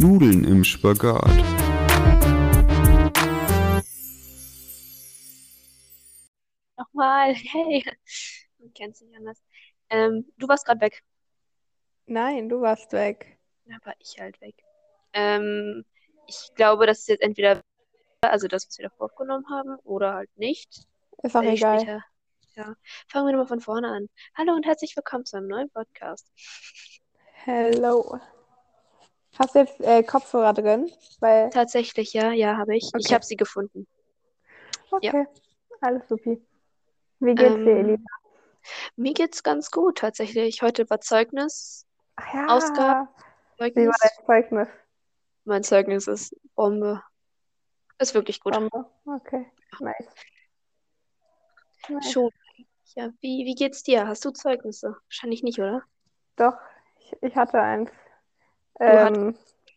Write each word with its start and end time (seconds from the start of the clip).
Nudeln 0.00 0.44
im 0.44 0.62
Spagat. 0.62 1.26
Nochmal, 6.76 7.34
hey. 7.34 7.84
Man 8.60 8.72
kennt 8.74 8.94
es 8.94 9.00
nicht 9.00 9.16
anders. 9.16 9.42
Ähm, 9.90 10.24
du 10.36 10.46
warst 10.46 10.66
gerade 10.66 10.80
weg. 10.82 11.02
Nein, 12.06 12.48
du 12.48 12.60
warst 12.60 12.92
weg. 12.92 13.40
Ja, 13.64 13.76
war 13.82 13.94
ich 13.98 14.20
halt 14.20 14.40
weg. 14.40 14.54
Ähm, 15.14 15.84
ich 16.28 16.52
glaube, 16.54 16.86
das 16.86 17.00
ist 17.00 17.08
jetzt 17.08 17.22
entweder, 17.22 17.60
also 18.20 18.46
das, 18.46 18.68
was 18.68 18.78
wir 18.78 18.84
davor 18.84 19.06
aufgenommen 19.06 19.46
haben, 19.50 19.80
oder 19.82 20.14
halt 20.14 20.30
nicht. 20.36 20.86
Ist 21.24 21.34
auch 21.34 21.42
ich 21.42 21.58
egal. 21.58 21.80
später, 21.80 22.04
ja. 22.54 22.76
Fangen 23.08 23.26
wir 23.26 23.32
nochmal 23.32 23.48
von 23.48 23.60
vorne 23.60 23.88
an. 23.88 24.08
Hallo 24.36 24.52
und 24.52 24.64
herzlich 24.64 24.94
willkommen 24.94 25.24
zu 25.24 25.38
einem 25.38 25.48
neuen 25.48 25.70
Podcast. 25.70 26.30
Hello. 27.32 28.20
Hast 29.38 29.54
du 29.54 29.60
jetzt 29.60 29.80
äh, 29.80 30.02
Kopfhörer 30.02 30.52
drin? 30.52 30.90
Weil, 31.20 31.50
Tatsächlich, 31.50 32.12
ja, 32.12 32.32
ja, 32.32 32.56
habe 32.56 32.76
ich. 32.76 32.84
Ich 32.96 33.06
Okay. 33.06 33.14
habe 33.14 33.24
sie 33.24 33.36
gefunden. 33.36 33.86
okay, 34.90 35.26
alles 35.80 36.08
supi. 36.08 36.42
Wie 37.20 37.34
geht's 37.34 37.54
dir, 37.64 37.72
Ähm, 37.76 37.88
Elisa? 37.88 38.02
Mir 38.96 39.14
geht's 39.14 39.42
ganz 39.42 39.70
gut, 39.70 39.98
tatsächlich. 39.98 40.62
Heute 40.62 40.88
war 40.90 41.00
Zeugnis. 41.00 41.86
Ach 42.16 42.34
ja, 42.34 42.46
Ausgabe- 42.48 43.08
wie 43.58 43.60
war 43.60 43.68
Zeugnis. 43.74 43.98
dein 44.00 44.26
Zeugnis? 44.26 44.68
Mein 45.44 45.62
Zeugnis 45.64 46.06
ist 46.08 46.36
Bombe. 46.54 47.02
Ist 47.98 48.14
wirklich 48.14 48.40
gut. 48.40 48.54
Bombe. 48.54 48.86
Okay, 49.06 49.46
nice. 49.80 49.96
Nice. 51.88 52.12
Schon. 52.12 52.30
Ja, 52.94 53.10
wie, 53.20 53.44
wie 53.44 53.54
geht's 53.54 53.82
dir? 53.82 54.06
Hast 54.06 54.24
du 54.24 54.30
Zeugnisse? 54.30 54.96
Wahrscheinlich 55.06 55.42
nicht, 55.42 55.58
oder? 55.58 55.82
Doch, 56.36 56.54
ich, 56.98 57.16
ich 57.22 57.36
hatte 57.36 57.60
eins. 57.60 57.90
Ähm, 58.80 59.36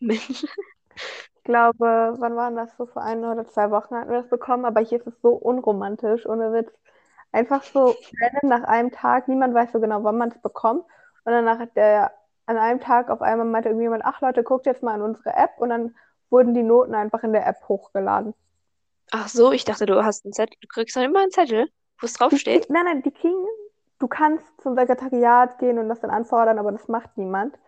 ich 1.36 1.44
glaube, 1.44 2.14
wann 2.18 2.36
waren 2.36 2.56
das? 2.56 2.76
So 2.76 2.86
vor 2.86 3.02
ein 3.02 3.24
oder 3.24 3.46
zwei 3.46 3.70
Wochen 3.70 3.94
hatten 3.96 4.10
wir 4.10 4.20
das 4.22 4.30
bekommen, 4.30 4.64
aber 4.64 4.80
hier 4.80 4.98
ist 4.98 5.06
es 5.06 5.20
so 5.22 5.30
unromantisch, 5.34 6.26
ohne 6.26 6.52
Witz. 6.52 6.72
Einfach 7.32 7.62
so 7.64 7.96
random 8.20 8.50
nach 8.50 8.64
einem 8.64 8.90
Tag, 8.92 9.28
niemand 9.28 9.54
weiß 9.54 9.72
so 9.72 9.80
genau, 9.80 10.04
wann 10.04 10.18
man 10.18 10.30
es 10.30 10.38
bekommt. 10.40 10.84
Und 11.24 11.32
dann 11.32 11.44
nach 11.44 11.66
der, 11.74 12.12
an 12.46 12.58
einem 12.58 12.80
Tag 12.80 13.10
auf 13.10 13.22
einmal 13.22 13.46
meinte 13.46 13.70
irgendjemand, 13.70 14.04
ach 14.04 14.20
Leute, 14.20 14.42
guckt 14.44 14.66
jetzt 14.66 14.82
mal 14.82 14.96
in 14.96 15.02
unsere 15.02 15.30
App 15.34 15.52
und 15.58 15.70
dann 15.70 15.96
wurden 16.30 16.54
die 16.54 16.62
Noten 16.62 16.94
einfach 16.94 17.22
in 17.24 17.32
der 17.32 17.46
App 17.46 17.68
hochgeladen. 17.68 18.34
Ach 19.10 19.28
so, 19.28 19.52
ich 19.52 19.64
dachte, 19.64 19.86
du 19.86 20.04
hast 20.04 20.24
einen 20.24 20.32
Zettel. 20.34 20.56
Du 20.60 20.66
kriegst 20.68 20.96
dann 20.96 21.04
immer 21.04 21.20
einen 21.20 21.30
Zettel, 21.30 21.68
wo 22.00 22.06
es 22.06 22.14
Die, 22.30 22.40
draufsteht. 22.40 22.68
nein, 22.68 22.84
nein, 22.84 23.02
die 23.02 23.10
kriegen, 23.12 23.46
du 23.98 24.08
kannst 24.08 24.60
zum 24.62 24.74
Sekretariat 24.76 25.58
gehen 25.58 25.78
und 25.78 25.88
das 25.88 26.00
dann 26.00 26.10
anfordern, 26.10 26.58
aber 26.58 26.72
das 26.72 26.88
macht 26.88 27.16
niemand. 27.18 27.58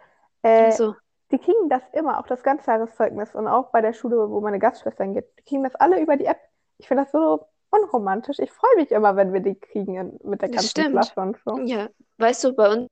Äh, 0.42 0.78
So. 0.78 0.97
Die 1.35 1.41
kriegen 1.41 1.69
das 1.69 1.83
immer, 1.93 2.21
auch 2.21 2.29
das 2.29 2.45
Ganzjahreszeugnis 2.45 3.35
und 3.35 3.49
auch 3.49 3.73
bei 3.73 3.81
der 3.81 3.93
Schule, 3.93 4.31
wo 4.31 4.41
meine 4.41 4.61
Gastschwestern 4.61 5.15
geht. 5.15 5.27
Die 5.37 5.43
kriegen 5.43 5.65
das 5.65 5.75
alle 5.75 6.01
über 6.01 6.17
die 6.17 6.27
App. 6.27 6.39
Ich 6.79 6.87
finde 6.87 7.03
das 7.03 7.11
so 7.11 7.49
unromantisch. 7.71 8.39
Ich 8.39 8.53
freue 8.53 8.77
mich 8.77 8.93
immer, 8.93 9.17
wenn 9.17 9.33
wir 9.33 9.41
die 9.41 9.57
kriegen 9.57 9.97
in, 9.97 10.21
mit 10.23 10.43
der 10.43 10.51
ganzen 10.51 10.69
stimmt. 10.69 10.91
Klasse 10.93 11.21
und 11.21 11.37
so. 11.45 11.59
Ja, 11.65 11.89
weißt 12.19 12.45
du, 12.45 12.53
bei 12.55 12.71
uns 12.71 12.89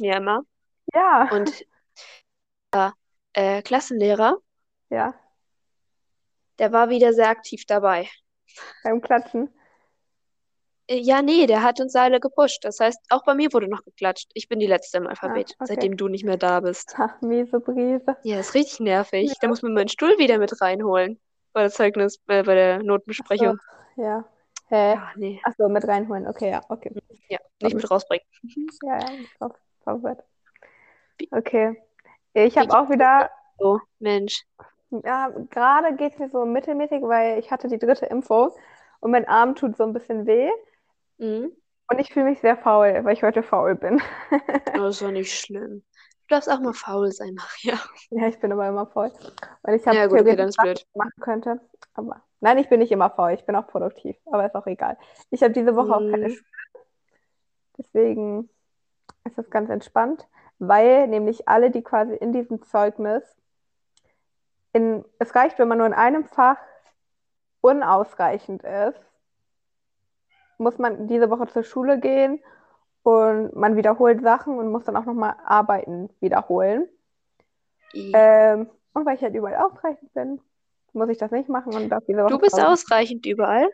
ja 0.00 0.16
immer. 0.16 0.42
Ja, 0.92 1.28
Und 1.30 1.64
der 2.74 2.92
äh, 3.34 3.62
Klassenlehrer, 3.62 4.38
ja, 4.90 5.14
der 6.58 6.72
war 6.72 6.88
wieder 6.88 7.12
sehr 7.12 7.28
aktiv 7.28 7.66
dabei. 7.66 8.08
beim 8.82 9.00
Klatschen. 9.00 9.48
Äh, 10.88 10.98
Ja, 10.98 11.22
nee, 11.22 11.46
der 11.46 11.62
hat 11.62 11.80
uns 11.80 11.94
alle 11.94 12.20
gepusht. 12.20 12.64
Das 12.64 12.80
heißt, 12.80 12.98
auch 13.10 13.24
bei 13.24 13.34
mir 13.34 13.52
wurde 13.52 13.68
noch 13.68 13.84
geklatscht. 13.84 14.30
Ich 14.34 14.48
bin 14.48 14.58
die 14.58 14.66
Letzte 14.66 14.98
im 14.98 15.06
Alphabet, 15.06 15.52
Ah, 15.58 15.64
okay. 15.64 15.74
seitdem 15.74 15.96
du 15.96 16.08
nicht 16.08 16.24
mehr 16.24 16.36
da 16.36 16.60
bist. 16.60 16.96
Ha, 16.98 17.16
miese 17.20 17.60
Brise. 17.60 18.16
Ja, 18.22 18.40
ist 18.40 18.54
richtig 18.54 18.80
nervig. 18.80 19.32
Da 19.40 19.48
muss 19.48 19.62
man 19.62 19.74
meinen 19.74 19.88
Stuhl 19.88 20.16
wieder 20.18 20.38
mit 20.38 20.60
reinholen. 20.60 21.20
Bei 21.52 21.62
der 21.62 21.70
Zeugnis, 21.70 22.18
äh, 22.28 22.42
bei 22.42 22.54
der 22.54 22.82
Notenbesprechung. 22.82 23.58
Ja. 23.96 24.24
Hä? 24.68 24.94
Ja, 24.94 25.12
nee. 25.16 25.40
Achso, 25.44 25.68
mit 25.68 25.86
reinholen. 25.86 26.26
Okay, 26.26 26.50
ja, 26.50 26.60
okay. 26.68 26.92
Ja, 27.28 27.38
nicht 27.62 27.74
mit 27.76 27.90
rausbringen. 27.90 28.26
Ja, 28.82 28.98
ja, 29.40 29.50
verwirrt. 29.84 30.24
Okay. 31.30 31.80
Ich 32.34 32.58
habe 32.58 32.70
auch 32.78 32.90
wieder, 32.90 33.30
So, 33.58 33.80
Mensch. 34.00 34.44
ja, 34.90 35.30
gerade 35.50 35.94
geht 35.96 36.12
es 36.14 36.18
mir 36.18 36.28
so 36.28 36.44
mittelmäßig, 36.44 37.00
weil 37.02 37.38
ich 37.38 37.50
hatte 37.50 37.68
die 37.68 37.78
dritte 37.78 38.06
Impfung 38.06 38.50
und 39.00 39.10
mein 39.12 39.26
Arm 39.26 39.54
tut 39.54 39.76
so 39.76 39.84
ein 39.84 39.92
bisschen 39.94 40.26
weh. 40.26 40.50
Mhm. 41.18 41.52
Und 41.88 41.98
ich 42.00 42.12
fühle 42.12 42.26
mich 42.26 42.40
sehr 42.40 42.56
faul, 42.56 43.04
weil 43.04 43.12
ich 43.14 43.22
heute 43.22 43.42
faul 43.42 43.74
bin. 43.76 44.02
Das 44.74 44.84
ist 44.96 45.02
doch 45.02 45.10
nicht 45.10 45.32
schlimm. 45.32 45.84
Du 46.28 46.34
darfst 46.34 46.50
auch 46.50 46.58
mal 46.58 46.74
faul 46.74 47.12
sein, 47.12 47.34
Maria. 47.34 47.78
Ja, 48.10 48.26
ich 48.26 48.40
bin 48.40 48.50
aber 48.50 48.66
immer 48.66 48.86
faul. 48.88 49.12
Weil 49.62 49.76
ich 49.76 49.86
habe 49.86 49.96
Ja, 49.96 50.06
gut, 50.06 50.20
okay, 50.20 50.34
dann 50.34 50.48
ist 50.48 50.56
blöd. 50.56 50.84
machen 50.94 51.12
könnte. 51.20 51.60
Aber 51.94 52.22
nein, 52.40 52.58
ich 52.58 52.68
bin 52.68 52.80
nicht 52.80 52.90
immer 52.90 53.10
faul. 53.10 53.30
Ich 53.32 53.44
bin 53.46 53.54
auch 53.54 53.68
produktiv. 53.68 54.16
Aber 54.26 54.44
ist 54.44 54.56
auch 54.56 54.66
egal. 54.66 54.98
Ich 55.30 55.42
habe 55.44 55.52
diese 55.52 55.76
Woche 55.76 55.94
auch 55.94 56.00
keine 56.00 56.28
Mhm. 56.28 56.34
Schule. 56.34 56.44
Deswegen 57.78 58.48
ist 59.24 59.38
das 59.38 59.50
ganz 59.50 59.70
entspannt, 59.70 60.26
weil 60.58 61.06
nämlich 61.06 61.48
alle, 61.48 61.70
die 61.70 61.82
quasi 61.82 62.14
in 62.16 62.32
diesem 62.32 62.62
Zeugnis 62.64 63.22
in, 64.72 65.04
es 65.20 65.34
reicht, 65.34 65.58
wenn 65.58 65.68
man 65.68 65.78
nur 65.78 65.86
in 65.86 65.94
einem 65.94 66.24
Fach 66.24 66.58
unausreichend 67.60 68.62
ist, 68.64 69.00
muss 70.58 70.78
man 70.78 71.06
diese 71.08 71.30
Woche 71.30 71.46
zur 71.48 71.62
Schule 71.64 71.98
gehen 72.00 72.40
und 73.02 73.54
man 73.54 73.76
wiederholt 73.76 74.22
Sachen 74.22 74.58
und 74.58 74.70
muss 74.70 74.84
dann 74.84 74.96
auch 74.96 75.04
nochmal 75.04 75.34
Arbeiten 75.44 76.08
wiederholen. 76.20 76.88
I. 77.94 78.12
Ähm, 78.14 78.68
und 78.94 79.06
weil 79.06 79.16
ich 79.16 79.22
halt 79.22 79.34
überall 79.34 79.56
ausreichend 79.56 80.12
bin, 80.14 80.40
muss 80.92 81.08
ich 81.08 81.18
das 81.18 81.30
nicht 81.30 81.48
machen 81.48 81.74
und 81.74 81.88
darf 81.88 82.04
diese 82.08 82.20
Woche 82.22 82.30
Du 82.30 82.38
bist 82.38 82.56
Pause. 82.56 82.68
ausreichend 82.68 83.26
überall. 83.26 83.68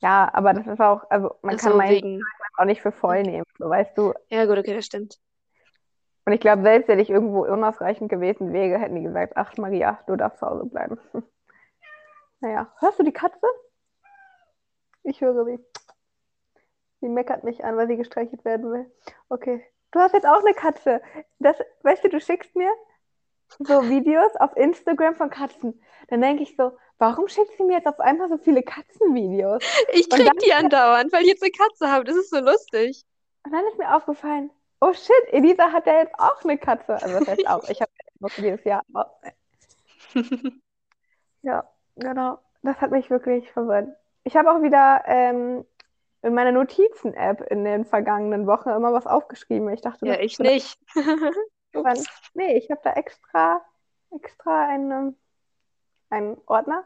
Ja, 0.00 0.30
aber 0.32 0.52
das 0.54 0.66
ist 0.66 0.80
auch, 0.80 1.10
also 1.10 1.34
man 1.42 1.56
Ach 1.56 1.60
kann 1.60 1.76
meinen 1.76 1.90
wegen. 1.90 2.22
auch 2.56 2.64
nicht 2.66 2.82
für 2.82 2.92
voll 2.92 3.22
nehmen, 3.22 3.44
so 3.58 3.68
weißt 3.68 3.96
du. 3.98 4.12
Ja, 4.28 4.44
gut, 4.46 4.58
okay, 4.58 4.74
das 4.74 4.86
stimmt. 4.86 5.18
Und 6.24 6.34
ich 6.34 6.40
glaube, 6.40 6.62
selbst 6.62 6.88
wenn 6.88 6.98
ich 6.98 7.08
irgendwo 7.10 7.44
unausreichend 7.46 8.10
gewesen 8.10 8.52
wäre, 8.52 8.78
hätten 8.78 8.94
die 8.96 9.02
gesagt, 9.02 9.32
ach 9.36 9.56
Maria, 9.56 9.98
du 10.06 10.14
darfst 10.14 10.38
zu 10.40 10.46
Hause 10.46 10.66
bleiben. 10.66 10.98
Naja, 12.40 12.72
hörst 12.78 12.96
du 13.00 13.02
die 13.02 13.12
Katze? 13.12 13.44
Ich 15.02 15.20
höre 15.20 15.44
sie. 15.44 15.58
Sie 17.00 17.08
meckert 17.08 17.44
mich 17.44 17.64
an, 17.64 17.76
weil 17.76 17.88
sie 17.88 17.96
gestreichelt 17.96 18.44
werden 18.44 18.70
will. 18.70 18.90
Okay. 19.28 19.64
Du 19.90 20.00
hast 20.00 20.12
jetzt 20.12 20.26
auch 20.26 20.40
eine 20.40 20.54
Katze. 20.54 21.00
Das, 21.38 21.56
weißt 21.82 22.04
du, 22.04 22.08
du 22.10 22.20
schickst 22.20 22.54
mir 22.54 22.70
so 23.60 23.88
Videos 23.88 24.36
auf 24.36 24.54
Instagram 24.56 25.14
von 25.14 25.30
Katzen. 25.30 25.82
Dann 26.08 26.20
denke 26.20 26.42
ich 26.42 26.56
so, 26.56 26.76
warum 26.98 27.28
schickt 27.28 27.56
sie 27.56 27.64
mir 27.64 27.78
jetzt 27.78 27.86
auf 27.86 27.98
einmal 28.00 28.28
so 28.28 28.36
viele 28.36 28.62
Katzenvideos? 28.62 29.62
Ich 29.92 30.10
krieg 30.10 30.30
die 30.44 30.52
andauernd, 30.52 31.12
weil 31.12 31.22
ich 31.22 31.28
jetzt 31.28 31.42
eine 31.42 31.52
Katze 31.52 31.90
habe. 31.90 32.04
Das 32.04 32.16
ist 32.16 32.30
so 32.30 32.40
lustig. 32.40 33.04
Und 33.44 33.52
dann 33.52 33.64
ist 33.66 33.78
mir 33.78 33.94
aufgefallen, 33.94 34.50
oh 34.80 34.92
shit, 34.92 35.32
Elisa 35.32 35.72
hat 35.72 35.86
ja 35.86 36.00
jetzt 36.00 36.14
auch 36.18 36.44
eine 36.44 36.58
Katze. 36.58 36.94
Also 37.02 37.18
das 37.20 37.28
heißt 37.28 37.48
auch, 37.48 37.68
ich 37.68 37.80
habe 37.80 37.90
ja 38.20 38.28
dieses 38.36 38.64
Jahr 38.64 38.82
auch. 38.92 39.10
Ja, 41.42 41.64
genau. 41.96 42.38
Das 42.62 42.80
hat 42.80 42.90
mich 42.90 43.10
wirklich 43.10 43.50
verwirrt. 43.52 43.88
Ich 44.24 44.36
habe 44.36 44.50
auch 44.50 44.60
wieder 44.60 45.04
ähm, 45.06 45.64
in 46.28 46.34
meiner 46.34 46.52
Notizen-App 46.52 47.40
in 47.50 47.64
den 47.64 47.84
vergangenen 47.84 48.46
Wochen 48.46 48.68
immer 48.70 48.92
was 48.92 49.06
aufgeschrieben. 49.06 49.68
Ich 49.70 49.80
dachte, 49.80 50.06
Ja, 50.06 50.20
ich 50.20 50.38
nicht. 50.38 50.78
Ups. 51.74 52.06
Nee, 52.34 52.56
ich 52.56 52.70
habe 52.70 52.80
da 52.84 52.92
extra, 52.92 53.64
extra 54.10 54.68
einen, 54.68 55.16
einen 56.10 56.38
Ordner. 56.46 56.84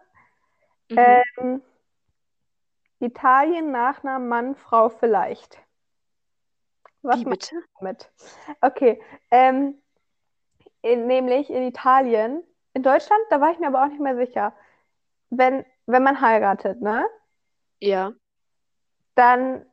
Mhm. 0.88 0.98
Ähm, 0.98 1.62
Italien, 3.00 3.70
Nachnamen, 3.70 4.28
Mann, 4.28 4.54
Frau 4.54 4.88
vielleicht. 4.88 5.58
Was 7.02 7.20
Wie 7.20 7.24
bitte? 7.24 7.56
damit? 7.80 8.10
Okay, 8.60 9.02
ähm, 9.30 9.74
in, 10.82 11.06
nämlich 11.06 11.50
in 11.50 11.62
Italien. 11.64 12.42
In 12.74 12.82
Deutschland, 12.82 13.20
da 13.30 13.40
war 13.40 13.50
ich 13.50 13.58
mir 13.58 13.66
aber 13.68 13.82
auch 13.82 13.88
nicht 13.88 14.00
mehr 14.00 14.16
sicher. 14.16 14.54
Wenn, 15.30 15.64
wenn 15.86 16.02
man 16.02 16.20
heiratet, 16.20 16.80
ne, 16.80 17.04
Ja. 17.80 18.12
Dann 19.14 19.64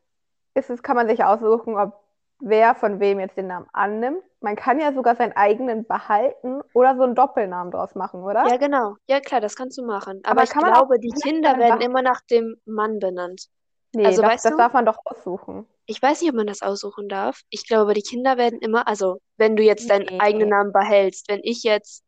ist 0.53 0.69
es, 0.69 0.83
kann 0.83 0.95
man 0.95 1.07
sich 1.09 1.23
aussuchen, 1.23 1.77
ob 1.77 1.93
wer 2.39 2.75
von 2.75 2.99
wem 2.99 3.19
jetzt 3.19 3.37
den 3.37 3.47
Namen 3.47 3.67
annimmt. 3.73 4.23
Man 4.41 4.55
kann 4.55 4.79
ja 4.79 4.93
sogar 4.93 5.15
seinen 5.15 5.33
eigenen 5.33 5.85
behalten 5.85 6.61
oder 6.73 6.95
so 6.95 7.03
einen 7.03 7.15
Doppelnamen 7.15 7.71
draus 7.71 7.95
machen, 7.95 8.23
oder? 8.23 8.47
Ja, 8.47 8.57
genau. 8.57 8.95
Ja, 9.07 9.19
klar, 9.21 9.39
das 9.41 9.55
kannst 9.55 9.77
du 9.77 9.85
machen. 9.85 10.21
Aber 10.23 10.43
Aber 10.43 10.43
ich 10.43 10.55
glaube, 10.57 10.99
die 10.99 11.11
Kinder 11.11 11.57
werden 11.57 11.79
machen? 11.79 11.81
immer 11.81 12.01
nach 12.01 12.21
dem 12.21 12.55
Mann 12.65 12.99
benannt. 12.99 13.47
Nee, 13.93 14.03
Also, 14.03 14.21
das, 14.21 14.31
weißt 14.31 14.41
das 14.41 14.51
du? 14.51 14.55
darf 14.55 14.73
man 14.73 14.85
doch 14.85 14.97
aussuchen. 15.05 15.67
Ich 15.85 16.01
weiß 16.01 16.21
nicht, 16.21 16.29
ob 16.29 16.35
man 16.37 16.47
das 16.47 16.61
aussuchen 16.61 17.09
darf. 17.09 17.41
Ich 17.49 17.67
glaube, 17.67 17.93
die 17.93 18.01
Kinder 18.01 18.37
werden 18.37 18.59
immer, 18.61 18.87
also 18.87 19.19
wenn 19.37 19.55
du 19.55 19.63
jetzt 19.63 19.89
deinen 19.89 20.05
Nee. 20.05 20.19
eigenen 20.19 20.49
Namen 20.49 20.71
behältst, 20.71 21.27
wenn 21.29 21.41
ich 21.43 21.63
jetzt 21.63 22.03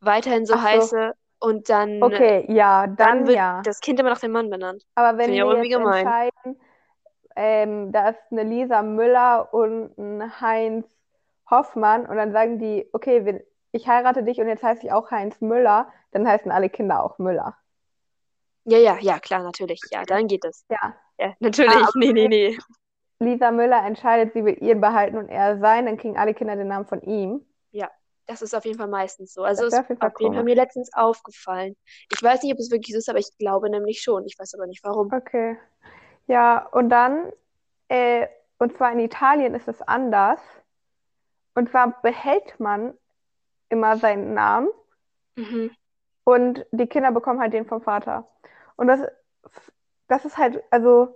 weiterhin 0.00 0.46
so 0.46 0.56
so. 0.56 0.62
heiße 0.62 1.12
und 1.42 1.68
dann, 1.68 2.02
Okay, 2.02 2.46
ja, 2.48 2.86
dann 2.86 2.96
dann 2.96 3.26
wird 3.26 3.36
ja. 3.36 3.62
das 3.64 3.80
Kind 3.80 3.98
immer 3.98 4.10
nach 4.10 4.20
dem 4.20 4.32
Mann 4.32 4.48
benannt. 4.48 4.84
Aber 4.94 5.18
wenn 5.18 5.30
wir 5.32 5.44
jetzt 5.44 5.70
gemein. 5.70 6.06
entscheiden, 6.06 6.60
ähm, 7.34 7.92
da 7.92 8.10
ist 8.10 8.20
eine 8.30 8.44
Lisa 8.44 8.82
Müller 8.82 9.52
und 9.52 9.98
ein 9.98 10.40
Heinz 10.40 10.86
Hoffmann 11.50 12.06
und 12.06 12.16
dann 12.16 12.32
sagen 12.32 12.58
die, 12.58 12.88
okay, 12.92 13.24
wir, 13.24 13.42
ich 13.72 13.88
heirate 13.88 14.22
dich 14.22 14.38
und 14.40 14.48
jetzt 14.48 14.62
heiße 14.62 14.86
ich 14.86 14.92
auch 14.92 15.10
Heinz 15.10 15.40
Müller, 15.40 15.88
dann 16.12 16.26
heißen 16.26 16.50
alle 16.52 16.70
Kinder 16.70 17.02
auch 17.02 17.18
Müller. 17.18 17.56
Ja, 18.64 18.78
ja, 18.78 18.98
ja, 19.00 19.18
klar, 19.18 19.42
natürlich. 19.42 19.80
Ja, 19.90 20.04
dann 20.04 20.28
geht 20.28 20.44
es. 20.44 20.64
Ja. 20.70 20.94
Ja, 21.18 21.34
natürlich. 21.40 21.74
Ah, 21.74 21.88
Nee, 21.96 22.12
nee, 22.12 22.28
nee. 22.28 22.58
Lisa 23.18 23.50
Müller 23.50 23.84
entscheidet, 23.84 24.32
sie 24.32 24.44
will 24.44 24.56
ihren 24.60 24.80
behalten 24.80 25.16
und 25.16 25.28
er 25.28 25.58
sein, 25.58 25.86
dann 25.86 25.96
kriegen 25.96 26.16
alle 26.16 26.34
Kinder 26.34 26.56
den 26.56 26.68
Namen 26.68 26.86
von 26.86 27.02
ihm. 27.02 27.44
Das 28.32 28.40
ist 28.40 28.54
auf 28.54 28.64
jeden 28.64 28.78
Fall 28.78 28.88
meistens 28.88 29.34
so. 29.34 29.44
Also 29.44 29.64
Das 29.64 29.74
ist 29.74 29.80
auf 29.80 29.88
jeden 29.90 30.00
Fall 30.00 30.08
auf 30.10 30.20
jeden 30.20 30.32
Fall 30.34 30.42
komisch. 30.42 30.54
mir 30.54 30.62
letztens 30.62 30.90
aufgefallen. 30.94 31.76
Ich 32.10 32.22
weiß 32.22 32.42
nicht, 32.42 32.52
ob 32.54 32.58
es 32.58 32.70
wirklich 32.70 32.92
so 32.94 32.98
ist, 32.98 33.10
aber 33.10 33.18
ich 33.18 33.36
glaube 33.38 33.68
nämlich 33.68 34.00
schon. 34.00 34.24
Ich 34.24 34.38
weiß 34.38 34.54
aber 34.54 34.66
nicht 34.66 34.82
warum. 34.82 35.12
Okay. 35.12 35.58
Ja, 36.28 36.66
und 36.72 36.88
dann, 36.88 37.30
äh, 37.88 38.26
und 38.58 38.74
zwar 38.76 38.92
in 38.92 39.00
Italien 39.00 39.54
ist 39.54 39.68
es 39.68 39.82
anders. 39.82 40.40
Und 41.54 41.68
zwar 41.68 42.00
behält 42.00 42.58
man 42.58 42.94
immer 43.68 43.98
seinen 43.98 44.32
Namen 44.32 44.68
Mhm. 45.36 45.70
und 46.24 46.64
die 46.72 46.86
Kinder 46.86 47.12
bekommen 47.12 47.40
halt 47.40 47.52
den 47.52 47.66
vom 47.66 47.82
Vater. 47.82 48.26
Und 48.76 48.86
das, 48.86 49.00
das 50.08 50.24
ist 50.24 50.38
halt, 50.38 50.62
also, 50.70 51.14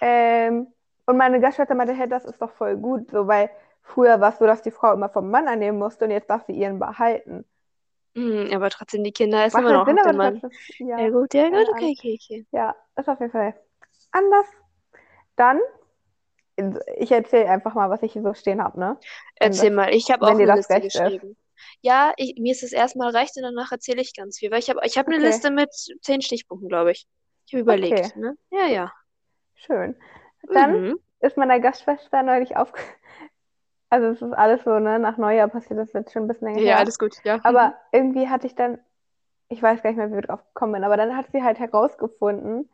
ähm, 0.00 0.68
und 1.06 1.16
meine 1.16 1.40
Gastschwester 1.40 1.74
meinte, 1.74 1.94
hey, 1.94 2.08
das 2.08 2.24
ist 2.24 2.40
doch 2.40 2.52
voll 2.52 2.76
gut, 2.76 3.10
so, 3.10 3.26
weil 3.28 3.50
früher 3.84 4.20
war 4.20 4.32
es 4.32 4.38
so, 4.38 4.46
dass 4.46 4.62
die 4.62 4.72
Frau 4.72 4.92
immer 4.92 5.08
vom 5.08 5.30
Mann 5.30 5.46
annehmen 5.46 5.78
musste 5.78 6.06
und 6.06 6.10
jetzt 6.10 6.28
darf 6.28 6.44
sie 6.46 6.52
ihren 6.52 6.78
behalten. 6.80 7.44
Mhm, 8.14 8.50
aber 8.52 8.70
trotzdem, 8.70 9.04
die 9.04 9.12
Kinder 9.12 9.46
ist 9.46 9.54
Macht 9.54 9.62
immer 9.64 9.72
noch 9.72 9.86
Sinn, 9.86 9.98
auf 9.98 10.02
dem 10.06 10.16
Mann. 10.16 10.40
das 10.40 10.50
ist, 10.52 10.78
ja, 10.80 10.98
Ja, 11.00 11.10
gut, 11.10 11.34
ja, 11.34 11.48
gut, 11.50 11.68
okay, 11.68 11.94
okay, 11.98 12.18
okay. 12.20 12.46
ja, 12.52 12.74
ist 12.96 13.08
auf 13.08 13.20
jeden 13.20 13.32
Fall 13.32 13.54
anders. 14.12 14.46
Dann, 15.36 15.60
ich 16.96 17.10
erzähle 17.10 17.48
einfach 17.50 17.74
mal, 17.74 17.90
was 17.90 18.02
ich 18.02 18.12
hier 18.12 18.22
so 18.22 18.32
stehen 18.34 18.62
habe, 18.62 18.78
ne? 18.78 18.96
Wenn 19.40 19.48
Erzähl 19.50 19.70
das- 19.70 19.76
mal, 19.76 19.94
ich 19.94 20.10
habe 20.10 20.24
auch 20.24 20.30
eine 20.30 20.46
das 20.46 20.56
Liste 20.58 20.74
recht 20.74 20.84
ist. 20.86 20.94
geschrieben. 20.94 21.36
Ja, 21.80 22.12
ich, 22.16 22.36
mir 22.38 22.52
ist 22.52 22.62
es 22.62 22.72
erstmal 22.72 23.10
recht 23.16 23.36
und 23.36 23.42
danach 23.42 23.72
erzähle 23.72 24.00
ich 24.00 24.14
ganz 24.14 24.38
viel, 24.38 24.50
weil 24.50 24.58
ich 24.60 24.70
habe 24.70 24.80
ich 24.84 24.96
hab 24.96 25.06
eine 25.06 25.16
Okay. 25.16 25.26
Liste 25.26 25.50
mit 25.50 25.70
zehn 26.02 26.20
Stichpunkten, 26.22 26.68
glaube 26.68 26.92
ich. 26.92 27.06
Ich 27.46 27.54
habe 27.54 27.62
überlegt, 27.62 27.98
Okay. 27.98 28.18
ne? 28.20 28.36
Ja, 28.50 28.66
ja. 28.66 28.92
Schön. 29.54 29.96
Dann 30.52 30.72
Mhm. 30.72 30.98
ist 31.20 31.36
meiner 31.36 31.58
Gastschwester 31.58 32.22
neulich 32.22 32.56
auf. 32.56 32.72
Also 33.90 34.08
es 34.08 34.22
ist 34.22 34.32
alles 34.34 34.64
so, 34.64 34.78
ne? 34.78 34.98
Nach 34.98 35.16
Neujahr 35.18 35.48
passiert 35.48 35.78
das 35.78 35.92
jetzt 35.92 36.12
schon 36.12 36.24
ein 36.24 36.28
bisschen 36.28 36.48
länger 36.48 36.62
Ja, 36.62 36.76
her. 36.76 36.78
alles 36.78 36.98
gut, 36.98 37.14
ja. 37.24 37.40
Aber 37.42 37.74
irgendwie 37.92 38.28
hatte 38.28 38.46
ich 38.46 38.54
dann, 38.54 38.78
ich 39.48 39.62
weiß 39.62 39.82
gar 39.82 39.90
nicht 39.90 39.98
mehr, 39.98 40.10
wie 40.10 40.14
wir 40.16 40.22
drauf 40.22 40.44
gekommen 40.54 40.74
bin, 40.74 40.84
aber 40.84 40.96
dann 40.98 41.16
hat 41.16 41.30
sie 41.32 41.42
halt 41.42 41.58
herausgefunden, 41.60 42.70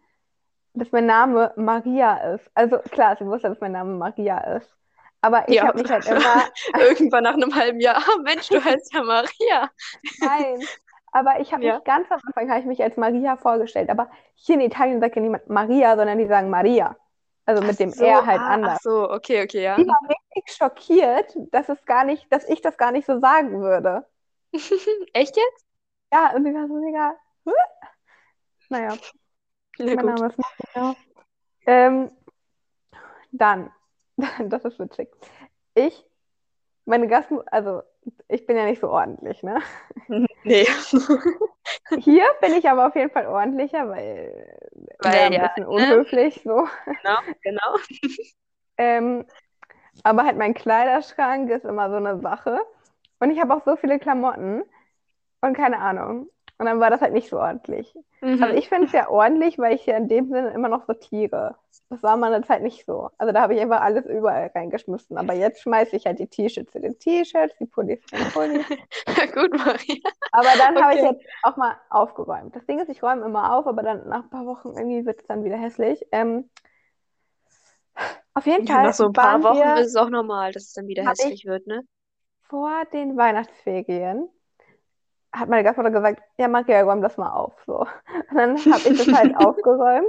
dass 0.74 0.92
mein 0.92 1.06
Name 1.06 1.52
Maria 1.56 2.34
ist. 2.34 2.50
Also 2.54 2.78
klar, 2.80 3.16
sie 3.18 3.26
wusste, 3.26 3.48
dass 3.50 3.60
mein 3.60 3.72
Name 3.72 3.94
Maria 3.96 4.38
ist. 4.58 4.76
Aber 5.22 5.48
ich 5.50 5.62
Ja. 5.62 5.64
habe 5.64 5.78
mich 5.78 5.90
halt 5.90 6.06
immer, 6.06 6.50
Irgendwann 6.78 7.24
nach 7.24 7.34
einem 7.34 7.54
halben 7.54 7.80
Jahr, 7.80 7.96
ah, 7.98 8.18
Mensch, 8.22 8.48
du 8.48 8.62
heißt 8.62 8.92
ja 8.94 9.02
Maria. 9.02 9.70
nein, 10.18 10.68
aber 11.12 11.40
ich 11.40 11.52
habe 11.52 11.62
Ja. 11.62 11.66
mich 11.66 11.82
ganz 11.84 12.10
am 12.10 12.20
Anfang 12.34 12.58
ich 12.60 12.66
mich 12.66 12.82
als 12.82 12.96
Maria 12.96 13.36
vorgestellt. 13.36 13.90
Aber 13.90 14.10
hier 14.34 14.54
in 14.56 14.60
Italien 14.62 15.00
sagt 15.00 15.16
ja 15.16 15.22
niemand 15.22 15.48
Maria, 15.48 15.96
sondern 15.96 16.18
die 16.18 16.26
sagen 16.26 16.50
Maria. 16.50 16.96
Also 17.50 17.66
mit 17.66 17.80
dem 17.80 17.90
Ach 17.90 17.94
so, 17.94 18.04
R 18.04 18.26
halt 18.26 18.40
ah, 18.40 18.46
anders. 18.46 18.76
Ach 18.76 18.82
so, 18.82 19.10
okay, 19.10 19.42
okay, 19.42 19.64
ja. 19.64 19.74
Die 19.74 19.84
war 19.84 19.98
richtig 20.08 20.56
schockiert, 20.56 21.36
dass 21.50 21.68
es 21.68 21.84
gar 21.84 22.04
nicht, 22.04 22.32
dass 22.32 22.48
ich 22.48 22.60
das 22.60 22.76
gar 22.76 22.92
nicht 22.92 23.06
so 23.06 23.18
sagen 23.18 23.60
würde. 23.60 24.06
Echt 25.12 25.36
jetzt? 25.36 25.66
Ja, 26.12 26.32
und 26.32 26.44
sie 26.44 26.54
war 26.54 26.68
so 26.68 26.74
mega. 26.74 27.16
"Hä?" 27.44 27.50
Naja, 28.68 28.96
Na 29.78 29.94
mein. 29.96 30.06
Name 30.14 30.28
ist 30.28 30.38
Maria. 30.74 30.94
Ähm, 31.66 32.12
dann, 33.32 33.72
das 34.44 34.64
ist 34.64 34.78
witzig. 34.78 35.10
Ich, 35.74 36.06
meine 36.84 37.08
Gast, 37.08 37.32
also 37.46 37.82
ich 38.28 38.46
bin 38.46 38.56
ja 38.56 38.64
nicht 38.64 38.80
so 38.80 38.90
ordentlich, 38.90 39.42
ne? 39.42 39.60
Nee. 40.44 40.68
Hier 41.96 42.24
bin 42.40 42.54
ich 42.54 42.68
aber 42.68 42.86
auf 42.88 42.94
jeden 42.94 43.10
Fall 43.10 43.26
ordentlicher, 43.26 43.88
weil, 43.88 44.58
Weil 44.98 45.12
wäre 45.12 45.26
ein 45.32 45.38
ja, 45.38 45.40
bisschen 45.40 45.66
ne? 45.66 45.66
unhöflich 45.66 46.42
so. 46.44 46.66
Genau, 47.02 47.18
genau. 47.42 47.76
Ähm, 48.76 49.26
aber 50.04 50.24
halt 50.24 50.38
mein 50.38 50.54
Kleiderschrank 50.54 51.50
ist 51.50 51.64
immer 51.64 51.90
so 51.90 51.96
eine 51.96 52.20
Sache. 52.20 52.60
Und 53.20 53.30
ich 53.30 53.40
habe 53.40 53.54
auch 53.54 53.64
so 53.64 53.76
viele 53.76 53.98
Klamotten 53.98 54.62
und 55.42 55.54
keine 55.56 55.78
Ahnung. 55.80 56.30
Und 56.60 56.66
dann 56.66 56.80
war 56.80 56.90
das 56.90 57.02
halt 57.02 57.14
nicht 57.14 57.30
so 57.30 57.38
ordentlich. 57.40 57.94
Mhm. 58.22 58.42
Also 58.42 58.56
ich 58.56 58.70
finde 58.70 58.86
es 58.86 58.92
ja 58.92 59.10
ordentlich, 59.10 59.58
weil 59.58 59.74
ich 59.76 59.86
ja 59.86 59.96
in 59.98 60.08
dem 60.08 60.28
Sinne 60.28 60.50
immer 60.52 60.68
noch 60.68 60.86
sortiere. 60.86 61.56
Das 61.90 62.02
war 62.04 62.16
mal 62.18 62.34
eine 62.34 62.44
Zeit 62.46 62.62
nicht 62.62 62.86
so. 62.86 63.10
Also 63.18 63.32
da 63.34 63.42
habe 63.42 63.54
ich 63.56 63.62
einfach 63.62 63.82
alles 63.82 64.06
überall 64.06 64.52
reingeschmissen. 64.54 65.18
Aber 65.18 65.34
jetzt 65.34 65.62
schmeiße 65.62 65.96
ich 65.96 66.06
halt 66.06 66.20
die 66.20 66.28
T-Shirts 66.28 66.76
in 66.76 66.82
den 66.82 66.98
T-Shirts, 67.00 67.56
die 67.60 67.66
Pullis 67.66 68.00
in 68.12 68.20
den 68.20 68.28
Pullis. 68.30 68.66
Gut, 69.34 69.52
Maria. 69.54 69.96
Aber 70.32 70.56
dann 70.56 70.80
habe 70.80 70.94
ich 70.94 71.00
Okay. 71.00 71.02
jetzt 71.02 71.24
auch 71.42 71.56
mal 71.56 71.76
aufgeräumt. 71.90 72.54
Das 72.56 72.66
Ding 72.66 72.78
ist, 72.80 72.88
ich 72.90 73.02
räume 73.02 73.24
immer 73.24 73.56
auf, 73.56 73.66
aber 73.66 73.82
dann 73.82 74.08
nach 74.08 74.24
ein 74.24 74.30
paar 74.30 74.46
Wochen 74.46 74.68
irgendwie 74.76 75.06
wird 75.06 75.20
es 75.20 75.26
dann 75.26 75.44
wieder 75.44 75.56
hässlich. 75.58 76.06
Ähm, 76.12 76.50
auf 78.34 78.46
jeden 78.46 78.66
Ja, 78.68 78.78
Fall 78.78 78.84
nach 78.84 78.94
so 78.94 79.06
ein 79.06 79.12
paar 79.12 79.42
Wochen 79.42 79.74
wir 79.74 79.76
ist 79.76 79.88
es 79.88 79.96
auch 79.96 80.10
normal, 80.10 80.52
dass 80.52 80.64
es 80.64 80.72
dann 80.72 80.86
wieder 80.88 81.04
hässlich 81.04 81.44
wird, 81.44 81.66
ne? 81.66 81.82
vor 82.42 82.84
den 82.92 83.16
Weihnachtsferien 83.16 84.28
hat 85.32 85.48
meine 85.48 85.64
Gastmutter 85.64 85.90
gesagt, 85.90 86.22
ja, 86.38 86.48
Maria, 86.48 86.82
räum 86.82 87.02
das 87.02 87.16
mal 87.16 87.30
auf. 87.30 87.54
So. 87.66 87.80
Und 87.80 88.34
dann 88.34 88.56
habe 88.58 88.88
ich 88.88 88.98
das 88.98 89.12
halt 89.12 89.36
aufgeräumt. 89.44 90.08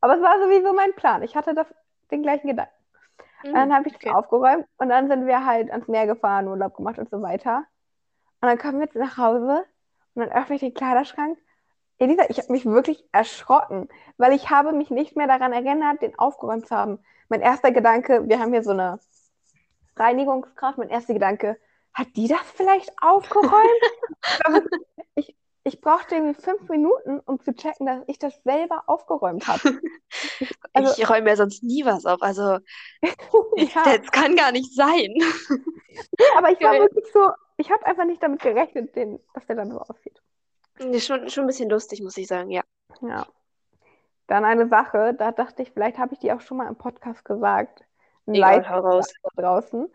Aber 0.00 0.16
es 0.16 0.22
war 0.22 0.38
sowieso 0.40 0.72
mein 0.72 0.92
Plan. 0.94 1.22
Ich 1.22 1.36
hatte 1.36 1.54
das, 1.54 1.66
den 2.10 2.22
gleichen 2.22 2.48
Gedanken. 2.48 2.72
Und 3.44 3.54
dann 3.54 3.72
habe 3.72 3.86
ich 3.88 3.94
das 3.94 4.02
okay. 4.02 4.14
aufgeräumt 4.14 4.66
und 4.78 4.88
dann 4.88 5.08
sind 5.08 5.26
wir 5.26 5.46
halt 5.46 5.70
ans 5.70 5.86
Meer 5.86 6.06
gefahren, 6.06 6.48
Urlaub 6.48 6.74
gemacht 6.74 6.98
und 6.98 7.08
so 7.08 7.22
weiter. 7.22 7.64
Und 8.40 8.48
dann 8.48 8.58
kommen 8.58 8.78
wir 8.78 8.86
jetzt 8.86 8.96
nach 8.96 9.16
Hause 9.16 9.64
und 10.14 10.22
dann 10.22 10.32
öffne 10.32 10.56
ich 10.56 10.60
den 10.60 10.74
Kleiderschrank. 10.74 11.38
Elisa, 11.98 12.24
ich 12.28 12.38
habe 12.38 12.52
mich 12.52 12.64
wirklich 12.64 13.04
erschrocken, 13.12 13.88
weil 14.16 14.32
ich 14.32 14.50
habe 14.50 14.72
mich 14.72 14.90
nicht 14.90 15.16
mehr 15.16 15.26
daran 15.26 15.52
erinnert, 15.52 16.02
den 16.02 16.18
aufgeräumt 16.18 16.66
zu 16.66 16.76
haben. 16.76 16.98
Mein 17.28 17.40
erster 17.40 17.70
Gedanke, 17.70 18.28
wir 18.28 18.40
haben 18.40 18.52
hier 18.52 18.62
so 18.62 18.70
eine 18.70 18.98
Reinigungskraft, 19.96 20.78
mein 20.78 20.90
erster 20.90 21.14
Gedanke, 21.14 21.58
hat 21.98 22.08
die 22.16 22.28
das 22.28 22.40
vielleicht 22.54 22.90
aufgeräumt? 23.02 24.68
Ich, 25.14 25.34
ich 25.64 25.80
brauchte 25.80 26.14
irgendwie 26.14 26.40
fünf 26.40 26.68
Minuten, 26.68 27.20
um 27.20 27.40
zu 27.40 27.52
checken, 27.54 27.86
dass 27.86 28.02
ich 28.06 28.18
das 28.18 28.40
selber 28.44 28.84
aufgeräumt 28.86 29.46
habe. 29.48 29.60
Also- 30.72 30.94
Ich 31.02 31.10
räume 31.10 31.28
ja 31.28 31.36
sonst 31.36 31.62
nie 31.64 31.84
was 31.84 32.06
auf. 32.06 32.22
Also, 32.22 32.58
Ja. 33.56 33.82
das 33.84 34.10
kann 34.12 34.36
gar 34.36 34.52
nicht 34.52 34.72
sein. 34.74 35.12
Aber 36.36 36.50
ich 36.52 36.60
war 36.60 36.70
Geil. 36.72 36.80
wirklich 36.82 37.04
so, 37.12 37.32
ich 37.56 37.70
habe 37.70 37.84
einfach 37.84 38.04
nicht 38.04 38.22
damit 38.22 38.40
gerechnet, 38.40 38.94
den, 38.94 39.18
dass 39.34 39.46
der 39.46 39.56
dann 39.56 39.70
so 39.72 39.78
aussieht. 39.80 40.22
Schon, 41.00 41.28
schon 41.28 41.44
ein 41.44 41.46
bisschen 41.48 41.68
lustig, 41.68 42.00
muss 42.02 42.16
ich 42.16 42.28
sagen, 42.28 42.50
ja. 42.50 42.62
Ja. 43.02 43.26
Dann 44.28 44.44
eine 44.44 44.68
Sache, 44.68 45.14
da 45.14 45.32
dachte 45.32 45.62
ich, 45.62 45.72
vielleicht 45.72 45.98
habe 45.98 46.14
ich 46.14 46.20
die 46.20 46.32
auch 46.32 46.40
schon 46.40 46.58
mal 46.58 46.68
im 46.68 46.76
Podcast 46.76 47.24
gesagt. 47.24 47.82
Ein 48.26 48.34
Egal, 48.34 48.56
Leid 48.58 48.70
hau 48.70 48.78
raus. 48.80 49.12
da 49.34 49.42
draußen. 49.42 49.92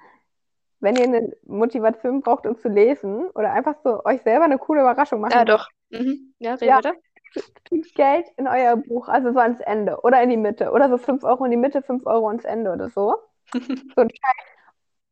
Wenn 0.84 0.98
ihr 0.98 1.06
eine 1.06 1.32
Motivation 1.46 2.22
braucht, 2.22 2.46
um 2.46 2.58
zu 2.58 2.70
lesen 2.70 3.30
oder 3.32 3.54
einfach 3.54 3.76
so 3.84 4.04
euch 4.06 4.22
selber 4.24 4.46
eine 4.46 4.58
coole 4.60 4.82
Überraschung 4.82 5.22
machen, 5.22 5.34
Ja, 5.34 5.46
doch. 5.46 5.68
Mhm. 5.90 6.34
Ja, 6.40 6.56
reden 6.56 6.70
Ja. 6.70 6.78
weiter. 6.78 6.94
Geld 7.96 8.28
in 8.38 8.48
euer 8.48 8.76
Buch, 8.78 9.08
also 9.08 9.32
so 9.34 9.40
ans 9.40 9.60
Ende 9.62 10.02
oder 10.02 10.22
in 10.22 10.30
die 10.30 10.38
Mitte 10.38 10.72
oder 10.72 10.90
so 10.90 10.98
5 10.98 11.24
Euro 11.24 11.46
in 11.46 11.52
die 11.52 11.58
Mitte, 11.58 11.82
5 11.82 12.06
Euro 12.06 12.30
ins 12.30 12.46
Ende 12.46 12.72
oder 12.72 12.90
so. 12.90 13.16
So 13.96 14.02
ein 14.04 14.10
Scheiß. 14.10 14.46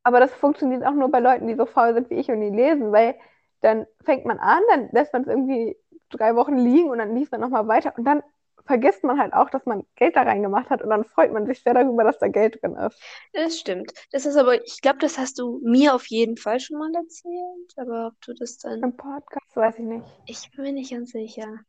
Aber 0.04 0.20
das 0.20 0.34
funktioniert 0.34 0.86
auch 0.86 0.94
nur 0.94 1.10
bei 1.12 1.20
Leuten, 1.20 1.48
die 1.48 1.56
so 1.56 1.66
faul 1.66 1.94
sind 1.94 2.10
wie 2.10 2.16
ich 2.16 2.30
und 2.32 2.42
die 2.42 2.50
lesen, 2.50 2.92
weil 2.92 3.16
dann 3.62 3.88
fängt 4.04 4.26
man 4.26 4.40
an, 4.40 4.62
dann 4.70 4.90
lässt 4.92 5.14
man 5.14 5.24
es 5.24 5.28
irgendwie 5.28 5.78
drei 6.10 6.36
Wochen 6.36 6.58
liegen 6.58 6.90
und 6.90 7.00
dann 7.00 7.16
liest 7.16 7.32
man 7.32 7.42
nochmal 7.42 7.68
weiter 7.68 7.94
und 7.98 8.06
dann 8.06 8.24
vergisst 8.66 9.04
man 9.04 9.20
halt 9.20 9.34
auch, 9.34 9.50
dass 9.50 9.66
man 9.66 9.86
Geld 9.96 10.16
da 10.16 10.24
reingemacht 10.24 10.70
hat 10.70 10.82
und 10.82 10.90
dann 10.90 11.04
freut 11.04 11.32
man 11.32 11.46
sich 11.46 11.62
sehr 11.64 11.74
darüber, 11.74 12.04
dass 12.04 12.20
da 12.20 12.28
Geld 12.28 12.62
drin 12.62 12.76
ist. 12.76 13.02
Das 13.34 13.60
stimmt. 13.60 13.94
Das 14.12 14.26
ist 14.26 14.36
aber, 14.36 14.64
ich 14.64 14.82
glaube, 14.82 15.00
das 15.00 15.18
hast 15.18 15.40
du 15.40 15.60
mir 15.64 15.94
auf 15.94 16.06
jeden 16.08 16.38
Fall 16.38 16.60
schon 16.60 16.78
mal 16.78 16.94
erzählt. 16.94 17.74
Aber 17.78 18.08
ob 18.08 18.22
du 18.22 18.34
das 18.34 18.58
dann. 18.58 18.82
Im 18.82 18.96
Podcast 18.96 19.56
weiß 19.56 19.80
ich 19.80 19.86
nicht. 19.86 20.06
Ich 20.26 20.52
bin 20.52 20.66
mir 20.66 20.74
nicht 20.74 20.92
ganz 20.92 21.12
sicher. 21.12 21.60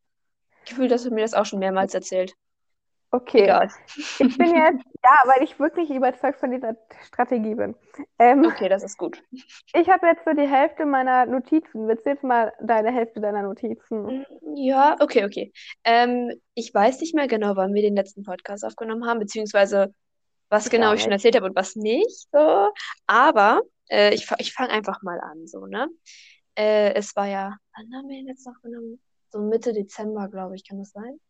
Gefühl, 0.67 0.89
dass 0.89 1.03
du 1.03 1.11
mir 1.11 1.23
das 1.23 1.35
auch 1.35 1.47
schon 1.47 1.59
mehrmals 1.59 1.95
erzählt. 1.95 2.35
Okay, 3.15 3.43
Egal. 3.43 3.69
ich 3.97 4.39
bin 4.39 4.57
jetzt, 4.57 4.85
ja, 5.05 5.17
weil 5.27 5.43
ich 5.43 5.59
wirklich 5.59 5.91
überzeugt 5.91 6.41
von 6.41 6.51
dieser 6.51 6.75
Strategie 7.07 7.55
bin. 7.55 7.75
Ähm, 8.19 8.43
Okay, 8.47 8.71
das 8.71 8.83
ist 8.83 8.97
gut. 8.97 9.23
Ich 9.75 9.91
habe 9.91 10.07
jetzt 10.07 10.25
so 10.25 10.33
die 10.33 10.49
Hälfte 10.49 10.87
meiner 10.87 11.27
Notizen. 11.27 11.87
Willst 11.87 12.07
du 12.07 12.11
jetzt 12.11 12.25
mal 12.25 12.55
deine 12.63 12.91
Hälfte 12.91 13.21
deiner 13.21 13.43
Notizen? 13.43 14.25
Ja, 14.57 14.97
okay, 14.99 15.27
okay. 15.27 15.53
Ähm, 15.85 16.33
ich 16.55 16.73
weiß 16.73 17.01
nicht 17.01 17.15
mehr 17.15 17.29
genau, 17.29 17.55
wann 17.55 17.75
wir 17.75 17.83
den 17.83 17.97
letzten 17.97 18.23
Podcast 18.23 18.65
aufgenommen 18.65 19.07
haben, 19.07 19.19
beziehungsweise 19.21 19.95
was 20.49 20.67
Ich 20.67 20.71
genau 20.71 20.95
ich 20.95 21.03
schon 21.03 21.13
erzählt 21.13 21.37
habe 21.37 21.47
und 21.47 21.57
was 21.57 21.77
nicht. 21.77 22.29
So. 22.33 22.71
Aber 23.07 23.61
äh, 23.91 24.15
ich, 24.15 24.27
ich 24.39 24.55
fange 24.55 24.71
einfach 24.71 25.03
mal 25.03 25.21
an, 25.21 25.47
so, 25.47 25.67
ne? 25.67 25.87
Äh, 26.55 26.95
es 26.95 27.15
war 27.15 27.27
ja, 27.27 27.57
wann 27.77 27.93
haben 27.95 28.09
wir 28.09 28.17
den 28.17 28.27
letzten 28.27 28.51
aufgenommen? 28.51 29.01
So 29.31 29.41
Mitte 29.41 29.75
Dezember, 29.75 30.29
glaube 30.29 30.55
ich, 30.57 30.67
kann 30.67 30.79
das 30.79 30.93
sein? 30.93 31.21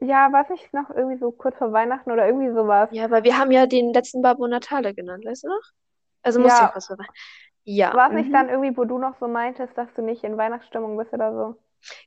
Ja, 0.00 0.32
war 0.32 0.42
es 0.42 0.50
nicht 0.50 0.72
noch 0.74 0.90
irgendwie 0.90 1.18
so 1.18 1.30
kurz 1.32 1.56
vor 1.56 1.72
Weihnachten 1.72 2.10
oder 2.10 2.26
irgendwie 2.26 2.52
sowas? 2.52 2.90
Ja, 2.92 3.10
weil 3.10 3.24
wir 3.24 3.38
haben 3.38 3.50
ja 3.50 3.66
den 3.66 3.92
letzten 3.92 4.22
Babo 4.22 4.46
Natale 4.46 4.94
genannt, 4.94 5.24
weißt 5.24 5.44
du 5.44 5.48
noch? 5.48 5.62
Also 6.22 6.40
muss 6.40 6.52
Ja. 6.52 6.66
ja 6.66 6.72
was 6.74 6.86
vorbei. 6.86 7.06
Ja. 7.64 7.94
War 7.94 8.08
es 8.08 8.14
nicht 8.14 8.28
mhm. 8.28 8.32
dann 8.32 8.48
irgendwie, 8.48 8.76
wo 8.76 8.84
du 8.84 8.98
noch 8.98 9.16
so 9.18 9.26
meintest, 9.26 9.76
dass 9.76 9.92
du 9.94 10.02
nicht 10.02 10.22
in 10.22 10.36
Weihnachtsstimmung 10.36 10.96
bist 10.96 11.12
oder 11.12 11.32
so? 11.32 11.56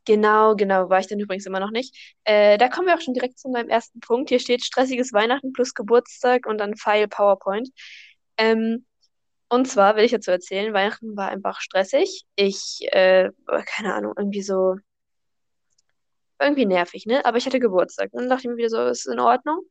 Genau, 0.06 0.56
genau, 0.56 0.90
war 0.90 1.00
ich 1.00 1.08
dann 1.08 1.20
übrigens 1.20 1.46
immer 1.46 1.60
noch 1.60 1.72
nicht. 1.72 2.18
Äh, 2.26 2.58
da 2.58 2.68
kommen 2.70 2.88
wir 2.88 2.96
auch 2.96 3.02
schon 3.02 3.14
direkt 3.14 3.40
zu 3.40 3.50
meinem 3.50 3.70
ersten 3.70 4.00
Punkt. 4.02 4.30
Hier 4.30 4.40
steht 4.40 4.64
stressiges 4.64 5.14
Weihnachten 5.14 5.54
plus 5.54 5.74
Geburtstag 5.74 6.46
und 6.48 6.58
dann 6.58 6.76
File 6.76 7.08
PowerPoint. 7.08 7.70
Ähm, 8.38 8.86
und 9.50 9.68
zwar 9.68 9.96
will 9.96 10.04
ich 10.04 10.12
dazu 10.12 10.32
erzählen, 10.32 10.74
Weihnachten 10.74 11.16
war 11.18 11.30
einfach 11.30 11.60
stressig. 11.62 12.26
Ich, 12.36 12.80
äh, 12.92 13.30
keine 13.66 13.94
Ahnung, 13.96 14.14
irgendwie 14.18 14.42
so, 14.42 14.76
irgendwie 16.40 16.66
nervig, 16.66 17.06
ne? 17.06 17.24
Aber 17.26 17.38
ich 17.38 17.46
hatte 17.46 17.60
Geburtstag. 17.60 18.10
Und 18.14 18.22
dann 18.22 18.30
dachte 18.30 18.44
ich 18.44 18.50
mir 18.50 18.58
wieder 18.58 18.70
so, 18.70 18.86
ist 18.86 19.08
in 19.08 19.20
Ordnung. 19.20 19.62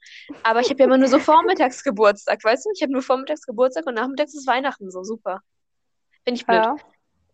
Aber 0.43 0.61
ich 0.61 0.69
habe 0.71 0.79
ja 0.81 0.87
immer 0.87 0.99
nur 0.99 1.09
so 1.09 1.19
vormittags 1.19 1.83
Geburtstag, 1.83 2.43
weißt 2.45 2.67
du? 2.67 2.71
Ich 2.75 2.83
habe 2.83 2.93
nur 2.93 3.03
vormittags 3.03 3.43
Geburtstag 3.43 3.87
und 3.87 3.95
nachmittags 3.95 4.35
ist 4.35 4.47
Weihnachten, 4.47 4.91
so 4.91 5.03
super. 5.03 5.41
Finde 6.25 6.41
ich 6.41 6.47
blöd. 6.47 6.65
Ja. 6.65 6.77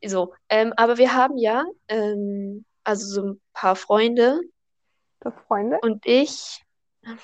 So, 0.07 0.35
ähm, 0.49 0.73
aber 0.77 0.99
wir 0.99 1.15
haben 1.15 1.39
ja, 1.39 1.65
ähm, 1.89 2.65
also 2.85 3.07
so 3.07 3.23
ein 3.29 3.41
paar 3.55 3.75
Freunde 3.75 4.41
hast 5.25 5.39
Freunde? 5.47 5.79
und 5.83 6.05
ich. 6.07 6.63
Was 7.05 7.19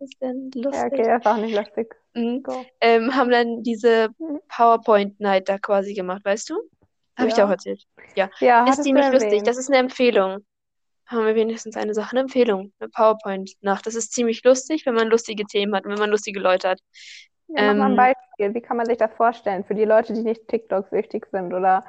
ist 0.00 0.20
denn 0.20 0.50
Ja, 0.54 0.62
lustig? 0.62 0.92
okay, 0.92 1.02
das 1.04 1.26
auch 1.26 1.36
nicht 1.36 1.54
lustig. 1.54 1.94
Mhm. 2.14 2.42
Ähm, 2.80 3.14
haben 3.14 3.30
dann 3.30 3.62
diese 3.62 4.08
Mhm. 4.18 4.40
PowerPoint-Night 4.48 5.48
da 5.48 5.58
quasi 5.58 5.94
gemacht, 5.94 6.24
weißt 6.24 6.50
du? 6.50 6.60
Habe 7.20 7.28
ich 7.28 7.34
dir 7.34 7.46
auch 7.46 7.50
erzählt. 7.50 7.84
Ja, 8.16 8.30
Ja, 8.40 8.64
ist 8.64 8.82
ziemlich 8.82 9.10
lustig. 9.10 9.42
Das 9.44 9.58
ist 9.58 9.68
eine 9.68 9.78
Empfehlung. 9.78 10.44
Haben 11.06 11.26
wir 11.26 11.36
wenigstens 11.36 11.76
eine 11.76 11.94
Sache, 11.94 12.12
eine 12.12 12.20
Empfehlung, 12.22 12.72
eine 12.80 12.90
PowerPoint-Nacht. 12.90 13.86
Das 13.86 13.94
ist 13.96 14.12
ziemlich 14.12 14.44
lustig, 14.44 14.86
wenn 14.86 14.94
man 14.94 15.08
lustige 15.08 15.44
Themen 15.46 15.74
hat 15.76 15.84
und 15.86 15.92
wenn 15.92 15.98
man 16.00 16.10
lustige 16.10 16.40
Leute 16.40 16.70
hat. 16.70 16.80
Ja, 17.48 17.62
mach 17.62 17.74
mal 17.74 17.86
ein 17.86 17.96
Ähm, 17.96 17.96
Beispiel. 17.96 18.54
Wie 18.54 18.60
kann 18.62 18.76
man 18.76 18.86
sich 18.86 18.96
das 18.98 19.12
vorstellen? 19.14 19.64
Für 19.64 19.74
die 19.74 19.84
Leute, 19.84 20.12
die 20.12 20.22
nicht 20.22 20.46
TikTok-süchtig 20.48 21.26
sind 21.32 21.52
oder 21.52 21.84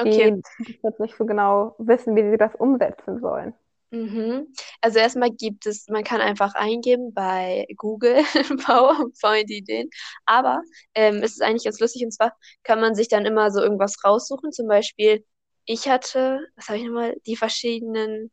okay. 0.00 0.32
die 0.64 0.78
jetzt 0.82 1.00
nicht 1.00 1.16
so 1.16 1.26
genau 1.26 1.74
wissen, 1.78 2.16
wie 2.16 2.30
sie 2.30 2.38
das 2.38 2.54
umsetzen 2.54 3.20
sollen. 3.20 3.54
Mhm. 3.92 4.46
Also 4.80 4.98
erstmal 4.98 5.30
gibt 5.30 5.66
es, 5.66 5.86
man 5.88 6.02
kann 6.02 6.20
einfach 6.22 6.54
eingeben 6.54 7.12
bei 7.12 7.66
Google 7.76 8.22
PowerPoint-Ideen, 8.64 9.90
aber 10.24 10.62
ähm, 10.94 11.16
es 11.22 11.32
ist 11.32 11.42
eigentlich 11.42 11.64
ganz 11.64 11.78
lustig 11.78 12.02
und 12.04 12.12
zwar 12.12 12.34
kann 12.62 12.80
man 12.80 12.94
sich 12.94 13.08
dann 13.08 13.26
immer 13.26 13.50
so 13.50 13.60
irgendwas 13.60 14.02
raussuchen. 14.02 14.50
Zum 14.52 14.66
Beispiel, 14.66 15.24
ich 15.66 15.88
hatte, 15.88 16.40
was 16.56 16.68
habe 16.68 16.78
ich 16.78 16.84
nochmal, 16.86 17.16
die 17.26 17.36
verschiedenen 17.36 18.30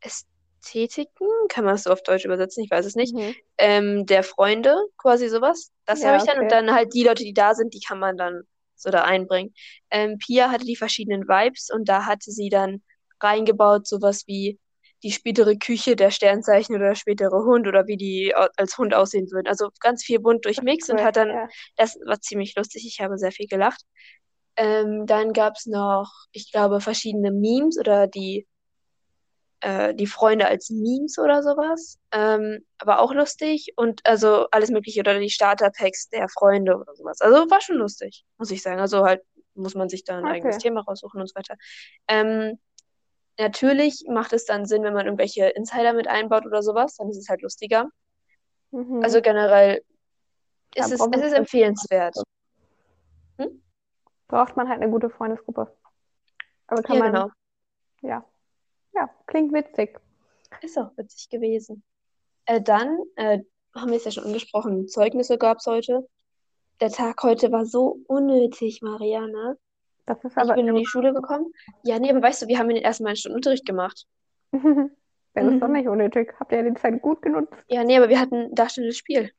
Ästhetiken, 0.00 1.26
kann 1.48 1.64
man 1.64 1.74
das 1.74 1.84
so 1.84 1.90
auf 1.92 2.02
Deutsch 2.02 2.24
übersetzen? 2.24 2.64
Ich 2.64 2.70
weiß 2.70 2.86
es 2.86 2.94
nicht. 2.94 3.14
Mhm. 3.14 3.34
Ähm, 3.58 4.06
der 4.06 4.22
Freunde, 4.22 4.76
quasi 4.98 5.28
sowas. 5.28 5.72
Das 5.86 6.04
habe 6.04 6.16
Ja, 6.16 6.16
ich 6.16 6.24
dann 6.24 6.38
und 6.40 6.44
okay. 6.44 6.52
dann 6.52 6.72
halt 6.74 6.94
die 6.94 7.04
Leute, 7.04 7.24
die 7.24 7.34
da 7.34 7.54
sind, 7.54 7.74
die 7.74 7.80
kann 7.80 7.98
man 7.98 8.16
dann 8.16 8.42
so 8.76 8.90
da 8.90 9.02
einbringen. 9.04 9.54
Ähm, 9.90 10.18
Pia 10.18 10.50
hatte 10.50 10.64
die 10.66 10.76
verschiedenen 10.76 11.28
Vibes 11.28 11.70
und 11.70 11.88
da 11.88 12.06
hatte 12.06 12.30
sie 12.30 12.48
dann 12.48 12.82
reingebaut, 13.20 13.86
sowas 13.86 14.24
wie 14.26 14.58
die 15.02 15.12
spätere 15.12 15.56
Küche, 15.56 15.96
der 15.96 16.10
Sternzeichen 16.10 16.74
oder 16.74 16.88
der 16.88 16.94
spätere 16.94 17.44
Hund 17.44 17.66
oder 17.68 17.86
wie 17.86 17.96
die 17.98 18.34
als 18.34 18.78
Hund 18.78 18.94
aussehen 18.94 19.30
würden. 19.30 19.46
Also 19.48 19.68
ganz 19.80 20.02
viel 20.02 20.18
bunt 20.18 20.46
ist 20.46 20.56
durchmixt 20.58 20.88
und 20.90 20.98
cool. 20.98 21.04
hat 21.04 21.16
dann, 21.16 21.28
Ja. 21.28 21.48
das 21.76 21.96
war 22.06 22.20
ziemlich 22.20 22.56
lustig, 22.56 22.86
ich 22.86 23.00
habe 23.00 23.18
sehr 23.18 23.32
viel 23.32 23.46
gelacht. 23.46 23.82
Ähm, 24.56 25.04
dann 25.06 25.32
gab 25.32 25.56
es 25.56 25.66
noch, 25.66 26.10
ich 26.32 26.50
glaube, 26.52 26.80
verschiedene 26.80 27.32
Memes 27.32 27.78
oder 27.78 28.06
die, 28.06 28.46
äh, 29.60 29.94
die 29.94 30.06
Freunde 30.06 30.46
als 30.46 30.70
Memes 30.70 31.18
oder 31.18 31.42
sowas. 31.42 31.98
Ähm, 32.12 32.64
aber 32.78 33.00
auch 33.00 33.12
lustig 33.12 33.72
und 33.76 34.00
also 34.06 34.46
alles 34.52 34.70
Mögliche 34.70 35.00
oder 35.00 35.18
die 35.18 35.30
Starterpacks 35.30 36.08
der 36.08 36.28
Freunde 36.28 36.76
oder 36.76 36.94
sowas. 36.94 37.20
Also 37.20 37.50
war 37.50 37.60
schon 37.60 37.76
lustig, 37.76 38.24
muss 38.38 38.50
ich 38.50 38.62
sagen. 38.62 38.80
Also 38.80 39.04
halt 39.04 39.22
muss 39.54 39.74
man 39.74 39.88
sich 39.88 40.04
da 40.04 40.18
ein 40.18 40.24
eigenes 40.24 40.56
Okay. 40.56 40.68
Thema 40.68 40.82
raussuchen 40.82 41.20
und 41.20 41.28
so 41.28 41.34
weiter. 41.34 41.56
Ähm, 42.08 42.58
natürlich 43.38 44.04
macht 44.08 44.32
es 44.32 44.44
dann 44.44 44.66
Sinn, 44.66 44.82
wenn 44.82 44.94
man 44.94 45.06
irgendwelche 45.06 45.46
Insider 45.48 45.92
mit 45.92 46.08
einbaut 46.08 46.46
oder 46.46 46.62
sowas, 46.62 46.96
dann 46.96 47.08
ist 47.10 47.18
es 47.18 47.28
halt 47.28 47.42
lustiger. 47.42 47.88
Mhm. 48.70 49.02
Also 49.02 49.20
generell 49.22 49.82
ist 50.74 50.86
es, 50.86 50.92
es 50.92 51.00
ist 51.00 51.22
halt- 51.22 51.32
empfehlenswert. 51.34 52.16
Hm? 53.38 53.62
braucht 54.28 54.56
man 54.56 54.68
halt 54.68 54.80
eine 54.80 54.90
gute 54.90 55.10
Freundesgruppe. 55.10 55.76
Aber 56.66 56.82
kann 56.82 56.96
Ja, 56.96 57.02
man, 57.02 57.12
genau. 57.12 57.30
ja. 58.02 58.24
Ja, 58.94 59.10
klingt 59.26 59.52
witzig. 59.52 60.00
Ist 60.62 60.78
auch 60.78 60.96
witzig 60.96 61.28
gewesen. 61.28 61.82
Äh, 62.46 62.60
dann 62.62 62.98
äh, 63.16 63.40
haben 63.74 63.90
wir 63.90 63.96
es 63.96 64.04
ja 64.04 64.10
schon 64.12 64.24
angesprochen, 64.24 64.88
Zeugnisse 64.88 65.36
gab 65.36 65.58
es 65.58 65.66
heute. 65.66 66.08
Der 66.80 66.90
Tag 66.90 67.22
heute 67.22 67.50
war 67.52 67.66
so 67.66 68.00
unnötig, 68.06 68.82
Mariana. 68.82 69.56
Das 70.06 70.22
ist 70.24 70.32
Ich 70.32 70.38
aber 70.38 70.54
bin 70.54 70.68
in 70.68 70.74
die 70.74 70.86
Schule 70.86 71.12
gekommen. 71.14 71.52
Ja, 71.82 71.98
nee, 71.98 72.10
aber 72.10 72.22
weißt 72.22 72.42
du, 72.42 72.46
wir 72.48 72.58
haben 72.58 72.68
in 72.70 72.76
den 72.76 72.84
ersten 72.84 73.04
beiden 73.04 73.16
Stunden 73.16 73.36
Unterricht 73.36 73.64
gemacht. 73.66 74.04
Dann 74.52 75.48
ist 75.54 75.60
doch 75.62 75.66
Mhm. 75.68 75.72
nicht 75.72 75.88
unnötig. 75.88 76.32
Habt 76.38 76.52
ihr 76.52 76.58
ja 76.62 76.68
die 76.70 76.74
Zeit 76.80 77.00
gut 77.02 77.22
genutzt? 77.22 77.54
Ja, 77.68 77.82
nee, 77.84 77.96
aber 77.96 78.08
wir 78.08 78.20
hatten 78.20 78.54
darstellendes 78.54 78.98
Spiel. 78.98 79.32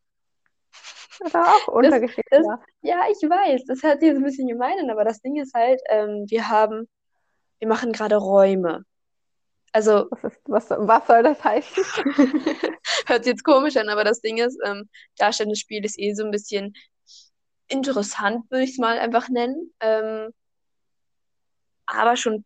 Das 1.19 1.27
ist 1.29 1.35
auch 1.35 1.81
das- 1.81 2.01
ja. 2.45 2.59
Ja, 2.81 3.01
ich 3.09 3.17
weiß, 3.29 3.63
das 3.65 3.81
hört 3.83 3.99
sich 4.01 4.09
jetzt 4.09 4.17
ein 4.17 4.23
bisschen 4.23 4.47
gemein 4.47 4.77
an, 4.79 4.89
aber 4.89 5.05
das 5.05 5.21
Ding 5.21 5.37
ist 5.37 5.53
halt, 5.53 5.79
ähm, 5.89 6.25
wir 6.27 6.49
haben, 6.49 6.89
wir 7.59 7.67
machen 7.69 7.93
gerade 7.93 8.17
Räume. 8.17 8.83
Also, 9.71 10.07
Was, 10.11 10.23
ist, 10.33 10.41
was, 10.45 10.69
was 10.71 11.07
soll 11.07 11.23
das 11.23 11.41
heißen? 11.43 11.83
hört 13.07 13.23
sich 13.23 13.31
jetzt 13.33 13.43
komisch 13.43 13.77
an, 13.77 13.89
aber 13.89 14.03
das 14.03 14.19
Ding 14.21 14.37
ist, 14.37 14.59
ähm, 14.65 14.89
darstellendes 15.17 15.59
Spiel 15.59 15.83
ist 15.85 15.97
eh 15.99 16.13
so 16.13 16.25
ein 16.25 16.31
bisschen 16.31 16.73
interessant, 17.67 18.49
würde 18.51 18.63
ich 18.63 18.71
es 18.71 18.77
mal 18.77 18.99
einfach 18.99 19.29
nennen. 19.29 19.73
Ähm, 19.79 20.31
aber 21.85 22.15
schon, 22.17 22.45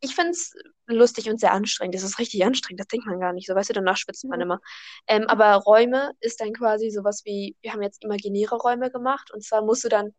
ich 0.00 0.14
finde 0.14 0.32
es 0.32 0.54
lustig 0.86 1.28
und 1.30 1.40
sehr 1.40 1.52
anstrengend. 1.52 1.94
Das 1.94 2.02
ist 2.02 2.18
richtig 2.18 2.44
anstrengend, 2.44 2.80
das 2.80 2.88
denkt 2.88 3.06
man 3.06 3.20
gar 3.20 3.32
nicht 3.32 3.46
so, 3.48 3.54
weißt 3.54 3.70
du, 3.70 3.74
danach 3.74 3.96
schwitzt 3.96 4.28
man 4.28 4.40
Mhm. 4.40 4.42
immer. 4.42 4.60
Ähm, 5.08 5.26
aber 5.28 5.54
Räume 5.56 6.12
ist 6.20 6.40
dann 6.40 6.52
quasi 6.52 6.90
sowas 6.90 7.22
wie, 7.24 7.56
wir 7.62 7.72
haben 7.72 7.82
jetzt 7.82 8.04
imaginäre 8.04 8.56
Räume 8.56 8.90
gemacht 8.90 9.30
und 9.32 9.44
zwar 9.44 9.62
musst 9.64 9.84
du 9.84 9.88
dann 9.88 10.14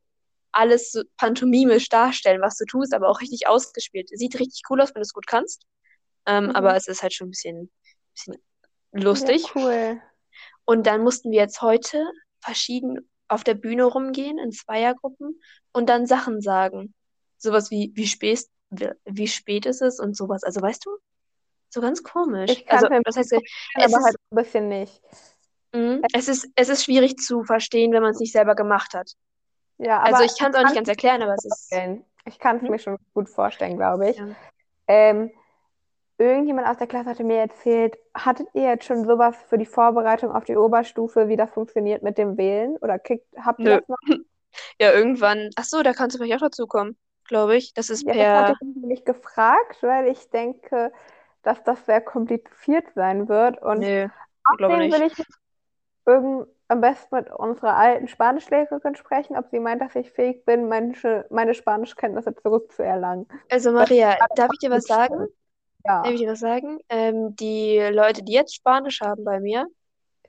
alles 0.53 0.91
so 0.91 1.03
pantomimisch 1.17 1.89
darstellen, 1.89 2.41
was 2.41 2.57
du 2.57 2.65
tust, 2.65 2.93
aber 2.93 3.09
auch 3.09 3.21
richtig 3.21 3.47
ausgespielt. 3.47 4.09
Sieht 4.11 4.39
richtig 4.39 4.63
cool 4.69 4.81
aus, 4.81 4.89
wenn 4.89 5.01
du 5.01 5.05
es 5.07 5.13
gut 5.13 5.27
kannst. 5.27 5.63
Ähm, 6.25 6.51
Mhm. 6.51 6.53
aber 6.53 6.75
es 6.75 6.87
ist 6.87 7.03
halt 7.03 7.13
schon 7.13 7.27
ein 7.29 7.31
bisschen, 7.31 7.71
bisschen 8.15 8.37
Ja, 9.05 9.31
lustig. 9.31 9.55
cool. 9.55 10.01
Und 10.65 10.85
dann 10.87 11.03
mussten 11.03 11.31
wir 11.31 11.39
jetzt 11.39 11.61
heute 11.61 12.05
verschieden 12.41 13.09
auf 13.27 13.43
der 13.43 13.55
Bühne 13.55 13.83
rumgehen 13.85 14.37
in 14.37 14.51
Zweiergruppen 14.51 15.41
und 15.73 15.89
dann 15.89 16.05
Sachen 16.05 16.41
sagen. 16.41 16.93
Sowas 17.37 17.71
wie, 17.71 17.91
wie 17.95 18.07
spät, 18.07 18.45
wie 19.05 19.27
spät 19.27 19.65
ist 19.65 19.81
es 19.81 19.99
und 19.99 20.15
sowas. 20.17 20.43
Also 20.43 20.61
weißt 20.61 20.85
du, 20.85 20.91
so 21.69 21.81
ganz 21.81 22.03
komisch. 22.03 22.55
Ich 22.55 22.65
kann 22.65 22.85
Also 22.85 22.87
mir 22.89 23.01
das 23.03 23.17
heißt, 23.17 23.33
es 23.33 23.41
aber 23.73 23.97
ist, 23.97 24.03
halt 24.03 24.15
ein 24.31 24.35
bisschen 24.35 24.69
nicht. 24.69 25.01
mh, 25.73 26.03
es 26.13 26.27
ist, 26.27 26.47
es 26.55 26.69
ist 26.69 26.83
schwierig 26.83 27.17
zu 27.17 27.43
verstehen, 27.43 27.91
wenn 27.93 28.01
man 28.01 28.11
es 28.11 28.19
nicht 28.19 28.31
selber 28.33 28.55
gemacht 28.55 28.93
hat. 28.93 29.11
Ja, 29.77 29.99
Also 30.03 30.23
aber 30.23 30.23
ich 30.23 30.37
kann 30.37 30.51
es 30.51 30.57
auch 30.57 30.63
nicht 30.63 30.75
ganz 30.75 30.87
erklären, 30.87 31.21
aber 31.21 31.35
es 31.35 31.45
ist. 31.45 31.83
Ich 32.25 32.39
kann 32.39 32.57
es 32.57 32.67
Hm? 32.67 32.69
mir 32.69 32.79
schon 32.79 32.97
gut 33.13 33.29
vorstellen, 33.29 33.77
glaube 33.77 34.09
ich. 34.09 34.17
ja. 34.17 34.35
Ähm, 34.87 35.31
irgendjemand 36.19 36.67
aus 36.67 36.77
der 36.77 36.87
Klasse 36.87 37.09
hatte 37.11 37.23
mir 37.25 37.39
erzählt, 37.39 37.97
hattet 38.15 38.47
ihr 38.53 38.63
jetzt 38.63 38.85
schon 38.85 39.05
sowas 39.05 39.35
für 39.49 39.57
die 39.59 39.65
Vorbereitung 39.65 40.31
auf 40.33 40.45
die 40.45 40.57
Oberstufe, 40.57 41.29
wie 41.29 41.37
das 41.37 41.51
funktioniert 41.51 42.03
mit 42.03 42.17
dem 42.19 42.37
Wählen? 42.37 42.77
Oder 42.79 42.99
kickt, 42.99 43.27
habt 43.43 43.65
ihr 43.65 43.71
Nö. 43.71 43.79
das 43.79 43.87
noch? 43.89 43.97
Ja, 44.81 44.91
irgendwann, 44.93 45.51
ach 45.55 45.65
so, 45.65 45.83
da 45.83 45.93
kannst 45.93 46.15
du 46.15 46.19
vielleicht 46.19 46.35
auch 46.43 46.47
dazu 46.47 46.67
kommen, 46.67 46.97
glaube 47.27 47.57
ich. 47.57 47.73
Das 47.73 47.89
ist 47.89 48.05
Ja, 48.05 48.13
das 48.13 48.33
hatte 48.33 48.51
per, 48.51 48.53
ich 48.53 48.61
mich 48.61 48.75
nämlich 48.75 49.05
gefragt, 49.05 49.81
weil 49.81 50.07
ich 50.07 50.29
denke, 50.29 50.91
dass 51.43 51.63
das 51.63 51.85
sehr 51.85 52.01
kompliziert 52.01 52.85
sein 52.95 53.27
wird. 53.27 53.61
Und 53.61 53.83
ich 53.83 54.57
glaube 54.57 54.77
Deswegen 54.77 54.91
will 54.91 54.99
nicht. 54.99 55.17
ich 55.19 55.25
irgend, 56.05 56.47
am 56.69 56.81
besten 56.81 57.15
mit 57.15 57.31
unserer 57.31 57.75
alten 57.77 58.07
Spanischlehrerin 58.07 58.95
sprechen, 58.95 59.37
ob 59.37 59.49
sie 59.51 59.59
meint, 59.59 59.81
dass 59.81 59.95
ich 59.95 60.11
fähig 60.11 60.45
bin, 60.45 60.67
meine, 60.67 60.93
meine 61.29 61.53
Spanischkenntnisse 61.53 62.35
zurückzuerlangen. 62.35 63.27
Also 63.49 63.71
Maria, 63.71 64.17
darf 64.35 64.49
ich 64.53 64.59
dir 64.59 64.71
was 64.71 64.85
sagen? 64.85 65.27
Ja, 65.85 66.03
Darf 66.03 66.13
ich 66.13 66.21
dir 66.21 66.31
was 66.31 66.39
sagen? 66.39 66.79
Ähm, 66.89 67.35
die 67.35 67.79
Leute, 67.91 68.23
die 68.23 68.33
jetzt 68.33 68.55
Spanisch 68.55 69.01
haben 69.01 69.23
bei 69.23 69.39
mir, 69.39 69.67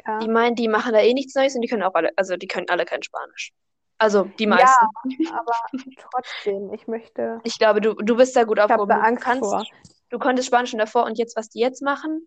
ja. 0.06 0.20
die 0.22 0.28
meinen, 0.28 0.54
die 0.56 0.68
machen 0.68 0.92
da 0.92 1.00
eh 1.00 1.14
nichts 1.14 1.34
Neues 1.34 1.54
und 1.54 1.62
die 1.62 1.68
können 1.68 1.82
auch 1.82 1.94
alle, 1.94 2.10
also 2.16 2.36
die 2.36 2.46
können 2.46 2.68
alle 2.68 2.84
kein 2.84 3.02
Spanisch. 3.02 3.52
Also 3.98 4.24
die 4.24 4.44
Ja, 4.44 4.50
meisten. 4.50 4.86
aber 5.32 5.52
trotzdem, 5.98 6.72
ich 6.72 6.86
möchte. 6.86 7.40
Ich 7.44 7.58
glaube, 7.58 7.80
du, 7.80 7.94
du 7.94 8.16
bist 8.16 8.36
da 8.36 8.44
gut 8.44 8.58
Ich 8.58 8.62
habe 8.62 8.74
aufgehoben. 8.74 8.94
Du 8.94 9.06
Angst 9.08 9.24
kannst, 9.24 9.40
vor. 9.40 9.64
du 10.10 10.18
konntest 10.18 10.48
Spanisch 10.48 10.70
schon 10.70 10.78
davor 10.78 11.04
und 11.04 11.18
jetzt, 11.18 11.36
was 11.36 11.48
die 11.48 11.60
jetzt 11.60 11.82
machen, 11.82 12.22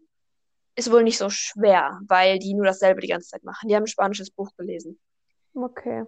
ist 0.75 0.91
wohl 0.91 1.03
nicht 1.03 1.17
so 1.17 1.29
schwer, 1.29 1.99
weil 2.07 2.39
die 2.39 2.53
nur 2.53 2.65
dasselbe 2.65 3.01
die 3.01 3.07
ganze 3.07 3.29
Zeit 3.29 3.43
machen. 3.43 3.67
Die 3.67 3.75
haben 3.75 3.83
ein 3.83 3.87
spanisches 3.87 4.31
Buch 4.31 4.49
gelesen. 4.57 4.99
Okay. 5.53 6.05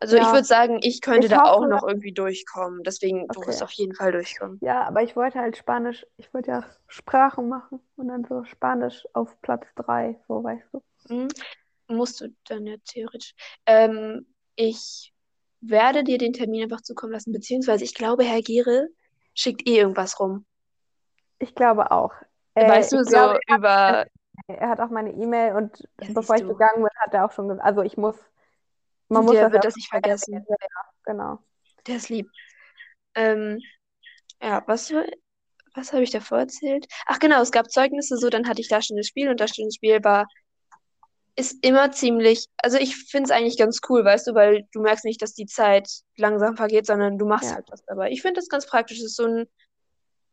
Also 0.00 0.16
ich 0.16 0.22
Ja. 0.24 0.32
würde 0.32 0.44
sagen, 0.44 0.80
ich 0.82 1.00
könnte 1.00 1.26
Ich 1.28 1.32
da 1.32 1.44
auch 1.44 1.60
hoffe- 1.60 1.68
noch 1.68 1.86
irgendwie 1.86 2.12
durchkommen. 2.12 2.82
Deswegen, 2.82 3.28
du 3.28 3.38
Okay. 3.40 3.48
wirst 3.48 3.62
auf 3.62 3.70
jeden 3.72 3.94
Fall 3.94 4.12
durchkommen. 4.12 4.58
Ja, 4.60 4.82
aber 4.84 5.02
ich 5.02 5.14
wollte 5.16 5.38
halt 5.38 5.56
Spanisch, 5.56 6.04
ich 6.16 6.32
wollte 6.34 6.50
ja 6.50 6.64
Sprachen 6.88 7.48
machen 7.48 7.80
und 7.96 8.08
dann 8.08 8.24
so 8.24 8.42
Spanisch 8.44 9.06
auf 9.12 9.40
Platz 9.42 9.66
3, 9.76 10.18
so 10.26 10.42
weißt 10.42 10.66
du. 10.72 10.82
Mhm. 11.08 11.28
musst 11.88 12.20
du 12.20 12.34
dann 12.44 12.66
ja 12.66 12.76
theoretisch. 12.84 13.34
Ähm, 13.66 14.26
ich 14.56 15.12
werde 15.60 16.04
dir 16.04 16.18
den 16.18 16.32
Termin 16.32 16.64
einfach 16.64 16.80
zukommen 16.82 17.12
lassen, 17.12 17.32
beziehungsweise 17.32 17.84
ich 17.84 17.94
glaube, 17.94 18.24
Herr 18.24 18.42
Gere 18.42 18.88
schickt 19.34 19.68
eh 19.68 19.78
irgendwas 19.78 20.18
rum. 20.20 20.44
Ich 21.38 21.54
glaube 21.54 21.90
auch. 21.90 22.12
Äh, 22.54 22.68
Weißt 22.68 22.92
du, 22.92 23.04
so 23.04 23.10
glaube, 23.10 23.38
er 23.46 23.56
über. 23.56 24.06
hat, 24.46 24.58
er 24.60 24.68
hat 24.68 24.80
auch 24.80 24.90
meine 24.90 25.12
E-Mail 25.12 25.56
und 25.56 25.88
Ja, 26.00 26.08
bevor 26.14 26.36
ich 26.36 26.42
du. 26.42 26.48
gegangen 26.48 26.82
bin, 26.82 26.90
hat 27.00 27.14
er 27.14 27.24
auch 27.24 27.32
schon 27.32 27.48
gesagt, 27.48 27.66
also 27.66 27.82
ich 27.82 27.96
muss, 27.96 28.16
man 29.08 29.24
muss 29.24 29.38
das 29.38 29.52
wird 29.52 29.64
das 29.64 29.76
nicht 29.76 29.88
vergessen. 29.88 30.34
Ja, 30.34 30.56
ja, 30.60 30.82
genau. 31.04 31.38
Der 31.86 31.96
ist 31.96 32.08
lieb. 32.08 32.28
Ähm, 33.14 33.60
ja, 34.42 34.62
was, 34.66 34.92
was 35.74 35.92
habe 35.92 36.02
ich 36.02 36.10
davor 36.10 36.38
erzählt? 36.38 36.86
Ach 37.06 37.18
genau, 37.18 37.40
es 37.42 37.52
gab 37.52 37.70
Zeugnisse, 37.70 38.16
so, 38.18 38.30
dann 38.30 38.48
hatte 38.48 38.60
ich 38.60 38.68
da 38.68 38.82
schon 38.82 38.96
das 38.96 39.06
Spiel 39.06 39.28
und 39.30 39.40
das 39.40 39.54
schon 39.54 39.66
das 39.66 39.74
Spiel 39.76 40.02
war, 40.04 40.26
ist 41.36 41.64
immer 41.64 41.90
ziemlich, 41.92 42.46
also 42.62 42.76
ich 42.78 42.96
finde 42.96 43.24
es 43.24 43.30
eigentlich 43.30 43.56
ganz 43.58 43.80
cool, 43.88 44.04
weißt 44.04 44.26
du, 44.26 44.34
weil 44.34 44.68
du 44.72 44.80
merkst 44.82 45.04
nicht, 45.04 45.22
dass 45.22 45.32
die 45.34 45.46
Zeit 45.46 45.88
langsam 46.16 46.56
vergeht, 46.56 46.86
sondern 46.86 47.18
du 47.18 47.26
machst 47.26 47.50
Ja. 47.50 47.56
halt 47.56 47.70
was 47.70 47.82
dabei. 47.84 48.10
Ich 48.10 48.20
finde 48.22 48.40
das 48.40 48.48
ganz 48.48 48.66
praktisch, 48.66 48.98
es 48.98 49.04
ist 49.06 49.16
so 49.16 49.24
ein 49.26 49.48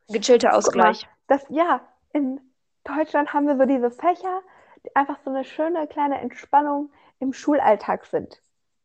gechillter 0.10 0.50
Guck 0.50 0.76
mal, 0.76 0.90
Ausgleich. 0.90 1.08
das, 1.28 1.46
ja, 1.50 1.82
in 2.12 2.42
Deutschland 2.84 3.34
haben 3.34 3.48
wir 3.48 3.58
so 3.58 3.66
diese 3.66 3.92
Fächer, 3.92 4.42
die 4.86 4.96
einfach 4.96 5.20
so 5.24 5.30
eine 5.30 5.46
schöne 5.46 5.88
kleine 5.88 6.20
Entspannung 6.20 6.92
im 7.20 7.34
Schulalltag 7.34 8.06
sind. 8.06 8.42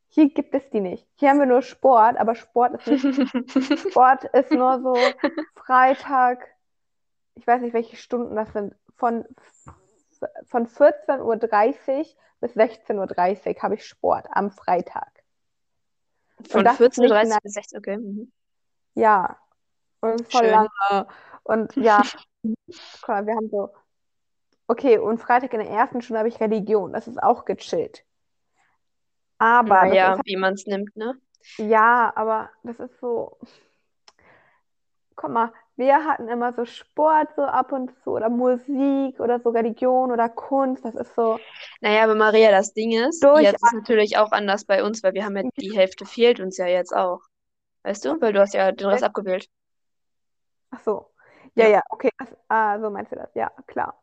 Hier 0.09 0.29
gibt 0.29 0.55
es 0.55 0.69
die 0.71 0.81
nicht. 0.81 1.07
Hier 1.17 1.31
haben 1.31 1.41
wir 1.41 1.47
nur 1.47 1.63
Sport, 1.63 2.17
aber 2.19 2.35
Sport 2.37 2.75
ist 2.87 2.87
nicht, 3.05 3.19
Sport 3.91 4.25
ist 4.25 4.53
nur 4.53 4.81
so 4.83 4.95
Freitag, 5.57 6.47
ich 7.35 7.47
weiß 7.47 7.63
nicht, 7.63 7.75
welche 7.75 7.97
Stunden 7.97 8.37
das 8.37 8.53
sind, 8.53 8.75
von, 8.97 9.25
von 10.45 10.67
14.30 10.67 11.21
Uhr 11.21 12.07
bis 12.41 12.57
16.30 12.57 13.57
Uhr 13.57 13.63
habe 13.63 13.75
ich 13.75 13.87
Sport 13.87 14.27
am 14.31 14.51
Freitag. 14.51 15.23
Von 16.49 16.65
das 16.65 16.81
ist 16.81 16.99
nicht 16.99 17.13
14.30 17.13 17.29
nice. 17.29 17.39
bis 17.43 17.53
16 17.53 17.79
okay. 17.79 17.97
Mhm. 17.97 18.33
Ja, 18.95 19.39
und 20.01 20.31
voll 20.31 20.43
Schön. 20.43 20.51
lange. 20.51 21.07
Und 21.45 21.77
ja, 21.77 22.03
guck 22.43 23.09
mal, 23.09 23.27
wir 23.27 23.35
haben 23.35 23.49
so, 23.49 23.71
okay, 24.67 24.99
und 24.99 25.19
Freitag 25.19 25.53
in 25.55 25.61
der 25.61 25.71
ersten 25.71 26.03
Stunde 26.03 26.19
habe 26.19 26.29
ich 26.29 26.41
Religion. 26.41 26.93
Das 26.93 27.09
ist 27.09 27.23
auch 27.23 27.45
gechillt. 27.45 28.05
Aber 29.39 29.87
Naja, 29.87 30.15
ist 30.15 30.27
wie 30.27 30.37
man 30.37 30.55
es 30.55 30.67
nimmt, 30.67 30.95
ne? 30.97 31.19
Ja, 31.57 32.13
aber 32.15 32.51
das 32.63 32.79
ist 32.81 32.99
so. 33.01 33.39
Guck 35.17 35.31
mal, 35.31 35.53
wir 35.77 36.05
hatten 36.05 36.29
immer 36.29 36.53
so 36.53 36.65
Sport 36.65 37.29
so 37.37 37.43
ab 37.43 37.73
und 37.73 37.91
zu 38.03 38.11
oder 38.13 38.29
Musik 38.29 39.19
oder 39.21 39.41
so 39.41 39.51
Religion 39.51 40.13
oder 40.13 40.29
Kunst. 40.29 40.85
Das 40.85 40.95
ist 40.95 41.15
so. 41.15 41.39
Naja, 41.81 42.05
aber 42.05 42.15
Maria, 42.15 42.51
das 42.51 42.73
Ding 42.73 42.93
ist, 42.93 43.23
Durch- 43.23 43.43
jetzt 43.43 43.63
ist 43.63 43.73
natürlich 43.75 44.17
auch 44.19 44.33
anders 44.33 44.65
bei 44.65 44.85
uns, 44.85 45.03
weil 45.03 45.15
wir 45.15 45.25
haben 45.25 45.37
ja 45.37 45.43
die 45.57 45.77
Hälfte 45.77 46.07
fehlt 46.07 46.41
uns 46.41 46.57
ja 46.59 46.67
jetzt 46.67 46.95
auch. 46.95 47.21
Weißt 47.83 48.05
du? 48.05 48.21
Weil 48.21 48.33
du 48.33 48.41
hast 48.41 48.55
ja 48.55 48.73
den 48.73 48.87
Rest 48.89 49.03
abgewählt. 49.05 49.49
Ach 50.71 50.81
so. 50.81 51.11
Ja, 51.55 51.65
Ja. 51.67 51.71
ja, 51.73 51.81
okay. 51.91 52.11
Das, 52.19 52.29
ah, 52.49 52.79
so 52.81 52.91
meinst 52.91 53.13
du 53.13 53.17
das. 53.17 53.35
Ja, 53.35 53.51
klar. 53.67 54.01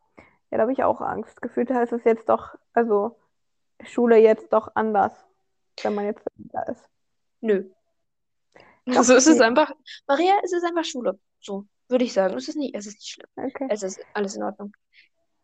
Ja, 0.50 0.58
da 0.58 0.62
habe 0.62 0.72
ich 0.72 0.82
auch 0.84 1.00
Angst. 1.00 1.40
Gefühlt 1.42 1.70
heißt 1.70 1.92
es 1.92 2.04
jetzt 2.04 2.28
doch, 2.28 2.54
also 2.74 3.16
Schule 3.84 4.18
jetzt 4.18 4.52
doch 4.52 4.70
anders, 4.74 5.12
wenn 5.82 5.94
man 5.94 6.04
jetzt 6.06 6.22
da 6.36 6.62
ist. 6.62 6.88
Nö. 7.40 7.64
Doch, 8.86 8.96
Also 8.96 9.14
es 9.14 9.26
ist 9.26 9.38
ja. 9.38 9.46
einfach, 9.46 9.70
Maria, 10.06 10.34
es 10.44 10.52
ist 10.52 10.64
einfach 10.64 10.84
Schule. 10.84 11.18
So, 11.42 11.66
würde 11.88 12.04
ich 12.04 12.12
sagen. 12.12 12.36
Es 12.36 12.48
ist 12.48 12.56
nicht, 12.56 12.74
es 12.74 12.86
ist 12.86 12.94
nicht 12.94 13.08
schlimm. 13.10 13.28
Okay. 13.36 13.66
Es 13.68 13.82
ist 13.82 14.00
alles 14.14 14.36
in 14.36 14.42
Ordnung. 14.42 14.72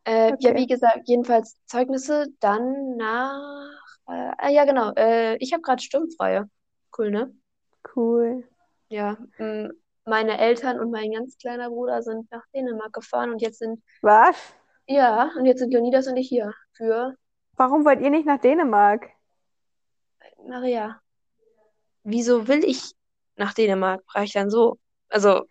Äh, 0.04 0.28
ja, 0.38 0.50
Okay. 0.50 0.54
wie 0.56 0.66
gesagt, 0.66 1.00
jedenfalls 1.06 1.56
Zeugnisse, 1.66 2.26
dann 2.40 2.96
nach, 2.96 3.70
äh, 4.08 4.32
ah, 4.38 4.48
ja 4.48 4.64
genau, 4.64 4.92
äh, 4.96 5.36
ich 5.36 5.52
habe 5.52 5.62
gerade 5.62 5.82
sturmfreie. 5.82 6.48
Cool, 6.96 7.10
ne? 7.10 7.34
Cool. 7.94 8.48
Ja, 8.88 9.18
m, 9.38 9.70
meine 10.06 10.38
Eltern 10.38 10.80
und 10.80 10.90
mein 10.90 11.12
ganz 11.12 11.36
kleiner 11.36 11.68
Bruder 11.68 12.02
sind 12.02 12.30
nach 12.30 12.44
Dänemark 12.54 12.92
gefahren 12.94 13.30
und 13.30 13.42
jetzt 13.42 13.58
sind, 13.58 13.82
Was? 14.00 14.36
ja, 14.86 15.30
und 15.36 15.44
jetzt 15.44 15.58
sind 15.58 15.72
Leonidas 15.72 16.06
und 16.06 16.16
ich 16.16 16.28
hier 16.28 16.54
für 16.72 17.14
Warum 17.56 17.84
wollt 17.84 18.00
ihr 18.00 18.10
nicht 18.10 18.24
nach 18.24 18.40
Dänemark? 18.40 19.10
Maria. 20.48 21.00
Wieso 22.04 22.48
will 22.48 22.64
ich 22.64 22.92
nach 23.36 23.52
Dänemark? 23.52 24.02
Frage 24.10 24.24
ich 24.26 24.32
dann 24.32 24.48
so. 24.50 24.78
Also, 25.10 25.44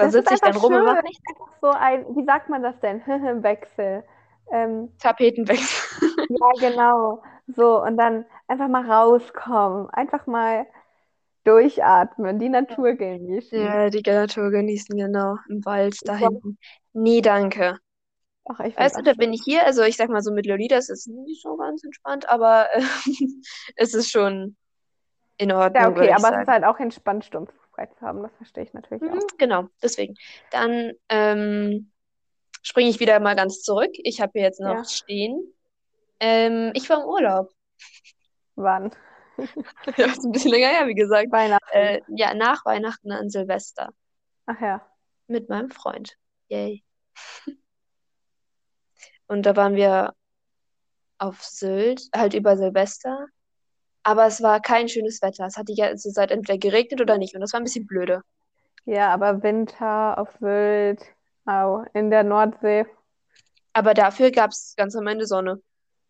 da 0.00 0.06
Das 0.06 0.14
ist 0.14 0.14
sitze 0.14 0.34
ich 0.34 0.40
dann 0.42 0.56
rum 0.56 0.74
und 0.74 0.84
mache 0.84 1.00
schön. 1.04 1.16
Einfach 1.28 1.52
so 1.60 1.68
ein, 1.70 2.16
wie 2.16 2.24
sagt 2.24 2.48
man 2.48 2.62
das 2.62 2.78
denn? 2.80 3.00
Wechsel. 3.42 4.04
Ähm, 4.52 4.92
Tapetenwechsel. 4.98 6.00
ja, 6.28 6.48
genau. 6.58 7.22
So, 7.48 7.82
und 7.82 7.96
dann 7.96 8.26
einfach 8.48 8.68
mal 8.68 8.90
rauskommen. 8.90 9.90
Einfach 9.90 10.26
mal 10.26 10.66
durchatmen, 11.44 12.38
die 12.38 12.48
Natur 12.48 12.94
genießen. 12.94 13.58
Ja, 13.62 13.90
die 13.90 14.02
Natur 14.06 14.50
genießen, 14.50 14.96
genau. 14.96 15.36
Im 15.48 15.64
Wald 15.64 15.96
da 16.04 16.16
hinten. 16.16 16.58
Nee, 16.92 17.20
danke. 17.20 17.78
Ach, 18.44 18.60
ich 18.60 18.76
Weißt 18.78 18.98
du, 18.98 19.02
da 19.02 19.12
das 19.12 19.16
bin 19.18 19.32
ich 19.32 19.42
hier. 19.44 19.66
Also, 19.66 19.82
ich 19.82 19.96
sag 19.96 20.08
mal 20.10 20.22
so 20.22 20.32
mit 20.32 20.46
Leonidas 20.46 20.88
ist 20.88 21.06
es 21.06 21.14
nicht 21.14 21.42
so 21.42 21.56
ganz 21.56 21.84
entspannt, 21.84 22.28
aber 22.28 22.68
äh, 22.74 22.82
es 23.76 23.94
ist 23.94 24.10
schon 24.10 24.56
in 25.38 25.52
Ordnung, 25.52 25.74
Ja, 25.82 25.88
okay, 25.88 26.12
aber 26.12 26.28
es 26.30 26.30
sagen. 26.30 26.42
ist 26.42 26.48
halt 26.48 26.64
auch 26.64 26.78
entspannt, 26.78 27.24
sturmfrei 27.24 27.54
zu 27.88 28.00
haben. 28.02 28.22
Das 28.22 28.32
verstehe 28.36 28.64
ich 28.64 28.72
natürlich 28.72 29.02
Mhm, 29.02 29.18
auch. 29.18 29.26
genau, 29.38 29.64
deswegen. 29.82 30.14
Dann 30.50 30.92
ähm, 31.08 31.90
springe 32.62 32.90
ich 32.90 33.00
wieder 33.00 33.20
mal 33.20 33.36
ganz 33.36 33.62
zurück. 33.62 33.90
Ich 33.94 34.20
habe 34.20 34.32
hier 34.34 34.42
jetzt 34.42 34.60
noch 34.60 34.76
Ja. 34.76 34.84
stehen. 34.84 35.54
Ähm, 36.20 36.72
ich 36.74 36.88
war 36.90 37.02
im 37.02 37.08
Urlaub. 37.08 37.50
Wann? 38.56 38.90
Ja, 39.96 40.06
ist 40.06 40.22
ein 40.24 40.32
bisschen 40.32 40.50
länger 40.50 40.68
her, 40.68 40.86
wie 40.86 40.94
gesagt. 40.94 41.32
Weihnachten. 41.32 41.64
Äh, 41.72 42.02
ja, 42.08 42.34
nach 42.34 42.64
Weihnachten 42.66 43.10
an 43.10 43.30
Silvester 43.30 43.88
Ach 44.44 44.60
ja. 44.60 44.86
mit 45.28 45.48
meinem 45.48 45.70
Freund. 45.70 46.14
Yay. 46.48 46.84
Und 49.28 49.46
da 49.46 49.56
waren 49.56 49.76
wir 49.76 50.12
auf 51.18 51.42
Sylt, 51.42 52.02
halt 52.14 52.34
über 52.34 52.56
Silvester. 52.58 53.26
Aber 54.02 54.26
es 54.26 54.42
war 54.42 54.60
kein 54.60 54.88
schönes 54.88 55.20
Wetter. 55.22 55.46
Es 55.46 55.56
hat 55.56 55.68
die 55.68 55.74
ganze 55.74 56.12
Zeit 56.12 56.30
entweder 56.30 56.58
geregnet 56.58 57.00
oder 57.00 57.18
nicht. 57.18 57.34
Und 57.34 57.40
das 57.40 57.52
war 57.52 57.60
ein 57.60 57.64
bisschen 57.64 57.86
blöde. 57.86 58.22
Ja, 58.86 59.12
aber 59.12 59.42
Winter 59.42 60.18
auf 60.18 60.36
Sylt, 60.40 61.04
au, 61.44 61.84
in 61.92 62.10
der 62.10 62.24
Nordsee. 62.24 62.86
Aber 63.72 63.94
dafür 63.94 64.30
gab 64.30 64.50
es 64.50 64.74
ganz 64.76 64.96
am 64.96 65.06
Ende 65.06 65.26
Sonne. 65.26 65.60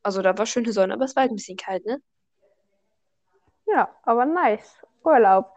Also 0.03 0.23
da 0.23 0.37
war 0.39 0.47
schöne 0.47 0.73
Sonne, 0.73 0.95
aber 0.95 1.05
es 1.05 1.17
war 1.17 1.23
halt 1.23 1.33
ein 1.33 1.37
bisschen 1.37 1.57
kalt, 1.57 1.85
ne? 1.85 2.01
Ja, 3.67 3.89
aber 4.03 4.25
nice. 4.25 4.77
Urlaub. 5.05 5.55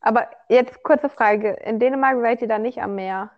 Aber 0.00 0.28
jetzt 0.48 0.82
kurze 0.82 1.08
Frage. 1.08 1.54
In 1.64 1.78
Dänemark 1.78 2.20
seid 2.20 2.42
ihr 2.42 2.48
da 2.48 2.58
nicht 2.58 2.78
am 2.82 2.94
Meer? 2.94 3.30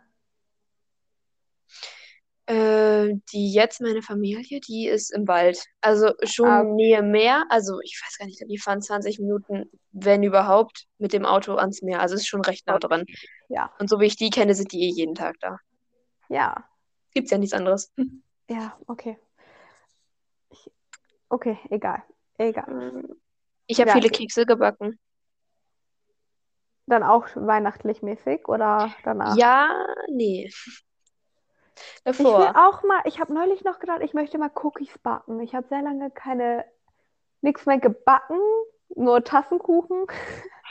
Äh, 2.48 3.14
die 3.32 3.52
jetzt 3.52 3.80
meine 3.80 4.02
Familie, 4.02 4.60
die 4.60 4.86
ist 4.86 5.10
im 5.12 5.26
Wald. 5.26 5.64
Also 5.80 6.12
schon 6.22 6.48
Ah. 6.48 6.62
Nähe 6.62 7.02
Meer. 7.02 7.44
Also 7.48 7.80
ich 7.82 8.00
weiß 8.04 8.18
gar 8.18 8.26
nicht, 8.26 8.40
wir 8.46 8.58
fahren 8.60 8.80
20 8.80 9.18
Minuten, 9.18 9.68
wenn 9.90 10.22
überhaupt, 10.22 10.86
mit 10.98 11.12
dem 11.12 11.26
Auto 11.26 11.56
ans 11.56 11.82
Meer. 11.82 12.00
Also 12.00 12.14
es 12.14 12.20
ist 12.22 12.28
schon 12.28 12.42
recht 12.42 12.66
nah 12.68 12.78
dran. 12.78 13.04
Ja. 13.48 13.72
Und 13.80 13.90
so 13.90 13.98
wie 13.98 14.06
ich 14.06 14.16
die 14.16 14.30
kenne, 14.30 14.54
sind 14.54 14.70
die 14.72 14.80
eh 14.84 14.90
jeden 14.90 15.14
Tag 15.16 15.36
da. 15.40 15.58
Ja. 16.28 16.64
Gibt's 17.14 17.30
ja 17.32 17.38
nichts 17.38 17.54
anderes. 17.54 17.92
Ja, 18.48 18.78
okay. 18.86 19.18
Ich, 20.50 20.70
okay, 21.28 21.58
egal. 21.70 22.04
Egal. 22.38 23.02
Ich 23.66 23.80
habe 23.80 23.88
Ja. 23.90 23.96
viele 23.96 24.08
Kekse 24.08 24.46
gebacken. 24.46 25.00
Dann 26.86 27.02
auch 27.02 27.26
weihnachtlich 27.34 28.02
mäßig 28.02 28.46
oder 28.46 28.94
danach? 29.02 29.36
Ja, 29.36 29.84
nee. 30.12 30.48
Ich 32.04 32.18
will 32.18 32.24
Davor. 32.24 32.54
auch 32.56 32.82
mal, 32.82 33.02
ich 33.04 33.20
habe 33.20 33.34
neulich 33.34 33.64
noch 33.64 33.78
gedacht, 33.78 34.00
ich 34.02 34.14
möchte 34.14 34.38
mal 34.38 34.50
Cookies 34.54 34.96
backen. 34.98 35.40
Ich 35.40 35.54
habe 35.54 35.66
sehr 35.68 35.82
lange 35.82 36.10
keine, 36.10 36.64
nichts 37.40 37.66
mehr 37.66 37.78
gebacken, 37.78 38.38
nur 38.94 39.22
Tassenkuchen. 39.24 40.06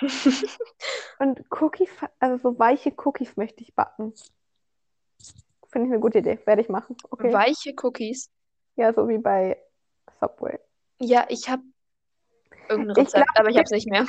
Und 1.20 1.44
Cookies, 1.50 1.90
also 2.20 2.38
so 2.38 2.60
weiche 2.60 2.94
Cookies 3.04 3.38
möchte 3.38 3.64
ich 3.64 3.76
backen. 3.76 4.14
Finde 5.70 5.88
ich 5.88 5.94
eine 5.94 6.00
gute 6.00 6.20
Idee. 6.20 6.40
Werde 6.46 6.62
ich 6.62 6.70
machen. 6.70 6.96
Okay. 7.10 7.34
Weiche 7.34 7.74
Cookies. 7.84 8.32
Ja, 8.76 8.94
so 8.94 9.08
wie 9.08 9.18
bei 9.18 9.58
Subway. 10.20 10.60
Ja, 11.00 11.26
ich 11.30 11.50
habe 11.50 11.64
irgendein 12.70 12.92
Ich 12.92 13.08
Rezept, 13.08 13.26
glaub, 13.26 13.40
aber 13.40 13.50
ich 13.50 13.58
habe 13.58 13.66
es 13.66 13.72
nicht 13.72 13.90
mehr. 13.90 14.06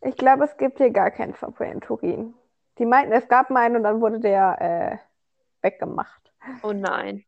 Ich 0.00 0.16
glaube, 0.16 0.44
es 0.44 0.56
gibt 0.56 0.78
hier 0.78 0.90
gar 0.90 1.10
keinen 1.10 1.34
Subway 1.34 1.70
in 1.70 1.80
Turin. 1.80 2.34
Die 2.78 2.86
meinten, 2.86 3.12
es 3.12 3.28
gab 3.28 3.50
mal 3.50 3.64
einen 3.66 3.76
und 3.76 3.82
dann 3.82 4.00
wurde 4.00 4.20
der 4.20 4.56
äh, 4.60 5.07
weggemacht. 5.62 6.32
Oh 6.62 6.72
nein. 6.72 7.24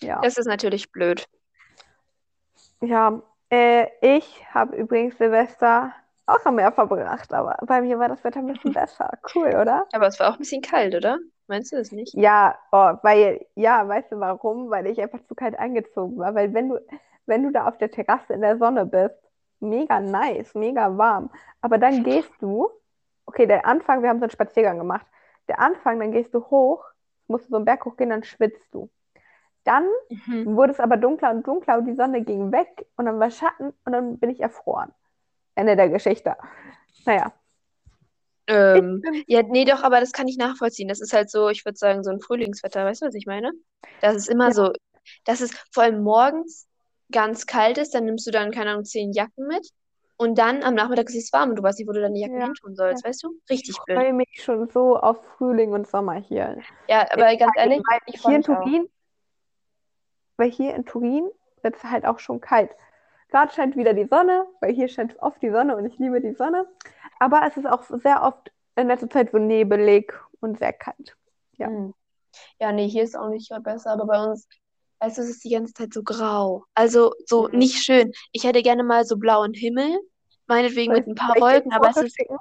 Ja. 0.00 0.20
Das 0.20 0.36
ist 0.36 0.46
natürlich 0.46 0.92
blöd. 0.92 1.26
Ja, 2.80 3.22
äh, 3.50 3.86
ich 4.00 4.44
habe 4.52 4.76
übrigens 4.76 5.16
Silvester 5.16 5.92
auch 6.26 6.44
am 6.44 6.56
Meer 6.56 6.72
verbracht, 6.72 7.32
aber 7.32 7.56
bei 7.66 7.80
mir 7.80 7.98
war 7.98 8.08
das 8.08 8.22
Wetter 8.24 8.40
ein 8.40 8.46
bisschen 8.46 8.72
besser. 8.74 9.10
Cool, 9.34 9.48
oder? 9.48 9.86
Aber 9.92 10.06
es 10.06 10.18
war 10.18 10.28
auch 10.28 10.34
ein 10.34 10.38
bisschen 10.38 10.62
kalt, 10.62 10.94
oder? 10.94 11.18
Meinst 11.46 11.72
du 11.72 11.76
das 11.76 11.92
nicht? 11.92 12.12
Ja, 12.14 12.58
oh, 12.72 12.94
weil, 13.02 13.46
ja, 13.54 13.86
weißt 13.86 14.12
du 14.12 14.20
warum? 14.20 14.68
Weil 14.68 14.88
ich 14.88 15.00
einfach 15.00 15.22
zu 15.24 15.34
kalt 15.34 15.56
angezogen 15.58 16.18
war. 16.18 16.34
Weil 16.34 16.52
wenn 16.52 16.70
du, 16.70 16.80
wenn 17.26 17.44
du 17.44 17.52
da 17.52 17.68
auf 17.68 17.78
der 17.78 17.90
Terrasse 17.90 18.32
in 18.32 18.40
der 18.40 18.58
Sonne 18.58 18.84
bist, 18.84 19.14
mega 19.60 20.00
nice, 20.00 20.54
mega 20.54 20.96
warm. 20.98 21.30
Aber 21.60 21.78
dann 21.78 22.02
gehst 22.04 22.32
du, 22.40 22.68
okay, 23.26 23.46
der 23.46 23.64
Anfang, 23.64 24.02
wir 24.02 24.08
haben 24.08 24.18
so 24.18 24.24
einen 24.24 24.30
Spaziergang 24.30 24.78
gemacht. 24.78 25.06
Der 25.48 25.60
Anfang, 25.60 26.00
dann 26.00 26.10
gehst 26.10 26.34
du 26.34 26.44
hoch, 26.46 26.84
musst 27.28 27.46
du 27.46 27.50
so 27.50 27.56
einen 27.56 27.64
Berg 27.64 27.84
hochgehen, 27.84 28.10
dann 28.10 28.24
schwitzt 28.24 28.72
du. 28.72 28.90
Dann 29.64 29.86
Mhm. 30.10 30.56
wurde 30.56 30.72
es 30.72 30.80
aber 30.80 30.96
dunkler 30.96 31.30
und 31.30 31.46
dunkler 31.46 31.78
und 31.78 31.86
die 31.86 31.94
Sonne 31.94 32.22
ging 32.22 32.52
weg 32.52 32.86
und 32.96 33.06
dann 33.06 33.18
war 33.20 33.30
Schatten 33.30 33.72
und 33.84 33.92
dann 33.92 34.18
bin 34.18 34.30
ich 34.30 34.40
erfroren. 34.40 34.92
Ende 35.54 35.76
der 35.76 35.88
Geschichte. 35.88 36.36
Naja. 37.04 37.32
Ähm, 38.48 39.02
ja, 39.26 39.42
nee, 39.42 39.64
doch, 39.64 39.82
aber 39.82 40.00
das 40.00 40.12
kann 40.12 40.28
ich 40.28 40.36
nachvollziehen. 40.36 40.88
Das 40.88 41.00
ist 41.00 41.12
halt 41.12 41.30
so, 41.30 41.48
ich 41.48 41.64
würde 41.64 41.76
sagen, 41.78 42.04
so 42.04 42.10
ein 42.10 42.20
Frühlingswetter, 42.20 42.84
weißt 42.84 43.02
du, 43.02 43.06
was 43.06 43.14
ich 43.14 43.26
meine? 43.26 43.52
Das 44.00 44.14
ist 44.16 44.28
immer 44.28 44.48
Ja. 44.48 44.52
so, 44.52 44.72
dass 45.24 45.40
es 45.40 45.50
vor 45.72 45.82
allem 45.84 46.02
morgens 46.02 46.68
ganz 47.10 47.46
kalt 47.46 47.78
ist, 47.78 47.94
dann 47.94 48.04
nimmst 48.04 48.26
du 48.26 48.30
dann, 48.30 48.50
keine 48.52 48.70
Ahnung, 48.70 48.84
zehn 48.84 49.12
Jacken 49.12 49.46
mit 49.46 49.68
und 50.18 50.38
dann 50.38 50.62
am 50.62 50.74
Nachmittag 50.74 51.08
ist 51.08 51.16
es 51.16 51.32
warm 51.32 51.50
und 51.50 51.56
du 51.56 51.62
weißt 51.62 51.78
nicht, 51.78 51.88
wo 51.88 51.92
du 51.92 52.00
deine 52.00 52.18
Jacken 52.18 52.40
Ja, 52.40 52.46
hin 52.46 52.54
tun 52.54 52.74
sollst, 52.74 53.04
weißt 53.04 53.22
du? 53.24 53.34
Richtig 53.50 53.70
Ich 53.70 53.84
blöd. 53.84 53.98
freue 53.98 54.12
mich 54.12 54.28
schon 54.42 54.68
so 54.68 54.96
auf 54.96 55.22
Frühling 55.36 55.72
und 55.72 55.86
Sommer 55.86 56.14
hier. 56.14 56.58
Ja, 56.88 57.06
aber 57.12 57.36
ganz 57.36 57.52
ehrlich, 57.56 57.82
ich 58.06 58.20
hier 58.22 58.30
in 58.36 58.36
mich 58.38 58.48
auch. 58.48 58.64
Turin, 58.64 58.88
weil 60.36 60.50
hier 60.50 60.74
in 60.74 60.84
Turin 60.84 61.30
wird 61.62 61.76
es 61.76 61.84
halt 61.84 62.06
auch 62.06 62.18
schon 62.18 62.40
kalt. 62.40 62.70
Gerade 63.28 63.52
scheint 63.52 63.76
wieder 63.76 63.92
die 63.92 64.06
Sonne, 64.06 64.46
weil 64.60 64.72
hier 64.72 64.88
scheint 64.88 65.20
oft 65.20 65.42
die 65.42 65.50
Sonne 65.50 65.76
und 65.76 65.84
ich 65.86 65.98
liebe 65.98 66.20
die 66.20 66.32
Sonne. 66.34 66.66
Aber 67.18 67.42
es 67.46 67.56
ist 67.56 67.66
auch 67.66 67.82
sehr 67.82 68.22
oft 68.22 68.52
in 68.76 68.86
letzter 68.88 69.10
Zeit 69.10 69.32
so 69.32 69.38
nebelig 69.38 70.12
und 70.40 70.58
sehr 70.58 70.72
kalt. 70.72 71.16
Ja. 71.56 71.66
Hm. 71.66 71.94
Ja, 72.60 72.70
nee, 72.72 72.88
hier 72.88 73.02
ist 73.02 73.16
auch 73.16 73.28
nicht 73.28 73.50
besser, 73.62 73.92
aber 73.92 74.06
bei 74.06 74.22
uns, 74.22 74.46
weißt 75.00 75.18
du, 75.18 75.22
es 75.22 75.28
ist 75.30 75.44
die 75.44 75.50
ganze 75.50 75.72
Zeit 75.74 75.92
so 75.92 76.02
grau. 76.02 76.64
Also 76.74 77.12
so 77.26 77.48
Mhm. 77.48 77.58
nicht 77.58 77.82
schön. 77.84 78.12
Ich 78.32 78.44
hätte 78.44 78.62
gerne 78.62 78.82
mal 78.84 79.04
so 79.04 79.16
blauen 79.16 79.52
Himmel, 79.54 79.98
meinetwegen 80.46 80.92
Soll 80.92 81.00
mit 81.00 81.08
ein 81.08 81.14
paar 81.14 81.34
Wolken, 81.40 81.72
aber 81.72 81.90
es 81.90 81.96
ist, 81.96 82.16
schicken? 82.16 82.36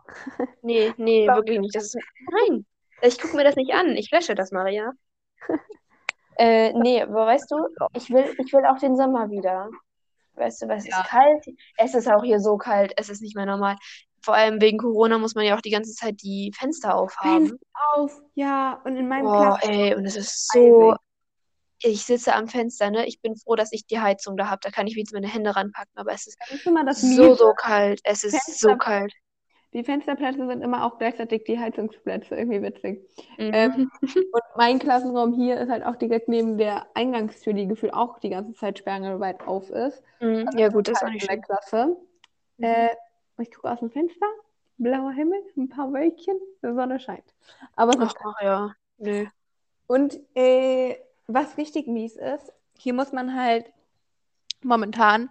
nee, 0.61 0.93
nee, 0.97 1.27
wirklich 1.35 1.59
nicht. 1.59 1.75
Das 1.75 1.85
ist, 1.85 1.97
nein, 2.31 2.65
ich 3.01 3.19
gucke 3.21 3.35
mir 3.35 3.43
das 3.43 3.55
nicht 3.55 3.73
an. 3.73 3.95
Ich 3.97 4.11
lösche 4.11 4.35
das, 4.35 4.51
Maria. 4.51 4.91
Äh, 6.37 6.73
nee, 6.73 7.01
aber 7.01 7.25
weißt 7.27 7.49
du, 7.49 7.55
ich 7.93 8.09
will, 8.09 8.35
ich 8.37 8.51
will 8.51 8.65
auch 8.65 8.77
den 8.77 8.97
Sommer 8.97 9.29
wieder. 9.29 9.69
Weißt 10.33 10.61
du, 10.61 10.67
weil 10.67 10.79
es 10.79 10.85
Ja. 10.85 10.99
ist 10.99 11.07
kalt. 11.09 11.45
Es 11.77 11.95
ist 11.95 12.09
auch 12.09 12.23
hier 12.25 12.41
so 12.41 12.57
kalt. 12.57 12.91
Es 12.97 13.07
ist 13.09 13.21
nicht 13.21 13.37
mehr 13.37 13.45
normal. 13.45 13.77
Vor 14.21 14.33
allem 14.33 14.59
wegen 14.59 14.77
Corona 14.79 15.17
muss 15.17 15.33
man 15.35 15.45
ja 15.45 15.55
auch 15.55 15.61
die 15.61 15.69
ganze 15.69 15.93
Zeit 15.93 16.21
die 16.23 16.51
Fenster 16.53 16.93
aufhaben. 16.95 17.57
Auf, 17.95 18.21
ja, 18.33 18.81
und 18.83 18.97
in 18.97 19.07
meinem 19.07 19.27
Oh, 19.27 19.31
Platz. 19.31 19.65
ey, 19.65 19.95
und 19.95 20.05
es 20.05 20.17
ist 20.17 20.51
so. 20.51 20.95
Ich 21.87 22.03
sitze 22.05 22.33
am 22.33 22.47
Fenster, 22.47 22.89
ne? 22.89 23.05
Ich 23.05 23.21
bin 23.21 23.35
froh, 23.35 23.55
dass 23.55 23.71
ich 23.71 23.85
die 23.85 23.99
Heizung 23.99 24.37
da 24.37 24.49
habe. 24.49 24.59
Da 24.63 24.71
kann 24.71 24.87
ich 24.87 24.95
wenigstens 24.95 25.19
meine 25.21 25.31
Hände 25.31 25.55
ranpacken. 25.55 25.91
Aber 25.95 26.11
es 26.13 26.25
ist 26.25 26.37
Das 26.39 26.51
ist 26.51 26.65
immer 26.65 26.83
das 26.83 26.99
so, 27.01 27.35
so 27.35 27.53
kalt. 27.53 28.01
Es 28.03 28.23
ist 28.23 28.59
so 28.59 28.69
Fenster- 28.69 28.77
kalt. 28.77 29.13
Die 29.73 29.83
Fensterplätze 29.83 30.47
sind 30.47 30.61
immer 30.61 30.85
auch 30.85 30.97
gleichzeitig 30.97 31.43
die 31.43 31.59
Heizungsplätze. 31.59 32.35
Irgendwie 32.35 32.61
witzig. 32.61 33.01
Mhm. 33.37 33.51
Ähm, 33.53 33.91
Und 34.31 34.41
mein 34.55 34.79
Klassenraum 34.79 35.33
hier 35.33 35.59
ist 35.59 35.69
halt 35.69 35.83
auch 35.85 35.97
direkt 35.97 36.27
neben 36.29 36.57
der 36.57 36.87
Eingangstür, 36.95 37.53
die 37.53 37.67
gefühlt 37.67 37.93
auch 37.93 38.17
die 38.19 38.29
ganze 38.29 38.53
Zeit 38.53 38.79
sperrangelweit 38.79 39.45
auf 39.45 39.69
ist. 39.69 40.01
Mhm. 40.21 40.49
Ja, 40.55 40.69
gut, 40.69 40.87
das 40.87 41.01
ist 41.01 41.03
auch 41.03 41.11
nicht 41.11 41.23
in 41.23 41.27
der 41.27 41.35
schön. 41.35 41.41
Klasse. 41.43 41.97
Äh, 42.61 42.89
ich 43.37 43.51
gucke 43.53 43.69
aus 43.69 43.79
dem 43.79 43.91
Fenster, 43.91 44.25
blauer 44.77 45.11
Himmel, 45.11 45.39
ein 45.57 45.67
paar 45.67 45.91
Wölkchen, 45.91 46.39
die 46.63 46.73
Sonne 46.73 46.99
scheint. 46.99 47.33
Aber 47.75 47.91
es 47.91 47.97
ist 48.11 48.15
Ach, 48.23 48.33
ach 48.37 48.41
ja. 48.43 48.75
Nö. 48.97 49.25
Und 49.87 50.17
äh, 50.35 50.95
was 51.27 51.57
richtig 51.57 51.87
mies 51.87 52.15
ist, 52.15 52.51
hier 52.77 52.93
muss 52.93 53.11
man 53.11 53.35
halt 53.35 53.71
momentan 54.63 55.29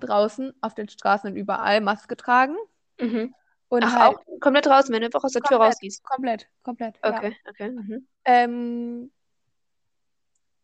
draußen 0.00 0.52
auf 0.60 0.74
den 0.74 0.88
Straßen 0.88 1.30
und 1.30 1.36
überall 1.36 1.80
Maske 1.80 2.16
tragen. 2.16 2.56
Mhm. 3.00 3.34
Und 3.68 3.84
Ach, 3.84 3.94
halt 3.94 4.16
auch 4.16 4.40
komplett 4.40 4.66
draußen, 4.66 4.92
wenn 4.92 5.00
du 5.00 5.06
einfach 5.06 5.24
aus 5.24 5.32
der 5.32 5.42
Tür 5.42 5.56
Komplett. 5.56 5.72
rausgehst. 5.74 6.04
komplett, 6.04 6.48
komplett. 6.62 6.98
Ja. 7.04 7.16
Okay, 7.16 7.36
okay. 7.48 7.70
Mhm. 7.70 8.06
Ähm, 8.24 9.10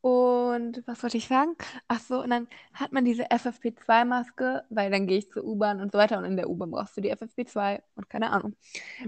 und 0.01 0.83
was 0.87 1.03
wollte 1.03 1.17
ich 1.17 1.27
sagen? 1.27 1.57
Ach 1.89 2.01
so, 2.01 2.23
und 2.23 2.31
dann 2.31 2.47
hat 2.73 2.93
man 2.93 3.05
diese 3.05 3.31
FFP2-Maske, 3.31 4.65
weil 4.71 4.91
dann 4.91 5.07
gehe 5.07 5.19
ich 5.19 5.31
zur 5.31 5.45
U-Bahn 5.45 5.81
und 5.81 5.93
so 5.93 5.99
weiter 5.99 6.19
und 6.19 6.25
in 6.25 6.37
der 6.37 6.49
U-Bahn 6.49 6.71
brauchst 6.71 6.97
du 6.97 7.01
die 7.01 7.11
FFP2 7.11 7.83
und 7.97 8.09
keine 8.09 8.31
Ahnung. 8.31 8.55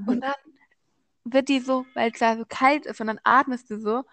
Und 0.06 0.16
Mhm. 0.16 0.20
dann 0.20 0.34
wird 1.24 1.48
die 1.48 1.60
so, 1.60 1.86
weil 1.94 2.10
es 2.12 2.18
da 2.18 2.36
so 2.36 2.44
kalt 2.48 2.86
ist 2.86 3.00
und 3.00 3.06
dann 3.08 3.20
atmest 3.24 3.70
du 3.70 3.78
so. 3.78 4.04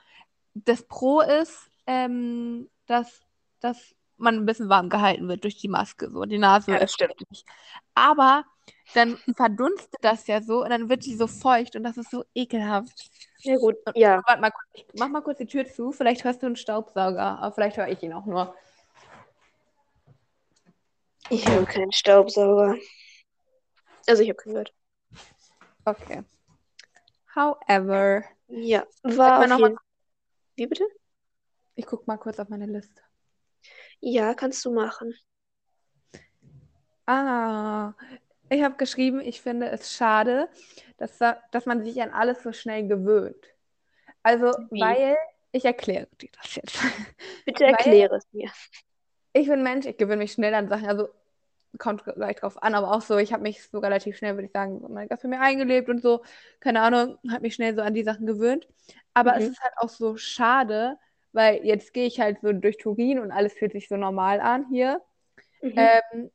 Das 0.65 0.83
Pro 0.83 1.21
ist, 1.21 1.69
ähm, 1.85 2.69
dass, 2.85 3.21
dass 3.59 3.95
man 4.17 4.35
ein 4.35 4.45
bisschen 4.45 4.69
warm 4.69 4.89
gehalten 4.89 5.27
wird 5.27 5.43
durch 5.43 5.57
die 5.57 5.67
Maske. 5.67 6.09
So. 6.09 6.23
Die 6.25 6.37
Nase 6.37 6.71
Ja, 6.71 6.79
das 6.79 6.93
stimmt. 6.93 7.15
nicht. 7.29 7.45
Aber 7.93 8.45
dann 8.93 9.17
verdunstet 9.35 9.99
das 10.01 10.27
ja 10.27 10.41
so 10.41 10.63
und 10.63 10.69
dann 10.69 10.89
wird 10.89 11.05
die 11.05 11.15
so 11.15 11.27
feucht 11.27 11.75
und 11.75 11.83
das 11.83 11.97
ist 11.97 12.09
so 12.11 12.23
ekelhaft. 12.33 13.09
Ja, 13.39 13.57
gut. 13.57 13.75
Ja. 13.95 14.21
Warte 14.25 14.41
mal 14.41 14.51
ich 14.73 14.85
mach 14.97 15.09
mal 15.09 15.21
kurz 15.21 15.37
die 15.37 15.45
Tür 15.45 15.65
zu. 15.67 15.91
Vielleicht 15.91 16.23
hörst 16.23 16.41
du 16.41 16.47
einen 16.47 16.55
Staubsauger, 16.55 17.39
aber 17.39 17.53
vielleicht 17.53 17.77
höre 17.77 17.87
ich 17.87 18.01
ihn 18.01 18.13
auch 18.13 18.25
nur. 18.25 18.55
Ich 21.29 21.45
habe 21.47 21.65
keinen 21.65 21.91
Staubsauger. 21.91 22.75
Also, 24.07 24.23
ich 24.23 24.29
habe 24.29 24.41
gehört. 24.41 24.73
Okay. 25.83 26.23
However, 27.35 28.23
Ja, 28.47 28.85
war 29.03 29.39
auf 29.41 29.59
jeden 29.59 29.77
Wie 30.57 30.67
bitte? 30.67 30.83
ich 31.75 31.85
guck 31.85 32.07
mal 32.07 32.17
kurz 32.17 32.39
auf 32.39 32.49
meine 32.49 32.65
Liste. 32.65 33.01
Ja, 34.01 34.33
kannst 34.33 34.65
du 34.65 34.73
machen. 34.73 35.13
Ah, 37.05 37.93
ich 38.49 38.63
habe 38.63 38.75
geschrieben, 38.75 39.21
ich 39.21 39.41
finde 39.41 39.69
es 39.69 39.93
schade, 39.93 40.49
dass, 40.97 41.17
da- 41.17 41.41
dass 41.51 41.65
man 41.65 41.83
sich 41.83 42.01
an 42.01 42.11
alles 42.11 42.43
so 42.43 42.51
schnell 42.51 42.87
gewöhnt. 42.87 43.45
Also, 44.23 44.47
Wie? 44.71 44.81
weil, 44.81 45.17
ich 45.51 45.65
erkläre 45.65 46.07
dir 46.21 46.29
das 46.41 46.55
jetzt. 46.55 46.79
Bitte 47.45 47.65
erkläre 47.65 48.15
es 48.17 48.27
mir. 48.31 48.49
Ich 49.33 49.47
bin 49.47 49.63
Mensch, 49.63 49.85
ich 49.85 49.97
gewöhne 49.97 50.17
mich 50.17 50.33
schnell 50.33 50.53
an 50.53 50.67
Sachen. 50.67 50.87
Also, 50.87 51.09
kommt 51.77 52.03
gleich 52.03 52.37
drauf 52.37 52.61
an, 52.61 52.75
aber 52.75 52.91
auch 52.93 53.01
so, 53.01 53.17
ich 53.17 53.33
habe 53.33 53.43
mich 53.43 53.63
so 53.69 53.79
relativ 53.79 54.17
schnell, 54.17 54.35
würde 54.35 54.47
ich 54.47 54.51
sagen, 54.53 54.79
so 54.81 54.87
mein 54.89 55.07
Gast 55.07 55.21
für 55.21 55.27
mir 55.27 55.41
eingelebt 55.41 55.89
und 55.89 56.01
so, 56.01 56.23
keine 56.59 56.81
Ahnung, 56.81 57.17
habe 57.29 57.41
mich 57.41 57.55
schnell 57.55 57.75
so 57.75 57.81
an 57.81 57.93
die 57.93 58.03
Sachen 58.03 58.25
gewöhnt. 58.25 58.67
Aber 59.13 59.35
es 59.37 59.45
Mhm. 59.45 59.51
ist 59.51 59.61
halt 59.61 59.73
auch 59.77 59.89
so 59.89 60.17
schade, 60.17 60.97
weil 61.33 61.65
jetzt 61.65 61.93
gehe 61.93 62.05
ich 62.07 62.19
halt 62.19 62.39
so 62.41 62.53
durch 62.53 62.77
Turin 62.77 63.19
und 63.19 63.31
alles 63.31 63.53
fühlt 63.53 63.71
sich 63.73 63.87
so 63.87 63.97
normal 63.97 64.39
an 64.41 64.65
hier. 64.69 65.01
Mhm. 65.61 65.75
Ähm, 65.77 66.31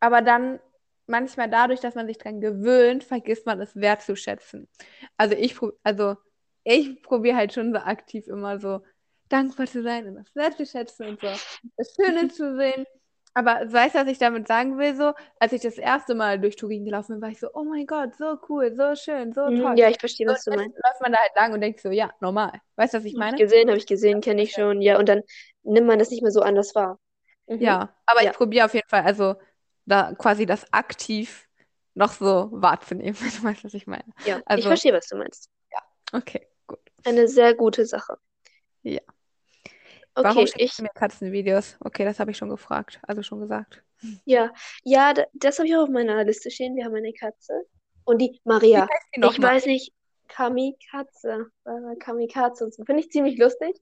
aber 0.00 0.22
dann 0.22 0.60
manchmal 1.06 1.50
dadurch, 1.50 1.80
dass 1.80 1.94
man 1.94 2.06
sich 2.06 2.18
dran 2.18 2.40
gewöhnt, 2.40 3.04
vergisst 3.04 3.46
man 3.46 3.60
es 3.60 3.76
wertzuschätzen. 3.76 4.68
Also 5.16 5.34
ich, 5.34 5.56
also 5.82 6.16
ich 6.64 7.02
probiere 7.02 7.36
halt 7.36 7.52
schon 7.52 7.72
so 7.72 7.78
aktiv 7.78 8.26
immer 8.28 8.58
so 8.58 8.80
dankbar 9.28 9.66
zu 9.66 9.82
sein 9.82 10.06
und 10.06 10.14
das 10.16 10.34
wertzuschätzen 10.34 11.06
und 11.08 11.20
so 11.20 11.28
das 11.76 11.94
Schöne 11.94 12.28
zu 12.28 12.56
sehen. 12.56 12.86
Aber 13.36 13.60
weißt 13.72 13.96
du, 13.96 13.98
was 13.98 14.06
ich 14.08 14.18
damit 14.18 14.46
sagen 14.46 14.78
will? 14.78 14.94
So, 14.94 15.12
als 15.40 15.52
ich 15.52 15.60
das 15.60 15.76
erste 15.76 16.14
Mal 16.14 16.38
durch 16.40 16.54
Turin 16.56 16.84
gelaufen 16.84 17.14
bin, 17.14 17.22
war 17.22 17.28
ich 17.30 17.40
so, 17.40 17.48
oh 17.52 17.64
mein 17.64 17.84
Gott, 17.86 18.14
so 18.16 18.38
cool, 18.48 18.74
so 18.76 18.94
schön, 18.94 19.32
so 19.32 19.46
Mhm, 19.50 19.60
toll. 19.60 19.78
Ja, 19.78 19.88
ich 19.90 19.98
verstehe, 19.98 20.26
was 20.28 20.44
du 20.44 20.52
und 20.52 20.58
meinst. 20.58 20.76
jetzt 20.76 20.84
läuft 20.86 21.00
man 21.02 21.12
da 21.12 21.18
halt 21.18 21.32
lang 21.34 21.52
und 21.52 21.60
denkt 21.60 21.80
so, 21.80 21.90
ja, 21.90 22.10
normal. 22.20 22.52
Weißt 22.76 22.94
du, 22.94 22.98
was 22.98 23.04
ich 23.04 23.14
meine? 23.16 23.36
ich 23.36 23.42
gesehen, 23.42 23.68
habe 23.68 23.78
ich 23.78 23.86
gesehen, 23.86 24.20
kenne 24.20 24.42
ich 24.42 24.52
schon. 24.52 24.80
Ja, 24.80 24.98
und 24.98 25.08
dann 25.08 25.22
nimmt 25.64 25.86
man 25.88 25.98
das 25.98 26.10
nicht 26.10 26.22
mehr 26.22 26.30
so 26.30 26.42
an, 26.42 26.54
das 26.54 26.74
wahr. 26.76 27.00
Mhm. 27.48 27.58
Ja, 27.60 27.94
aber 28.06 28.22
Ja. 28.22 28.30
ich 28.30 28.36
probiere 28.36 28.66
auf 28.66 28.74
jeden 28.74 28.88
Fall, 28.88 29.02
also 29.02 29.34
da 29.84 30.14
quasi 30.14 30.46
das 30.46 30.72
aktiv 30.72 31.48
noch 31.94 32.12
so 32.12 32.48
wahrzunehmen, 32.52 33.14
wenn 33.20 33.30
du 33.30 33.42
weißt, 33.44 33.64
was 33.64 33.74
ich 33.74 33.86
meine. 33.88 34.04
Ja, 34.24 34.38
ich 34.38 34.42
Also- 34.46 34.68
verstehe, 34.68 34.92
was 34.92 35.08
du 35.08 35.16
meinst. 35.16 35.50
Okay, 36.12 36.46
gut. 36.68 36.78
Eine 37.04 37.26
sehr 37.26 37.54
gute 37.54 37.84
Sache. 37.84 38.16
Ja. 38.82 39.00
Okay, 40.16 40.28
Warum 40.28 40.46
schickst 40.46 40.60
ich, 40.60 40.76
du 40.76 40.82
mir 40.84 40.90
Katzenvideos? 40.94 41.76
Okay, 41.80 42.04
das 42.04 42.20
habe 42.20 42.30
ich 42.30 42.36
schon 42.36 42.48
gefragt, 42.48 43.00
also 43.02 43.22
schon 43.22 43.40
gesagt. 43.40 43.82
ja, 44.24 44.52
ja, 44.84 45.12
da- 45.12 45.26
das 45.34 45.58
habe 45.58 45.66
ich 45.68 45.74
auch 45.76 45.82
auf 45.84 45.88
meiner 45.88 46.22
Liste 46.24 46.50
stehen. 46.50 46.76
Wir 46.76 46.84
haben 46.84 46.94
eine 46.94 47.12
Katze. 47.12 47.52
Und 48.04 48.18
die 48.18 48.40
Maria, 48.44 48.86
die 48.86 49.20
ich 49.20 49.38
nochmal? 49.38 49.54
weiß 49.56 49.66
nicht, 49.66 49.92
Kamikaze, 50.28 51.46
Kamikaze 52.00 52.64
und 52.64 52.74
so. 52.74 52.84
Finde 52.84 53.02
ich 53.02 53.10
ziemlich 53.10 53.38
lustig. 53.38 53.76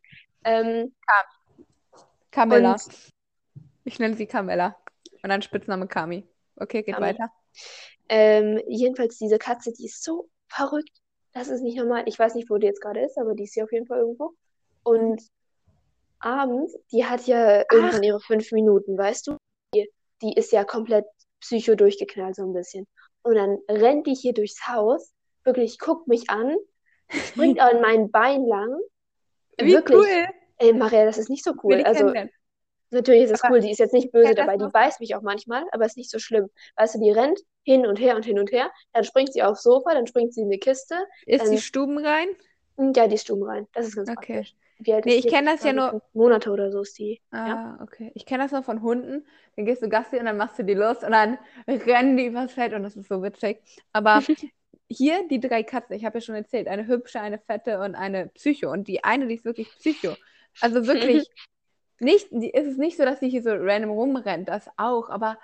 Ähm, 0.44 0.94
Camilla. 2.30 2.72
und 2.74 3.12
Ich 3.84 3.98
nenne 3.98 4.16
sie 4.16 4.26
Camilla. 4.26 4.76
Und 5.22 5.28
dann 5.30 5.42
Spitzname 5.42 5.86
Kami. 5.86 6.26
Okay, 6.56 6.82
geht 6.82 6.94
Kami. 6.94 7.06
weiter. 7.08 7.30
ähm, 8.08 8.60
jedenfalls 8.68 9.18
diese 9.18 9.38
Katze, 9.38 9.72
die 9.72 9.86
ist 9.86 10.02
so 10.02 10.28
verrückt. 10.48 10.90
Das 11.32 11.48
ist 11.48 11.62
nicht 11.62 11.76
normal. 11.78 12.04
Ich 12.06 12.18
weiß 12.18 12.34
nicht, 12.34 12.50
wo 12.50 12.58
die 12.58 12.66
jetzt 12.66 12.80
gerade 12.80 13.00
ist, 13.04 13.18
aber 13.18 13.34
die 13.34 13.44
ist 13.44 13.54
hier 13.54 13.64
auf 13.64 13.72
jeden 13.72 13.86
Fall 13.86 13.98
irgendwo. 14.00 14.32
Und 14.82 15.22
abends, 16.22 16.76
die 16.90 17.04
hat 17.04 17.26
ja 17.26 17.64
irgendwann 17.70 18.02
ihre 18.02 18.20
fünf 18.20 18.52
Minuten, 18.52 18.96
weißt 18.96 19.26
du? 19.26 19.36
Die, 19.74 19.90
die 20.22 20.32
ist 20.34 20.52
ja 20.52 20.64
komplett 20.64 21.04
psycho 21.40 21.74
durchgeknallt, 21.74 22.36
so 22.36 22.42
ein 22.42 22.52
bisschen. 22.52 22.86
Und 23.22 23.34
dann 23.34 23.58
rennt 23.68 24.06
die 24.06 24.14
hier 24.14 24.32
durchs 24.32 24.66
Haus, 24.66 25.12
wirklich 25.44 25.78
guckt 25.78 26.08
mich 26.08 26.30
an, 26.30 26.56
springt 27.08 27.60
an 27.60 27.80
mein 27.80 28.10
Bein 28.10 28.46
lang. 28.46 28.78
Wie 29.58 29.72
Wirklich, 29.72 29.98
cool. 29.98 30.26
ey, 30.58 30.72
Maria, 30.72 31.04
das 31.04 31.18
ist 31.18 31.28
nicht 31.28 31.44
so 31.44 31.52
cool. 31.62 31.82
Also. 31.84 32.12
Natürlich 32.94 33.22
ist 33.22 33.30
es 33.30 33.42
Aber 33.42 33.54
cool, 33.54 33.60
die 33.60 33.70
ist 33.70 33.78
jetzt 33.78 33.94
nicht 33.94 34.12
böse 34.12 34.34
dabei, 34.34 34.58
die 34.58 34.66
beißt 34.66 35.00
mich 35.00 35.14
auch 35.14 35.22
manchmal, 35.22 35.64
aber 35.72 35.86
ist 35.86 35.96
nicht 35.96 36.10
so 36.10 36.18
schlimm. 36.18 36.50
Weißt 36.76 36.94
du, 36.94 36.98
die 36.98 37.10
rennt 37.10 37.40
hin 37.62 37.86
und 37.86 37.98
her 37.98 38.16
und 38.16 38.26
hin 38.26 38.38
und 38.38 38.52
her, 38.52 38.70
dann 38.92 39.04
springt 39.04 39.32
sie 39.32 39.42
aufs 39.42 39.62
Sofa, 39.62 39.94
dann 39.94 40.06
springt 40.06 40.34
sie 40.34 40.42
in 40.42 40.48
eine 40.48 40.58
Kiste. 40.58 40.96
Ist 41.24 41.50
die 41.50 41.56
stubenrein? 41.58 42.28
und 42.76 42.96
ja, 42.96 43.06
die 43.06 43.18
stumm 43.18 43.42
rein. 43.42 43.66
Das 43.72 43.86
ist 43.86 43.96
ganz 43.96 44.10
Okay. 44.10 44.34
praktisch. 44.34 44.54
Wie 44.84 44.92
alt 44.92 45.04
Nee, 45.04 45.14
ich 45.16 45.22
die 45.24 45.28
kenn 45.28 45.46
jetzt? 45.46 45.64
das 45.64 45.64
ja 45.64 45.70
ich, 45.70 45.76
nur- 45.92 46.02
Monate 46.12 46.50
oder 46.50 46.70
so 46.70 46.82
ist 46.82 46.98
die. 46.98 47.20
Ja. 47.32 47.76
Ah, 47.78 47.82
okay. 47.82 48.10
Ich 48.14 48.26
kenne 48.26 48.42
das 48.42 48.52
noch 48.52 48.64
von 48.64 48.82
Hunden. 48.82 49.26
Dann 49.56 49.64
gehst 49.66 49.82
du 49.82 49.88
Gassi 49.88 50.16
und 50.18 50.24
dann 50.24 50.36
machst 50.36 50.58
du 50.58 50.64
die 50.64 50.74
los 50.74 51.02
und 51.02 51.12
dann 51.12 51.38
rennen 51.68 52.16
die 52.16 52.26
übers 52.26 52.52
Feld 52.52 52.72
und 52.72 52.82
das 52.82 52.96
ist 52.96 53.08
so 53.08 53.22
witzig. 53.22 53.60
Aber 53.92 54.22
hier 54.88 55.26
die 55.28 55.40
drei 55.40 55.62
Katzen, 55.62 55.94
ich 55.96 56.04
habe 56.04 56.18
ja 56.18 56.20
schon 56.22 56.34
erzählt, 56.34 56.68
eine 56.68 56.86
hübsche, 56.86 57.20
eine 57.20 57.38
fette 57.38 57.80
und 57.80 57.94
eine 57.94 58.28
Psycho. 58.28 58.70
Und 58.70 58.88
die 58.88 59.04
eine, 59.04 59.26
die 59.26 59.34
ist 59.34 59.44
wirklich 59.44 59.68
Psycho. 59.78 60.14
Also 60.60 60.86
wirklich 60.86 61.26
nicht, 62.00 62.28
die 62.30 62.50
ist 62.50 62.66
es 62.66 62.76
nicht 62.76 62.96
so, 62.96 63.04
dass 63.04 63.20
sie 63.20 63.28
hier 63.28 63.42
so 63.42 63.50
random 63.52 63.90
rumrennt, 63.90 64.48
das 64.48 64.68
auch, 64.76 65.08
aber 65.08 65.38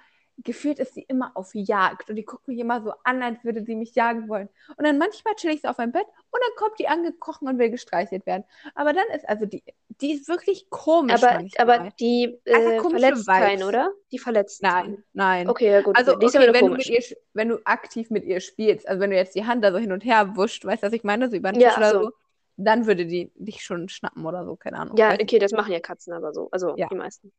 gefühlt 0.44 0.78
ist 0.78 0.94
sie 0.94 1.02
immer 1.02 1.32
auf 1.36 1.50
Jagd 1.54 2.10
und 2.10 2.16
die 2.16 2.24
guckt 2.24 2.46
mich 2.48 2.58
immer 2.58 2.82
so 2.82 2.92
an, 3.04 3.22
als 3.22 3.42
würde 3.44 3.64
sie 3.64 3.74
mich 3.74 3.94
jagen 3.94 4.28
wollen. 4.28 4.48
Und 4.76 4.86
dann 4.86 4.98
manchmal 4.98 5.34
chill 5.34 5.50
ich 5.50 5.62
so 5.62 5.68
auf 5.68 5.78
meinem 5.78 5.92
Bett 5.92 6.06
und 6.30 6.40
dann 6.40 6.56
kommt 6.56 6.78
die 6.78 6.88
angekrochen 6.88 7.48
und 7.48 7.58
will 7.58 7.70
gestreichelt 7.70 8.24
werden. 8.26 8.44
Aber 8.74 8.92
dann 8.92 9.06
ist, 9.14 9.28
also 9.28 9.46
die, 9.46 9.64
die 10.00 10.12
ist 10.12 10.28
wirklich 10.28 10.70
komisch 10.70 11.22
Aber, 11.22 11.32
manchmal. 11.38 11.78
aber 11.78 11.90
die 11.98 12.38
äh, 12.44 12.76
komische 12.76 13.00
verletzt 13.00 13.26
keinen, 13.28 13.62
oder? 13.64 13.92
Die 14.12 14.18
verletzt 14.18 14.62
Nein, 14.62 14.84
keinen. 14.84 15.04
nein. 15.12 15.48
Okay, 15.48 15.72
ja 15.72 15.80
gut. 15.80 15.96
Also, 15.96 16.12
okay. 16.14 16.26
Okay, 16.26 16.52
wenn 16.52 16.66
du, 16.66 16.72
mit 16.76 16.86
ihr, 16.88 17.02
wenn 17.34 17.48
du 17.48 17.58
aktiv 17.64 18.10
mit 18.10 18.24
ihr 18.24 18.40
spielst, 18.40 18.88
also 18.88 19.00
wenn 19.00 19.10
du 19.10 19.16
jetzt 19.16 19.34
die 19.34 19.44
Hand 19.44 19.64
da 19.64 19.72
so 19.72 19.78
hin 19.78 19.92
und 19.92 20.04
her 20.04 20.36
wuscht, 20.36 20.64
weißt 20.64 20.82
du, 20.82 20.86
was 20.86 20.92
ich 20.92 21.04
meine, 21.04 21.28
so 21.28 21.36
über 21.36 21.52
den 21.52 21.60
Ja, 21.60 21.70
Tisch 21.70 21.78
oder 21.78 21.92
so. 21.92 22.04
so, 22.04 22.12
dann 22.56 22.86
würde 22.86 23.06
die 23.06 23.30
dich 23.36 23.62
schon 23.62 23.88
schnappen 23.88 24.24
oder 24.26 24.44
so, 24.44 24.56
keine 24.56 24.78
Ahnung. 24.78 24.96
Ja, 24.98 25.12
okay, 25.14 25.38
das 25.38 25.52
machen 25.52 25.72
ja 25.72 25.80
Katzen 25.80 26.12
aber 26.12 26.32
so. 26.32 26.48
Also 26.50 26.74
Ja. 26.76 26.88
die 26.88 26.96
meisten. 26.96 27.32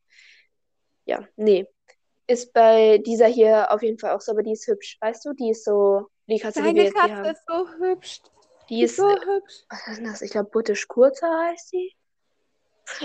Ja, 1.06 1.28
nee. 1.38 1.66
Ist 2.30 2.54
bei 2.54 3.00
dieser 3.00 3.26
hier 3.28 3.72
auf 3.72 3.82
jeden 3.82 3.98
Fall 3.98 4.12
auch 4.16 4.22
so, 4.22 4.32
aber 4.32 4.44
die 4.44 4.52
ist 4.52 4.68
hübsch. 4.68 4.98
Weißt 5.02 5.26
du, 5.26 5.34
die 5.34 5.50
ist 5.50 5.66
so, 5.66 6.08
die 6.28 6.38
Katze, 6.40 6.60
die 6.62 6.66
wir 6.66 6.74
Deine 6.74 6.84
jetzt 6.86 6.94
hier 6.94 7.02
Katze 7.02 7.16
haben. 7.16 7.30
ist 7.32 7.44
so 7.48 7.70
hübsch. 7.86 8.22
Die 8.70 8.76
Die 8.76 8.84
ist 8.84 8.96
so 8.98 9.08
äh, 9.10 9.16
hübsch. 9.26 9.64
was 9.70 9.88
ist 9.88 9.98
denn 9.98 10.06
das? 10.06 10.22
Ich 10.22 10.32
glaube, 10.32 10.50
britisch 10.52 10.88
kurzer 10.88 11.28
heißt 11.48 11.74
die. 11.74 11.96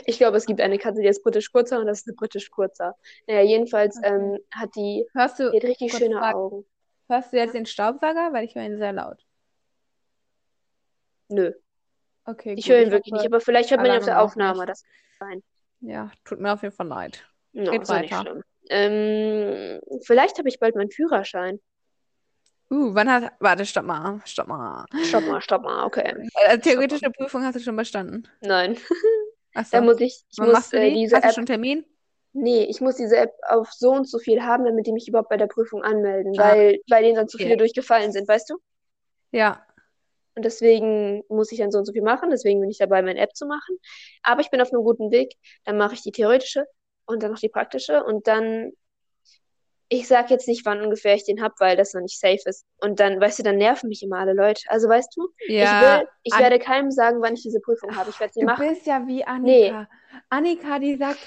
Ich 0.06 0.18
glaube, 0.18 0.36
es 0.36 0.46
gibt 0.46 0.60
eine 0.60 0.78
Katze, 0.78 1.00
die 1.00 1.08
ist 1.08 1.22
britisch 1.22 1.50
kurzer 1.52 1.78
und 1.80 1.86
das 1.86 2.00
ist 2.00 2.06
eine 2.08 2.14
britisch 2.16 2.50
kurzer. 2.50 2.96
Naja, 3.26 3.42
jedenfalls 3.42 3.96
Okay. 3.98 4.08
ähm, 4.08 4.38
hat 4.50 4.74
die, 4.76 5.06
Hörst 5.14 5.38
du, 5.38 5.50
die 5.50 5.56
hat 5.58 5.64
richtig 5.64 5.92
schöne 5.94 6.16
Frage. 6.16 6.36
Augen. 6.38 6.66
hörst 7.08 7.32
du 7.32 7.36
jetzt 7.36 7.54
den 7.54 7.66
Staubsauger? 7.66 8.32
Weil 8.32 8.44
ich 8.44 8.54
höre 8.54 8.64
ihn 8.64 8.78
sehr 8.78 8.92
laut. 8.92 9.18
Nö, 11.28 11.52
Okay, 12.26 12.54
ich 12.56 12.64
gut. 12.66 12.74
höre 12.74 12.82
ihn 12.82 12.90
wirklich 12.90 13.12
nicht, 13.12 13.26
aber 13.26 13.40
vielleicht 13.40 13.70
hört 13.70 13.80
man 13.80 13.90
ihn 13.90 13.98
auf 13.98 14.04
der 14.04 14.22
Aufnahme. 14.22 14.66
Das 14.66 14.84
Ja, 15.80 16.10
tut 16.24 16.40
mir 16.40 16.52
auf 16.52 16.62
jeden 16.62 16.74
Fall 16.74 16.86
leid. 16.88 17.26
no, 17.52 17.70
Geht 17.70 17.88
weiter. 17.88 18.42
Ähm, 18.70 19.80
vielleicht 20.02 20.38
habe 20.38 20.48
ich 20.48 20.58
bald 20.58 20.74
meinen 20.76 20.90
Führerschein. 20.90 21.60
Uh, 22.70 22.94
wann 22.94 23.10
hast 23.10 23.30
Warte, 23.40 23.64
stopp 23.66 23.84
mal. 23.84 24.20
Stopp 24.24 24.48
mal. 24.48 24.86
Stopp 25.02 25.26
mal, 25.26 25.40
stopp 25.40 25.62
mal, 25.62 25.84
okay. 25.84 26.14
Äh, 26.34 26.58
theoretische 26.58 27.10
Prüfung 27.10 27.44
hast 27.44 27.56
du 27.56 27.60
schon 27.60 27.76
bestanden. 27.76 28.26
Nein. 28.40 28.76
Achso. 29.54 29.70
Da 29.78 29.80
muss 29.82 30.00
ich, 30.00 30.24
ich 30.30 30.38
Wann 30.38 30.48
muss 30.48 30.52
machst 30.52 30.72
du 30.72 30.78
äh, 30.78 30.90
die? 30.90 30.94
diese 30.94 31.16
Hast 31.16 31.24
du 31.24 31.28
App, 31.28 31.34
schon 31.34 31.46
Termin? 31.46 31.84
nee, 32.32 32.64
ich 32.64 32.80
muss 32.80 32.96
diese 32.96 33.16
App 33.16 33.32
auf 33.48 33.72
so 33.72 33.90
und 33.92 34.08
so 34.08 34.18
viel 34.18 34.42
haben, 34.42 34.64
damit 34.64 34.86
die 34.86 34.92
mich 34.92 35.08
überhaupt 35.08 35.28
bei 35.30 35.36
der 35.36 35.46
Prüfung 35.46 35.82
anmelden, 35.82 36.34
Ah, 36.36 36.54
weil, 36.54 36.80
weil 36.88 37.02
denen 37.04 37.16
dann 37.16 37.28
zu 37.28 37.38
okay. 37.38 37.44
viele 37.44 37.56
durchgefallen 37.56 38.12
sind, 38.12 38.28
weißt 38.28 38.50
du? 38.50 38.58
Ja. 39.32 39.66
Und 40.36 40.44
deswegen 40.44 41.22
muss 41.28 41.52
ich 41.52 41.58
dann 41.58 41.70
so 41.70 41.78
und 41.78 41.84
so 41.84 41.92
viel 41.92 42.02
machen, 42.02 42.30
deswegen 42.30 42.60
bin 42.60 42.70
ich 42.70 42.78
dabei, 42.78 43.02
meine 43.02 43.20
App 43.20 43.36
zu 43.36 43.46
machen. 43.46 43.78
Aber 44.22 44.40
ich 44.40 44.50
bin 44.50 44.60
auf 44.60 44.72
einem 44.72 44.82
guten 44.82 45.12
Weg. 45.12 45.34
Dann 45.64 45.76
mache 45.76 45.94
ich 45.94 46.02
die 46.02 46.10
theoretische 46.12 46.66
und 47.06 47.22
dann 47.22 47.32
noch 47.32 47.38
die 47.38 47.48
praktische 47.48 48.02
und 48.04 48.26
dann, 48.26 48.72
ich 49.88 50.08
sag 50.08 50.30
jetzt 50.30 50.48
nicht, 50.48 50.64
wann 50.64 50.80
ungefähr 50.80 51.14
ich 51.14 51.24
den 51.24 51.42
hab, 51.42 51.52
weil 51.60 51.76
das 51.76 51.92
noch 51.94 52.00
nicht 52.00 52.18
safe 52.18 52.40
ist. 52.46 52.64
Und 52.78 53.00
dann, 53.00 53.20
weißt 53.20 53.38
du, 53.38 53.42
dann 53.42 53.56
nerven 53.58 53.88
mich 53.88 54.02
immer 54.02 54.18
alle 54.18 54.32
Leute. 54.32 54.62
Also 54.68 54.88
weißt 54.88 55.14
du, 55.16 55.28
ich 55.46 55.54
Ja. 55.54 55.98
will, 56.00 56.08
ich 56.22 56.32
An- 56.32 56.40
werde 56.42 56.58
keinem 56.58 56.90
sagen, 56.90 57.20
wann 57.20 57.34
ich 57.34 57.42
diese 57.42 57.60
Prüfung 57.60 57.94
habe. 57.94 58.10
Ich 58.10 58.18
werde 58.18 58.32
sie 58.32 58.40
Du 58.40 58.46
machen. 58.46 58.66
bist 58.66 58.86
ja 58.86 59.06
wie 59.06 59.18
Nee. 59.18 59.70
Annika. 59.70 59.88
Annika, 60.30 60.78
die 60.78 60.96
sagt, 60.96 61.18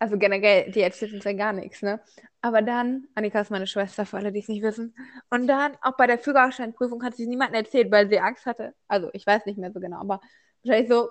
also 0.00 0.18
generell, 0.18 0.70
die 0.70 0.80
erzählt 0.80 1.12
uns 1.14 1.24
ja 1.24 1.32
gar 1.32 1.52
nichts, 1.52 1.82
ne? 1.82 2.00
Aber 2.42 2.62
dann, 2.62 3.06
Annika 3.14 3.40
ist 3.42 3.50
meine 3.50 3.66
Schwester, 3.66 4.04
für 4.06 4.16
alle, 4.16 4.32
die 4.32 4.40
es 4.40 4.48
nicht 4.48 4.62
wissen. 4.62 4.94
Und 5.30 5.46
dann, 5.46 5.76
auch 5.82 5.96
bei 5.96 6.06
der 6.06 6.18
Führerscheinprüfung, 6.18 7.02
hat 7.04 7.14
sie 7.14 7.26
niemandem 7.26 7.62
erzählt, 7.64 7.90
weil 7.92 8.08
sie 8.08 8.18
Angst 8.18 8.44
hatte. 8.46 8.74
Also, 8.88 9.10
ich 9.12 9.26
weiß 9.26 9.46
nicht 9.46 9.58
mehr 9.58 9.72
so 9.72 9.78
genau, 9.78 9.98
aber 10.00 10.20
wahrscheinlich 10.64 10.90
so, 10.90 11.10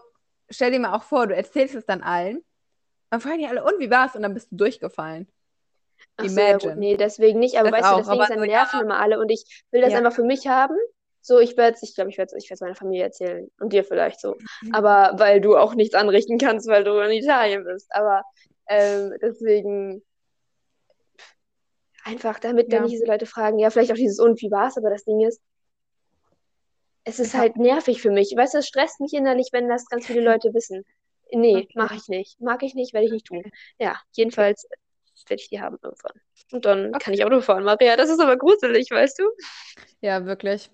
stell 0.49 0.71
dir 0.71 0.79
mal 0.79 0.93
auch 0.95 1.03
vor, 1.03 1.27
du 1.27 1.35
erzählst 1.35 1.75
es 1.75 1.85
dann 1.85 2.01
allen. 2.01 2.43
Dann 3.09 3.21
fragen 3.21 3.39
die 3.39 3.47
alle, 3.47 3.63
und 3.63 3.79
wie 3.79 3.89
war's? 3.89 4.15
Und 4.15 4.21
dann 4.23 4.33
bist 4.33 4.51
du 4.51 4.55
durchgefallen. 4.57 5.27
Ach 6.17 6.27
so, 6.27 6.39
ja 6.39 6.47
Imagine. 6.51 6.75
nee, 6.75 6.97
deswegen 6.97 7.39
nicht. 7.39 7.57
Aber 7.57 7.71
Das 7.71 7.81
weißt 7.81 7.91
du, 7.91 7.95
auch, 7.95 7.97
deswegen 7.99 8.13
aber 8.13 8.23
ist 8.23 8.29
dann 8.29 8.39
so, 8.39 8.45
nerven 8.45 8.81
immer 8.81 8.99
alle 8.99 9.19
und 9.19 9.29
ich 9.29 9.63
will 9.71 9.81
das 9.81 9.91
Ja. 9.91 9.97
einfach 9.97 10.13
für 10.13 10.23
mich 10.23 10.47
haben. 10.47 10.75
So, 11.21 11.39
ich 11.39 11.57
werde 11.57 11.77
ich 11.81 11.95
glaube, 11.95 12.09
ich 12.09 12.17
werde 12.17 12.33
ich 12.37 12.49
werde 12.49 12.63
meiner 12.63 12.75
Familie 12.75 13.03
erzählen 13.03 13.49
und 13.59 13.73
dir 13.73 13.83
vielleicht 13.83 14.21
so. 14.21 14.35
Mhm. 14.61 14.73
Aber 14.75 15.11
weil 15.17 15.41
du 15.41 15.57
auch 15.57 15.75
nichts 15.75 15.95
anrichten 15.95 16.37
kannst, 16.37 16.67
weil 16.67 16.83
du 16.83 16.97
in 16.99 17.11
Italien 17.11 17.63
bist. 17.65 17.87
Aber 17.93 18.23
ähm, 18.67 19.13
deswegen 19.21 20.03
einfach, 22.05 22.39
damit 22.39 22.71
dann 22.71 22.77
Ja. 22.79 22.83
nicht 22.83 22.93
diese 22.93 23.05
Leute 23.05 23.25
fragen, 23.25 23.59
ja, 23.59 23.69
vielleicht 23.69 23.91
auch 23.91 23.95
dieses 23.95 24.19
und 24.19 24.41
wie 24.41 24.51
war's, 24.51 24.77
aber 24.77 24.89
das 24.89 25.03
Ding 25.03 25.19
ist, 25.21 25.41
es 27.03 27.19
ist 27.19 27.33
halt 27.33 27.57
nervig 27.57 28.01
für 28.01 28.11
mich. 28.11 28.33
Weißt 28.35 28.53
du, 28.53 28.59
es 28.59 28.67
stresst 28.67 28.99
mich 28.99 29.13
innerlich, 29.13 29.49
wenn 29.51 29.67
das 29.67 29.85
ganz 29.87 30.05
viele 30.07 30.21
Leute 30.21 30.53
wissen. 30.53 30.85
Nee, 31.31 31.69
Okay. 31.69 31.73
mache 31.73 31.95
ich 31.95 32.07
nicht. 32.07 32.39
Mag 32.41 32.63
ich 32.63 32.75
nicht, 32.75 32.93
werde 32.93 33.05
ich 33.07 33.11
nicht 33.11 33.27
tun. 33.27 33.43
Ja, 33.79 33.99
jedenfalls 34.13 34.67
werde 35.27 35.41
ich 35.41 35.49
die 35.49 35.61
haben 35.61 35.77
irgendwann. 35.81 36.13
Und 36.51 36.65
dann 36.65 36.91
kann 36.93 37.13
ich 37.13 37.23
Auto 37.25 37.41
fahren, 37.41 37.63
Maria. 37.63 37.95
Das 37.97 38.09
ist 38.09 38.19
aber 38.21 38.37
gruselig, 38.37 38.89
weißt 38.91 39.19
du? 39.19 39.29
Ja, 40.01 40.25
wirklich. 40.25 40.69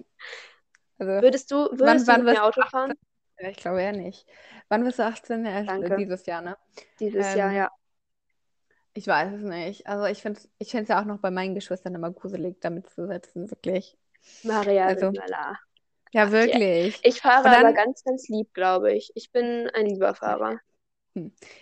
Also, 1.00 1.12
Würdest 1.20 1.52
du, 1.52 1.68
würdest 1.78 2.08
wann 2.08 2.08
du 2.08 2.14
mit 2.14 2.24
wirst 2.26 2.42
mir 2.42 2.42
Auto 2.44 2.62
du 2.62 2.70
fahren? 2.70 2.94
ja, 3.40 3.50
ich 3.50 3.58
glaube 3.58 3.82
eher 3.82 3.94
nicht. 3.94 4.28
Wann 4.70 4.84
bist 4.84 5.00
du 5.00 5.06
18? 5.06 5.46
Ja, 5.46 5.62
äh, 5.80 5.92
Danke. 5.92 5.92
dieses 5.92 6.26
Jahr, 6.26 6.42
ne? 6.42 6.58
Dieses 7.00 7.34
Ähm, 7.34 7.36
Jahr, 7.36 7.54
ja. 7.54 7.72
Ich 8.94 9.06
weiß 9.08 9.34
es 9.34 9.42
nicht. 9.44 9.86
Also 9.88 10.06
ich 10.06 10.22
finde 10.22 10.40
es 10.40 10.50
ich 10.58 10.72
find's 10.72 10.90
ja 10.90 11.00
auch 11.02 11.06
noch 11.06 11.20
bei 11.20 11.30
meinen 11.32 11.54
Geschwistern 11.56 11.96
immer 11.96 12.12
gruselig, 12.12 12.58
damit 12.62 12.90
zu 12.90 13.06
sitzen, 13.08 13.50
wirklich. 13.52 13.98
Maria 14.44 14.88
also-. 14.88 15.14
Ja, 16.16 16.32
wirklich. 16.32 16.98
Ich 17.04 17.20
fahre 17.22 17.44
dann- 17.44 17.66
aber 17.66 17.74
ganz, 17.74 18.02
ganz 18.06 18.30
lieb, 18.30 18.54
glaube 18.54 18.94
ich. 18.94 19.12
Ich 19.16 19.32
bin 19.34 19.70
ein 19.74 19.86
lieber 19.86 20.16
Fahrer. 20.16 20.60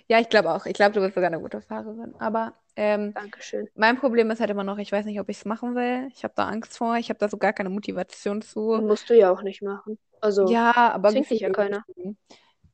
Ja, 0.07 0.19
ich 0.19 0.29
glaube 0.29 0.51
auch. 0.51 0.67
Ich 0.67 0.73
glaube, 0.73 0.93
du 0.93 1.01
bist 1.01 1.15
sogar 1.15 1.27
eine 1.31 1.39
gute 1.39 1.59
Fahrerin. 1.59 2.13
Aber 2.19 2.53
ähm, 2.75 3.15
Dankeschön. 3.15 3.67
mein 3.73 3.97
Problem 3.97 4.29
ist 4.29 4.39
halt 4.39 4.51
immer 4.51 4.63
noch, 4.63 4.77
ich 4.77 4.91
weiß 4.91 5.05
nicht, 5.05 5.19
ob 5.19 5.27
ich 5.29 5.37
es 5.37 5.45
machen 5.45 5.73
will. 5.73 6.07
Ich 6.13 6.23
habe 6.23 6.35
da 6.37 6.47
Angst 6.47 6.77
vor. 6.77 6.97
Ich 6.97 7.09
habe 7.09 7.17
da 7.17 7.29
so 7.29 7.37
gar 7.37 7.51
keine 7.53 7.69
Motivation 7.71 8.43
zu. 8.43 8.79
Musst 8.79 9.09
du 9.09 9.17
ja 9.17 9.31
auch 9.31 9.41
nicht 9.41 9.63
machen. 9.63 9.97
Also, 10.21 10.45
Ja, 10.47 10.71
aber 10.93 11.09
zwingt 11.09 11.31
dich 11.31 11.39
ja 11.41 11.49
keiner. 11.49 11.83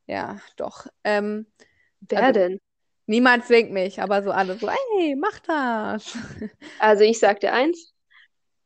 Ja, 0.05 0.37
doch. 0.57 0.85
Ähm, 1.05 1.45
wer 2.01 2.23
also- 2.23 2.33
denn? 2.33 2.59
niemand 3.05 3.45
zwingt 3.45 3.71
mich, 3.71 4.01
aber 4.01 4.21
so 4.21 4.31
alle 4.31 4.55
so, 4.57 4.67
ey, 4.67 5.15
mach 5.15 5.39
das. 5.39 6.17
Also, 6.79 7.05
ich 7.05 7.19
sag 7.19 7.39
dir 7.39 7.53
eins: 7.53 7.93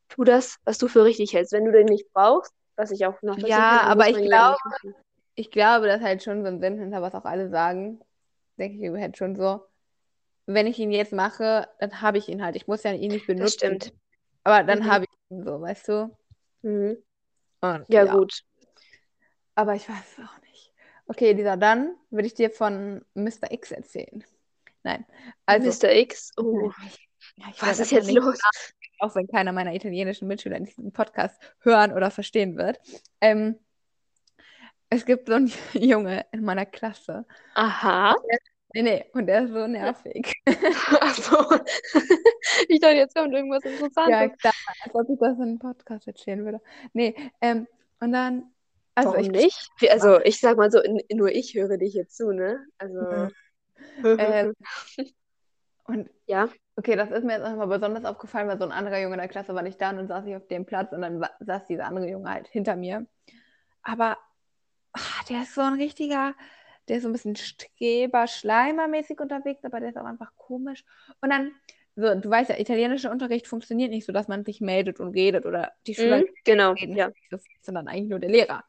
Tu 0.08 0.24
das, 0.24 0.56
was 0.64 0.78
du 0.78 0.88
für 0.88 1.04
richtig 1.04 1.32
hältst. 1.32 1.52
Wenn 1.52 1.64
du 1.64 1.70
den 1.70 1.86
nicht 1.86 2.12
brauchst, 2.12 2.52
was 2.76 2.90
ich 2.90 3.04
auch 3.06 3.20
nachvollziehen 3.22 3.50
Ja, 3.50 3.82
aber 3.82 4.08
ich 4.08 4.18
ja 4.18 4.56
machen. 4.64 4.94
Ich 5.36 5.50
glaube, 5.50 5.86
das 5.86 6.00
halt 6.00 6.22
schon 6.22 6.42
so 6.42 6.48
ein 6.48 6.60
Sinn 6.60 6.78
hinter, 6.78 7.02
was 7.02 7.14
auch 7.14 7.24
alle 7.24 7.48
sagen. 7.50 8.00
Denke 8.56 8.84
ich 8.86 9.00
halt 9.02 9.16
schon 9.16 9.34
so. 9.34 9.64
Wenn 10.46 10.66
ich 10.66 10.78
ihn 10.78 10.92
jetzt 10.92 11.12
mache, 11.12 11.68
dann 11.80 12.00
habe 12.02 12.18
ich 12.18 12.28
ihn 12.28 12.44
halt. 12.44 12.54
Ich 12.54 12.66
muss 12.66 12.82
ja 12.84 12.92
ihn 12.92 13.10
nicht 13.12 13.26
benutzen. 13.26 13.48
stimmt. 13.50 13.92
Aber 14.44 14.62
dann 14.62 14.80
Mhm. 14.80 14.86
habe 14.90 15.04
ich 15.04 15.30
ihn 15.30 15.42
so, 15.42 15.60
weißt 15.60 15.88
du? 15.88 16.16
Mhm. 16.62 17.02
Und, 17.60 17.84
Ja, 17.88 18.04
gut. 18.04 18.42
Aber 19.54 19.74
ich 19.74 19.88
weiß 19.88 20.18
es 20.18 20.24
auch 20.24 20.40
nicht. 20.42 20.72
Okay, 21.06 21.32
Lisa, 21.32 21.56
dann 21.56 21.96
würde 22.10 22.26
ich 22.26 22.34
dir 22.34 22.50
von 22.50 23.04
Mr. 23.14 23.50
X 23.50 23.72
erzählen. 23.72 24.24
Nein. 24.82 25.04
Also, 25.46 25.68
Mr. 25.68 25.92
X, 25.94 26.30
oh, 26.36 26.70
ja, 27.36 27.46
ich 27.50 27.60
was 27.62 27.68
weiß 27.70 27.80
ist 27.80 27.92
einfach 27.92 28.08
jetzt 28.08 28.12
los? 28.12 28.38
Auch 28.98 29.14
wenn 29.14 29.26
keiner 29.26 29.52
meiner 29.52 29.74
italienischen 29.74 30.28
Mitschüler 30.28 30.60
diesen 30.60 30.92
Podcast 30.92 31.40
hören 31.60 31.92
oder 31.92 32.10
verstehen 32.10 32.56
wird. 32.56 32.80
Ähm, 33.20 33.58
es 34.90 35.04
gibt 35.04 35.28
so 35.28 35.34
einen 35.34 35.52
Junge 35.72 36.24
in 36.32 36.44
meiner 36.44 36.66
Klasse. 36.66 37.26
Aha. 37.54 38.14
Nee, 38.74 38.82
nee, 38.82 39.04
und 39.12 39.26
der 39.26 39.44
ist 39.44 39.52
so 39.52 39.66
nervig. 39.68 40.32
Achso. 41.00 41.36
ich 42.68 42.80
dachte, 42.80 42.96
jetzt 42.96 43.14
kommt 43.14 43.32
irgendwas 43.32 43.62
Ja, 43.64 43.70
Interessantes. 43.70 44.38
klar, 44.38 44.54
als 44.82 44.94
ob 44.94 45.08
ich 45.08 45.18
das 45.20 45.36
in 45.36 45.42
einem 45.42 45.58
Podcast 45.60 46.08
erzählen 46.08 46.44
würde. 46.44 46.60
Nee, 46.92 47.14
ähm, 47.40 47.68
und 48.00 48.12
dann, 48.12 48.52
also 48.96 49.10
Warum 49.10 49.24
ich, 49.24 49.30
nicht? 49.30 49.70
Also, 49.90 50.20
ich 50.20 50.40
sag 50.40 50.56
mal 50.56 50.72
so, 50.72 50.80
nur 51.12 51.30
ich 51.30 51.54
höre 51.54 51.78
dich 51.78 51.94
jetzt 51.94 52.16
zu, 52.16 52.32
ne? 52.32 52.64
Also. 52.78 53.00
Mhm. 53.00 53.30
Ähm, 54.02 54.54
und 55.84 56.08
Ja. 56.26 56.48
Okay, 56.76 56.96
das 56.96 57.10
ist 57.10 57.24
mir 57.24 57.34
jetzt 57.38 57.42
nochmal 57.48 57.66
besonders 57.68 58.04
aufgefallen, 58.04 58.48
weil 58.48 58.58
so 58.58 58.64
ein 58.64 58.72
anderer 58.72 58.98
Junge 59.00 59.14
in 59.14 59.20
der 59.20 59.28
Klasse 59.28 59.54
war 59.54 59.62
nicht 59.62 59.80
da 59.80 59.90
und 59.90 59.96
dann 59.96 60.08
saß 60.08 60.26
ich 60.26 60.36
auf 60.36 60.46
dem 60.48 60.66
Platz 60.66 60.92
und 60.92 61.02
dann 61.02 61.24
saß 61.40 61.66
dieser 61.66 61.86
andere 61.86 62.08
Junge 62.10 62.28
halt 62.30 62.48
hinter 62.48 62.76
mir. 62.76 63.06
Aber 63.82 64.16
ah, 64.92 65.24
der 65.28 65.42
ist 65.42 65.54
so 65.54 65.60
ein 65.60 65.74
richtiger, 65.74 66.34
der 66.88 66.96
ist 66.96 67.02
so 67.04 67.08
ein 67.08 67.12
bisschen 67.12 67.36
Streber-Schleimer-mäßig 67.36 69.20
unterwegs, 69.20 69.64
aber 69.64 69.80
der 69.80 69.90
ist 69.90 69.96
auch 69.98 70.04
einfach 70.04 70.34
komisch. 70.36 70.84
Und 71.20 71.30
dann, 71.30 71.52
so, 71.96 72.14
du 72.14 72.28
weißt 72.28 72.50
ja, 72.50 72.58
italienischer 72.58 73.10
Unterricht 73.10 73.46
funktioniert 73.46 73.90
nicht 73.90 74.04
so, 74.06 74.12
dass 74.12 74.26
man 74.28 74.44
sich 74.44 74.60
meldet 74.60 75.00
und 75.00 75.14
redet 75.14 75.46
oder 75.46 75.72
die 75.86 75.94
Schüler 75.94 76.18
Mhm, 76.18 76.24
genau, 76.44 76.72
reden, 76.72 76.96
ja. 76.96 77.10
sondern 77.62 77.88
eigentlich 77.88 78.10
nur 78.10 78.18
der 78.18 78.30
Lehrer. 78.30 78.64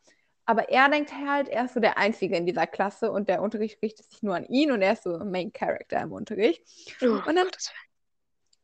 Aber 0.48 0.70
er 0.70 0.90
denkt 0.90 1.12
halt, 1.12 1.50
er 1.50 1.66
ist 1.66 1.74
so 1.74 1.80
der 1.80 1.98
Einzige 1.98 2.36
in 2.38 2.46
dieser 2.46 2.68
Klasse 2.68 3.12
und 3.12 3.28
der 3.30 3.42
Unterricht 3.42 3.82
richtet 3.82 4.06
sich 4.12 4.22
nur 4.22 4.36
an 4.36 4.46
ihn 4.46 4.72
und 4.72 4.84
er 4.84 4.94
ist 4.94 5.02
so 5.02 5.18
Main 5.26 5.52
Character 5.52 6.00
im 6.02 6.12
Unterricht. 6.12 6.62
Oh, 7.02 7.06
Und 7.06 7.26
dann- 7.36 7.46
Gottes. 7.46 7.72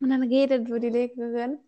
Und 0.01 0.09
dann 0.09 0.23
redet 0.23 0.67
so 0.67 0.79
die 0.79 0.89
Lehrerin 0.89 1.59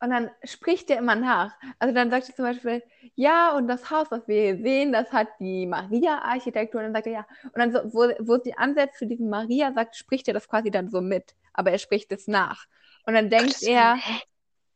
und 0.00 0.10
dann 0.10 0.30
spricht 0.44 0.90
er 0.90 0.98
immer 0.98 1.16
nach. 1.16 1.56
Also 1.78 1.94
dann 1.94 2.10
sagt 2.10 2.26
sie 2.26 2.34
zum 2.34 2.44
Beispiel, 2.44 2.82
ja, 3.16 3.56
und 3.56 3.66
das 3.68 3.90
Haus, 3.90 4.08
was 4.10 4.28
wir 4.28 4.40
hier 4.54 4.62
sehen, 4.62 4.92
das 4.92 5.12
hat 5.12 5.28
die 5.40 5.66
Maria-Architektur. 5.66 6.80
Und 6.80 6.86
dann 6.86 6.94
sagt 6.94 7.06
er, 7.08 7.12
ja. 7.12 7.26
Und 7.44 7.58
dann, 7.58 7.72
so, 7.72 7.80
wo, 7.94 8.08
wo 8.20 8.38
sie 8.42 8.54
ansetzt 8.56 8.98
für 8.98 9.06
diesen 9.06 9.28
Maria, 9.30 9.72
sagt, 9.72 9.96
spricht 9.96 10.28
er 10.28 10.34
das 10.34 10.48
quasi 10.48 10.70
dann 10.70 10.90
so 10.90 11.00
mit. 11.00 11.34
Aber 11.52 11.72
er 11.72 11.78
spricht 11.78 12.12
es 12.12 12.28
nach. 12.28 12.66
Und 13.06 13.14
dann 13.14 13.30
denkt 13.30 13.62
Willen, 13.62 13.68
er? 13.68 13.98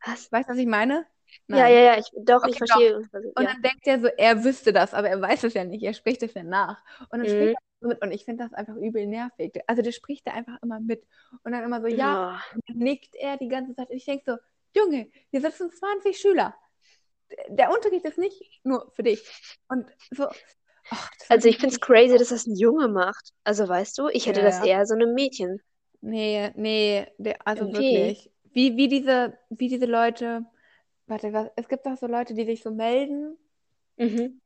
Was? 0.06 0.32
weißt 0.32 0.48
du, 0.48 0.52
was 0.54 0.58
ich 0.58 0.66
meine? 0.66 1.06
Ja, 1.48 1.66
Nein. 1.66 1.68
ja, 1.68 1.80
ja, 1.80 1.98
ich, 1.98 2.06
doch, 2.24 2.44
ich 2.46 2.56
Okay, 2.56 2.58
verstehe. 2.58 3.08
Und 3.34 3.44
Ja. 3.44 3.48
dann 3.48 3.62
denkt 3.62 3.86
er 3.86 4.00
so, 4.00 4.06
er 4.08 4.44
wüsste 4.44 4.72
das, 4.72 4.94
aber 4.94 5.08
er 5.08 5.20
weiß 5.20 5.44
es 5.44 5.54
ja 5.54 5.64
nicht. 5.64 5.82
Er 5.84 5.94
spricht 5.94 6.22
es 6.22 6.34
ja 6.34 6.42
nach. 6.42 6.82
Und 7.10 7.18
dann 7.20 7.28
Mhm. 7.28 7.28
spricht 7.28 7.54
er 7.54 7.60
mit. 7.82 8.02
Und 8.02 8.12
ich 8.12 8.24
finde 8.24 8.44
das 8.44 8.52
einfach 8.52 8.76
übel 8.76 9.06
nervig. 9.06 9.60
Also 9.66 9.82
der 9.82 9.92
spricht 9.92 10.26
da 10.26 10.32
einfach 10.32 10.60
immer 10.62 10.80
mit. 10.80 11.06
Und 11.44 11.52
dann 11.52 11.64
immer 11.64 11.80
so, 11.80 11.86
ja, 11.88 12.40
und 12.54 12.62
dann 12.68 12.78
nickt 12.78 13.14
er 13.16 13.36
die 13.36 13.48
ganze 13.48 13.74
Zeit. 13.74 13.90
Und 13.90 13.96
ich 13.96 14.04
denke 14.04 14.24
so, 14.26 14.36
Junge, 14.80 15.08
hier 15.30 15.40
sitzen 15.40 15.70
20 15.70 16.18
Schüler. 16.18 16.54
Der 17.48 17.72
Unterricht 17.72 18.04
ist 18.04 18.18
nicht 18.18 18.60
nur 18.64 18.90
für 18.92 19.02
dich. 19.02 19.22
Und 19.68 19.86
so. 20.10 20.28
ach, 20.90 21.10
Also 21.28 21.48
ich 21.48 21.58
finde 21.58 21.74
es 21.74 21.80
crazy, 21.80 22.16
dass 22.18 22.28
das 22.28 22.46
ein 22.46 22.56
Junge 22.56 22.88
macht. 22.88 23.32
Also 23.44 23.68
weißt 23.68 23.96
du, 23.98 24.08
ich 24.08 24.26
hätte 24.26 24.40
Ja, 24.40 24.46
das 24.46 24.58
ja. 24.58 24.64
eher 24.66 24.86
so 24.86 24.94
einem 24.94 25.14
Mädchen. 25.14 25.60
Nee, 26.00 26.50
nee, 26.56 27.06
der, 27.18 27.46
also 27.46 27.64
Irgendwie. 27.64 27.78
wirklich. 27.78 28.30
Wie, 28.52 28.76
wie 28.76 28.88
diese, 28.88 29.38
wie 29.50 29.68
diese 29.68 29.86
Leute. 29.86 30.44
Warte, 31.06 31.32
was, 31.32 31.48
es 31.56 31.68
gibt 31.68 31.86
doch 31.86 31.96
so 31.96 32.06
Leute, 32.06 32.34
die 32.34 32.44
sich 32.44 32.62
so 32.62 32.70
melden 32.70 33.36
Mhm. 33.98 34.41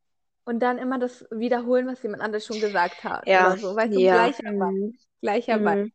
Und 0.47 0.61
dann 0.61 0.79
immer 0.79 0.99
das 0.99 1.27
wiederholen, 1.31 1.87
was 1.87 2.03
jemand 2.03 2.23
anderes 2.23 2.47
schon 2.47 2.61
gesagt 2.61 3.05
hat. 3.05 3.27
Ja, 3.27 3.49
Oder 3.49 3.59
so. 3.59 3.77
Weißt 3.77 3.95
du, 3.95 4.01
ja. 4.01 4.15
gleicher. 4.15 4.53
Mhm. 4.53 4.99
Gleicher. 5.21 5.59
Mhm. 5.59 5.93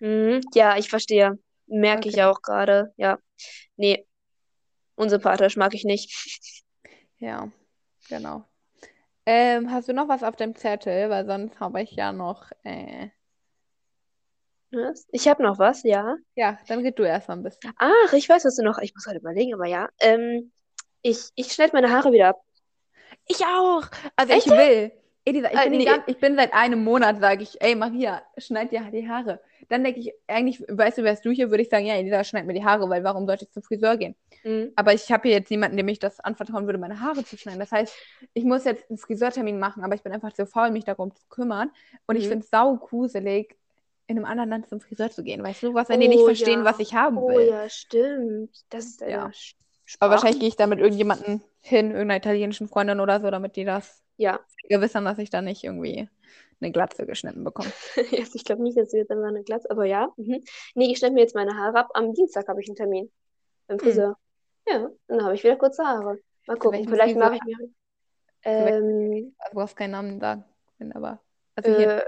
Mhm. 0.00 0.40
Ja, 0.54 0.76
ich 0.76 0.90
verstehe. 0.90 1.38
Merke 1.66 2.08
ich 2.08 2.16
Okay. 2.16 2.24
auch 2.24 2.42
gerade. 2.42 2.92
Ja. 2.96 3.18
Nee. 3.76 4.06
Unsympathisch 4.96 5.56
mag 5.56 5.74
ich 5.74 5.84
nicht. 5.84 6.12
Ja, 7.18 7.50
genau. 8.08 8.44
Ähm, 9.24 9.70
hast 9.70 9.88
du 9.88 9.92
noch 9.94 10.08
was 10.08 10.24
auf 10.24 10.36
dem 10.36 10.56
Zettel? 10.56 11.08
Weil 11.08 11.26
sonst 11.26 11.60
habe 11.60 11.82
ich 11.82 11.92
ja 11.92 12.12
noch. 12.12 12.50
Äh... 12.64 13.10
Was? 14.72 15.06
Ich 15.12 15.28
habe 15.28 15.42
noch 15.42 15.58
was, 15.58 15.82
ja. 15.84 16.16
Ja, 16.34 16.58
dann 16.66 16.80
red 16.80 16.98
du 16.98 17.04
erst 17.04 17.28
mal 17.28 17.34
ein 17.36 17.42
bisschen. 17.42 17.72
Ach, 17.76 18.12
ich 18.14 18.28
weiß, 18.28 18.44
was 18.44 18.56
du 18.56 18.64
noch. 18.64 18.78
Ich 18.78 18.94
muss 18.94 19.04
gerade 19.04 19.18
überlegen, 19.18 19.54
aber 19.54 19.66
ja. 19.66 19.88
Ähm, 20.00 20.50
ich 21.02 21.30
ich 21.34 21.52
schneide 21.52 21.74
meine 21.74 21.90
Haare 21.90 22.10
wieder 22.12 22.30
ab. 22.30 22.42
Ich 23.28 23.44
auch. 23.44 23.82
Also 24.16 24.32
Echt 24.32 24.46
ich 24.46 24.52
will. 24.52 24.92
Elisa, 25.24 25.50
ich 25.52 25.58
Äh, 25.58 25.68
bin, 25.70 25.78
nee. 25.78 25.84
gan- 25.84 26.02
ich 26.08 26.18
bin 26.18 26.34
seit 26.34 26.52
einem 26.52 26.82
Monat, 26.82 27.20
sage 27.20 27.44
ich, 27.44 27.60
ey 27.62 27.76
Maria, 27.76 28.22
schneid 28.38 28.72
dir 28.72 28.80
die 28.92 29.08
Haare. 29.08 29.40
Dann 29.68 29.84
denke 29.84 30.00
ich, 30.00 30.12
eigentlich, 30.26 30.60
weißt 30.68 30.98
du, 30.98 31.04
wärst 31.04 31.24
du 31.24 31.30
hier, 31.30 31.48
würde 31.50 31.62
ich 31.62 31.68
sagen, 31.68 31.86
ja, 31.86 31.94
Elisa, 31.94 32.24
schneid 32.24 32.44
mir 32.44 32.54
die 32.54 32.64
Haare, 32.64 32.90
weil 32.90 33.04
warum 33.04 33.26
sollte 33.26 33.44
ich 33.44 33.52
zum 33.52 33.62
Friseur 33.62 33.96
gehen? 33.96 34.16
Mhm. 34.42 34.72
Aber 34.74 34.92
ich 34.92 35.12
habe 35.12 35.28
hier 35.28 35.38
jetzt 35.38 35.50
niemanden, 35.50 35.76
dem 35.76 35.86
ich 35.86 36.00
das 36.00 36.18
anvertrauen 36.18 36.66
würde, 36.66 36.78
meine 36.80 36.98
Haare 37.00 37.24
zu 37.24 37.36
schneiden. 37.38 37.60
Das 37.60 37.70
heißt, 37.70 37.94
ich 38.34 38.42
muss 38.42 38.64
jetzt 38.64 38.90
einen 38.90 38.98
Friseurtermin 38.98 39.60
machen, 39.60 39.84
aber 39.84 39.94
ich 39.94 40.02
bin 40.02 40.12
einfach 40.12 40.32
zu 40.32 40.44
faul, 40.44 40.72
mich 40.72 40.84
darum 40.84 41.14
zu 41.14 41.22
kümmern. 41.28 41.70
Und 42.06 42.16
ich 42.16 42.24
Mhm. 42.24 42.30
finde 42.30 42.44
es 42.44 42.50
sau 42.50 42.76
gruselig, 42.76 43.56
in 44.08 44.16
einem 44.16 44.24
anderen 44.26 44.50
Land 44.50 44.68
zum 44.68 44.80
Friseur 44.80 45.10
zu 45.12 45.22
gehen. 45.22 45.42
Weißt 45.44 45.62
du, 45.62 45.72
was, 45.72 45.88
wenn 45.88 46.00
die 46.00 46.08
nicht 46.08 46.22
Oh, 46.22 46.26
verstehen, 46.26 46.60
ja. 46.60 46.64
was 46.64 46.80
ich 46.80 46.94
haben 46.94 47.16
Oh 47.16 47.28
will. 47.28 47.46
ja, 47.46 47.68
stimmt. 47.68 48.50
Das 48.70 48.86
ist 48.86 49.02
eine 49.04 49.12
Ja. 49.12 49.30
Sch- 49.92 49.96
Aber 50.00 50.12
wahrscheinlich 50.14 50.40
gehe 50.40 50.48
ich 50.48 50.56
da 50.56 50.66
mit 50.66 50.78
irgendjemandem 50.78 51.42
hin, 51.60 51.90
irgendeiner 51.90 52.16
italienischen 52.16 52.68
Freundin 52.68 53.00
oder 53.00 53.20
so, 53.20 53.30
damit 53.30 53.56
die 53.56 53.64
das 53.64 54.02
Ja. 54.16 54.40
gewissern, 54.68 55.04
dass 55.04 55.18
ich 55.18 55.30
da 55.30 55.42
nicht 55.42 55.64
irgendwie 55.64 56.08
eine 56.60 56.72
Glatze 56.72 57.06
geschnitten 57.06 57.44
bekomme. 57.44 57.70
Jetzt, 58.10 58.34
ich 58.34 58.44
glaube 58.44 58.62
nicht, 58.62 58.78
dass 58.78 58.90
du 58.90 58.96
jetzt 58.96 59.10
einmal 59.10 59.28
eine 59.28 59.42
Glatze, 59.42 59.70
aber 59.70 59.84
ja. 59.84 60.08
Mhm. 60.16 60.42
Nee, 60.74 60.92
ich 60.92 60.98
schneide 60.98 61.14
mir 61.14 61.20
jetzt 61.20 61.34
meine 61.34 61.56
Haare 61.56 61.78
ab. 61.80 61.90
Am 61.94 62.14
Dienstag 62.14 62.48
habe 62.48 62.60
ich 62.60 62.68
einen 62.68 62.76
Termin 62.76 63.10
beim 63.66 63.78
Hm. 63.78 63.84
Friseur. 63.84 64.16
Ja, 64.68 64.88
dann 65.08 65.24
habe 65.24 65.34
ich 65.34 65.42
wieder 65.44 65.56
kurze 65.56 65.84
Haare. 65.84 66.18
Mal 66.46 66.56
gucken, 66.56 66.88
vielleicht 66.88 67.16
mache 67.16 67.34
ich 67.36 67.42
mir. 67.44 67.56
Ähm, 68.44 69.34
Also, 69.38 69.50
du 69.50 69.54
brauchst 69.60 69.76
keinen 69.76 69.90
Namen 69.90 70.20
sagen. 70.20 70.44
Aber. 70.94 71.20
Also 71.56 71.70
äh, 71.70 72.02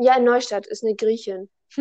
ja, 0.00 0.16
in 0.16 0.24
Neustadt 0.24 0.66
ist 0.66 0.84
eine 0.84 0.94
Griechin. 0.94 1.48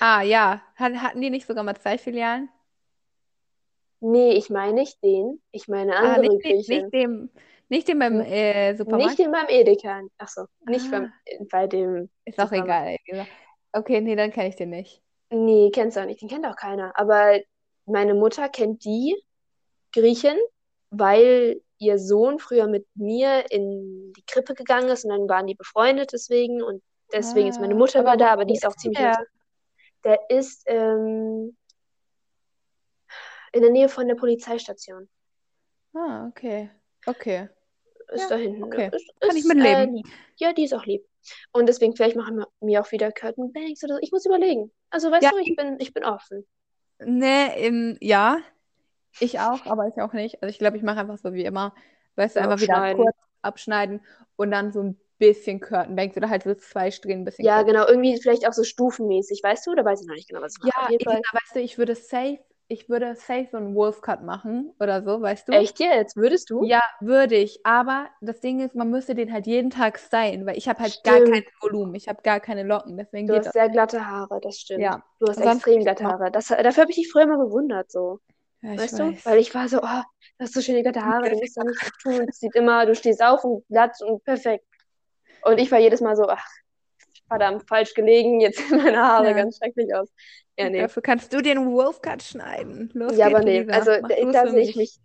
Ah, 0.00 0.22
ja. 0.22 0.60
Hat, 0.76 0.94
hatten 0.94 1.20
die 1.20 1.30
nicht 1.30 1.46
sogar 1.46 1.62
mal 1.62 1.76
zwei 1.76 1.96
Filialen? 1.98 2.48
Nee, 4.04 4.32
ich 4.32 4.50
meine 4.50 4.72
nicht 4.74 5.02
den. 5.02 5.40
Ich 5.52 5.68
meine 5.68 5.94
Ah, 5.96 6.14
andere 6.14 6.34
nicht, 6.34 6.44
den- 6.44 6.56
Griechin. 6.56 6.82
nicht 6.82 6.92
dem, 6.94 7.30
nicht 7.68 7.88
dem 7.88 7.98
beim 8.00 8.20
N- 8.20 8.26
äh, 8.26 8.74
Supermarkt. 8.76 9.06
Nicht 9.06 9.18
den 9.20 9.30
beim 9.30 9.46
Edeka. 9.48 10.00
Ach 10.18 10.28
so, 10.28 10.46
nicht 10.66 10.86
Ah. 10.92 11.08
beim, 11.38 11.48
bei 11.50 11.66
dem. 11.68 12.10
Ist 12.24 12.38
auch 12.40 12.44
Supermarkt. 12.50 12.98
egal. 13.06 13.26
Okay, 13.72 14.00
nee, 14.00 14.16
dann 14.16 14.32
kenne 14.32 14.48
ich 14.48 14.56
den 14.56 14.70
nicht. 14.70 15.00
Nee, 15.30 15.70
kennst 15.72 15.96
du 15.96 16.00
auch 16.02 16.06
nicht. 16.06 16.20
Den 16.20 16.28
kennt 16.28 16.44
auch 16.46 16.56
keiner. 16.56 16.92
Aber 16.98 17.38
meine 17.86 18.14
Mutter 18.14 18.48
kennt 18.48 18.84
die 18.84 19.16
Griechin, 19.94 20.36
weil 20.90 21.62
ihr 21.78 21.98
Sohn 21.98 22.38
früher 22.38 22.66
mit 22.66 22.86
mir 22.94 23.50
in 23.50 24.12
die 24.14 24.24
Krippe 24.26 24.54
gegangen 24.54 24.88
ist 24.88 25.04
und 25.04 25.10
dann 25.10 25.28
waren 25.28 25.46
die 25.46 25.54
befreundet 25.54 26.12
deswegen 26.12 26.60
und 26.62 26.82
deswegen 27.12 27.48
ist 27.48 27.60
meine 27.60 27.74
Ah, 27.74 27.78
Mutter 27.78 28.00
aber 28.00 28.08
immer 28.14 28.16
da, 28.18 28.32
aber 28.32 28.44
die 28.44 28.54
ist 28.54 28.66
auch 28.66 28.76
ziemlich 28.76 28.98
der? 28.98 29.16
Der 30.04 30.18
ist 30.28 30.64
ähm, 30.66 31.56
in 33.52 33.62
der 33.62 33.70
Nähe 33.70 33.88
von 33.88 34.08
der 34.08 34.14
Polizeistation. 34.16 35.08
Ah, 35.94 36.26
okay. 36.28 36.70
Okay. 37.06 37.48
Ist 38.12 38.22
Ja, 38.22 38.28
da 38.30 38.36
hinten. 38.36 38.64
okay. 38.64 38.90
Ist, 38.92 39.12
Kann 39.20 39.36
ich 39.36 39.44
mitleben. 39.44 39.96
Äh. 39.96 40.02
Ja, 40.36 40.52
die 40.52 40.64
ist 40.64 40.74
auch 40.74 40.84
lieb. 40.86 41.06
Und 41.52 41.66
deswegen, 41.68 41.94
vielleicht 41.96 42.16
machen 42.16 42.36
wir 42.36 42.48
mir 42.60 42.80
auch 42.80 42.90
wieder 42.92 43.12
Curtain 43.12 43.52
Banks 43.52 43.84
oder 43.84 43.94
so. 43.94 44.00
Ich 44.02 44.12
muss 44.12 44.26
überlegen. 44.26 44.72
Also, 44.90 45.10
weißt 45.10 45.24
Ja, 45.24 45.30
du, 45.32 45.38
ich 45.38 45.56
bin, 45.56 45.78
ich 45.80 45.92
bin 45.94 46.04
offen. 46.04 46.46
Ne, 47.00 47.52
ähm, 47.56 47.96
ja. 48.00 48.38
Ich 49.20 49.40
auch, 49.40 49.66
aber 49.66 49.88
ich 49.88 50.00
auch 50.02 50.12
nicht. 50.12 50.42
Also 50.42 50.50
ich 50.50 50.58
glaube, 50.58 50.76
ich 50.76 50.82
mache 50.82 51.00
einfach 51.00 51.18
so 51.18 51.32
wie 51.34 51.44
immer. 51.44 51.74
Weißt 52.16 52.36
du, 52.36 52.40
Ja, 52.40 52.44
einfach 52.44 52.60
wieder 52.60 52.74
abschneiden. 52.74 52.96
kurz 52.96 53.16
abschneiden 53.42 54.00
und 54.36 54.50
dann 54.50 54.72
so 54.72 54.82
ein 54.82 55.00
bisschen 55.18 55.60
Curtain 55.60 55.98
oder 56.16 56.28
halt 56.30 56.44
so 56.44 56.54
zwei 56.54 56.90
Strähnen 56.90 57.22
ein 57.22 57.24
bisschen 57.24 57.46
Ja, 57.46 57.58
kurz. 57.58 57.68
genau, 57.68 57.86
irgendwie 57.86 58.20
vielleicht 58.20 58.46
auch 58.48 58.52
so 58.52 58.64
stufenmäßig, 58.64 59.42
weißt 59.42 59.66
du? 59.66 59.74
Da 59.74 59.84
weiß 59.84 60.02
ich 60.02 60.06
noch 60.08 60.14
nicht 60.14 60.28
genau, 60.28 60.42
was 60.42 60.54
ich 60.56 60.62
mache. 60.62 60.92
Ja, 60.92 60.98
Fall. 61.04 61.22
weißt 61.32 61.56
du, 61.56 61.60
ich 61.60 61.78
würde 61.78 61.94
safe, 61.94 62.38
ich 62.72 62.88
würde 62.88 63.14
safe 63.14 63.48
so 63.50 63.58
einen 63.58 63.74
Wolfcut 63.74 64.22
machen 64.22 64.72
oder 64.80 65.02
so, 65.04 65.20
weißt 65.20 65.48
du? 65.48 65.52
Echt 65.52 65.78
jetzt? 65.78 66.16
Würdest 66.16 66.50
du? 66.50 66.64
Ja, 66.64 66.80
würde 67.00 67.36
ich. 67.36 67.60
Aber 67.64 68.08
das 68.20 68.40
Ding 68.40 68.60
ist, 68.60 68.74
man 68.74 68.90
müsste 68.90 69.14
den 69.14 69.32
halt 69.32 69.46
jeden 69.46 69.70
Tag 69.70 69.98
stylen, 69.98 70.46
weil 70.46 70.56
ich 70.56 70.68
habe 70.68 70.80
halt 70.80 71.00
gar 71.04 71.16
Stimmt. 71.16 71.32
kein 71.32 71.44
Volumen. 71.60 71.94
Ich 71.94 72.08
habe 72.08 72.22
gar 72.22 72.40
keine 72.40 72.62
Locken, 72.62 72.96
deswegen 72.96 73.26
Du 73.26 73.34
geht 73.34 73.40
hast 73.40 73.46
das. 73.46 73.52
sehr 73.52 73.68
glatte 73.68 74.06
Haare, 74.06 74.40
das 74.40 74.56
stimmt. 74.58 74.80
Ja. 74.80 75.02
Du 75.20 75.26
hast 75.28 75.38
extrem 75.40 75.82
glatte. 75.82 76.04
Haare. 76.04 76.30
Das, 76.30 76.48
dafür 76.48 76.82
habe 76.82 76.90
ich 76.90 76.96
dich 76.96 77.10
früher 77.12 77.22
immer 77.24 77.38
bewundert, 77.38 77.90
so. 77.90 78.20
Ja, 78.62 78.78
Weißt 78.78 78.98
du? 78.98 79.08
weiß. 79.12 79.26
Weil 79.26 79.38
ich 79.38 79.54
war 79.54 79.68
so, 79.68 79.78
oh, 79.78 80.02
du 80.38 80.44
hast 80.44 80.54
so 80.54 80.60
schöne 80.60 80.82
glatte 80.82 81.04
Haare, 81.04 81.30
du 81.30 81.36
musst 81.36 81.56
da 81.56 81.64
nichts 81.64 81.90
tun. 82.02 82.26
Es 82.28 82.38
sieht 82.38 82.54
immer, 82.54 82.86
du 82.86 82.94
stehst 82.94 83.22
auf 83.22 83.44
und 83.44 83.66
glatt 83.68 83.96
und 84.06 84.24
perfekt. 84.24 84.64
Und 85.44 85.58
ich 85.58 85.70
war 85.72 85.80
jedes 85.80 86.00
Mal 86.00 86.14
so, 86.16 86.28
ach, 86.28 86.46
verdammt, 87.32 87.68
falsch 87.68 87.94
gelegen, 87.94 88.40
jetzt 88.40 88.58
sehen 88.58 88.78
meine 88.82 88.98
Haare 89.02 89.26
Ja. 89.28 89.32
ganz 89.32 89.58
schrecklich 89.58 89.94
aus. 89.94 90.08
Ja, 90.58 90.68
nee. 90.70 90.80
Dafür 90.80 91.02
kannst 91.02 91.32
du 91.32 91.40
den 91.40 91.72
Wolfcut 91.72 92.22
schneiden. 92.22 92.90
Los 92.94 93.16
Ja, 93.16 93.26
aber 93.26 93.40
nee, 93.40 93.58
Elisa. 93.58 93.72
also 93.72 93.90
Mach 94.02 94.08
da, 94.08 94.44
da 94.44 94.50
sehe 94.50 94.62
ich 94.62 94.76
mich. 94.76 94.98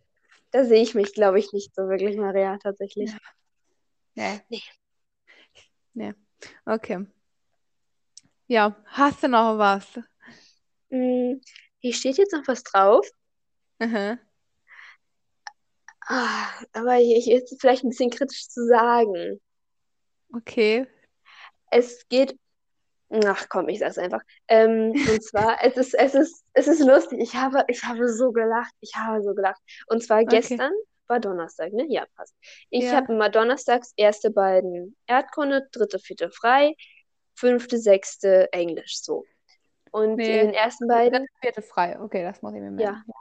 da 0.51 0.65
sehe 0.65 0.81
ich 0.81 0.93
mich, 0.93 1.13
glaube 1.13 1.39
ich, 1.39 1.53
nicht 1.53 1.73
so 1.75 1.83
wirklich, 1.87 2.17
Maria, 2.17 2.57
tatsächlich. 2.61 3.11
Nee. 4.15 4.41
Nee. 4.49 4.61
Nee. 5.93 6.13
Okay. 6.65 7.05
Ja, 8.47 8.75
hast 8.85 9.23
du 9.23 9.27
noch 9.27 9.57
was? 9.57 9.99
Hm, 10.89 11.41
hier 11.79 11.93
steht 11.93 12.17
jetzt 12.17 12.33
noch 12.33 12.47
was 12.47 12.63
drauf. 12.63 13.07
Aha. 13.79 14.17
Ah, 16.09 16.47
aber 16.73 16.99
ich 16.99 17.29
ist 17.29 17.51
es 17.51 17.57
vielleicht 17.59 17.83
ein 17.83 17.89
bisschen 17.89 18.09
kritisch 18.09 18.47
zu 18.47 18.65
sagen. 18.65 19.41
Okay. 20.33 20.87
Es 21.71 22.07
geht, 22.09 22.37
ach 23.25 23.47
komm, 23.49 23.69
ich 23.69 23.79
sag's 23.79 23.97
einfach. 23.97 24.21
Ähm, 24.47 24.91
und 24.91 25.23
zwar, 25.23 25.57
es 25.63 25.77
ist, 25.77 25.93
es 25.93 26.15
ist, 26.15 26.43
es 26.53 26.67
ist 26.67 26.79
lustig. 26.85 27.19
Ich 27.21 27.35
habe, 27.35 27.63
ich 27.67 27.83
habe 27.83 28.07
so 28.09 28.31
gelacht. 28.31 28.73
Ich 28.79 28.95
habe 28.95 29.21
so 29.21 29.33
gelacht. 29.33 29.61
Und 29.87 30.03
zwar 30.03 30.21
Okay. 30.21 30.41
gestern 30.41 30.71
war 31.07 31.19
Donnerstag, 31.19 31.71
ne? 31.73 31.85
Ja, 31.89 32.05
passt. 32.15 32.35
Ich 32.69 32.85
Ja. 32.85 32.93
habe 32.93 33.13
immer 33.13 33.29
donnerstags 33.29 33.93
erste 33.95 34.29
beiden 34.29 34.95
Erdkunde, 35.07 35.67
dritte, 35.71 35.99
vierte 35.99 36.29
frei, 36.31 36.75
fünfte, 37.35 37.77
sechste 37.77 38.51
Englisch, 38.51 39.01
so. 39.01 39.25
Und 39.91 40.11
in 40.11 40.15
Nee. 40.17 40.37
den 40.39 40.53
ersten 40.53 40.87
beiden, 40.87 41.19
Dritte, 41.19 41.33
vierte 41.41 41.61
frei. 41.61 41.99
Okay, 41.99 42.23
das 42.23 42.41
muss 42.41 42.53
ich 42.53 42.59
mir 42.59 42.71
ja. 42.81 42.91
merken. 42.91 43.11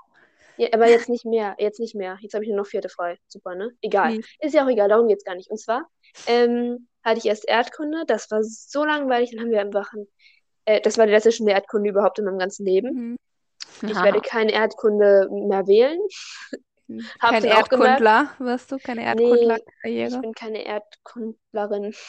Ja, 0.59 0.69
aber 0.73 0.89
jetzt 0.89 1.09
nicht 1.11 1.27
mehr, 1.27 1.55
jetzt 1.59 1.81
nicht 1.81 1.95
mehr. 1.95 2.17
Jetzt 2.21 2.33
habe 2.33 2.43
ich 2.43 2.49
nur 2.49 2.59
noch 2.59 2.67
vierte 2.67 2.89
frei. 2.89 3.19
Super, 3.29 3.55
ne? 3.55 3.73
Egal. 3.83 4.15
Wie? 4.15 4.25
Ist 4.41 4.55
ja 4.55 4.65
auch 4.65 4.69
egal, 4.69 4.89
darum 4.89 5.07
geht's 5.07 5.23
gar 5.25 5.35
nicht. 5.35 5.51
Und 5.51 5.59
zwar 5.59 5.87
ähm, 6.27 6.89
hatte 7.07 7.19
ich 7.19 7.27
erst 7.27 7.49
Erdkunde. 7.49 8.05
Das 8.07 8.31
war 8.31 8.43
so 8.43 8.85
langweilig. 8.85 9.31
Dann 9.33 9.41
haben 9.41 9.51
wir 9.51 9.61
einfach 9.61 9.93
ein, 9.95 10.07
äh, 10.67 10.81
das 10.81 10.99
war 10.99 11.07
die 11.07 11.13
letzte 11.13 11.33
Stunde 11.33 11.53
Erdkunde 11.53 11.91
überhaupt 11.91 12.19
in 12.19 12.25
meinem 12.27 12.39
ganzen 12.39 12.67
Leben. 12.67 12.93
Mhm. 12.95 13.17
Ich 13.89 14.03
werde 14.03 14.21
keine 14.23 14.53
Erdkunde 14.53 15.29
mehr 15.31 15.67
wählen. 15.67 16.01
Kein. 17.21 17.45
Erdkundler, 17.45 18.31
wirst 18.39 18.71
du? 18.71 18.79
Keine 18.79 19.01
Nee, 19.01 19.07
Erdkundler-Karriere? 19.07 20.15
ich 20.15 20.21
bin 20.21 20.33
keine 20.35 20.65
Erdkundlerin. 20.65 21.95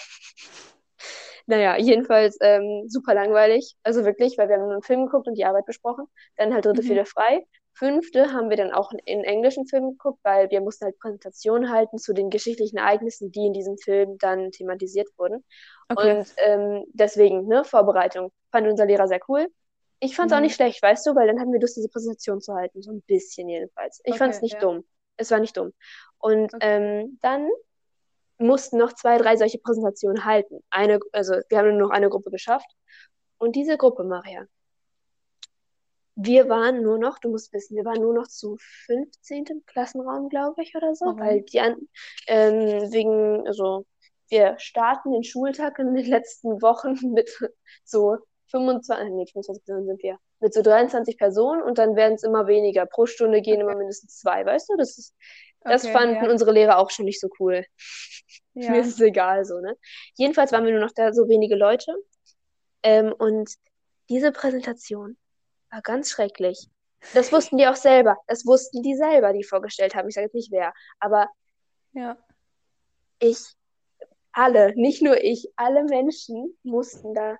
Naja, 1.49 1.77
jedenfalls 1.77 2.37
ähm, 2.41 2.83
super 2.89 3.13
langweilig. 3.13 3.77
Also 3.83 4.03
wirklich, 4.03 4.37
weil 4.37 4.49
wir 4.49 4.57
haben 4.57 4.69
einen 4.69 4.81
Film 4.81 5.05
geguckt 5.05 5.27
und 5.27 5.35
die 5.37 5.45
Arbeit 5.45 5.65
besprochen. 5.65 6.05
Dann 6.35 6.53
halt 6.53 6.65
dritte, 6.65 6.81
Mhm. 6.81 6.87
vierte 6.87 7.05
frei. 7.05 7.45
Fünfte 7.77 8.33
haben 8.33 8.49
wir 8.49 8.57
dann 8.57 8.71
auch 8.71 8.91
einen 8.91 9.23
englischen 9.23 9.67
Film 9.67 9.91
geguckt, 9.91 10.19
weil 10.23 10.49
wir 10.49 10.61
mussten 10.61 10.85
halt 10.85 10.99
Präsentationen 10.99 11.71
halten 11.71 11.97
zu 11.97 12.13
den 12.13 12.29
geschichtlichen 12.29 12.77
Ereignissen, 12.77 13.31
die 13.31 13.45
in 13.45 13.53
diesem 13.53 13.77
Film 13.77 14.17
dann 14.19 14.51
thematisiert 14.51 15.07
wurden. 15.17 15.43
Okay. 15.89 16.17
Und 16.19 16.33
ähm, 16.37 16.85
deswegen, 16.93 17.47
ne, 17.47 17.63
Vorbereitung. 17.63 18.31
Fand 18.51 18.67
unser 18.67 18.85
Lehrer 18.85 19.07
sehr 19.07 19.19
cool. 19.27 19.47
Ich 19.99 20.15
fand 20.15 20.31
es 20.31 20.35
auch 20.35 20.39
Mhm. 20.39 20.43
nicht 20.45 20.55
schlecht, 20.55 20.81
weißt 20.81 21.05
du, 21.07 21.15
weil 21.15 21.27
dann 21.27 21.39
hatten 21.39 21.51
wir 21.53 21.59
Lust, 21.59 21.75
diese 21.77 21.89
Präsentation 21.89 22.41
zu 22.41 22.53
halten. 22.53 22.81
So 22.81 22.91
ein 22.91 23.01
bisschen 23.03 23.49
jedenfalls. 23.49 24.01
Ich 24.03 24.17
fand 24.17 24.31
es 24.31 24.37
Okay, 24.37 24.45
nicht 24.45 24.53
ja. 24.53 24.59
dumm. 24.59 24.83
Es 25.17 25.31
war 25.31 25.39
nicht 25.39 25.57
dumm. 25.57 25.73
Und 26.19 26.53
Okay. 26.53 26.57
ähm, 26.61 27.19
dann 27.21 27.49
mussten 28.39 28.77
noch 28.77 28.93
zwei, 28.93 29.17
drei 29.17 29.35
solche 29.37 29.57
Präsentationen 29.59 30.25
halten. 30.25 30.63
Eine, 30.69 30.99
also 31.11 31.35
wir 31.49 31.57
haben 31.57 31.69
nur 31.77 31.87
noch 31.87 31.95
eine 31.95 32.09
Gruppe 32.09 32.29
geschafft. 32.31 32.69
Und 33.39 33.55
diese 33.55 33.77
Gruppe, 33.77 34.03
Maria, 34.03 34.45
wir 36.19 36.49
waren 36.49 36.81
nur 36.81 36.97
noch, 36.97 37.19
du 37.19 37.29
musst 37.29 37.53
wissen, 37.53 37.75
wir 37.75 37.85
waren 37.85 38.01
nur 38.01 38.13
noch 38.13 38.27
zu 38.27 38.57
15. 38.87 39.45
im 39.45 39.65
Klassenraum, 39.67 40.29
glaube 40.29 40.63
ich, 40.63 40.75
oder 40.75 40.95
so, 40.95 41.05
Warum? 41.05 41.19
weil 41.19 41.41
die 41.43 41.59
an, 41.59 41.75
ähm, 42.27 42.91
wegen, 42.91 43.45
also 43.47 43.85
wir 44.29 44.55
starten 44.57 45.11
den 45.11 45.23
Schultag 45.23 45.77
in 45.77 45.93
den 45.93 46.05
letzten 46.05 46.61
Wochen 46.61 46.95
mit 47.13 47.29
so 47.83 48.17
25, 48.49 49.13
nee, 49.13 49.25
25 49.31 49.63
Personen 49.65 49.85
sind 49.85 50.01
wir, 50.03 50.17
mit 50.39 50.53
so 50.53 50.63
23 50.63 51.17
Personen 51.19 51.61
und 51.61 51.77
dann 51.77 51.95
werden 51.95 52.15
es 52.15 52.23
immer 52.23 52.47
weniger. 52.47 52.87
Pro 52.87 53.05
Stunde 53.05 53.41
gehen 53.41 53.61
immer 53.61 53.75
mindestens 53.75 54.17
zwei, 54.17 54.43
weißt 54.43 54.69
du? 54.69 54.77
Das 54.77 54.97
ist, 54.97 55.13
das 55.61 55.83
Okay, 55.83 55.93
fanden 55.93 56.25
ja. 56.25 56.31
unsere 56.31 56.51
Lehrer 56.51 56.79
auch 56.79 56.89
schon 56.89 57.05
nicht 57.05 57.21
so 57.21 57.29
cool. 57.39 57.63
Ja. 58.59 58.71
Mir 58.71 58.81
ist 58.81 58.87
es 58.87 58.99
egal, 59.01 59.45
so, 59.45 59.59
ne? 59.59 59.77
Jedenfalls 60.15 60.51
waren 60.51 60.65
wir 60.65 60.71
nur 60.71 60.81
noch 60.81 60.91
da 60.91 61.13
so 61.13 61.29
wenige 61.29 61.55
Leute. 61.55 61.93
Ähm, 62.81 63.13
und 63.15 63.51
diese 64.09 64.31
Präsentation 64.31 65.15
war 65.71 65.81
ganz 65.81 66.09
schrecklich. 66.09 66.67
Das 67.13 67.31
wussten 67.31 67.57
die 67.57 67.67
auch 67.67 67.75
selber. 67.75 68.17
Das 68.27 68.45
wussten 68.45 68.81
die 68.81 68.95
selber, 68.95 69.33
die 69.33 69.43
vorgestellt 69.43 69.95
haben. 69.95 70.07
Ich 70.09 70.15
sage 70.15 70.25
jetzt 70.25 70.33
nicht 70.35 70.51
wer. 70.51 70.73
Aber 70.99 71.29
Ja. 71.93 72.17
ich, 73.19 73.37
alle, 74.31 74.73
nicht 74.75 75.01
nur 75.01 75.23
ich, 75.23 75.49
alle 75.55 75.83
Menschen 75.83 76.57
mussten 76.63 77.13
da 77.13 77.37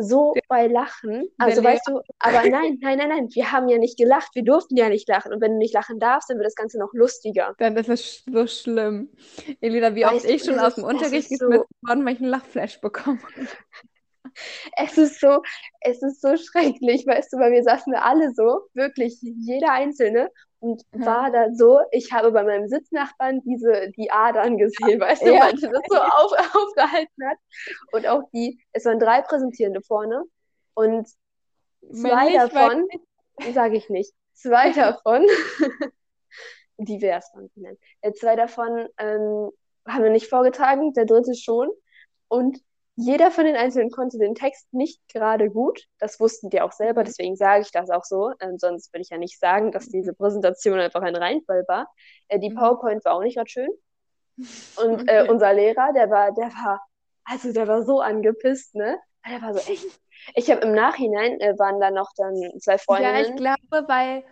so 0.00 0.32
bei 0.48 0.68
lachen. 0.68 1.28
Also 1.38 1.62
weißt 1.64 1.88
du, 1.88 2.00
aber 2.20 2.48
nein, 2.48 2.78
nein, 2.80 2.98
nein, 2.98 3.08
nein, 3.08 3.28
wir 3.32 3.50
haben 3.50 3.68
ja 3.68 3.78
nicht 3.78 3.98
gelacht. 3.98 4.28
Wir 4.34 4.44
durften 4.44 4.76
ja 4.76 4.88
nicht 4.88 5.08
lachen. 5.08 5.32
Und 5.32 5.40
wenn 5.40 5.52
du 5.52 5.58
nicht 5.58 5.74
lachen 5.74 5.98
darfst, 5.98 6.30
dann 6.30 6.36
wird 6.38 6.46
das 6.46 6.54
Ganze 6.54 6.78
noch 6.78 6.92
lustiger. 6.92 7.54
Dann 7.58 7.76
ist 7.76 7.88
es 7.88 8.22
so 8.24 8.46
schlimm. 8.46 9.10
Elina, 9.60 9.94
wie 9.96 10.04
oft 10.04 10.14
Weißt 10.16 10.24
du, 10.26 10.32
ich 10.32 10.44
schon 10.44 10.58
aus 10.60 10.76
dem 10.76 10.84
Unterricht 10.84 11.28
so- 11.30 11.48
geschmissen 11.48 11.64
worden, 11.82 12.06
weil 12.06 12.12
ich 12.14 12.20
einen 12.20 12.30
Lachflash 12.30 12.80
bekommen 12.80 13.20
habe. 13.22 13.48
Es 14.76 14.96
ist 14.98 15.20
so, 15.20 15.42
es 15.80 16.02
ist 16.02 16.20
so 16.20 16.36
schrecklich, 16.36 17.06
weißt 17.06 17.32
du, 17.32 17.38
weil 17.38 17.52
wir 17.52 17.62
saßen 17.62 17.92
da 17.92 18.00
alle 18.00 18.32
so, 18.32 18.62
wirklich 18.74 19.18
jeder 19.20 19.72
Einzelne 19.72 20.30
und 20.60 20.82
Ja. 20.94 21.06
war 21.06 21.30
da 21.30 21.52
so, 21.54 21.80
ich 21.92 22.12
habe 22.12 22.32
bei 22.32 22.42
meinem 22.42 22.68
Sitznachbarn 22.68 23.40
diese, 23.42 23.90
die 23.96 24.10
Adern 24.10 24.58
gesehen, 24.58 25.00
weißt 25.00 25.22
du, 25.22 25.32
Ja. 25.34 25.44
weil 25.46 25.56
sie 25.56 25.68
das 25.68 25.82
so 25.88 25.96
auf, 25.96 26.32
aufgehalten 26.54 27.28
hat. 27.28 27.38
Und 27.92 28.06
auch 28.06 28.22
die, 28.32 28.60
es 28.72 28.84
waren 28.84 28.98
drei 28.98 29.22
Präsentierende 29.22 29.82
vorne 29.82 30.22
und 30.74 31.08
zwei 31.92 32.24
Männlich, 32.24 32.52
davon, 32.52 32.86
sage 33.52 33.76
ich 33.76 33.88
nicht, 33.88 34.12
zwei 34.34 34.72
davon, 34.72 35.26
divers 36.78 37.30
waren 37.34 37.48
sie 37.54 37.60
nennen, 37.60 37.78
äh, 38.02 38.12
zwei 38.12 38.36
davon 38.36 38.88
ähm, 38.98 39.50
haben 39.86 40.02
wir 40.04 40.10
nicht 40.10 40.28
vorgetragen, 40.28 40.92
der 40.92 41.06
dritte 41.06 41.34
schon. 41.34 41.70
Und 42.28 42.58
jeder 42.98 43.30
von 43.30 43.44
den 43.44 43.56
Einzelnen 43.56 43.90
konnte 43.90 44.18
den 44.18 44.34
Text 44.34 44.72
nicht 44.74 45.00
gerade 45.08 45.50
gut. 45.50 45.84
Das 45.98 46.20
wussten 46.20 46.50
die 46.50 46.60
auch 46.60 46.72
selber, 46.72 47.04
deswegen 47.04 47.36
sage 47.36 47.62
ich 47.62 47.70
das 47.72 47.90
auch 47.90 48.04
so. 48.04 48.32
Ähm, 48.40 48.58
sonst 48.58 48.92
würde 48.92 49.02
ich 49.02 49.10
ja 49.10 49.18
nicht 49.18 49.38
sagen, 49.38 49.72
dass 49.72 49.88
diese 49.88 50.14
Präsentation 50.14 50.78
einfach 50.80 51.02
ein 51.02 51.16
Reinfall 51.16 51.64
war. 51.68 51.88
Äh, 52.28 52.40
die 52.40 52.50
Mhm. 52.50 52.50
PowerPoint 52.50 53.04
war 53.04 53.14
auch 53.14 53.22
nicht 53.22 53.36
gerade 53.36 53.50
schön. 53.50 53.70
Und 54.76 55.02
äh, 55.08 55.24
Okay. 55.24 55.28
unser 55.28 55.52
Lehrer, 55.52 55.92
der 55.92 56.08
war, 56.10 56.32
der 56.32 56.46
war, 56.46 56.80
also 57.24 57.52
der 57.52 57.68
war 57.68 57.84
so 57.84 58.00
angepisst, 58.00 58.74
ne? 58.74 58.98
Der 59.28 59.40
war 59.42 59.54
so 59.54 59.60
echt. 59.60 60.00
Ich 60.34 60.50
habe 60.50 60.62
im 60.62 60.72
Nachhinein 60.72 61.40
äh, 61.40 61.56
waren 61.58 61.78
da 61.80 61.90
noch 61.92 62.10
dann 62.16 62.34
zwei 62.60 62.78
Ja, 62.88 63.20
ich 63.20 63.34
Freundinnen. 63.34 63.36
glaube, 63.36 63.84
weil 63.88 64.24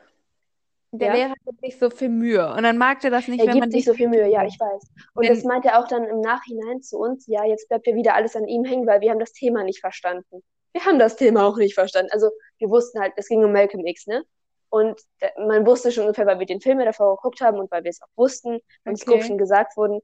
der 0.93 1.09
Ja? 1.09 1.15
Lehrer 1.15 1.35
gibt 1.45 1.61
sich 1.61 1.79
so 1.79 1.91
viel 1.91 2.09
Mühe. 2.09 2.53
Und 2.55 2.63
dann 2.63 2.79
mag 2.79 3.01
der 3.01 3.11
das 3.11 3.29
nicht, 3.29 3.41
Er 3.41 3.47
wenn 3.47 3.59
man 3.59 3.71
gibt 3.71 3.73
sich 3.73 3.79
nicht 3.81 3.87
so 3.87 3.95
viel 3.95 4.09
Mühe, 4.09 4.29
ja, 4.29 4.45
ich 4.45 4.59
weiß. 4.59 4.91
Und 5.15 5.25
Wenn- 5.25 5.35
das 5.35 5.45
meint 5.45 5.65
er 5.65 5.79
auch 5.79 5.89
dann 5.89 6.05
im 6.05 6.21
Nachhinein 6.21 6.83
zu 6.83 6.99
uns, 6.99 7.27
ja, 7.27 7.45
jetzt 7.45 7.69
bleibt 7.69 7.87
ja 7.87 7.95
wieder 7.95 8.15
alles 8.15 8.37
an 8.37 8.47
ihm 8.47 8.65
hängen, 8.65 8.87
weil 8.87 9.01
wir 9.01 9.11
haben 9.11 9.19
das 9.19 9.33
Thema 9.33 9.63
nicht 9.65 9.81
verstanden. 9.81 10.43
Wir 10.73 10.85
haben 10.85 10.99
das 10.99 11.17
Thema 11.17 11.47
auch 11.47 11.57
nicht 11.57 11.75
verstanden. 11.75 12.11
Also 12.13 12.31
wir 12.59 12.69
wussten 12.69 13.01
halt, 13.01 13.13
es 13.17 13.29
ging 13.29 13.43
um 13.45 13.53
Malcolm 13.53 13.85
X, 13.87 14.07
ne? 14.07 14.25
Und 14.69 15.01
da- 15.21 15.29
man 15.47 15.65
wusste 15.67 15.91
schon 15.93 16.05
ungefähr, 16.05 16.27
weil 16.27 16.39
wir 16.39 16.47
den 16.47 16.61
Film 16.61 16.79
ja 16.81 16.87
davor 16.87 17.17
geguckt 17.17 17.41
haben 17.41 17.59
und 17.59 17.71
weil 17.71 17.85
wir 17.85 17.91
es 17.91 18.03
auch 18.03 18.09
wussten, 18.17 18.59
und 18.85 18.93
es 18.93 19.05
grob 19.07 19.17
Okay. 19.19 19.27
schon 19.29 19.39
gesagt 19.39 19.77
wurden, 19.77 20.01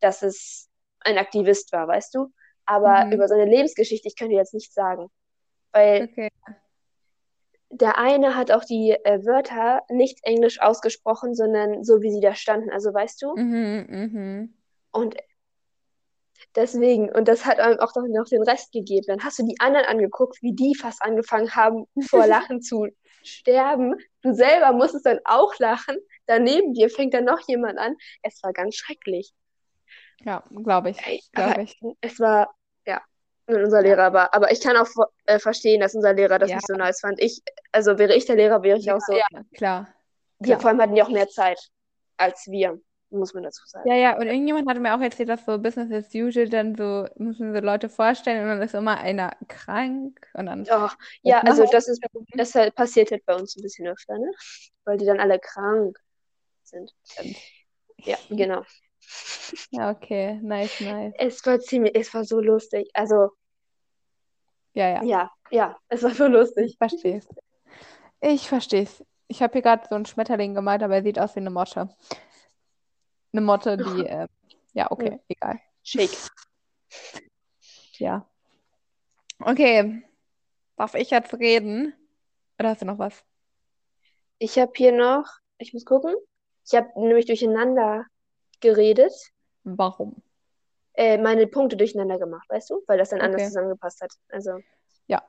dass 0.00 0.22
es 0.22 0.68
ein 1.00 1.16
Aktivist 1.18 1.72
war, 1.72 1.88
weißt 1.88 2.14
du? 2.14 2.32
Aber 2.66 3.06
Mhm. 3.06 3.12
über 3.12 3.28
seine 3.28 3.46
Lebensgeschichte, 3.46 4.08
ich 4.08 4.16
könnte 4.16 4.34
jetzt 4.34 4.52
nichts 4.54 4.74
sagen. 4.74 5.08
Weil 5.72 6.04
Okay. 6.10 6.28
Der 7.70 7.98
eine 7.98 8.34
hat 8.34 8.50
auch 8.50 8.64
die 8.64 8.90
äh, 8.90 9.24
Wörter 9.24 9.82
nicht 9.88 10.18
englisch 10.22 10.60
ausgesprochen, 10.60 11.34
sondern 11.34 11.84
so, 11.84 12.02
wie 12.02 12.10
sie 12.10 12.20
da 12.20 12.34
standen. 12.34 12.70
Also 12.70 12.92
weißt 12.92 13.22
du? 13.22 13.36
Mhm, 13.36 13.86
mhm. 13.88 14.54
Und 14.90 15.16
deswegen, 16.56 17.10
und 17.10 17.28
das 17.28 17.46
hat 17.46 17.60
einem 17.60 17.78
auch 17.78 17.94
noch 17.94 18.28
den 18.28 18.42
Rest 18.42 18.72
gegeben. 18.72 19.06
Dann 19.06 19.24
hast 19.24 19.38
du 19.38 19.44
die 19.44 19.60
anderen 19.60 19.86
angeguckt, 19.86 20.42
wie 20.42 20.52
die 20.52 20.74
fast 20.74 21.00
angefangen 21.02 21.54
haben, 21.54 21.86
vor 22.08 22.26
Lachen 22.26 22.60
zu 22.60 22.88
sterben. 23.22 23.94
Du 24.22 24.34
selber 24.34 24.72
musstest 24.72 25.06
dann 25.06 25.20
auch 25.24 25.56
lachen. 25.58 25.96
Daneben 26.26 26.74
dir 26.74 26.90
fängt 26.90 27.14
dann 27.14 27.24
noch 27.24 27.40
jemand 27.46 27.78
an. 27.78 27.94
Es 28.22 28.42
war 28.42 28.52
ganz 28.52 28.74
schrecklich. 28.74 29.32
Ja, 30.24 30.42
glaube 30.64 30.90
ich. 30.90 31.30
Aber 31.34 31.60
ich. 31.60 31.80
es 32.00 32.18
war, 32.18 32.52
ja, 33.52 33.58
und 33.58 33.64
unser 33.64 33.82
Lehrer 33.82 34.12
war. 34.12 34.32
Aber 34.34 34.50
ich 34.50 34.60
kann 34.60 34.76
auch 34.76 34.86
äh, 35.26 35.38
verstehen, 35.38 35.80
dass 35.80 35.94
unser 35.94 36.12
Lehrer 36.12 36.38
das 36.38 36.50
Ja. 36.50 36.56
nicht 36.56 36.66
so 36.66 36.74
nice 36.74 37.00
fand. 37.00 37.20
Ich, 37.20 37.42
also 37.72 37.98
wäre 37.98 38.14
ich 38.14 38.26
der 38.26 38.36
Lehrer, 38.36 38.62
wäre 38.62 38.78
ich 38.78 38.90
auch 38.90 39.00
so. 39.00 39.12
Ja, 39.12 39.26
klar. 39.54 39.88
Wir, 40.38 40.58
vor 40.58 40.70
allem 40.70 40.80
hatten 40.80 40.94
die 40.94 41.02
auch 41.02 41.08
mehr 41.08 41.28
Zeit 41.28 41.60
als 42.16 42.46
wir, 42.46 42.80
muss 43.10 43.34
man 43.34 43.42
dazu 43.42 43.62
sagen. 43.66 43.88
Ja, 43.88 43.96
ja, 43.96 44.16
und 44.16 44.26
irgendjemand 44.26 44.68
hatte 44.68 44.80
mir 44.80 44.94
auch 44.94 45.00
erzählt, 45.00 45.28
dass 45.28 45.44
so 45.44 45.58
Business 45.58 45.90
as 45.92 46.14
usual 46.14 46.48
dann 46.48 46.74
so, 46.74 47.06
müssen 47.16 47.54
so 47.54 47.60
Leute 47.60 47.88
vorstellen 47.88 48.42
und 48.42 48.48
dann 48.48 48.62
ist 48.62 48.74
immer 48.74 48.98
einer 48.98 49.32
krank 49.48 50.26
und 50.34 50.46
dann. 50.46 50.66
Oh, 50.70 50.88
ja, 51.22 51.40
also 51.40 51.64
das 51.64 51.88
ist, 51.88 52.04
das 52.34 52.54
halt 52.54 52.74
passiert 52.74 53.10
halt 53.10 53.24
bei 53.26 53.34
uns 53.34 53.56
ein 53.56 53.62
bisschen 53.62 53.86
öfter, 53.86 54.18
ne? 54.18 54.30
Weil 54.84 54.98
die 54.98 55.06
dann 55.06 55.20
alle 55.20 55.38
krank 55.38 55.98
sind. 56.62 56.94
Ja, 58.04 58.16
genau. 58.28 58.64
Ja, 59.70 59.90
okay. 59.90 60.38
Nice, 60.42 60.80
nice. 60.80 61.12
Es 61.18 61.44
war 61.46 61.58
ziemlich, 61.60 61.94
es 61.96 62.12
war 62.14 62.24
so 62.24 62.40
lustig. 62.40 62.88
Also, 62.94 63.30
Ja, 64.74 64.88
ja. 64.88 65.02
ja, 65.02 65.30
ja, 65.50 65.76
es 65.88 66.02
war 66.02 66.10
so 66.10 66.26
lustig. 66.26 66.72
Ich 66.72 66.78
verstehe 66.78 67.18
es. 67.18 67.28
Ich 68.20 68.48
verstehe 68.48 68.82
es. 68.82 69.04
Ich 69.28 69.42
habe 69.42 69.52
hier 69.54 69.62
gerade 69.62 69.86
so 69.88 69.94
einen 69.94 70.06
Schmetterling 70.06 70.54
gemalt, 70.54 70.82
aber 70.82 70.96
er 70.96 71.02
sieht 71.02 71.18
aus 71.18 71.34
wie 71.36 71.40
eine 71.40 71.50
Motte. 71.50 71.88
Eine 73.32 73.40
Motte, 73.42 73.76
die, 73.76 73.82
äh, 74.06 74.28
ja, 74.72 74.90
okay, 74.90 75.12
Ja. 75.12 75.18
egal. 75.28 75.60
Shake. 75.82 76.16
Ja. 77.98 78.26
Okay. 79.40 80.02
Darf 80.76 80.94
ich 80.94 81.10
jetzt 81.10 81.34
reden? 81.34 81.94
Oder 82.58 82.70
hast 82.70 82.82
du 82.82 82.86
noch 82.86 82.98
was? 82.98 83.24
Ich 84.38 84.58
habe 84.58 84.72
hier 84.74 84.92
noch, 84.92 85.26
ich 85.58 85.72
muss 85.74 85.84
gucken. 85.84 86.14
Ich 86.66 86.74
habe 86.74 86.88
nämlich 86.96 87.26
durcheinander 87.26 88.06
geredet, 88.60 89.12
Warum? 89.64 90.22
Äh, 91.00 91.16
meine 91.18 91.46
Punkte 91.46 91.76
durcheinander 91.76 92.18
gemacht, 92.18 92.48
weißt 92.50 92.70
du? 92.70 92.82
Weil 92.86 92.98
das 92.98 93.08
dann 93.10 93.20
anders 93.20 93.40
Okay. 93.40 93.48
zusammengepasst 93.48 94.00
hat. 94.02 94.12
Also. 94.28 94.58
Ja. 95.06 95.22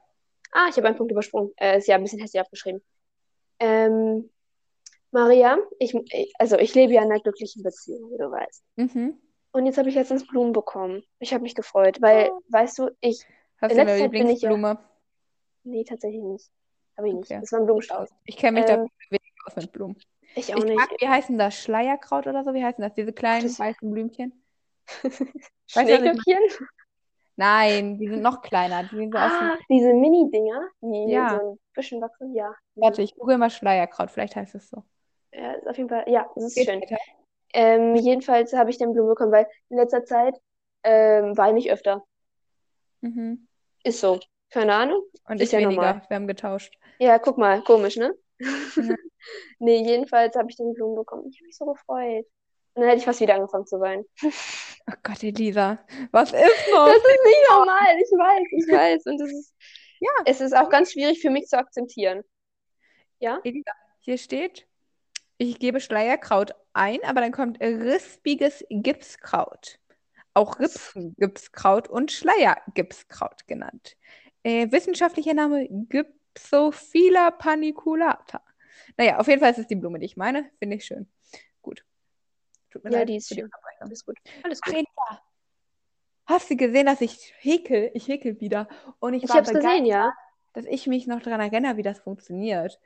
Ah, 0.52 0.68
ich 0.70 0.76
habe 0.76 0.88
einen 0.88 0.98
Punkt 0.98 1.12
übersprungen. 1.12 1.52
Äh, 1.58 1.78
ist 1.78 1.88
ja 1.88 1.96
ein 1.96 2.04
bisschen 2.04 2.20
hässlich 2.20 2.42
aufgeschrieben. 2.42 2.82
Ähm, 3.60 4.30
Maria, 5.12 5.58
ich, 5.80 5.94
also 6.40 6.58
ich 6.58 6.74
lebe 6.76 6.94
ja 6.94 7.04
in 7.04 7.12
einer 7.12 7.22
glücklichen 7.22 7.64
Beziehung, 7.64 8.12
wie 8.12 8.18
du 8.18 8.32
weißt. 8.32 8.64
Mhm. 8.78 9.18
Und 9.54 9.66
jetzt 9.66 9.78
habe 9.78 9.90
ich 9.90 9.96
letztens 9.96 10.26
Blumen 10.26 10.54
bekommen. 10.54 11.04
Ich 11.20 11.34
habe 11.34 11.44
mich 11.44 11.56
gefreut, 11.56 12.02
weil, 12.02 12.30
Oh. 12.32 12.40
weißt 12.50 12.80
du, 12.80 12.90
ich, 13.02 13.26
Hast 13.62 13.72
In 13.74 13.78
du 13.78 13.82
eine 13.84 13.92
Zeit 13.92 13.98
ich 13.98 14.02
ja- 14.02 14.06
Lieblingsblume? 14.50 14.80
nee, 15.64 15.84
tatsächlich 15.84 16.24
nicht. 16.24 16.50
Habe 16.98 17.10
ich 17.10 17.14
nicht. 17.14 17.30
Okay. 17.32 17.40
Das 17.42 17.52
war 17.52 17.60
ein 17.60 17.66
Blumenstrauß. 17.66 18.10
Ich 18.26 18.36
kenne 18.38 18.60
mich 18.60 18.66
da 18.68 18.74
Ähm, 18.76 18.88
wenig 19.10 19.32
aus 19.46 19.56
mit 19.56 19.72
Blumen. 19.72 19.96
Ich 20.36 20.52
auch 20.54 20.58
Ich 20.58 20.64
nicht. 20.64 20.76
mag, 20.78 20.90
wie 21.00 21.08
heißen 21.08 21.38
das? 21.38 21.54
Schleierkraut 21.56 22.26
oder 22.26 22.44
so? 22.44 22.54
Wie 22.56 22.64
heißen 22.64 22.82
das? 22.82 22.94
Diese 22.96 23.14
kleinen 23.14 23.44
das- 23.44 23.60
weißen 23.60 23.92
Blümchen? 23.92 24.41
Schneeglöckchen? 25.68 26.68
Nein, 27.38 27.98
die 27.98 28.08
sind 28.08 28.22
noch 28.22 28.42
kleiner. 28.42 28.84
Die 28.84 28.96
sind 28.98 29.12
so. 29.14 29.18
Ah, 29.20 29.58
diese 29.70 29.94
Mini-Dinger, 29.94 30.70
die 30.82 31.12
Ja. 31.12 31.40
so 31.40 31.52
ein 31.54 31.60
bisschen 31.74 32.02
wachsen. 32.02 32.36
Ja. 32.36 32.54
Warte, 32.76 33.02
ich 33.02 33.16
google 33.16 33.38
mal 33.38 33.50
Schleierkraut. 33.50 34.12
Vielleicht 34.12 34.36
heißt 34.36 34.56
es 34.56 34.70
so. 34.70 34.84
Ja, 35.34 35.54
ist 35.54 35.68
auf 35.68 35.78
jeden 35.78 35.90
Fall, 35.90 36.04
ja, 36.08 36.30
das 36.36 36.44
ist 36.46 36.56
Geht 36.56 36.68
schön. 36.68 36.84
Ähm, 37.54 37.96
jedenfalls 37.96 38.54
habe 38.54 38.70
ich 38.70 38.78
dann 38.78 38.94
Blumen 38.94 39.10
bekommen, 39.10 39.32
weil 39.32 39.48
in 39.70 39.78
letzter 39.78 40.06
Zeit 40.06 40.38
ähm, 40.84 41.38
weine 41.38 41.60
ich 41.60 41.72
öfter. 41.72 42.04
Mhm. 43.02 43.48
Ist 43.84 44.00
so. 44.02 44.20
Keine 44.52 44.74
Ahnung. 44.74 45.02
Und 45.28 45.38
Ist 45.38 45.48
ich 45.48 45.52
ja 45.54 45.60
weniger. 45.60 45.82
normal. 45.82 46.02
Wir 46.08 46.16
haben 46.16 46.28
getauscht. 46.28 46.78
Ja, 47.00 47.18
guck 47.20 47.38
mal, 47.38 47.64
komisch, 47.64 47.98
ne? 47.98 48.14
Mhm. 48.40 48.96
Nee, 49.60 49.84
jedenfalls 49.86 50.36
habe 50.36 50.50
ich 50.50 50.58
dann 50.58 50.74
Blumen 50.74 50.96
bekommen. 50.96 51.28
Ich 51.30 51.38
habe 51.38 51.46
mich 51.46 51.56
so 51.56 51.66
gefreut. 51.66 52.26
Dann 52.76 52.86
hätte 52.86 52.98
ich 53.00 53.06
fast 53.06 53.20
wieder 53.20 53.36
angefangen 53.36 53.66
zu 53.68 53.80
weinen. 53.80 54.06
Oh 54.90 54.94
Gott, 55.04 55.24
Elisa. 55.24 55.78
Was 56.12 56.30
ist 56.34 56.42
los? 56.74 56.90
Das 56.90 56.96
ist 56.98 57.26
nicht 57.26 57.50
normal, 57.52 57.96
ich 57.98 58.12
weiß, 58.12 58.48
ich 58.52 58.68
weiß. 58.74 59.06
Und 59.06 59.20
das 59.22 59.30
ist, 59.32 59.54
Ja. 60.00 60.10
es 60.26 60.42
ist 60.42 60.58
auch 60.58 60.70
ganz 60.72 60.92
schwierig 60.92 61.22
für 61.22 61.30
mich 61.30 61.46
zu 61.48 61.56
akzeptieren. 61.58 62.24
Ja? 63.20 63.40
Elisa, 63.44 63.72
hier 64.00 64.18
steht, 64.18 64.68
ich 65.38 65.60
gebe 65.60 65.80
Schleierkraut 65.80 66.56
ein, 66.74 66.98
aber 67.04 67.22
dann 67.22 67.32
kommt 67.32 67.62
rispiges 67.62 68.66
Gipskraut. 68.72 69.78
Auch 70.34 70.60
Ripsengipskraut 70.60 71.88
und 71.88 72.12
Schleiergipskraut 72.12 73.48
genannt. 73.48 73.96
Äh, 74.42 74.72
wissenschaftlicher 74.72 75.36
Name 75.36 75.68
Gypsophila 75.70 77.30
paniculata. 77.32 78.42
Naja, 78.98 79.20
auf 79.20 79.28
jeden 79.28 79.42
Fall 79.42 79.52
ist 79.52 79.60
es 79.60 79.68
die 79.68 79.76
Blume, 79.76 80.00
die 80.00 80.06
ich 80.08 80.18
meine. 80.18 80.50
Finde 80.58 80.78
ich 80.78 80.86
schön. 80.86 81.08
Tut 82.72 82.84
mir 82.84 82.92
Ja, 82.92 83.00
leid 83.00 83.10
die 83.10 83.18
ist 83.18 83.28
für 83.28 83.36
die. 83.36 83.44
Unterbrechung. 83.44 83.88
Alles 83.88 84.06
gut. 84.06 84.18
Alles 84.44 84.60
Ach, 84.64 84.68
gut. 84.68 84.76
Elisa, 84.76 85.22
hast 86.26 86.50
du 86.50 86.56
gesehen, 86.56 86.86
dass 86.86 87.02
ich 87.02 87.34
häkel? 87.40 87.92
Ich 87.94 88.08
häkel 88.08 88.40
wieder. 88.40 88.68
Und 89.00 89.14
ich 89.14 89.24
Ich 89.24 89.30
war 89.30 89.38
habe 89.38 89.48
es 89.48 89.54
gesehen, 89.54 89.86
ja. 89.86 90.14
dass 90.54 90.66
ich 90.66 90.88
mich 90.88 91.08
noch 91.08 91.22
daran 91.22 91.42
erinnere, 91.42 91.78
wie 91.78 91.84
das 91.84 92.00
funktioniert. 92.00 92.80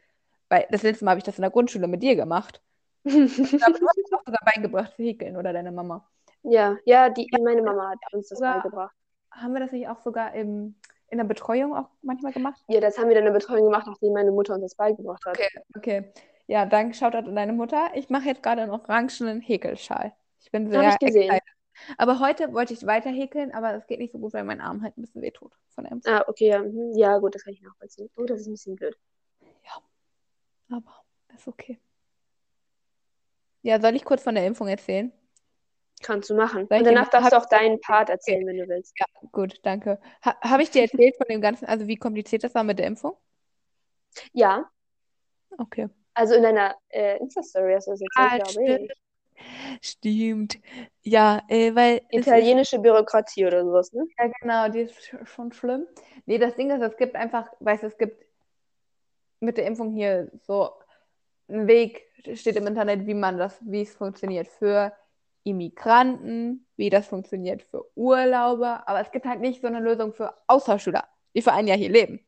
Weil 0.50 0.68
das 0.70 0.84
letzte 0.84 1.06
Mal 1.06 1.12
habe 1.12 1.20
ich 1.20 1.24
das 1.26 1.38
in 1.38 1.42
der 1.42 1.52
Grundschule 1.52 1.88
mit 1.88 2.04
dir 2.04 2.16
gemacht. 2.16 2.62
Aber 3.06 3.14
du 3.14 3.22
hast 3.24 3.72
mir 3.72 4.18
auch 4.18 4.26
sogar 4.26 4.40
beigebracht 4.56 4.96
zu 4.96 5.04
häkeln 5.04 5.38
oder 5.38 5.54
deine 5.54 5.72
Mama. 5.72 6.08
Ja, 6.44 6.78
ja, 6.86 7.10
die, 7.10 7.28
meine 7.44 7.62
Mama 7.62 7.90
hat 7.92 8.14
uns 8.14 8.30
das 8.30 8.40
Sogar- 8.40 8.62
beigebracht. 8.62 8.96
Haben 9.32 9.54
wir 9.54 9.60
das 9.60 9.72
nicht 9.72 9.88
auch 9.90 10.00
sogar 10.00 10.34
im, 10.34 10.76
in 11.10 11.18
der 11.18 11.26
Betreuung 11.26 11.76
auch 11.76 11.90
manchmal 12.02 12.32
gemacht? 12.32 12.64
Ja, 12.68 12.80
das 12.80 12.98
haben 12.98 13.10
wir 13.10 13.16
dann 13.16 13.26
in 13.28 13.34
der 13.34 13.40
Betreuung 13.40 13.66
gemacht, 13.66 13.86
nachdem 13.86 14.14
meine 14.14 14.32
Mutter 14.32 14.54
uns 14.54 14.62
das 14.64 14.76
beigebracht 14.76 15.26
hat. 15.26 15.38
Okay, 15.38 15.50
okay. 15.76 16.14
Ja, 16.48 16.66
dann 16.66 16.93
schaut 16.93 17.16
an 17.16 17.36
deine 17.36 17.54
Mutter. 17.54 17.89
Ich 17.96 18.10
mache 18.10 18.26
jetzt 18.26 18.43
gerade 18.43 18.62
einen 18.62 18.72
orangenen 18.72 19.41
Häkelschal. 19.41 20.14
Ich 20.41 20.52
bin 20.52 20.70
sehr 20.70 20.86
Hab 20.86 21.02
ich 21.02 21.08
gesehen. 21.08 21.30
excited. 21.30 21.56
Aber 21.98 22.20
heute 22.20 22.54
wollte 22.54 22.74
ich 22.74 22.86
weiter 22.86 23.10
häkeln, 23.10 23.52
aber 23.54 23.74
es 23.74 23.86
geht 23.88 24.00
nicht 24.00 24.14
so 24.14 24.20
gut, 24.20 24.34
weil 24.34 24.43
mein 24.43 24.62
Arm 24.62 24.82
halt 24.82 24.98
ein 24.98 25.02
bisschen 25.02 25.22
wehtut 25.22 25.54
von 25.70 25.84
dem. 25.84 26.02
Ah, 26.06 26.24
okay, 26.28 26.48
ja. 26.50 26.62
mhm. 26.64 26.93
Ja, 26.96 27.18
gut, 27.18 27.36
das 27.36 27.43
kann 27.43 27.54
ich 27.54 27.62
nachvollziehen. 27.62 28.10
Oh, 28.16 28.24
das 28.26 28.41
ist 28.41 28.48
ein 28.48 28.54
bisschen 28.54 28.76
blöd. 28.76 28.96
Aber 30.70 31.04
ist 31.36 31.48
okay. 31.48 31.80
Ja, 33.62 33.82
soll 33.82 33.96
ich 33.96 34.06
kurz 34.06 34.24
von 34.24 34.36
der 34.36 34.46
Impfung 34.46 34.68
erzählen? 34.68 35.12
Kannst 36.02 36.30
du 36.30 36.36
machen. 36.36 36.68
Und 36.68 36.84
danach 36.86 37.10
darfst 37.10 37.32
du 37.32 37.38
auch 37.38 37.46
deinen 37.48 37.80
Part 37.82 38.10
erzählen, 38.10 38.46
wenn 38.46 38.58
du 38.58 38.68
willst. 38.68 38.93
Ja, 39.00 39.06
gut, 39.32 39.60
danke. 39.64 40.00
Ha 40.24 40.36
Habe 40.41 40.64
ich 40.64 40.70
dir 40.70 40.84
erzählt 40.84 41.16
von 41.18 41.26
dem 41.30 41.41
Ganzen, 41.41 41.66
also 41.66 41.88
wie 41.88 41.96
kompliziert 41.98 42.43
das 42.43 42.54
war 42.54 42.64
mit 42.64 42.80
der 42.80 42.88
Impfung? 42.88 43.18
Ja, 44.34 44.70
Okay. 45.58 45.89
Also 46.16 46.36
in 46.36 46.43
deiner 46.43 46.76
äh, 46.89 47.18
Insta-Story 47.20 47.74
hast 47.76 47.88
du 47.88 47.91
das 47.91 48.01
Ah, 48.16 48.36
erzählt, 48.36 48.43
glaube 48.43 48.63
stimmt. 48.63 48.91
ich. 48.91 48.97
Stimmt. 49.82 50.59
Ja, 51.03 51.41
äh, 51.49 51.76
weil 51.76 52.01
es 52.13 52.28
ist, 52.28 52.28
Italienische 52.28 52.80
Bürokratie 52.80 53.45
oder 53.45 53.63
sowas, 53.66 53.91
ne? 53.93 54.05
ja 54.18 54.28
genau, 54.41 54.70
die 54.70 54.80
ist 54.82 54.95
sch- 54.97 55.26
schon 55.26 55.51
schlimm. 55.53 55.86
Nee, 56.26 56.38
das 56.38 56.55
Ding 56.55 56.70
ist, 56.72 56.82
es 56.82 56.97
gibt 56.97 57.16
einfach, 57.16 57.49
weißt 57.59 57.84
du, 57.84 57.88
es 57.88 57.97
gibt 57.97 58.24
mit 59.39 59.57
der 59.57 59.66
Impfung 59.66 59.93
hier 59.93 60.32
so 60.43 60.72
einen 61.47 61.68
Weg, 61.68 62.03
steht 62.36 62.55
im 62.57 62.68
Internet, 62.68 63.07
wie 63.07 63.13
man 63.13 63.38
das, 63.38 63.59
wie 63.66 63.82
es 63.82 63.95
funktioniert 63.95 64.47
für 64.47 64.93
Immigranten, 65.43 66.68
wie 66.78 66.89
das 66.89 67.07
funktioniert 67.07 67.63
für 67.63 67.86
Urlauber, 67.97 68.88
aber 68.88 69.01
es 69.01 69.11
gibt 69.11 69.26
halt 69.26 69.41
nicht 69.41 69.61
so 69.61 69.68
eine 69.68 69.80
Lösung 69.80 70.13
für 70.13 70.36
Austauschschüler, 70.47 71.07
die 71.36 71.41
für 71.43 71.53
ein 71.53 71.68
Jahr 71.68 71.78
hier 71.78 71.89
leben. 71.91 72.26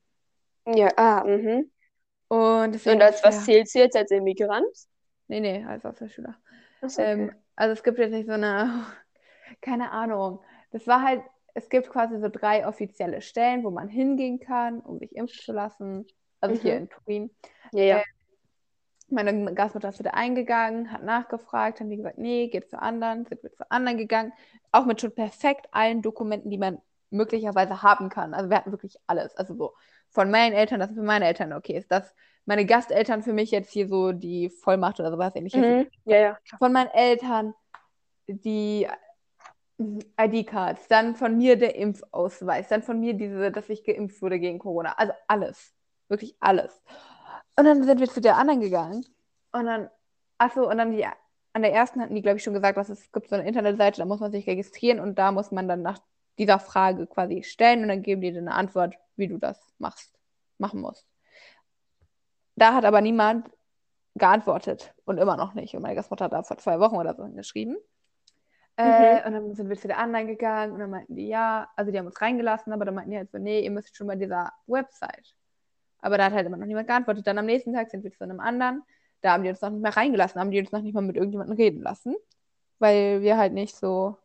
Ja, 0.66 0.90
ah, 0.98 1.24
mhm. 1.26 1.72
Und 2.30 2.74
deswegen 2.74 2.98
Und 2.98 3.04
als 3.04 3.24
was 3.24 3.36
ja- 3.36 3.42
zählst 3.44 3.76
du 3.76 3.80
jetzt 3.80 3.96
als 3.96 4.12
Immigrant? 4.12 4.66
Nee, 5.28 5.40
nee, 5.40 5.64
als 5.66 5.86
Austauschschüler. 5.86 6.36
Achso, 6.82 7.02
okay. 7.02 7.12
Ähm, 7.14 7.32
also 7.56 7.74
es 7.74 7.84
gibt 7.84 7.98
jetzt 7.98 8.12
nicht 8.12 8.28
so 8.28 8.34
eine, 8.34 8.86
keine 9.62 9.92
Ahnung. 9.92 10.42
Das 10.72 10.88
war 10.88 11.02
halt, 11.02 11.22
es 11.54 11.70
gibt 11.70 11.90
quasi 11.90 12.20
so 12.20 12.30
drei 12.30 12.68
offizielle 12.68 13.22
Stellen, 13.22 13.64
wo 13.64 13.72
man 13.72 13.88
hingehen 13.90 14.40
kann, 14.40 14.80
um 14.82 15.00
sich 15.00 15.16
impfen 15.16 15.40
zu 15.40 15.54
lassen. 15.54 16.06
Also 16.42 16.56
Mhm. 16.56 16.62
hier 16.62 16.78
in 16.78 16.90
Turin. 16.90 17.32
ja, 17.74 17.84
ja. 17.84 17.98
äh, 18.00 18.04
Meine 19.10 19.54
Gastmutter 19.54 19.90
ist 19.90 20.00
wieder 20.00 20.14
eingegangen, 20.16 20.92
hat 20.92 21.02
nachgefragt, 21.04 21.80
haben 21.80 21.90
die 21.90 21.96
gesagt, 21.98 22.18
nee, 22.18 22.50
geht 22.50 22.70
zu 22.70 22.80
anderen, 22.82 23.26
sind 23.26 23.42
wir 23.42 23.54
zu 23.54 23.70
anderen 23.72 23.98
gegangen. 23.98 24.34
Auch 24.74 24.86
mit 24.86 25.00
schon 25.00 25.16
perfekt 25.16 25.68
allen 25.72 26.02
Dokumenten, 26.02 26.50
die 26.50 26.58
man 26.58 26.82
möglicherweise 27.10 27.82
haben 27.84 28.10
kann. 28.10 28.34
Also 28.34 28.50
wir 28.50 28.58
hatten 28.58 28.72
wirklich 28.72 28.98
alles. 29.08 29.34
Also 29.38 29.56
so 29.56 29.74
von 30.18 30.32
meinen 30.32 30.54
Eltern, 30.54 30.80
das 30.80 30.92
für 30.92 31.04
meine 31.04 31.26
Eltern 31.26 31.54
okay 31.54 31.78
ist. 31.78 31.92
Das 31.92 32.16
meine 32.48 32.66
Gasteltern 32.66 33.22
für 33.22 33.34
mich 33.34 33.52
jetzt 33.52 33.72
hier 33.72 33.88
so 33.88 34.14
die 34.14 34.50
Vollmacht 34.50 35.00
oder 35.00 35.12
sowas 35.12 35.36
ähnliches. 35.36 35.62
Mhm. 35.62 35.88
Ja, 36.06 36.18
ja. 36.18 36.38
Von 36.58 36.74
meinen 36.74 36.90
Eltern 36.90 37.54
die 38.26 38.88
ID-Cards, 40.20 40.88
dann 40.88 41.16
von 41.16 41.38
mir 41.38 41.56
der 41.56 41.76
Impfausweis, 41.76 42.68
dann 42.68 42.82
von 42.82 43.00
mir 43.00 43.14
diese, 43.14 43.52
dass 43.52 43.70
ich 43.70 43.84
geimpft 43.84 44.20
wurde 44.24 44.40
gegen 44.40 44.58
Corona. 44.58 44.94
Also 44.98 45.14
alles. 45.28 45.72
Wirklich 46.08 46.36
alles. 46.40 46.82
Und 47.56 47.66
dann 47.66 47.84
sind 47.84 48.00
wir 48.00 48.10
zu 48.10 48.20
der 48.20 48.38
anderen 48.38 48.60
gegangen. 48.60 49.06
Und 49.52 49.68
dann, 49.68 49.88
achso, 50.40 50.68
und 50.68 50.80
dann 50.80 50.98
die, 50.98 51.06
an 51.06 51.62
der 51.62 51.74
ersten 51.74 52.02
hatten 52.02 52.16
die, 52.16 52.24
glaube 52.24 52.38
ich, 52.38 52.44
schon 52.44 52.56
gesagt, 52.56 52.76
dass 52.76 52.90
es 52.90 53.12
gibt 53.12 53.30
so 53.30 53.36
eine 53.36 53.48
Internetseite, 53.48 54.00
da 54.00 54.06
muss 54.06 54.20
man 54.20 54.32
sich 54.32 54.48
registrieren 54.48 55.00
und 55.00 55.20
da 55.20 55.32
muss 55.32 55.52
man 55.52 55.68
dann 55.68 55.84
nach 55.84 56.00
dieser 56.38 56.60
Frage 56.60 57.08
quasi 57.08 57.44
stellen 57.44 57.84
und 57.84 57.90
dann 57.90 58.04
geben 58.04 58.22
die 58.22 58.32
dir 58.32 58.40
eine 58.40 58.54
Antwort, 58.54 58.96
wie 59.16 59.28
du 59.28 59.38
das 59.38 59.60
machst, 59.80 60.14
machen 60.58 60.82
musst. 60.82 61.08
Da 62.56 62.74
hat 62.74 62.86
aber 62.86 63.02
niemand 63.02 63.50
geantwortet 64.16 64.94
und 65.06 65.18
immer 65.18 65.38
noch 65.38 65.54
nicht. 65.54 65.76
Und 65.76 65.82
meine 65.84 65.96
Gastmutter 65.96 66.26
hat 66.26 66.34
da 66.34 66.44
vor 66.44 66.58
zwei 66.58 66.80
Wochen 66.80 66.96
oder 66.96 67.16
so 67.16 67.28
geschrieben. 67.30 67.78
Äh, 68.78 69.26
und 69.26 69.34
dann 69.34 69.56
sind 69.56 69.70
wir 69.70 69.78
zu 69.78 69.88
der 69.88 69.98
anderen 69.98 70.28
gegangen 70.28 70.74
und 70.74 70.80
dann 70.80 70.92
meinten 70.92 71.16
die, 71.16 71.28
ja, 71.28 71.68
also 71.76 71.92
die 71.92 71.98
haben 71.98 72.06
uns 72.06 72.22
reingelassen, 72.22 72.72
aber 72.74 72.86
dann 72.86 72.94
meinten 72.94 73.12
die 73.12 73.18
halt 73.18 73.32
so, 73.32 73.40
nee, 73.40 73.62
ihr 73.62 73.72
müsst 73.72 73.96
schon 73.96 74.06
bei 74.06 74.16
dieser 74.16 74.54
Website. 74.68 75.34
Aber 76.00 76.18
da 76.18 76.26
hat 76.26 76.34
halt 76.34 76.46
immer 76.46 76.58
noch 76.58 76.68
niemand 76.68 76.88
geantwortet. 76.88 77.26
Dann 77.26 77.40
am 77.40 77.46
nächsten 77.46 77.74
Tag 77.74 77.90
sind 77.90 78.04
wir 78.04 78.12
zu 78.12 78.24
einem 78.24 78.40
anderen, 78.40 78.84
da 79.22 79.34
haben 79.34 79.44
die 79.44 79.50
uns 79.50 79.62
noch 79.62 79.72
nicht 79.72 79.82
mehr 79.82 79.98
reingelassen, 79.98 80.40
haben 80.40 80.52
die 80.52 80.60
uns 80.60 80.72
noch 80.72 80.82
nicht 80.82 80.94
mal 80.94 81.02
mit 81.02 81.16
irgendjemandem 81.16 81.58
reden 81.58 81.82
lassen, 81.82 82.16
weil 82.80 83.22
wir 83.22 83.38
halt 83.38 83.54
nicht 83.54 83.76
so. 83.76 84.18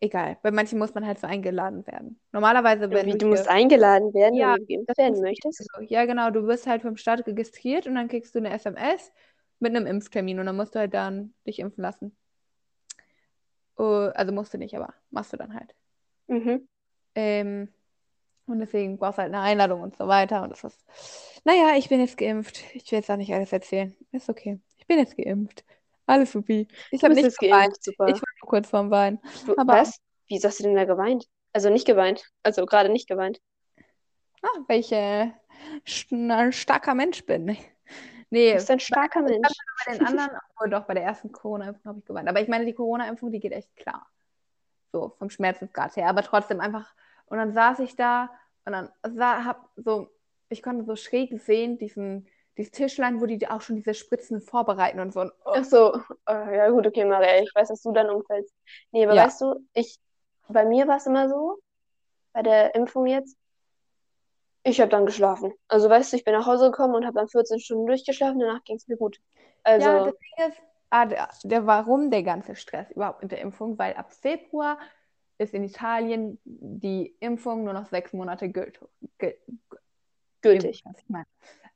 Egal, 0.00 0.36
bei 0.42 0.50
manchen 0.50 0.78
muss 0.78 0.92
man 0.94 1.06
halt 1.06 1.18
so 1.18 1.26
eingeladen 1.26 1.86
werden. 1.86 2.20
Normalerweise, 2.32 2.90
wenn 2.90 3.06
Wie, 3.06 3.12
du 3.12 3.18
du 3.18 3.26
hier- 3.28 3.36
musst 3.36 3.48
eingeladen 3.48 4.12
werden, 4.12 4.34
Ja, 4.34 4.54
wenn 4.54 4.66
du 4.66 4.66
geimpft 4.66 4.98
werden 4.98 5.20
möchtest. 5.22 5.66
Ja, 5.88 6.04
genau, 6.04 6.30
du 6.30 6.46
wirst 6.46 6.66
halt 6.66 6.82
vom 6.82 6.96
Staat 6.98 7.26
registriert 7.26 7.86
und 7.86 7.94
dann 7.94 8.08
kriegst 8.08 8.34
du 8.34 8.38
eine 8.38 8.50
SMS 8.50 9.10
mit 9.58 9.74
einem 9.74 9.86
Impftermin 9.86 10.38
und 10.38 10.46
dann 10.46 10.56
musst 10.56 10.74
du 10.74 10.80
halt 10.80 10.92
dann 10.92 11.32
dich 11.46 11.58
impfen 11.60 11.80
lassen. 11.82 12.14
Oh, 13.78 14.10
also 14.14 14.32
musst 14.32 14.52
du 14.54 14.58
nicht, 14.58 14.74
aber 14.76 14.92
machst 15.10 15.32
du 15.32 15.36
dann 15.38 15.54
halt. 15.54 15.74
Mhm. 16.28 16.68
Ähm, 17.14 17.68
und 18.46 18.58
deswegen 18.60 18.98
brauchst 18.98 19.18
du 19.18 19.22
halt 19.22 19.32
eine 19.34 19.42
Einladung 19.42 19.80
und 19.80 19.96
so 19.96 20.06
weiter. 20.08 20.42
Und 20.42 20.50
das 20.50 20.62
ist, 20.64 20.84
naja, 21.44 21.74
ich 21.76 21.88
bin 21.88 22.00
jetzt 22.00 22.16
geimpft. 22.18 22.62
Ich 22.74 22.90
will 22.92 22.98
jetzt 22.98 23.10
auch 23.10 23.16
nicht 23.16 23.32
alles 23.34 23.52
erzählen. 23.52 23.94
Ist 24.12 24.28
okay. 24.28 24.60
Ich 24.76 24.86
bin 24.86 24.98
jetzt 24.98 25.16
geimpft. 25.16 25.64
Alles 26.06 26.32
supi. 26.32 26.68
Ich 26.90 27.02
habe 27.04 27.14
nicht 27.14 27.38
geweint. 27.38 27.76
super. 27.82 28.06
Ich 28.08 28.14
war 28.14 28.28
nur 28.40 28.48
kurz 28.48 28.68
vorm 28.70 28.90
Weinen. 28.90 29.20
Aber- 29.56 29.74
was? 29.74 29.98
Wieso 30.28 30.48
hast 30.48 30.58
du 30.60 30.64
denn 30.64 30.74
da 30.74 30.84
geweint? 30.84 31.26
Also 31.52 31.70
nicht 31.70 31.86
geweint. 31.86 32.24
Also 32.42 32.66
gerade 32.66 32.88
nicht 32.88 33.08
geweint. 33.08 33.40
Ah, 34.42 34.48
weil 34.68 34.80
ich 34.80 34.92
äh, 34.92 35.30
ein 36.10 36.52
starker 36.52 36.94
Mensch 36.94 37.24
bin. 37.24 37.56
Nee, 38.30 38.48
Du 38.50 38.54
bist 38.54 38.70
ein 38.70 38.80
starker 38.80 39.20
ich 39.24 39.30
Mensch. 39.30 39.48
bei 39.86 39.92
den 39.92 40.06
anderen, 40.06 40.30
obwohl 40.54 40.70
doch 40.70 40.84
bei 40.84 40.94
der 40.94 41.04
ersten 41.04 41.30
Corona-Impfung 41.30 41.84
habe 41.90 41.98
ich 42.00 42.04
geweint. 42.04 42.28
Aber 42.28 42.40
ich 42.40 42.48
meine, 42.48 42.66
die 42.66 42.72
Corona-Impfung, 42.74 43.30
die 43.30 43.38
geht 43.40 43.52
echt 43.52 43.74
klar. 43.76 44.06
So, 44.92 45.14
vom 45.18 45.30
Schmerzensgrad 45.30 45.94
her. 45.96 46.08
Aber 46.08 46.22
trotzdem 46.22 46.60
einfach. 46.60 46.92
Und 47.26 47.38
dann 47.38 47.52
saß 47.52 47.78
ich 47.80 47.94
da 47.96 48.30
und 48.64 48.72
dann 48.72 48.90
sah, 49.14 49.44
hab 49.44 49.70
so, 49.76 50.08
ich 50.48 50.62
konnte 50.62 50.84
so 50.84 50.96
schräg 50.96 51.40
sehen, 51.40 51.78
diesen, 51.78 52.26
dieses 52.56 52.72
Tischlein, 52.72 53.20
wo 53.20 53.26
die 53.26 53.46
auch 53.48 53.60
schon 53.60 53.76
diese 53.76 53.94
Spritzen 53.94 54.40
vorbereiten 54.40 55.00
und 55.00 55.12
so. 55.12 55.20
Und, 55.20 55.32
oh, 55.44 55.52
Ach 55.54 55.64
so, 55.64 55.94
äh, 56.28 56.56
ja 56.56 56.68
gut, 56.70 56.86
okay, 56.86 57.04
Maria, 57.04 57.42
ich 57.42 57.52
weiß, 57.54 57.68
dass 57.68 57.82
du 57.82 57.92
dann 57.92 58.10
umfällst. 58.10 58.54
Nee, 58.92 59.04
aber 59.04 59.14
Ja. 59.14 59.24
weißt 59.24 59.40
du, 59.42 59.66
ich, 59.74 59.98
bei 60.48 60.64
mir 60.64 60.88
war 60.88 60.96
es 60.96 61.06
immer 61.06 61.28
so, 61.28 61.58
bei 62.32 62.42
der 62.42 62.74
Impfung 62.74 63.06
jetzt, 63.06 63.36
ich 64.62 64.80
habe 64.80 64.90
dann 64.90 65.06
geschlafen. 65.06 65.52
Also 65.68 65.88
weißt 65.88 66.12
du, 66.12 66.16
ich 66.16 66.24
bin 66.24 66.34
nach 66.34 66.46
Hause 66.46 66.70
gekommen 66.70 66.94
und 66.94 67.04
habe 67.06 67.14
dann 67.14 67.28
14 67.28 67.60
Stunden 67.60 67.86
durchgeschlafen, 67.86 68.40
danach 68.40 68.64
ging 68.64 68.76
es 68.76 68.88
mir 68.88 68.96
gut. 68.96 69.18
Also, 69.62 69.88
ja, 69.88 70.04
das 70.04 70.14
Ding 70.18 70.48
ist, 70.48 70.62
ah, 70.90 71.06
der, 71.06 71.28
der, 71.44 71.66
warum 71.66 72.10
der 72.10 72.22
ganze 72.22 72.56
Stress 72.56 72.90
überhaupt 72.90 73.22
mit 73.22 73.32
der 73.32 73.40
Impfung? 73.40 73.78
Weil 73.78 73.94
ab 73.94 74.12
Februar 74.12 74.78
ist 75.38 75.54
in 75.54 75.64
Italien 75.64 76.40
die 76.44 77.14
Impfung 77.20 77.64
nur 77.64 77.74
noch 77.74 77.86
sechs 77.86 78.12
Monate 78.12 78.48
gült, 78.50 78.80
Gültig. 80.40 80.82
was 80.84 80.98
ich 80.98 81.08
meine. 81.08 81.26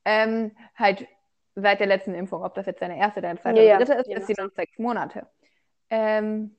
Ähm, 0.04 0.56
halt 0.76 1.06
seit 1.54 1.80
der 1.80 1.86
letzten 1.86 2.14
Impfung, 2.14 2.42
ob 2.42 2.54
das 2.54 2.66
jetzt 2.66 2.82
deine 2.82 2.98
erste, 2.98 3.20
deine 3.20 3.40
zweite 3.40 3.58
Ja, 3.58 3.62
oder 3.62 3.68
ja. 3.68 3.78
dritte 3.78 3.94
ist, 3.94 4.10
Ja, 4.10 4.16
ist 4.16 4.26
sie 4.26 4.34
noch 4.38 4.50
sechs 4.54 4.78
Monate. 4.78 5.28
Ähm, 5.90 6.56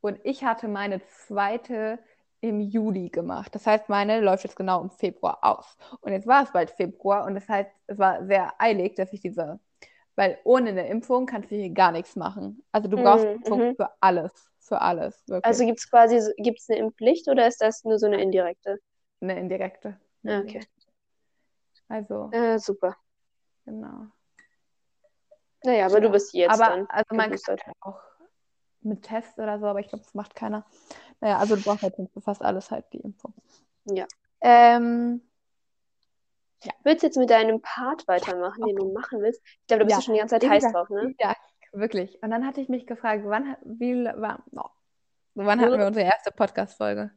und 0.00 0.18
ich 0.24 0.44
hatte 0.44 0.68
meine 0.68 1.00
zweite 1.06 1.98
im 2.40 2.60
Juli 2.60 3.08
gemacht. 3.08 3.54
Das 3.54 3.66
heißt, 3.66 3.88
meine 3.88 4.20
läuft 4.20 4.42
jetzt 4.44 4.56
genau 4.56 4.82
im 4.82 4.90
Februar 4.90 5.38
aus. 5.42 5.76
Und 6.00 6.12
jetzt 6.12 6.26
war 6.26 6.42
es 6.42 6.50
bald 6.52 6.70
Februar 6.70 7.24
und 7.26 7.34
das 7.34 7.48
heißt, 7.48 7.70
es 7.86 7.98
war 7.98 8.24
sehr 8.26 8.52
eilig, 8.60 8.96
dass 8.96 9.12
ich 9.12 9.20
diese, 9.20 9.60
weil 10.16 10.38
ohne 10.44 10.70
eine 10.70 10.88
Impfung 10.88 11.26
kannst 11.26 11.50
du 11.52 11.56
hier 11.56 11.70
gar 11.70 11.92
nichts 11.92 12.16
machen. 12.16 12.64
Also 12.72 12.88
du 12.88 12.98
brauchst 12.98 13.26
Mhm, 13.26 13.40
Impfung 13.40 13.66
mhm. 13.66 13.76
für 13.76 13.90
alles, 14.00 14.32
für 14.60 14.80
alles, 14.80 15.22
wirklich. 15.28 15.42
Also 15.42 15.64
gibt 15.64 15.78
es 15.78 15.88
quasi 15.88 16.20
so- 16.20 16.32
gibt's 16.36 16.68
eine 16.68 16.80
Impfpflicht 16.80 17.28
oder 17.28 17.46
ist 17.46 17.60
das 17.60 17.84
nur 17.84 17.96
so 18.00 18.06
eine 18.06 18.20
indirekte? 18.20 18.80
eine 19.22 19.38
indirekte. 19.40 19.98
Ah, 20.26 20.40
okay. 20.40 20.66
Also, 21.92 22.30
Äh, 22.32 22.58
super. 22.58 22.96
genau. 23.66 24.06
Naja, 25.62 25.84
aber 25.86 26.00
du 26.00 26.06
Ja. 26.06 26.12
bist 26.12 26.32
jetzt 26.32 26.50
aber 26.50 26.74
dann 26.74 26.86
also 26.88 27.14
man 27.14 27.30
kann 27.30 27.72
auch 27.82 28.00
mit 28.80 29.02
Test 29.02 29.38
oder 29.38 29.60
so, 29.60 29.66
aber 29.66 29.80
ich 29.80 29.88
glaube, 29.88 30.02
das 30.02 30.14
macht 30.14 30.34
keiner. 30.34 30.64
Naja, 31.20 31.38
also 31.38 31.54
du 31.54 31.62
brauchst 31.62 31.82
halt 31.82 31.94
für 31.96 32.20
fast 32.22 32.40
alles 32.42 32.70
halt 32.70 32.86
die 32.94 33.00
Impfung. 33.00 33.34
Ja. 33.84 34.06
Ähm, 34.40 35.20
Willst 36.84 37.02
du 37.02 37.08
jetzt 37.08 37.16
mit 37.18 37.28
deinem 37.28 37.60
Part 37.60 38.06
weitermachen, 38.08 38.64
den 38.64 38.76
du 38.76 38.92
machen 38.92 39.20
willst? 39.20 39.42
Ich 39.44 39.66
glaube, 39.66 39.80
da 39.80 39.84
bist 39.84 39.90
Ja. 39.90 39.96
du 39.98 40.02
schon 40.04 40.14
die 40.14 40.20
ganze 40.20 40.38
Zeit 40.38 40.48
heiß 40.48 40.72
drauf, 40.72 40.88
ne? 40.88 41.14
Ja, 41.18 41.34
wirklich. 41.72 42.22
Und 42.22 42.30
dann 42.30 42.46
hatte 42.46 42.60
ich 42.60 42.68
mich 42.68 42.86
gefragt, 42.86 43.24
wann, 43.26 43.56
wie, 43.64 44.04
war, 44.04 44.42
oh, 44.52 44.68
wann 45.34 45.60
hatten 45.60 45.72
Ja. 45.72 45.78
wir 45.78 45.86
unsere 45.86 46.06
erste 46.06 46.30
Podcast-Folge? 46.30 47.10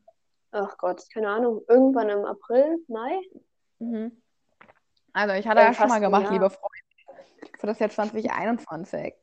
Ach 0.51 0.77
Gott, 0.77 1.03
keine 1.13 1.29
Ahnung. 1.29 1.61
Irgendwann 1.67 2.09
im 2.09 2.25
April, 2.25 2.83
Mai? 2.87 3.21
Mhm. 3.79 4.21
Also 5.15 5.33
ich 5.35 5.47
hatte 5.47 5.61
ja 5.61 5.73
schon 5.73 5.87
mal 5.87 6.01
gemacht, 6.01 6.29
liebe 6.29 6.49
Freunde, 6.49 7.57
für 7.57 7.67
das 7.67 7.79
Jahr 7.79 7.89
2021. 7.89 9.13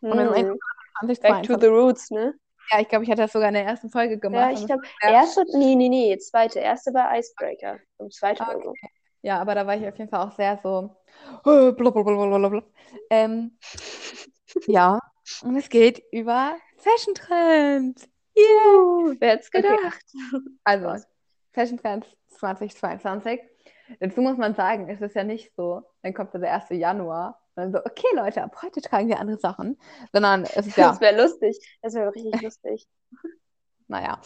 Und 0.00 0.18
wir 0.18 0.32
sind 0.34 0.36
Hm. 0.36 1.08
jetzt 1.08 1.22
Back 1.22 1.44
to 1.44 1.54
2022. 1.54 1.60
the 1.60 1.66
roots, 1.68 2.10
ne? 2.10 2.34
Ja, 2.72 2.80
ich 2.80 2.88
glaube, 2.88 3.04
ich 3.04 3.10
hatte 3.10 3.22
das 3.22 3.32
sogar 3.32 3.46
in 3.48 3.54
der 3.54 3.64
ersten 3.64 3.88
Folge 3.88 4.18
gemacht. 4.18 4.40
Ja, 4.40 4.48
und 4.48 4.56
ich 4.56 4.66
glaube, 4.66 4.82
erste, 5.00 5.44
nee, 5.56 5.76
nee, 5.76 5.88
nee, 5.88 6.18
zweite. 6.18 6.58
Erste 6.58 6.92
war 6.92 7.16
Icebreaker. 7.16 7.78
Und 7.98 8.12
zweite 8.12 8.42
Ah, 8.42 8.56
oder 8.56 8.64
so. 8.64 8.74
Ja, 9.22 9.38
aber 9.40 9.54
da 9.54 9.64
war 9.64 9.76
ich 9.76 9.86
auf 9.86 9.96
jeden 9.96 10.10
Fall 10.10 10.26
auch 10.26 10.32
sehr 10.32 10.58
so. 10.60 10.96
blablabla. 11.44 12.62
Ähm, 13.10 13.56
ja, 14.66 14.98
und 15.42 15.54
es 15.56 15.68
geht 15.68 16.02
über 16.10 16.56
Fashion 16.78 17.14
Trends. 17.14 18.08
Uh, 18.36 19.14
wer 19.20 19.30
hätte 19.30 19.42
es 19.42 19.48
Okay. 19.48 19.62
gedacht? 19.62 20.04
Also, 20.64 20.84
Krass. 20.88 21.06
Fashion 21.52 21.78
Trends 21.78 22.08
2022. 22.28 23.40
Dazu 24.00 24.20
muss 24.20 24.36
man 24.36 24.54
sagen, 24.54 24.88
es 24.88 25.00
ist 25.00 25.14
ja 25.16 25.24
nicht 25.24 25.54
so, 25.56 25.82
dann 26.02 26.14
kommt 26.14 26.32
so 26.32 26.38
der 26.38 26.52
1. 26.52 26.74
Januar 26.76 27.40
und 27.54 27.62
dann 27.64 27.72
so, 27.72 27.78
okay 27.80 28.06
Leute, 28.14 28.42
ab 28.42 28.56
heute 28.62 28.80
tragen 28.80 29.08
wir 29.08 29.18
andere 29.20 29.38
Sachen, 29.38 29.78
sondern 30.12 30.44
es 30.44 30.66
ist 30.66 30.76
ja, 30.76 30.90
Das 30.90 31.00
wäre 31.00 31.20
lustig. 31.22 31.58
Das 31.82 31.94
wäre 31.94 32.14
richtig 32.14 32.34
lustig. 32.40 32.88
naja. 33.88 34.20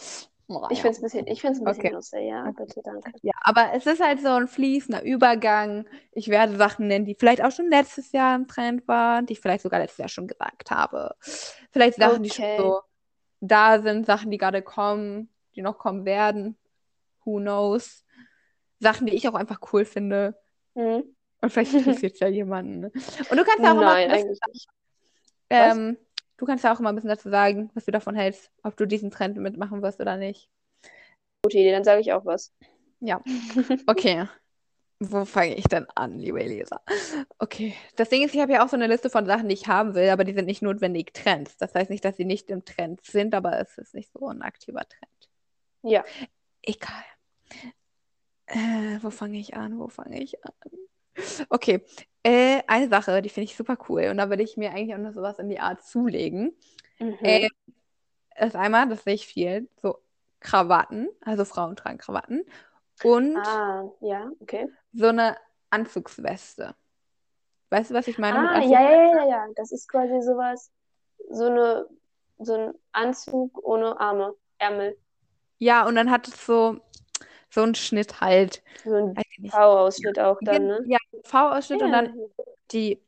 naja. 0.47 0.67
Ich 0.69 0.81
finde 0.81 0.91
es 0.91 0.99
ein 0.99 1.03
bisschen, 1.03 1.27
ich 1.27 1.41
find's 1.41 1.59
ein 1.59 1.65
bisschen 1.65 1.83
Okay. 1.85 1.95
lustig, 1.95 2.21
ja, 2.29 2.51
bitte, 2.51 2.81
danke. 2.83 3.11
Ja, 3.21 3.33
aber 3.41 3.73
es 3.73 3.85
ist 3.85 4.01
halt 4.01 4.21
so 4.21 4.29
ein 4.29 4.47
fließender 4.47 5.03
Übergang. 5.03 5.85
Ich 6.11 6.27
werde 6.29 6.57
Sachen 6.57 6.87
nennen, 6.87 7.05
die 7.05 7.15
vielleicht 7.15 7.43
auch 7.43 7.51
schon 7.51 7.69
letztes 7.69 8.11
Jahr 8.11 8.35
im 8.35 8.47
Trend 8.47 8.87
waren, 8.87 9.25
die 9.25 9.33
ich 9.33 9.39
vielleicht 9.39 9.63
sogar 9.63 9.79
letztes 9.79 9.97
Jahr 9.99 10.09
schon 10.09 10.27
gesagt 10.27 10.71
habe. 10.71 11.15
Vielleicht 11.71 11.97
Sachen, 11.97 12.23
die 12.23 12.29
schon 12.31 12.45
Okay. 12.45 12.57
so 12.57 12.81
da 13.41 13.81
sind, 13.81 14.05
Sachen, 14.05 14.31
die 14.31 14.37
gerade 14.37 14.61
kommen, 14.61 15.29
die 15.55 15.61
noch 15.61 15.77
kommen 15.77 16.05
werden. 16.05 16.57
Who 17.25 17.39
knows? 17.39 18.02
Sachen, 18.83 19.07
die 19.07 19.15
ich 19.15 19.27
auch 19.27 19.33
einfach 19.33 19.59
cool 19.73 19.85
finde. 19.85 20.39
Hm? 20.75 21.03
Und 21.41 21.49
vielleicht 21.49 21.73
interessiert 21.73 22.13
es 22.13 22.19
ja 22.19 22.27
jemanden. 22.27 22.79
Ne? 22.81 22.91
Und 23.29 23.37
du 23.37 23.43
kannst 23.43 23.59
ja 23.63 23.71
auch 23.71 23.81
Nein, 23.81 24.11
ein 24.11 24.27
bisschen, 24.27 24.49
ähm, 25.49 25.97
du 26.37 26.45
kannst 26.45 26.63
ja 26.63 26.73
auch 26.73 26.79
immer 26.79 26.89
ein 26.89 26.95
bisschen 26.95 27.09
dazu 27.09 27.29
sagen, 27.29 27.69
was 27.73 27.85
du 27.85 27.91
davon 27.91 28.15
hältst, 28.15 28.51
ob 28.63 28.77
du 28.77 28.85
diesen 28.85 29.11
Trend 29.11 29.37
mitmachen 29.37 29.81
wirst 29.81 29.99
oder 29.99 30.17
nicht. 30.17 30.49
Gute 31.43 31.57
Idee, 31.57 31.71
dann 31.71 31.83
sage 31.83 32.01
ich 32.01 32.13
auch 32.13 32.25
was. 32.25 32.53
Ja. 32.99 33.21
Okay. 33.87 34.27
Wo 34.99 35.25
fange 35.25 35.55
ich 35.55 35.65
denn 35.65 35.85
an, 35.95 36.17
liebe 36.17 36.41
Elisa? 36.41 36.79
Okay. 37.37 37.75
Das 37.97 38.07
Ding 38.07 38.23
ist, 38.23 38.33
ich 38.33 38.39
habe 38.39 38.53
ja 38.53 38.63
auch 38.63 38.69
so 38.69 38.77
eine 38.77 38.87
Liste 38.87 39.09
von 39.09 39.25
Sachen, 39.25 39.49
die 39.49 39.55
ich 39.55 39.67
haben 39.67 39.95
will, 39.95 40.07
aber 40.09 40.23
die 40.23 40.33
sind 40.33 40.45
nicht 40.45 40.61
notwendig 40.61 41.13
Trends. 41.13 41.57
Das 41.57 41.75
heißt 41.75 41.89
nicht, 41.89 42.05
dass 42.05 42.15
sie 42.15 42.23
nicht 42.23 42.49
im 42.49 42.63
Trend 42.63 43.03
sind, 43.03 43.35
aber 43.35 43.59
es 43.59 43.77
ist 43.77 43.93
nicht 43.93 44.13
so 44.13 44.29
ein 44.29 44.41
aktiver 44.41 44.87
Trend. 44.87 45.29
Ja. 45.81 46.05
Egal. 46.61 47.03
Äh, 48.47 48.99
wo 49.01 49.09
fange 49.09 49.39
ich 49.39 49.55
an? 49.55 49.79
Wo 49.79 49.87
fange 49.87 50.21
ich 50.21 50.43
an? 50.45 50.53
Okay. 51.49 51.83
Äh, 52.23 52.61
eine 52.67 52.89
Sache, 52.89 53.21
die 53.21 53.29
finde 53.29 53.45
ich 53.45 53.55
super 53.57 53.77
cool 53.89 54.07
und 54.09 54.17
da 54.17 54.29
würde 54.29 54.43
ich 54.43 54.57
mir 54.57 54.71
eigentlich 54.71 54.95
auch 54.95 54.99
noch 54.99 55.13
sowas 55.13 55.39
in 55.39 55.49
die 55.49 55.59
Art 55.59 55.83
zulegen. 55.83 56.55
Mhm. 56.99 57.17
Äh, 57.21 57.49
ist 58.39 58.55
einmal, 58.55 58.87
das 58.89 59.03
sehe 59.03 59.13
ich 59.13 59.27
viel, 59.27 59.69
so 59.81 59.99
Krawatten, 60.39 61.09
also 61.21 61.45
Frauen 61.45 61.75
tragen 61.75 61.97
Krawatten 61.97 62.45
und 63.03 63.35
Ah, 63.37 63.83
ja, 64.01 64.31
okay. 64.39 64.67
so 64.93 65.07
eine 65.07 65.37
Anzugsweste. 65.69 66.75
Weißt 67.69 67.91
du, 67.91 67.95
was 67.95 68.07
ich 68.07 68.17
meine 68.17 68.37
Ah, 68.37 68.63
ja, 68.63 68.81
ja, 68.81 69.03
ja, 69.15 69.25
ja. 69.27 69.47
Das 69.55 69.71
ist 69.71 69.87
quasi 69.89 70.21
sowas, 70.21 70.71
so 71.31 71.45
eine, 71.45 71.87
so 72.39 72.53
ein 72.53 72.73
Anzug 72.91 73.57
ohne 73.63 73.99
Arme, 73.99 74.35
Ärmel. 74.59 74.97
Ja, 75.59 75.85
und 75.87 75.95
dann 75.95 76.11
hat 76.11 76.27
es 76.27 76.45
so, 76.45 76.79
so 77.53 77.61
einen 77.61 77.75
Schnitt 77.75 78.21
halt. 78.21 78.63
So 78.83 78.95
ein. 78.95 79.15
V-Ausschnitt 79.49 80.19
auch 80.19 80.39
dann, 80.43 80.67
ne? 80.67 80.85
Ja, 80.87 80.97
V-Ausschnitt 81.23 81.81
und 81.81 81.91
Ja. 81.91 82.03
dann 82.03 82.13
die. 82.71 82.99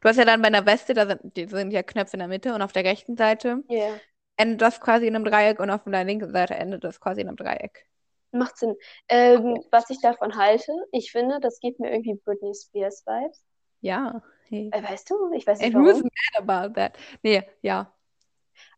Du 0.00 0.08
hast 0.08 0.16
ja 0.18 0.24
dann 0.24 0.40
bei 0.40 0.46
einer 0.48 0.66
Weste, 0.66 0.94
da 0.94 1.06
sind, 1.06 1.36
die 1.36 1.46
sind 1.46 1.72
ja 1.72 1.82
Knöpfe 1.82 2.14
in 2.14 2.20
der 2.20 2.28
Mitte 2.28 2.54
und 2.54 2.62
auf 2.62 2.72
der 2.72 2.84
rechten 2.84 3.16
Seite 3.16 3.64
Ja, 3.68 4.00
endet 4.36 4.62
das 4.62 4.80
quasi 4.80 5.06
in 5.08 5.16
einem 5.16 5.24
Dreieck 5.24 5.60
und 5.60 5.70
auf 5.70 5.84
der 5.84 6.04
linken 6.04 6.30
Seite 6.32 6.54
endet 6.54 6.84
das 6.84 7.00
quasi 7.00 7.22
in 7.22 7.28
einem 7.28 7.36
Dreieck. 7.36 7.86
macht 8.32 8.58
Sinn. 8.58 8.76
Ähm, 9.08 9.58
was 9.70 9.88
ich 9.90 10.00
davon 10.00 10.36
halte, 10.36 10.72
ich 10.92 11.10
finde, 11.12 11.40
das 11.40 11.60
gibt 11.60 11.80
mir 11.80 11.90
irgendwie 11.92 12.14
Britney 12.24 12.54
Spears 12.54 13.04
Vibes. 13.06 13.42
Ja. 13.80 14.22
Hey. 14.48 14.70
Äh, 14.72 14.82
weißt 14.82 15.10
du, 15.10 15.32
ich 15.32 15.46
weiß 15.46 15.58
nicht 15.60 15.74
And 15.74 15.74
who's 15.74 15.96
warum, 15.96 16.10
mad 16.36 16.48
about 16.48 16.74
that? 16.74 16.98
Nee, 17.22 17.42
ja. 17.62 17.92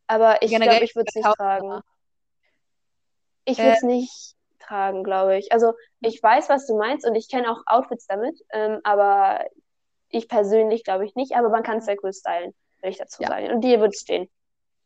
aber 0.07 0.43
ich 0.43 0.51
glaube, 0.55 0.85
ich 0.85 0.95
würde 0.95 1.09
es 1.09 1.15
nicht 1.15 1.25
tragen. 1.37 1.81
Ich 3.45 3.59
Äh, 3.59 3.63
würde 3.63 3.77
es 3.77 3.83
nicht 3.83 4.36
tragen, 4.67 5.05
glaube 5.05 5.39
ich. 5.39 5.53
Also 5.53 5.73
ich 6.01 6.23
weiß, 6.23 6.49
was 6.49 6.67
du 6.67 6.77
meinst 6.79 7.07
und 7.07 7.15
ich 7.15 7.29
kenne 7.31 7.51
auch 7.51 7.63
Outfits 7.67 8.07
damit, 8.07 8.39
ähm, 8.53 8.81
aber 8.85 9.45
ich 10.11 10.29
persönlich 10.29 10.85
glaube 10.85 11.07
ich 11.07 11.15
nicht, 11.17 11.35
aber 11.37 11.51
man 11.51 11.63
kann 11.63 11.79
es 11.79 11.87
sehr 11.87 11.97
cool 12.03 12.13
stylen, 12.13 12.55
will 12.83 12.91
ich 12.91 12.99
dazu 12.99 13.23
Ja. 13.23 13.29
sagen. 13.29 13.51
Und 13.53 13.63
dir 13.63 13.81
wird 13.81 13.95
es 13.95 14.01
stehen. 14.03 14.29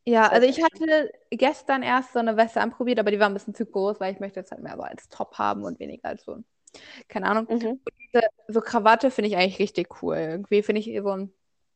Ja, 0.07 0.28
also 0.28 0.47
ich 0.47 0.62
hatte 0.62 1.12
gestern 1.31 1.83
erst 1.83 2.12
so 2.14 2.18
eine 2.18 2.37
Weste 2.37 2.61
anprobiert, 2.61 2.99
aber 2.99 3.11
die 3.11 3.20
war 3.20 3.28
ein 3.28 3.35
bisschen 3.35 3.55
zu 3.55 3.66
groß, 3.66 4.01
weil 4.01 4.12
ich 4.12 4.20
möchte 4.20 4.41
jetzt 4.41 4.51
halt 4.51 4.62
mehr 4.62 4.76
so 4.76 4.83
als 4.83 5.09
Top 5.09 5.39
haben 5.39 5.62
und 5.64 5.78
weniger 5.78 6.09
als 6.09 6.24
so, 6.24 6.33
ein- 6.37 6.45
keine 7.09 7.26
Ahnung. 7.28 7.49
Mhm. 7.49 7.81
Diese, 8.14 8.26
so 8.49 8.61
Krawatte 8.61 9.11
finde 9.11 9.28
ich 9.31 9.37
eigentlich 9.37 9.59
richtig 9.61 10.03
cool. 10.03 10.16
Irgendwie 10.16 10.62
finde 10.62 10.81
ich 10.81 11.01
so 11.03 11.11
ein, 11.11 11.33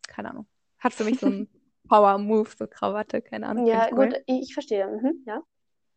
keine 0.09 0.31
Ahnung, 0.31 0.47
hat 0.79 0.95
für 0.95 1.05
mich 1.05 1.19
so 1.21 1.27
einen 1.27 1.49
Power-Move, 1.89 2.51
so 2.59 2.67
Krawatte, 2.67 3.23
keine 3.23 3.49
Ahnung. 3.49 3.67
Ja, 3.67 3.87
ich 3.87 3.91
cool. 3.93 4.11
gut, 4.11 4.23
ich, 4.27 4.43
ich 4.43 4.55
verstehe. 4.55 4.87
Mhm, 4.87 5.25
ja. 5.27 5.43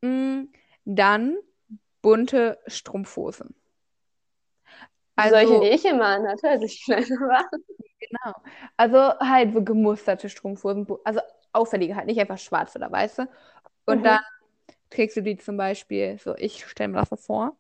Mm, 0.04 0.50
Dann 0.86 1.38
bunte 2.02 2.60
Strumpfhosen. 2.68 3.56
Solche, 5.20 5.60
Also, 5.60 5.60
die 5.60 5.68
ich 5.70 5.86
immer 5.86 6.06
anhatte, 6.06 6.50
als 6.50 6.64
ich 6.64 6.84
kleiner 6.84 7.08
war. 7.20 7.46
genau. 8.00 8.34
Also 8.78 8.98
halt 9.20 9.54
so 9.54 9.64
gemusterte 9.64 10.30
Strumpfhosen, 10.30 10.88
also 11.04 11.20
auffällige 11.54 11.96
halt, 11.96 12.08
nicht 12.08 12.20
einfach 12.20 12.38
schwarz 12.38 12.76
oder 12.76 12.92
weiße. 12.92 13.28
Und 13.86 14.04
Mhm. 14.04 14.06
dann 14.06 14.20
trägst 14.92 15.18
du 15.18 15.22
die 15.24 15.38
zum 15.38 15.58
Beispiel, 15.58 16.20
so 16.20 16.36
ich 16.38 16.66
stelle 16.68 16.90
mir 16.90 17.00
das 17.00 17.10
so 17.10 17.16
vor, 17.18 17.58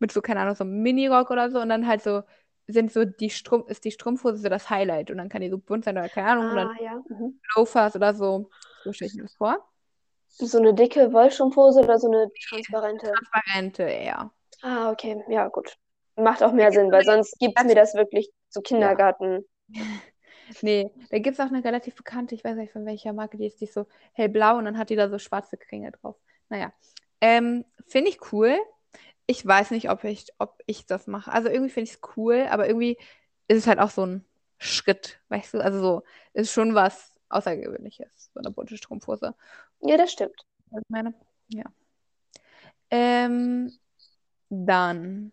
mit 0.00 0.12
so, 0.12 0.22
keine 0.22 0.40
Ahnung, 0.42 0.54
so 0.56 0.64
einem 0.64 0.82
Minirock 0.82 1.30
oder 1.30 1.50
so 1.50 1.60
und 1.60 1.68
dann 1.70 1.86
halt 1.88 2.02
so 2.02 2.22
sind 2.68 2.92
so 2.92 3.04
die 3.06 3.30
Strumpf, 3.30 3.68
ist 3.70 3.84
die 3.84 3.92
Strumpfhose 3.92 4.38
so 4.38 4.48
das 4.50 4.70
Highlight 4.70 5.10
und 5.10 5.18
dann 5.18 5.28
kann 5.30 5.42
die 5.42 5.50
so 5.50 5.58
bunt 5.58 5.84
sein 5.86 5.98
oder 5.98 6.08
keine 6.10 6.28
Ahnung 6.30 6.50
Ah, 6.50 6.74
ja. 6.80 7.02
Mhm. 7.10 7.40
Loafers 7.56 7.96
oder 7.96 8.14
so. 8.14 8.50
So 8.84 8.92
stelle 8.92 9.08
ich 9.08 9.14
mir 9.14 9.22
das 9.24 9.34
vor. 9.34 9.66
So 10.36 10.58
eine 10.58 10.74
dicke 10.74 11.12
Wollstrumpfhose 11.12 11.80
oder 11.80 11.98
so 11.98 12.08
eine 12.08 12.28
transparente? 12.48 13.12
Transparente 13.12 13.82
eher. 13.84 14.30
Ah, 14.62 14.90
okay. 14.90 15.22
Ja, 15.28 15.48
gut. 15.48 15.76
Macht 16.16 16.42
auch 16.42 16.52
mehr 16.52 16.70
Sinn, 16.72 16.92
weil 16.92 17.04
sonst 17.04 17.38
gibt 17.38 17.58
es 17.58 17.64
mir 17.64 17.74
das 17.74 17.94
wirklich 17.94 18.30
so 18.48 18.60
Kindergarten. 18.60 19.44
Nee, 20.60 20.90
da 21.10 21.18
gibt 21.18 21.38
es 21.38 21.40
auch 21.40 21.50
eine 21.50 21.64
relativ 21.64 21.94
bekannte, 21.94 22.34
ich 22.34 22.44
weiß 22.44 22.56
nicht 22.56 22.72
von 22.72 22.84
welcher 22.84 23.12
Marke, 23.14 23.38
die 23.38 23.46
ist, 23.46 23.60
die 23.60 23.64
ist 23.64 23.72
so 23.72 23.86
hellblau 24.12 24.58
und 24.58 24.66
dann 24.66 24.76
hat 24.76 24.90
die 24.90 24.96
da 24.96 25.08
so 25.08 25.18
schwarze 25.18 25.56
Kringel 25.56 25.92
drauf. 25.92 26.16
Naja, 26.50 26.70
ähm, 27.20 27.64
finde 27.86 28.10
ich 28.10 28.32
cool. 28.32 28.56
Ich 29.26 29.44
weiß 29.44 29.70
nicht, 29.70 29.90
ob 29.90 30.04
ich, 30.04 30.26
ob 30.38 30.60
ich 30.66 30.86
das 30.86 31.06
mache. 31.06 31.32
Also 31.32 31.48
irgendwie 31.48 31.70
finde 31.70 31.90
ich 31.90 31.96
es 31.96 32.00
cool, 32.16 32.46
aber 32.50 32.66
irgendwie 32.66 32.98
ist 33.48 33.58
es 33.58 33.66
halt 33.66 33.78
auch 33.78 33.90
so 33.90 34.04
ein 34.04 34.24
Schritt, 34.58 35.18
weißt 35.28 35.54
du? 35.54 35.60
Also 35.60 35.80
so, 35.80 36.02
ist 36.34 36.52
schon 36.52 36.74
was 36.74 37.12
Außergewöhnliches, 37.30 38.30
so 38.34 38.40
eine 38.40 38.50
bunte 38.50 38.76
Strumpfhose. 38.76 39.34
Ja, 39.84 39.96
das 39.96 40.12
stimmt. 40.12 40.40
Ich 40.72 40.88
meine? 40.88 41.14
Ja. 41.48 41.64
Ähm, 42.90 43.72
dann 44.50 45.32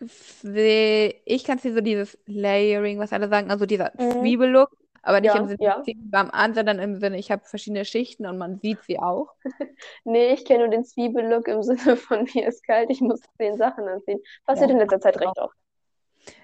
ich 0.00 1.44
kann 1.44 1.56
es 1.56 1.62
dir 1.62 1.74
so 1.74 1.80
dieses 1.80 2.18
Layering, 2.26 2.98
was 2.98 3.12
alle 3.12 3.28
sagen, 3.28 3.50
also 3.50 3.66
dieser 3.66 3.92
Mhm. 3.94 4.12
Zwiebellook, 4.20 4.70
aber 5.02 5.20
nicht 5.20 5.34
Ja, 5.34 5.40
im 5.40 5.48
Sinne, 5.48 5.58
ja. 5.60 5.82
sie 5.84 5.96
warm 6.10 6.30
an, 6.30 6.54
sondern 6.54 6.78
im 6.78 7.00
Sinne, 7.00 7.18
ich 7.18 7.30
habe 7.30 7.44
verschiedene 7.44 7.84
Schichten 7.84 8.26
und 8.26 8.38
man 8.38 8.58
sieht 8.60 8.78
sie 8.84 8.98
auch. 8.98 9.28
Nee, 10.04 10.34
ich 10.34 10.44
kenne 10.44 10.60
nur 10.60 10.68
den 10.68 10.84
Zwiebellook 10.84 11.48
im 11.48 11.62
Sinne 11.64 11.96
von 11.96 12.28
mir 12.34 12.46
ist 12.48 12.64
kalt, 12.64 12.90
ich 12.90 13.00
muss 13.00 13.20
zehn 13.36 13.56
Sachen 13.56 13.88
anziehen. 13.88 14.20
Passiert 14.44 14.70
Ja. 14.70 14.74
in 14.74 14.78
letzter 14.78 15.00
Zeit 15.00 15.20
recht 15.20 15.38
oft. 15.38 15.56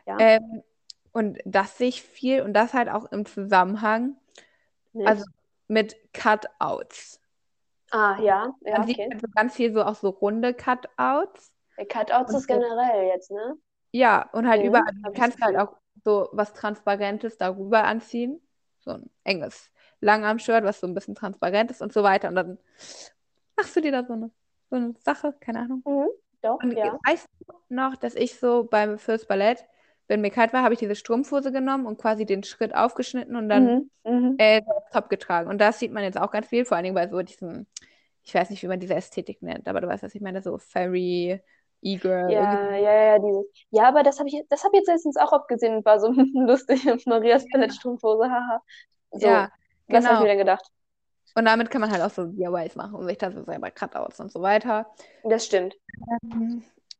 Ja, 0.06 0.18
Ähm, 0.18 0.62
und 1.12 1.38
das 1.44 1.78
sehe 1.78 1.88
ich 1.88 2.02
viel 2.02 2.42
und 2.42 2.54
das 2.54 2.74
halt 2.74 2.88
auch 2.88 3.10
im 3.12 3.24
Zusammenhang, 3.26 4.16
nicht? 4.92 5.06
also 5.06 5.24
mit 5.68 5.96
Cutouts. 6.12 7.20
Ah, 7.92 8.16
ja, 8.20 8.52
ja, 8.62 8.78
Man 8.78 8.86
sieht 8.86 8.98
okay. 8.98 9.08
halt 9.10 9.20
so 9.20 9.28
ganz 9.34 9.54
viel 9.54 9.72
so 9.72 9.82
auch 9.84 9.94
so 9.94 10.08
runde 10.10 10.54
Cutouts. 10.54 11.52
Cutouts 11.88 12.30
Und 12.32 12.38
ist 12.38 12.48
so- 12.48 12.54
generell 12.54 13.06
jetzt, 13.08 13.30
ne? 13.30 13.56
Ja, 13.92 14.28
und 14.32 14.48
halt 14.48 14.60
Mhm, 14.60 14.68
überall, 14.68 14.92
du 15.04 15.12
kannst 15.12 15.40
halt 15.40 15.56
auch 15.56 15.76
so 16.04 16.28
was 16.32 16.52
Transparentes 16.52 17.38
darüber 17.38 17.84
anziehen. 17.84 18.40
So 18.80 18.90
ein 18.92 19.10
enges 19.22 19.70
Langarm-Shirt, 20.00 20.64
was 20.64 20.80
so 20.80 20.86
ein 20.86 20.94
bisschen 20.94 21.14
transparent 21.14 21.70
ist 21.70 21.80
und 21.80 21.92
so 21.92 22.02
weiter. 22.02 22.28
Und 22.28 22.34
dann 22.34 22.58
machst 23.56 23.76
du 23.76 23.80
dir 23.80 23.92
da 23.92 24.04
so 24.04 24.12
eine, 24.14 24.30
so 24.70 24.76
eine 24.76 24.94
Sache, 25.04 25.34
keine 25.40 25.60
Ahnung. 25.60 25.84
Mhm, 25.84 26.08
doch, 26.42 26.58
Und 26.62 26.72
ja. 26.74 26.98
weißt 27.06 27.26
du 27.40 27.54
noch, 27.68 27.96
dass 27.96 28.14
ich 28.14 28.38
so 28.38 28.64
beim 28.64 28.98
fürs 28.98 29.26
Ballett, 29.26 29.64
wenn 30.08 30.20
mir 30.20 30.30
kalt 30.30 30.52
war, 30.52 30.62
habe 30.62 30.74
ich 30.74 30.80
diese 30.80 30.94
Strumpfhose 30.96 31.52
genommen 31.52 31.86
und 31.86 31.98
quasi 31.98 32.26
den 32.26 32.42
Schritt 32.44 32.74
aufgeschnitten 32.74 33.36
und 33.36 33.48
dann 33.48 33.74
Mhm, 33.74 33.90
mhm. 34.04 34.36
äh, 34.38 34.62
Top 34.92 35.08
getragen. 35.10 35.48
Und 35.50 35.58
das 35.60 35.78
sieht 35.78 35.92
man 35.92 36.02
jetzt 36.04 36.18
auch 36.18 36.30
ganz 36.30 36.48
viel, 36.48 36.64
vor 36.64 36.76
allen 36.76 36.84
Dingen 36.84 36.94
bei 36.94 37.08
so 37.08 37.22
diesem, 37.22 37.66
ich 38.22 38.34
weiß 38.34 38.50
nicht, 38.50 38.62
wie 38.62 38.68
man 38.68 38.80
diese 38.80 38.94
Ästhetik 38.94 39.42
nennt, 39.42 39.68
aber 39.68 39.80
du 39.80 39.88
weißt, 39.88 40.02
was 40.02 40.14
ich 40.14 40.20
meine, 40.22 40.42
so 40.42 40.58
Fairy, 40.58 41.40
E-Girl. 41.82 42.30
Ja, 42.32 42.74
ja, 42.76 42.92
ja, 43.14 43.18
dieses. 43.18 43.46
Ja, 43.70 43.88
aber 43.88 44.02
das 44.02 44.18
habe 44.18 44.28
ich, 44.28 44.42
das 44.48 44.64
habe 44.64 44.76
ich 44.76 44.80
jetzt 44.80 44.88
letztens 44.88 45.16
auch 45.16 45.32
oft 45.32 45.48
gesehen 45.48 45.76
und 45.76 45.84
war 45.84 46.00
so 46.00 46.08
lustig. 46.34 46.84
Marias 47.06 47.46
Ballettstrumpfhose, 47.50 48.30
haha. 48.30 48.62
So, 49.12 49.26
Ja, 49.26 49.50
was 49.90 50.04
habe 50.04 50.14
ich 50.14 50.20
genau. 50.20 50.20
mir 50.20 50.28
denn 50.28 50.38
gedacht? 50.38 50.64
Und 51.36 51.44
damit 51.46 51.70
kann 51.70 51.80
man 51.80 51.90
halt 51.90 52.02
auch 52.02 52.10
so 52.10 52.26
DIYs 52.26 52.76
machen 52.76 52.94
und 52.94 53.06
sich 53.06 53.18
da 53.18 53.30
so 53.32 53.42
selber 53.44 53.70
Cutouts 53.70 54.20
und 54.20 54.30
so 54.32 54.40
weiter. 54.42 54.86
Das 55.22 55.46
stimmt. 55.46 55.74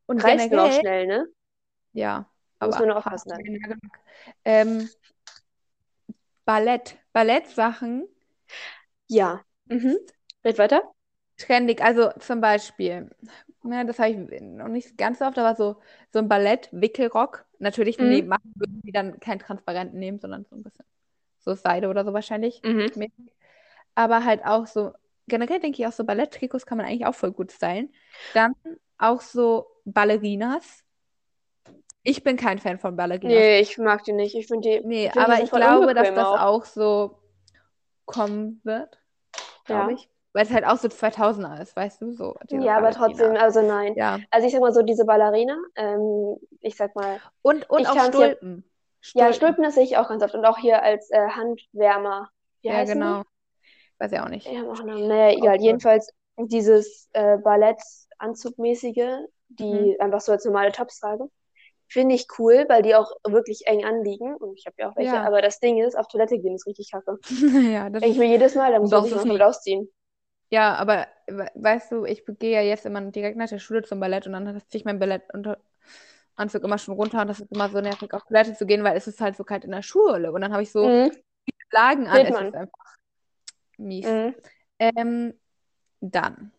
Und 0.06 0.22
Reißt 0.24 0.50
nur 0.50 0.64
auch 0.64 0.72
schnell, 0.72 1.06
ne? 1.06 1.26
ja, 1.92 2.28
Muss 2.60 2.74
aber 2.74 2.78
man 2.80 2.88
nur 2.88 2.96
aufpassen 2.98 3.30
dann. 3.30 3.40
schnell 3.40 3.58
genug. 3.60 3.78
Ähm, 4.44 4.88
Ballett, 6.44 6.98
Ballettsachen 7.12 8.08
Ja. 9.08 9.42
Mhm. 9.66 9.98
Red 10.44 10.58
weiter. 10.58 10.82
trendig, 11.36 11.82
also 11.82 12.10
zum 12.20 12.40
Beispiel, 12.40 13.10
ne, 13.62 13.84
das 13.86 13.98
habe 13.98 14.10
ich 14.10 14.40
noch 14.40 14.68
nicht 14.68 14.96
ganz 14.96 15.18
so 15.18 15.24
oft, 15.24 15.38
aber 15.38 15.56
so, 15.56 15.80
so 16.12 16.18
ein 16.18 16.28
Ballett-Wickelrock. 16.28 17.44
Natürlich 17.58 17.98
Mhm. 17.98 18.08
nee, 18.08 18.22
machen 18.22 18.52
würden 18.56 18.80
die 18.84 18.92
dann 18.92 19.18
keinen 19.20 19.38
transparenten 19.38 19.98
nehmen, 19.98 20.18
sondern 20.20 20.44
so 20.44 20.56
ein 20.56 20.62
bisschen 20.62 20.84
so 21.40 21.54
Seide 21.54 21.88
oder 21.88 22.04
so 22.04 22.12
wahrscheinlich. 22.12 22.62
Mhm. 22.62 22.90
Aber 23.94 24.24
halt 24.24 24.44
auch 24.44 24.66
so, 24.66 24.92
generell 25.26 25.60
denke 25.60 25.80
ich 25.82 25.86
auch 25.86 25.92
so 25.92 26.04
Ballett-Trikots 26.04 26.66
kann 26.66 26.78
man 26.78 26.86
eigentlich 26.86 27.06
auch 27.06 27.14
voll 27.14 27.32
gut 27.32 27.52
stylen. 27.52 27.92
Dann 28.32 28.54
auch 28.98 29.20
so 29.20 29.66
Ballerinas. 29.84 30.83
Ich 32.04 32.22
bin 32.22 32.36
kein 32.36 32.58
Fan 32.58 32.78
von 32.78 32.96
Ballerinas. 32.96 33.34
Nee, 33.34 33.60
ich 33.60 33.78
mag 33.78 34.04
die 34.04 34.12
nicht. 34.12 34.34
Ich 34.36 34.46
finde 34.46 34.68
die, 34.68 34.86
Nee, 34.86 35.02
find, 35.04 35.14
die 35.14 35.18
aber 35.18 35.36
sind 35.36 35.44
ich 35.46 35.50
glaube, 35.50 35.94
dass 35.94 36.14
das 36.14 36.26
auch. 36.26 36.64
so 36.66 37.18
kommen 38.04 38.60
wird, 38.64 38.98
glaube 39.64 39.90
Ja. 39.92 39.96
ich. 39.96 40.08
Weil 40.34 40.44
es 40.44 40.52
halt 40.52 40.66
auch 40.66 40.76
so 40.76 40.88
2000er 40.88 41.62
ist, 41.62 41.74
weißt 41.76 42.02
du, 42.02 42.12
so 42.12 42.34
Ja, 42.50 42.76
aber 42.76 42.90
Ballerina. 42.90 42.90
trotzdem, 42.90 43.36
also 43.36 43.62
nein. 43.62 43.94
Ja. 43.96 44.18
Also 44.30 44.46
ich 44.46 44.52
sag 44.52 44.60
mal 44.60 44.72
so, 44.72 44.82
diese 44.82 45.04
Ballerina, 45.04 45.56
ähm, 45.76 46.36
ich 46.60 46.76
sag 46.76 46.94
mal, 46.96 47.20
Und, 47.42 47.70
und 47.70 47.86
auch 47.86 47.94
kann's 47.94 48.18
ja- 48.18 48.26
Stulpen. 48.26 48.64
ja, 49.14 49.32
Stülpen, 49.32 49.62
das 49.64 49.76
sehe 49.76 49.84
ich 49.84 49.96
auch 49.96 50.08
ganz 50.08 50.22
oft. 50.24 50.34
Und 50.34 50.44
auch 50.44 50.58
hier 50.58 50.82
als 50.82 51.08
äh, 51.10 51.28
Handwärmer. 51.28 52.28
Wie 52.62 52.68
Ja, 52.68 52.84
genau. 52.84 53.22
Weiß 53.98 54.10
ich 54.12 54.18
auch 54.20 54.28
nicht. 54.28 54.46
die? 54.46 54.50
Die 54.50 54.58
haben 54.58 54.68
auch 54.68 54.82
Namen. 54.82 55.06
Naja, 55.06 55.38
egal. 55.38 55.58
So. 55.60 55.64
Jedenfalls 55.66 56.10
dieses 56.36 57.08
äh, 57.12 57.38
Ballettanzugmäßige, 57.38 59.26
die 59.48 59.64
Mhm. 59.72 59.96
einfach 60.00 60.20
so 60.20 60.32
als 60.32 60.44
normale 60.44 60.72
Tops 60.72 60.98
trage. 60.98 61.28
Finde 61.88 62.14
ich 62.14 62.26
cool, 62.38 62.64
weil 62.68 62.82
die 62.82 62.94
auch 62.94 63.10
wirklich 63.26 63.66
eng 63.66 63.84
anliegen. 63.84 64.34
Und 64.36 64.56
ich 64.58 64.66
habe 64.66 64.76
ja 64.78 64.90
auch 64.90 64.96
welche. 64.96 65.12
Ja. 65.12 65.24
Aber 65.24 65.42
das 65.42 65.60
Ding 65.60 65.82
ist, 65.82 65.96
auf 65.96 66.08
Toilette 66.08 66.38
gehen 66.38 66.54
ist 66.54 66.66
richtig 66.66 66.90
kacke. 66.90 67.18
ja, 67.72 67.90
das 67.90 68.02
Denke 68.02 68.08
ich 68.14 68.18
mir 68.18 68.28
jedes 68.28 68.54
Mal, 68.54 68.72
da 68.72 68.78
muss 68.80 68.90
sich 68.90 69.00
das 69.12 69.12
komplett 69.22 69.42
ausziehen. 69.42 69.88
Ja, 70.50 70.74
aber 70.74 71.06
we- 71.26 71.50
weißt 71.54 71.92
du, 71.92 72.04
ich 72.04 72.24
gehe 72.38 72.52
ja 72.52 72.60
jetzt 72.60 72.86
immer 72.86 73.00
direkt 73.00 73.36
nach 73.36 73.48
der 73.48 73.58
Schule 73.58 73.82
zum 73.82 74.00
Ballett 74.00 74.26
und 74.26 74.32
dann 74.32 74.60
ziehe 74.68 74.80
ich 74.80 74.84
meinen 74.84 74.98
Ballettanzug 74.98 75.58
immer 76.62 76.78
schon 76.78 76.94
runter 76.94 77.22
und 77.22 77.28
das 77.28 77.40
ist 77.40 77.50
immer 77.50 77.68
so 77.68 77.80
nervig, 77.80 78.12
auf 78.14 78.22
Toilette 78.24 78.54
zu 78.54 78.66
gehen, 78.66 78.84
weil 78.84 78.96
es 78.96 79.06
ist 79.06 79.20
halt 79.20 79.36
so 79.36 79.44
kalt 79.44 79.64
in 79.64 79.70
der 79.72 79.82
Schule 79.82 80.32
und 80.32 80.40
dann 80.40 80.52
habe 80.52 80.62
ich 80.62 80.70
so 80.70 80.86
Mhm. 80.86 81.10
Lagen 81.72 82.06
an, 82.06 82.24
es 82.24 82.30
man. 82.30 82.46
ist 82.48 82.54
einfach 82.54 82.96
mies. 83.78 84.06
Mhm. 84.06 84.34
Ähm, 84.78 85.34
dann 86.00 86.52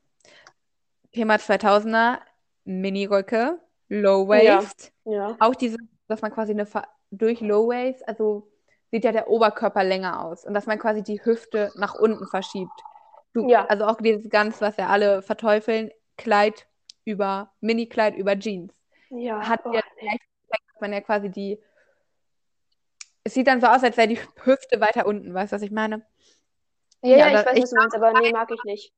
Thema 1.13 1.39
2000er, 1.39 2.21
Miniröcke, 2.65 3.59
Low 3.89 4.27
Waist, 4.27 4.91
Ja. 5.05 5.35
auch 5.39 5.55
diese, 5.55 5.77
dass 6.07 6.21
man 6.21 6.31
quasi 6.31 6.51
eine 6.51 6.67
durch 7.11 7.41
Low 7.41 7.67
Waist, 7.67 8.07
also 8.07 8.49
sieht 8.91 9.03
ja 9.03 9.11
der 9.11 9.29
Oberkörper 9.29 9.83
länger 9.83 10.23
aus 10.23 10.45
und 10.45 10.53
dass 10.53 10.65
man 10.65 10.79
quasi 10.79 11.03
die 11.03 11.23
Hüfte 11.23 11.71
nach 11.75 11.95
unten 11.95 12.27
verschiebt. 12.27 12.71
Du, 13.33 13.47
Ja. 13.47 13.65
Also 13.65 13.85
auch 13.85 13.97
dieses 13.97 14.29
ganz, 14.29 14.61
was 14.61 14.77
ja 14.77 14.87
alle 14.87 15.21
verteufeln, 15.21 15.91
Kleid 16.17 16.67
über, 17.03 17.51
Mini-Kleid 17.59 18.15
über 18.15 18.37
Jeans. 18.39 18.73
Ja. 19.09 19.47
Hat 19.47 19.61
oh, 19.65 19.73
ja 19.73 19.81
nee. 20.01 20.17
dass 20.49 20.81
man 20.81 20.93
ja 20.93 21.01
quasi 21.01 21.29
die, 21.29 21.61
es 23.23 23.33
sieht 23.33 23.47
dann 23.47 23.61
so 23.61 23.67
aus, 23.67 23.83
als 23.83 23.97
wäre 23.97 24.07
die 24.07 24.19
Hüfte 24.43 24.79
weiter 24.79 25.05
unten, 25.05 25.33
weißt 25.33 25.51
du, 25.51 25.55
was 25.55 25.61
ich 25.61 25.71
meine? 25.71 26.05
Ja, 27.01 27.17
Ja, 27.17 27.17
ja, 27.17 27.27
ich 27.27 27.45
weiß, 27.45 27.61
was 27.61 27.69
du 27.69 27.75
meinst, 27.75 27.95
aber 27.95 28.13
nee, 28.19 28.31
mag 28.31 28.49
ich 28.51 28.63
nicht. 28.63 28.93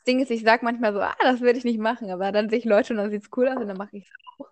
Das 0.00 0.04
Ding 0.06 0.20
ist, 0.20 0.30
ich 0.30 0.42
sage 0.42 0.64
manchmal 0.64 0.94
so, 0.94 1.00
ah, 1.00 1.14
das 1.20 1.40
würde 1.42 1.58
ich 1.58 1.64
nicht 1.64 1.78
machen, 1.78 2.10
aber 2.10 2.32
dann 2.32 2.48
sehe 2.48 2.58
ich 2.58 2.64
Leute 2.64 2.94
und 2.94 2.96
dann 2.96 3.10
sieht 3.10 3.22
es 3.22 3.28
cool 3.36 3.48
aus 3.48 3.56
und 3.56 3.68
dann 3.68 3.76
mache 3.76 3.98
ich 3.98 4.04
es 4.04 4.10
auch. 4.38 4.46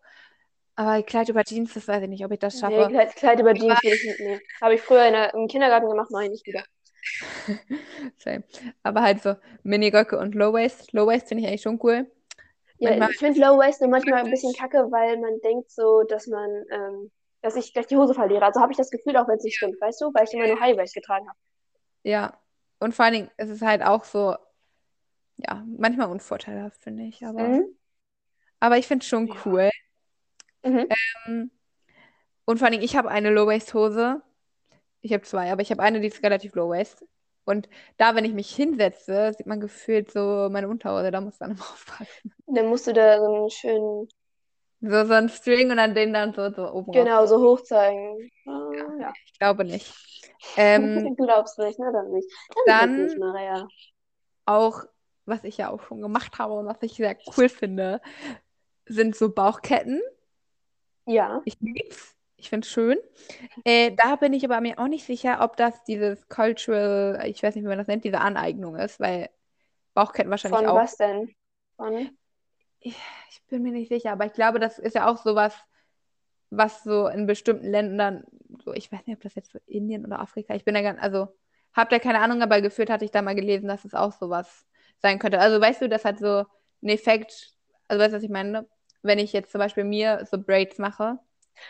Aber 0.77 1.03
Kleid 1.03 1.31
über 1.31 1.43
Jeans, 1.43 1.73
das 1.73 1.89
weiß 1.89 2.03
ich 2.03 2.09
nicht, 2.11 2.23
ob 2.23 2.33
ich 2.33 2.39
das 2.39 2.55
Nee, 2.57 2.61
schaffe. 2.61 2.89
Kleid, 2.91 3.17
Kleid 3.17 3.41
über 3.41 3.55
Jeans 3.55 3.83
will 3.83 3.93
ich 3.95 4.05
nicht. 4.05 4.21
Nee. 4.21 4.41
Habe 4.61 4.75
ich 4.75 4.83
früher 4.83 5.07
in 5.07 5.15
der, 5.15 5.33
im 5.33 5.49
Kindergarten 5.49 5.89
gemacht, 5.89 6.11
mache 6.11 6.25
ich 6.25 6.31
nicht 6.33 6.47
wieder. 6.47 6.63
Same. 8.19 8.45
Aber 8.83 9.01
halt 9.03 9.23
so 9.23 9.37
Miniröcke 9.63 10.19
und 10.19 10.35
Low 10.35 10.53
Waist. 10.53 10.93
Low 10.93 11.07
Waist 11.07 11.29
finde 11.29 11.45
ich 11.45 11.49
eigentlich 11.49 11.63
schon 11.63 11.81
cool. 11.83 12.07
Ja, 12.79 12.91
Manchmal- 12.91 13.11
ich 13.11 13.19
finde 13.19 13.41
Low 13.41 13.57
Waist 13.59 13.81
nur 13.81 13.89
manchmal 13.91 14.23
ein 14.25 14.31
bisschen 14.31 14.53
kacke, 14.53 14.87
weil 14.91 15.17
man 15.19 15.41
denkt 15.41 15.71
so, 15.71 16.03
dass 16.03 16.27
man, 16.27 16.65
ähm, 16.71 17.11
dass 17.41 17.57
ich 17.57 17.73
gleich 17.73 17.87
die 17.87 17.97
Hose 17.97 18.13
verliere. 18.13 18.45
Also 18.45 18.61
habe 18.61 18.71
ich 18.73 18.79
das 18.79 18.91
Gefühl, 18.91 19.17
auch 19.17 19.27
wenn 19.29 19.39
es 19.39 19.45
nicht 19.45 19.57
stimmt, 19.57 19.81
weißt 19.81 20.01
du, 20.03 20.13
weil 20.13 20.25
ich 20.25 20.35
immer 20.35 20.47
nur 20.47 20.61
High 20.61 20.77
Waist 20.77 20.95
getragen 20.95 21.27
habe. 21.27 21.39
Ja. 22.05 22.39
Und 22.81 22.95
vor 22.95 23.07
allen 23.07 23.15
Dingen 23.15 23.31
ist 23.39 23.49
es 23.49 23.63
halt 23.63 23.83
auch 23.83 24.05
so, 24.05 24.37
ja, 25.39 25.65
manchmal 25.77 26.09
unvorteilhaft, 26.11 26.81
finde 26.83 27.05
ich. 27.05 27.25
Aber, 27.25 27.41
Mhm. 27.49 27.77
aber 28.61 28.79
ich 28.79 28.87
finde 28.87 29.03
es 29.05 29.09
schon 29.09 29.29
Ja. 29.29 29.35
cool. 29.47 29.71
Mhm. 30.65 30.89
Ähm, 31.27 31.51
Und 32.45 32.59
vor 32.59 32.67
allen 32.67 32.73
Dingen, 32.73 32.85
ich 32.85 32.97
habe 32.97 33.11
eine 33.11 33.31
Low-Waist-Hose. 33.31 34.23
Ich 35.03 35.13
habe 35.13 35.23
zwei, 35.25 35.53
aber 35.53 35.63
ich 35.63 35.71
habe 35.71 35.83
eine, 35.83 36.01
die 36.01 36.09
ist 36.09 36.23
relativ 36.23 36.55
Low-Waist. 36.55 37.05
Und 37.45 37.69
da, 37.99 38.15
wenn 38.15 38.25
ich 38.25 38.35
mich 38.35 38.55
hinsetze, 38.55 39.33
sieht 39.37 39.47
man 39.47 39.61
gefühlt 39.61 40.11
so 40.11 40.49
meine 40.51 40.69
Unterhose. 40.69 41.11
Da 41.11 41.21
muss 41.21 41.41
man 41.41 41.53
immer 41.53 41.61
aufpassen. 41.73 42.33
Dann 42.47 42.67
musst 42.69 42.87
du 42.87 42.93
da 42.93 43.19
so 43.19 43.27
einen 43.35 43.51
schönen, 43.51 44.09
So, 44.81 45.05
so 45.07 45.13
ein 45.15 45.29
String 45.29 45.71
und 45.71 45.77
dann 45.79 45.95
den 45.95 46.13
dann 46.13 46.35
so, 46.35 46.51
so 46.53 46.71
oben 46.73 46.93
genau, 46.93 47.21
raus. 47.21 47.29
so 47.31 47.39
hoch 47.41 47.63
zeigen. 47.63 48.31
Ah, 48.47 48.71
ja. 49.01 49.13
Ich 49.27 49.39
glaube 49.39 49.65
nicht. 49.65 49.95
Ähm, 50.57 51.15
Du 51.17 51.25
glaubst 51.27 51.59
nicht, 51.59 51.79
ne? 51.79 51.91
Dann 51.93 52.11
nicht. 52.11 52.29
Dann- 52.67 52.91
halt 52.91 52.99
nicht, 52.99 53.19
Maria. 53.19 53.69
auch, 54.47 54.85
was 55.29 55.45
ich 55.45 55.57
ja 55.59 55.71
auch 55.71 55.83
schon 55.83 56.01
gemacht 56.01 56.39
habe 56.39 56.55
und 56.55 56.67
was 56.67 56.83
ich 56.83 56.95
sehr 56.95 57.17
cool 57.37 57.49
finde, 57.49 58.01
sind 58.87 59.17
so 59.17 59.31
Bauchketten. 59.31 60.01
Ja. 61.07 61.43
Ich 61.45 61.59
lieb's. 61.61 62.15
Ich 62.37 62.51
finde 62.51 62.65
es 62.65 62.71
schön. 62.71 62.99
Äh, 63.65 63.91
da 63.97 64.15
bin 64.15 64.33
ich 64.33 64.45
aber 64.45 64.61
mir 64.61 64.79
auch 64.79 64.87
nicht 64.87 65.05
sicher, 65.05 65.39
ob 65.41 65.57
das 65.57 65.83
dieses 65.85 66.29
Cultural, 66.29 67.21
ich 67.27 67.43
weiß 67.43 67.57
nicht, 67.57 67.65
wie 67.65 67.69
man 67.69 67.79
das 67.79 67.89
nennt, 67.89 68.05
diese 68.05 68.21
Aneignung 68.21 68.77
ist, 68.77 69.01
weil 69.01 69.29
Bauchketten 69.95 70.31
wahrscheinlich 70.31 70.61
Von 70.61 70.69
auch. 70.69 70.77
was 70.77 70.97
denn? 70.97 71.35
Von? 71.77 72.17
Ich 72.81 72.97
bin 73.49 73.63
mir 73.63 73.73
nicht 73.73 73.89
sicher, 73.89 74.13
aber 74.13 74.27
ich 74.27 74.33
glaube, 74.35 74.61
das 74.61 74.79
ist 74.79 74.95
ja 74.95 75.09
auch 75.09 75.19
sowas, 75.19 75.53
was 76.51 76.85
so 76.85 77.09
in 77.09 77.27
bestimmten 77.27 77.67
Ländern, 77.67 78.23
so, 78.65 78.73
ich 78.73 78.93
weiß 78.93 79.05
nicht, 79.07 79.17
ob 79.17 79.23
das 79.23 79.35
jetzt 79.35 79.51
so 79.51 79.59
Indien 79.67 80.07
oder 80.07 80.21
Afrika, 80.21 80.55
ich 80.55 80.65
bin 80.65 80.75
da 80.75 80.83
ganz, 80.83 81.03
also, 81.03 81.29
hab 81.73 81.91
da 81.91 81.99
keine 81.99 82.21
Ahnung, 82.21 82.41
aber 82.41 82.61
gefühlt 82.61 82.89
hatte 82.89 83.05
ich 83.05 83.11
da 83.11 83.21
mal 83.21 83.35
gelesen, 83.35 83.67
dass 83.67 83.85
es 83.85 83.95
auch 83.95 84.13
sowas 84.13 84.65
sein 85.01 85.19
könnte. 85.19 85.41
Also, 85.41 85.61
weißt 85.61 85.83
du, 85.83 85.89
das 85.89 86.05
hat 86.05 86.19
so 86.19 86.45
einen 86.83 86.91
Effekt, 86.91 87.53
also, 87.89 88.03
weißt 88.03 88.13
du, 88.13 88.17
was 88.19 88.23
ich 88.25 88.31
meine? 88.31 88.67
Wenn 89.03 89.19
ich 89.19 89.33
jetzt 89.33 89.53
zum 89.53 89.61
Beispiel 89.61 89.85
mir 89.85 90.27
so 90.31 90.39
Braids 90.39 90.79
mache, 90.79 91.19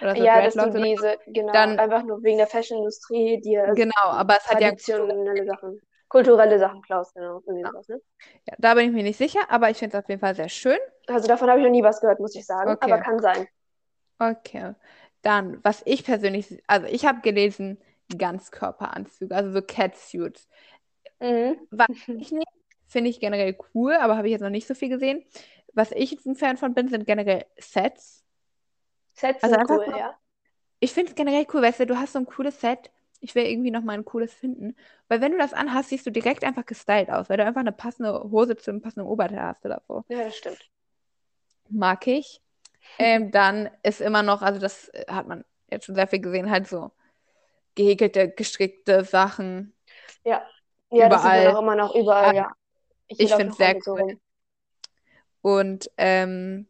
oder 0.00 0.14
so 0.16 0.22
Ja, 0.24 0.42
dass 0.42 0.54
du 0.54 0.60
Dreadlocks 0.60 0.74
oder 0.74 0.84
diese, 0.86 1.16
genau, 1.26 1.52
dann- 1.52 1.78
einfach 1.78 2.02
nur 2.04 2.22
wegen 2.22 2.38
der 2.38 2.46
Fashion-Industrie 2.46 3.40
dir 3.40 3.72
genau, 3.74 3.92
aber 3.96 4.36
es 4.38 4.46
hat 4.46 4.60
ja, 4.60 4.68
traditionelle 4.70 5.44
Sachen, 5.46 5.80
kulturelle 6.08 6.58
Sachen 6.58 6.82
klaust, 6.82 7.14
genau. 7.14 7.42
Ja. 7.46 7.70
sowas, 7.70 7.88
ne? 7.88 8.00
ja, 8.46 8.54
da 8.58 8.74
bin 8.74 8.86
ich 8.86 8.92
mir 8.92 9.02
nicht 9.02 9.18
sicher, 9.18 9.40
aber 9.50 9.70
ich 9.70 9.76
finde 9.78 9.96
es 9.96 10.02
auf 10.04 10.08
jeden 10.08 10.20
Fall 10.20 10.34
sehr 10.34 10.48
schön. 10.48 10.78
Also 11.06 11.26
davon 11.28 11.48
habe 11.50 11.60
ich 11.60 11.64
noch 11.64 11.72
nie 11.72 11.82
was 11.82 12.00
gehört, 12.00 12.20
muss 12.20 12.34
ich 12.34 12.46
sagen, 12.46 12.72
Okay. 12.72 12.90
aber 12.92 12.98
kann 12.98 13.18
sein. 13.20 13.46
Okay. 14.18 14.74
Dann, 15.22 15.58
was 15.64 15.82
ich 15.84 16.04
persönlich, 16.04 16.62
also 16.66 16.86
ich 16.86 17.04
habe 17.06 17.20
gelesen, 17.20 17.78
Ganzkörperanzüge, 18.16 19.34
also 19.34 19.52
so 19.52 19.62
Catsuits. 19.62 20.48
Mhm. 21.20 21.66
Was 21.70 21.88
ich 22.08 22.30
nicht, 22.32 22.46
finde 22.88 23.10
ich 23.10 23.20
generell 23.20 23.56
cool, 23.74 23.94
aber 23.94 24.16
habe 24.18 24.28
ich 24.28 24.32
jetzt 24.32 24.42
noch 24.42 24.50
nicht 24.50 24.68
so 24.68 24.74
viel 24.74 24.90
gesehen. 24.90 25.24
Was 25.74 25.92
ich 25.92 26.12
jetzt 26.12 26.26
ein 26.26 26.36
Fan 26.36 26.56
von 26.58 26.74
bin, 26.74 26.88
sind 26.88 27.06
generell 27.06 27.46
Sets. 27.58 28.24
Sets 29.14 29.42
Also 29.42 29.56
sind 29.56 29.70
cool, 29.70 29.84
so- 29.86 29.96
ja. 29.98 30.18
Ich 30.80 30.92
finde 30.92 31.10
es 31.10 31.16
generell 31.16 31.46
cool, 31.54 31.62
weißt 31.62 31.80
du, 31.80 31.86
du 31.86 31.98
hast 31.98 32.12
so 32.14 32.18
ein 32.20 32.26
cooles 32.26 32.60
Set. 32.60 32.90
Ich 33.20 33.34
will 33.34 33.46
irgendwie 33.46 33.70
noch 33.72 33.82
mal 33.82 33.94
ein 33.94 34.04
cooles 34.04 34.32
finden. 34.34 34.76
Weil 35.08 35.20
wenn 35.20 35.32
du 35.32 35.38
das 35.38 35.52
anhast, 35.52 35.88
siehst 35.90 36.06
du 36.06 36.12
direkt 36.12 36.44
einfach 36.44 36.66
gestylt 36.66 37.10
aus, 37.10 37.28
weil 37.30 37.36
du 37.38 37.44
einfach 37.44 37.60
eine 37.60 37.72
passende 37.72 38.12
Hose 38.30 38.56
zu 38.56 38.70
einem 38.70 38.80
passenden 38.82 39.08
Oberteil 39.08 39.42
hast 39.42 39.64
oder 39.64 39.82
so. 39.88 40.04
Ja, 40.08 40.24
das 40.24 40.36
stimmt. 40.36 40.68
Mag 41.70 42.06
ich. 42.06 42.40
Ähm, 42.98 43.30
dann 43.30 43.70
ist 43.82 44.00
immer 44.00 44.22
noch, 44.22 44.42
also 44.42 44.60
das 44.60 44.88
äh, 44.90 45.04
hat 45.08 45.28
man 45.28 45.44
jetzt 45.70 45.86
schon 45.86 45.94
sehr 45.94 46.08
viel 46.08 46.20
gesehen, 46.20 46.50
halt 46.50 46.68
so 46.68 46.92
gehäkelte, 47.76 48.30
gestrickte 48.30 49.04
Sachen. 49.04 49.74
Ja, 50.24 50.42
ja 50.90 51.08
das 51.08 51.22
sieht 51.22 51.30
Überall. 51.30 51.44
man 51.44 51.54
auch 51.56 51.60
immer 51.60 51.74
noch 51.76 51.94
überall, 51.94 52.34
Ja. 52.36 52.42
ja. 52.42 52.52
Ich 53.08 53.30
laufe 53.30 53.36
find's 53.42 53.58
noch 53.58 53.66
sehr 53.66 53.78
cool. 53.86 54.20
Und 55.40 55.90
ähm, 55.96 56.68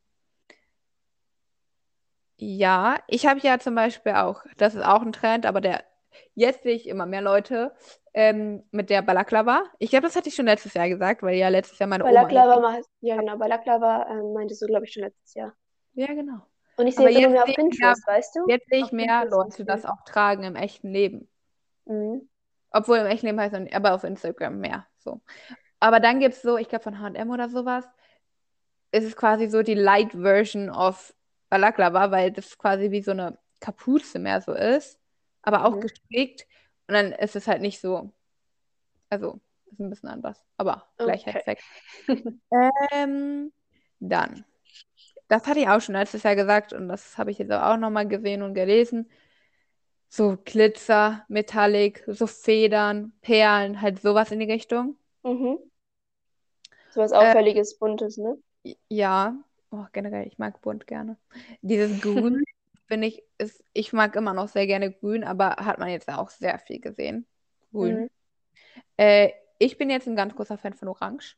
ja, 2.36 2.98
ich 3.08 3.26
habe 3.26 3.40
ja 3.40 3.58
zum 3.58 3.74
Beispiel 3.74 4.12
auch, 4.12 4.42
das 4.56 4.74
ist 4.74 4.84
auch 4.84 5.02
ein 5.02 5.12
Trend, 5.12 5.46
aber 5.46 5.60
der, 5.60 5.82
jetzt 6.34 6.62
sehe 6.62 6.74
ich 6.74 6.86
immer 6.88 7.06
mehr 7.06 7.22
Leute 7.22 7.74
ähm, 8.14 8.62
mit 8.70 8.90
der 8.90 9.02
Balaklava. 9.02 9.64
Ich 9.78 9.90
glaube, 9.90 10.06
das 10.06 10.14
hatte 10.16 10.28
ich 10.28 10.34
schon 10.34 10.46
letztes 10.46 10.74
Jahr 10.74 10.88
gesagt, 10.88 11.22
weil 11.22 11.34
ja 11.36 11.48
letztes 11.48 11.78
Jahr 11.78 11.88
meine 11.88 12.04
Oma. 12.04 12.12
Balaklava, 12.12 12.78
ja 13.00 13.16
genau, 13.16 13.36
Balaklava 13.36 14.06
ähm, 14.10 14.32
meintest 14.32 14.62
du, 14.62 14.66
glaube 14.66 14.84
ich, 14.84 14.92
schon 14.92 15.02
letztes 15.02 15.34
Jahr. 15.34 15.54
Ja, 15.94 16.06
genau. 16.06 16.40
Und 16.76 16.86
ich 16.86 16.94
sehe 16.94 17.08
jetzt 17.08 17.18
immer 17.18 17.22
jetzt 17.22 17.32
mehr 17.32 17.42
auf 17.42 17.48
ich 17.48 17.56
mehr- 17.56 17.70
Pinterest, 17.70 18.06
weißt 18.06 18.36
du? 18.36 18.40
Jetzt 18.46 18.68
sehe 18.68 18.84
ich 18.84 18.92
mehr 18.92 19.20
Pinterest 19.22 19.58
Leute 19.58 19.64
das 19.64 19.84
auch 19.84 20.04
tragen 20.04 20.44
im 20.44 20.54
echten 20.54 20.90
Leben. 20.92 21.28
Mhm. 21.86 22.28
Obwohl 22.70 22.98
im 22.98 23.06
echten 23.06 23.26
Leben 23.26 23.40
heißt 23.40 23.54
es 23.54 23.72
aber 23.72 23.94
auf 23.94 24.04
Instagram 24.04 24.60
mehr. 24.60 24.86
So. 24.98 25.20
Aber 25.80 26.00
dann 26.00 26.20
gibt 26.20 26.34
es 26.34 26.42
so, 26.42 26.56
ich 26.58 26.68
glaube 26.68 26.84
von 26.84 27.00
HM 27.00 27.30
oder 27.30 27.48
sowas, 27.48 27.84
ist 28.92 29.04
es 29.04 29.16
quasi 29.16 29.48
so 29.48 29.62
die 29.62 29.74
Light 29.74 30.12
Version 30.12 30.70
of 30.70 31.14
Balaklava, 31.50 32.10
weil 32.10 32.32
das 32.32 32.58
quasi 32.58 32.90
wie 32.90 33.02
so 33.02 33.10
eine 33.12 33.38
Kapuze 33.60 34.18
mehr 34.18 34.40
so 34.40 34.52
ist, 34.52 34.98
aber 35.42 35.64
auch 35.64 35.80
Mhm. 35.80 35.80
gestrickt. 35.80 36.46
Und 36.86 36.94
dann 36.94 37.12
ist 37.12 37.36
es 37.36 37.46
halt 37.46 37.60
nicht 37.62 37.80
so, 37.80 38.12
also 39.10 39.40
ist 39.72 39.80
ein 39.80 39.90
bisschen 39.90 40.08
anders, 40.10 40.44
aber 40.58 40.88
gleicher 41.02 41.34
Okay. 41.34 41.36
Effekt. 41.36 41.64
ähm, 42.92 43.52
dann, 44.00 44.44
das 45.28 45.46
hatte 45.46 45.60
ich 45.60 45.68
auch 45.68 45.80
schon 45.82 45.94
letztes 45.96 46.24
Jahr 46.24 46.36
gesagt 46.36 46.72
und 46.74 46.88
das 46.88 47.18
habe 47.18 47.30
ich 47.32 47.38
jetzt 47.38 47.52
auch 47.52 47.76
nochmal 47.78 48.08
gesehen 48.08 48.42
und 48.42 48.54
gelesen. 48.54 49.08
So 50.10 50.36
Glitzer, 50.44 51.24
Metallic, 51.28 52.04
so 52.08 52.26
Federn, 52.26 53.12
Perlen, 53.22 53.80
halt 53.80 54.00
sowas 54.00 54.30
in 54.30 54.40
die 54.40 54.50
Richtung. 54.50 54.96
Mhm. 55.24 55.68
So 56.90 57.00
was 57.00 57.14
Äh, 57.18 57.34
Auffälliges, 57.34 57.78
Buntes, 57.78 58.18
ne? 58.18 58.36
Ja, 58.88 59.34
oh, 59.70 59.86
generell, 59.92 60.26
ich 60.26 60.38
mag 60.38 60.60
bunt 60.62 60.86
gerne. 60.86 61.16
Dieses 61.62 61.98
Grün, 62.00 62.44
finde 62.86 63.06
ich, 63.08 63.22
ist, 63.38 63.64
ich 63.72 63.92
mag 63.92 64.16
immer 64.16 64.34
noch 64.34 64.48
sehr 64.48 64.66
gerne 64.66 64.92
Grün, 64.92 65.24
aber 65.24 65.56
hat 65.56 65.78
man 65.78 65.88
jetzt 65.88 66.08
auch 66.08 66.30
sehr 66.30 66.58
viel 66.58 66.80
gesehen. 66.80 67.26
Grün. 67.72 68.04
Mhm. 68.04 68.08
Äh, 68.98 69.30
ich 69.58 69.78
bin 69.78 69.90
jetzt 69.90 70.08
ein 70.08 70.16
ganz 70.16 70.34
großer 70.36 70.58
Fan 70.58 70.74
von 70.74 70.88
Orange. 70.88 71.36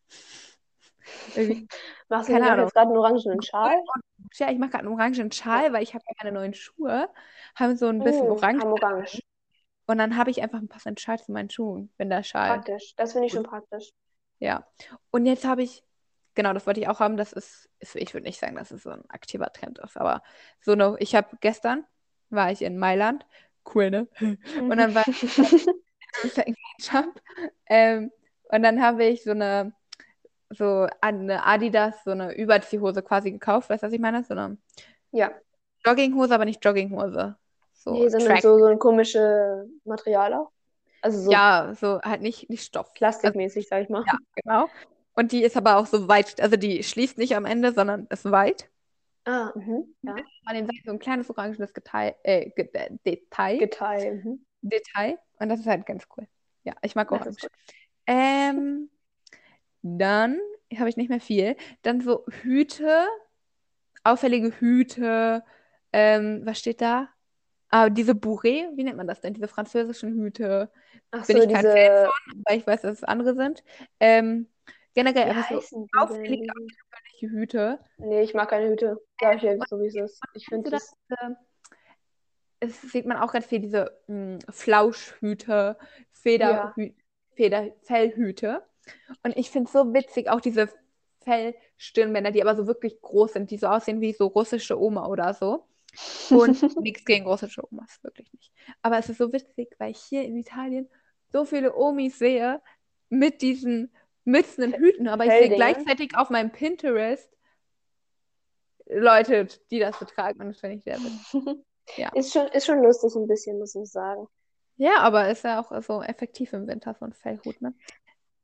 Machst 2.09 2.28
du 2.33 2.33
Keine 2.33 2.45
dir 2.45 2.53
Ahnung. 2.53 2.62
jetzt 2.62 2.72
gerade 2.74 2.89
einen 2.89 2.99
orangenen 2.99 3.43
Schal? 3.43 3.76
Ja, 4.39 4.51
ich 4.51 4.59
mache 4.59 4.70
gerade 4.70 4.85
einen 4.87 4.95
orangen 4.95 5.33
Schal, 5.33 5.72
weil 5.72 5.83
ich 5.83 5.95
habe 5.95 6.05
keine 6.18 6.33
neuen 6.33 6.55
Schuhe, 6.55 7.09
haben 7.57 7.76
so 7.76 7.87
ein 7.89 8.03
bisschen 8.03 8.31
Mhm, 8.31 8.31
orange. 8.31 8.61
haben 8.61 8.72
orange. 8.72 9.20
Und 9.91 9.99
dann 9.99 10.16
habe 10.16 10.30
ich 10.30 10.41
einfach 10.41 10.59
einen 10.59 10.68
passenden 10.68 10.99
Schal 10.99 11.18
zu 11.18 11.32
meinen 11.32 11.51
Schuhen, 11.51 11.93
wenn 11.97 12.11
der 12.11 12.22
Schal. 12.22 12.61
Praktisch. 12.61 12.95
Das 12.95 13.11
finde 13.11 13.26
ich 13.26 13.32
schon 13.32 13.43
praktisch. 13.43 13.91
Ja. 14.38 14.64
Und 15.11 15.26
jetzt 15.26 15.45
habe 15.45 15.64
ich, 15.64 15.82
genau, 16.34 16.53
das 16.53 16.64
wollte 16.68 16.78
ich 16.78 16.86
auch 16.86 17.01
haben, 17.01 17.16
das 17.16 17.32
ist, 17.32 17.68
ist 17.80 17.97
ich 17.97 18.14
würde 18.14 18.28
nicht 18.28 18.38
sagen, 18.38 18.55
dass 18.55 18.70
es 18.70 18.84
so 18.84 18.91
ein 18.91 19.03
aktiver 19.11 19.53
Trend 19.53 19.80
ist, 19.80 19.97
aber 19.97 20.22
so 20.61 20.70
eine, 20.70 20.95
ich 21.01 21.16
habe 21.16 21.36
gestern, 21.41 21.84
war 22.28 22.53
ich 22.53 22.62
in 22.62 22.78
Mailand, 22.78 23.26
cool, 23.74 23.91
ne? 23.91 24.07
Und 24.20 24.76
dann 24.76 24.95
war 24.95 25.03
ich 25.09 25.24
im 25.24 26.30
Second 26.30 26.57
Shop, 26.80 27.20
ähm, 27.66 28.12
und 28.45 28.62
dann 28.62 28.80
habe 28.80 29.05
ich 29.07 29.24
so 29.24 29.32
eine, 29.32 29.72
so 30.51 30.86
eine 31.01 31.45
Adidas, 31.45 32.05
so 32.05 32.12
eine 32.12 32.32
Überziehhose 32.36 33.03
quasi 33.03 33.32
gekauft, 33.32 33.70
weißt 33.70 33.82
du, 33.82 33.88
was 33.88 33.93
ich 33.93 34.01
meine? 34.01 34.22
So 34.22 34.34
eine 34.34 34.57
Ja. 35.11 35.32
Jogginghose, 35.84 36.32
aber 36.32 36.45
nicht 36.45 36.64
Jogginghose. 36.64 37.39
So 37.83 37.95
Nee, 37.95 38.09
sondern 38.09 38.41
so, 38.41 38.59
so 38.59 38.66
ein 38.66 38.78
komisches 38.78 39.66
Material 39.85 40.35
auch. 40.35 40.51
Also 41.03 41.20
so 41.22 41.31
Ja, 41.31 41.72
so 41.81 42.01
halt 42.03 42.20
nicht, 42.20 42.51
nicht 42.51 42.64
Stoff. 42.64 42.93
plastikmäßig, 42.95 43.68
sag 43.68 43.83
ich 43.83 43.89
mal. 43.89 44.05
Ja, 44.07 44.18
genau. 44.35 44.68
Und 45.14 45.33
die 45.33 45.43
ist 45.43 45.57
aber 45.57 45.76
auch 45.76 45.87
so 45.87 46.09
weit, 46.09 46.41
also 46.41 46.57
die 46.57 46.83
schließt 46.83 47.18
nicht 47.18 47.37
am 47.37 47.45
Ende, 47.45 47.72
sondern 47.72 48.07
ist 48.11 48.31
weit. 48.31 48.68
Ah, 49.24 49.53
mhm. 49.55 49.95
Ja. 50.03 50.14
An 50.47 50.55
den 50.55 50.66
Seiten 50.66 50.83
so 50.85 50.93
ein 50.93 50.99
kleines 50.99 51.28
orangenes 51.31 51.72
Detail, 51.72 52.14
äh, 52.22 52.51
äh, 52.57 52.89
Detail, 53.05 53.59
Detail. 53.59 54.22
Mhm. 54.24 54.45
Detail. 54.62 55.18
Und 55.39 55.49
das 55.49 55.61
ist 55.61 55.66
halt 55.66 55.87
ganz 55.87 56.07
cool. 56.16 56.26
Ja, 56.64 56.74
ich 56.83 56.95
mag 56.95 57.09
Das 57.11 57.20
Orange. 57.20 57.49
Ähm, 58.07 58.91
dann 59.83 60.39
habe 60.76 60.89
ich 60.89 60.97
nicht 60.97 61.09
mehr 61.09 61.20
viel. 61.20 61.57
Dann 61.83 62.01
so 62.01 62.24
Hüte, 62.43 63.07
auffällige 64.05 64.53
Hüte. 64.61 65.45
Ähm, 65.93 66.43
was 66.45 66.59
steht 66.59 66.81
da? 66.81 67.09
Ah, 67.71 67.89
diese 67.89 68.12
Bourrée, 68.12 68.68
wie 68.75 68.85
nennt 68.85 68.97
man 68.97 69.07
das 69.07 69.21
denn? 69.21 69.35
Diese 69.35 69.49
französischen 69.49 70.14
Hüte. 70.14 70.71
Ach 71.12 71.25
Bin 71.27 71.37
so, 71.37 71.43
ich 71.45 71.53
kein 71.53 71.64
diese. 71.64 72.11
weil 72.45 72.59
ich 72.59 72.66
weiß, 72.66 72.83
dass 72.83 72.95
es 72.95 73.05
andere 73.05 73.35
sind. 73.35 73.62
Ähm, 74.01 74.49
generell 74.95 75.27
Wie 75.27 75.31
einfach 75.31 75.62
so 75.62 75.87
auffällige, 75.97 76.53
auffällige 76.53 77.37
Hüte. 77.37 77.79
Nee, 77.99 78.23
ich 78.23 78.35
mag 78.35 78.51
keine 78.51 78.71
Hüte. 78.71 79.01
Sag 79.21 79.37
ich 79.37 79.43
jetzt 79.43 79.68
so, 79.68 79.81
wie 79.81 79.87
es 79.87 79.95
ist. 79.95 80.21
Ich 80.35 80.47
finde 80.47 80.71
das. 80.71 80.93
das? 81.09 81.18
Es 82.59 82.83
sieht 82.83 83.07
man 83.07 83.16
auch 83.16 83.33
ganz 83.33 83.47
viel, 83.47 83.61
diese 83.61 83.99
mh, 84.09 84.41
Flauschhüte, 84.51 85.79
Federhü 86.12 86.93
Feder 87.35 87.68
Fellhüte. 87.85 88.62
Und 89.23 89.37
ich 89.37 89.51
finde 89.51 89.68
es 89.68 89.73
so 89.73 89.95
witzig, 89.95 90.29
auch 90.29 90.41
diese 90.41 90.68
Fellstirnbänder, 91.25 92.33
die 92.33 92.43
aber 92.43 92.55
so 92.55 92.66
wirklich 92.66 93.01
groß 93.01 93.35
sind, 93.35 93.51
die 93.51 93.57
so 93.57 93.68
aussehen 93.68 94.01
wie 94.01 94.12
so 94.12 94.27
russische 94.27 94.79
Oma 94.79 95.07
oder 95.07 95.33
so. 95.33 95.64
Und 96.30 96.62
nichts 96.80 97.05
gegen 97.05 97.26
russische 97.26 97.62
Omas, 97.70 97.99
wirklich 98.03 98.32
nicht. 98.32 98.53
Aber 98.82 98.99
es 98.99 99.09
ist 99.09 99.18
so 99.18 99.32
witzig, 99.32 99.74
weil 99.78 99.91
ich 99.93 99.99
hier 100.01 100.22
in 100.24 100.36
Italien 100.36 100.88
so 101.32 101.45
viele 101.45 101.74
Omis 101.74 102.18
sehe 102.18 102.61
mit 103.09 103.43
diesen 103.43 103.93
mützenden 104.24 104.74
Hüten, 104.74 105.09
aber 105.09 105.24
ich 105.24 105.32
sehe 105.32 105.49
gleichzeitig 105.55 106.16
auf 106.16 106.30
meinem 106.30 106.53
Pinterest 106.53 107.28
Leute, 108.86 109.47
die 109.70 109.78
das 109.78 109.99
so 109.99 110.05
tragen 110.05 110.41
und 110.41 110.49
das 110.49 110.61
finde 110.61 110.76
ich 110.76 110.84
sehr 110.84 110.99
witzig. 110.99 111.57
Ja. 111.97 112.11
Ist 112.14 112.32
schon, 112.32 112.47
ist 112.49 112.66
schon 112.66 112.82
lustig 112.82 113.14
ein 113.16 113.26
bisschen, 113.26 113.59
muss 113.59 113.74
ich 113.74 113.91
sagen. 113.91 114.26
Ja, 114.76 114.99
aber 114.99 115.28
ist 115.28 115.45
ja 115.45 115.61
auch 115.61 115.82
so 115.82 116.03
effektiv 116.03 116.53
im 116.53 116.66
Winter, 116.66 116.95
so 116.95 117.05
ein 117.05 117.12
Fellhut, 117.12 117.61
ne? 117.61 117.74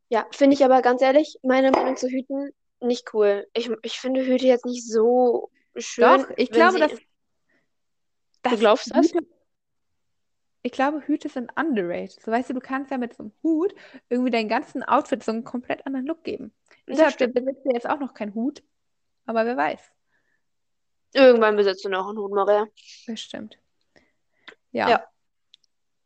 Ja, 0.09 0.27
finde 0.33 0.55
ich 0.55 0.65
aber 0.65 0.83
ganz 0.83 1.01
ehrlich, 1.01 1.39
meine 1.43 1.71
Meinung 1.71 1.97
zu 1.97 2.09
Hüten 2.09 2.51
nicht 2.81 3.15
cool. 3.15 3.47
Ich, 3.55 3.71
ich 3.83 3.99
finde 3.99 4.25
Hüte 4.27 4.47
jetzt 4.47 4.65
nicht 4.67 4.87
so 4.87 5.51
schön. 5.77 6.05
Doch, 6.05 6.31
ich 6.37 6.51
glaube, 6.51 6.79
sie- 6.89 7.06
dass, 8.51 8.53
Du 8.55 8.59
glaubst 8.59 8.95
das? 8.95 9.13
Ich 10.63 10.73
glaube, 10.73 11.01
Hüte 11.07 11.29
sind 11.29 11.53
underrated. 11.57 12.21
So, 12.21 12.33
weißt 12.33 12.51
du, 12.51 12.55
du 12.55 12.61
kannst 12.61 12.91
ja 12.91 12.99
mit 12.99 13.15
so 13.15 13.23
einem 13.25 13.33
Hut 13.43 13.73
irgendwie 14.09 14.31
deinen 14.33 14.49
ganzen 14.49 14.83
Outfit 14.83 15.23
so 15.23 15.31
einen 15.31 15.45
komplett 15.45 15.87
anderen 15.87 16.07
Look 16.07 16.25
geben. 16.25 16.53
Ich 16.87 16.99
Das 16.99 17.17
besitze 17.17 17.69
jetzt 17.73 17.89
auch 17.89 18.01
noch 18.01 18.15
keinen 18.15 18.35
Hut, 18.35 18.63
aber 19.27 19.47
wer 19.47 19.57
weiß. 19.57 19.81
Irgendwann 21.15 21.57
besitzt 21.57 21.85
du 21.85 21.89
noch 21.89 22.09
einen 22.09 22.19
Hut, 22.19 22.33
Maria. 22.33 22.67
Bestimmt. 23.07 23.59
Ja. 24.73 24.89
Ja. 24.91 25.07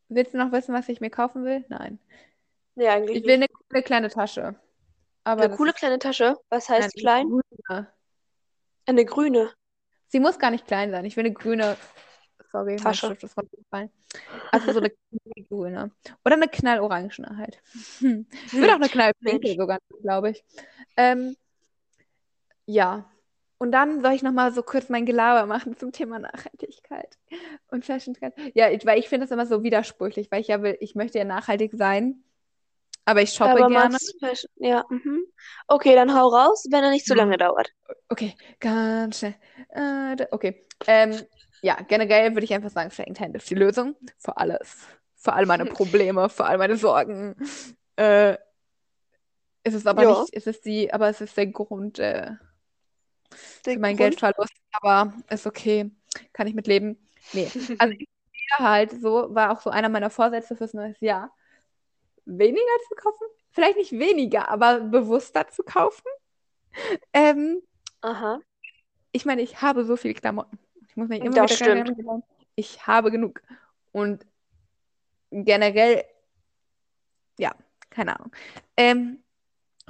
Willst 0.09 0.33
du 0.33 0.37
noch 0.37 0.51
wissen, 0.51 0.73
was 0.75 0.89
ich 0.89 1.01
mir 1.01 1.09
kaufen 1.09 1.43
will? 1.43 1.65
Nein. 1.69 1.99
Nee, 2.75 2.87
eigentlich 2.87 3.17
Ich 3.17 3.25
will 3.25 3.37
nicht. 3.39 3.49
eine 3.51 3.65
coole 3.69 3.83
kleine 3.83 4.09
Tasche. 4.09 4.55
Aber 5.23 5.41
Eine 5.41 5.49
das 5.49 5.57
coole 5.57 5.73
kleine 5.73 5.99
Tasche. 5.99 6.37
Was 6.49 6.69
heißt 6.69 6.95
klein? 6.95 7.27
grüne. 7.29 7.87
Eine 8.85 9.05
grüne. 9.05 9.51
Sie 10.07 10.19
muss 10.19 10.39
gar 10.39 10.51
nicht 10.51 10.67
klein 10.67 10.91
sein. 10.91 11.05
Ich 11.05 11.15
will 11.17 11.25
eine 11.25 11.33
grüne. 11.33 11.77
Sorry, 12.51 12.75
Tasche. 12.75 13.17
Ist 13.21 13.37
runtergefallen. 13.37 13.89
Also 14.51 14.73
so 14.73 14.79
eine 14.79 14.91
grüne. 15.49 15.91
Oder 16.25 16.35
eine 16.35 16.47
knallorangene 16.47 17.37
halt. 17.37 17.61
Hm. 17.99 18.25
Ich 18.47 18.53
will 18.53 18.69
auch 18.69 18.75
eine 18.75 18.89
knallpinke 18.89 19.55
sogar, 19.55 19.79
glaube 20.01 20.31
ich. 20.31 20.43
Ähm, 20.97 21.35
ja. 22.65 23.05
Und 23.57 23.71
dann 23.71 24.01
soll 24.01 24.13
ich 24.13 24.23
nochmal 24.23 24.51
so 24.51 24.63
kurz 24.63 24.89
mein 24.89 25.05
Gelaber 25.05 25.45
machen 25.45 25.77
zum 25.77 25.91
Thema 25.91 26.17
Nachhaltigkeit 26.17 27.17
und 27.69 27.85
Fashion 27.85 28.15
Trend. 28.15 28.33
Ja, 28.55 28.69
weil 28.85 28.99
ich 28.99 29.07
finde 29.07 29.25
das 29.25 29.31
immer 29.31 29.45
so 29.45 29.61
widersprüchlich, 29.61 30.31
weil 30.31 30.41
ich 30.41 30.47
ja 30.47 30.63
will, 30.63 30.77
ich 30.79 30.95
möchte 30.95 31.19
ja 31.19 31.25
nachhaltig 31.25 31.71
sein, 31.75 32.23
aber 33.05 33.21
ich 33.21 33.33
shoppe 33.33 33.51
Aber 33.51 33.67
gerne. 33.67 33.97
Ja, 34.55 34.83
mhm. 34.89 35.25
Okay, 35.67 35.95
dann 35.95 36.15
hau 36.15 36.27
raus, 36.27 36.65
wenn 36.71 36.83
er 36.83 36.89
nicht 36.89 37.05
zu 37.05 37.13
Ja. 37.13 37.23
lange 37.23 37.37
dauert. 37.37 37.71
Okay, 38.09 38.35
ganz 38.59 39.19
schnell. 39.19 39.35
Äh, 39.69 40.25
okay. 40.31 40.65
Ähm, 40.87 41.19
ja, 41.61 41.77
generell 41.87 42.33
würde 42.33 42.45
ich 42.45 42.53
einfach 42.53 42.69
sagen, 42.69 42.89
Secondhand 42.89 43.35
ist 43.35 43.49
die 43.49 43.55
Lösung 43.55 43.95
für 44.17 44.37
alles. 44.37 44.87
Für 45.15 45.33
all 45.33 45.45
meine 45.45 45.65
Probleme, 45.67 46.29
für 46.29 46.45
all 46.45 46.57
meine 46.57 46.77
Sorgen. 46.77 47.35
Äh, 47.95 48.37
es 49.63 49.73
ist 49.73 49.87
aber 49.87 50.01
Ja. 50.01 50.05
nicht, 50.05 50.29
es 50.33 50.47
ist 50.47 50.65
die, 50.65 50.93
aber 50.93 51.09
es 51.09 51.21
ist 51.21 51.37
der 51.37 51.47
Grund 51.47 51.99
äh, 51.99 52.31
Der 53.65 53.73
für 53.73 53.79
meinen 53.79 53.97
Grund? 53.97 54.15
Geldverlust, 54.15 54.53
aber 54.71 55.13
ist 55.29 55.45
okay, 55.47 55.91
kann 56.33 56.47
ich 56.47 56.53
mitleben. 56.55 56.97
Nee, 57.31 57.53
also 57.77 57.93
ich 57.97 58.07
halt 58.59 58.91
so, 59.01 59.33
war 59.33 59.51
auch 59.51 59.61
so 59.61 59.69
einer 59.69 59.89
meiner 59.89 60.09
Vorsätze 60.09 60.55
fürs 60.55 60.73
neue 60.73 60.95
Jahr, 60.99 61.33
weniger 62.25 62.61
zu 62.89 62.95
kaufen. 62.95 63.27
Vielleicht 63.51 63.77
nicht 63.77 63.93
weniger, 63.93 64.49
aber 64.49 64.81
bewusster 64.81 65.47
zu 65.49 65.63
kaufen. 65.63 66.03
Ähm, 67.13 67.61
Aha. 68.01 68.41
ich 69.13 69.25
meine, 69.25 69.41
ich 69.41 69.61
habe 69.61 69.85
so 69.85 69.95
viele 69.97 70.13
Klamotten. 70.13 70.59
Ich 70.91 70.97
muss 70.97 71.07
mich 71.07 71.21
immer 71.21 71.33
Das 71.33 71.51
wieder 71.59 71.85
stimmt. 71.85 71.97
ich 72.55 72.85
habe 72.85 73.11
genug. 73.11 73.41
Und 73.93 74.25
generell, 75.31 76.03
ja, 77.39 77.55
keine 77.89 78.19
Ahnung. 78.19 78.31
Ähm, 78.75 79.23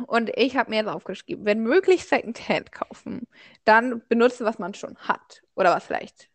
und 0.05 0.29
ich 0.35 0.55
habe 0.57 0.69
mir 0.69 0.77
jetzt 0.77 0.87
aufgeschrieben, 0.87 1.43
wenn 1.45 1.61
möglich 1.63 2.05
Secondhand 2.05 2.71
kaufen, 2.71 3.27
dann 3.63 4.03
benutzen, 4.09 4.45
was 4.45 4.59
man 4.59 4.75
schon 4.75 4.95
hat. 4.97 5.41
Oder 5.55 5.75
was 5.75 5.85
vielleicht 5.85 6.29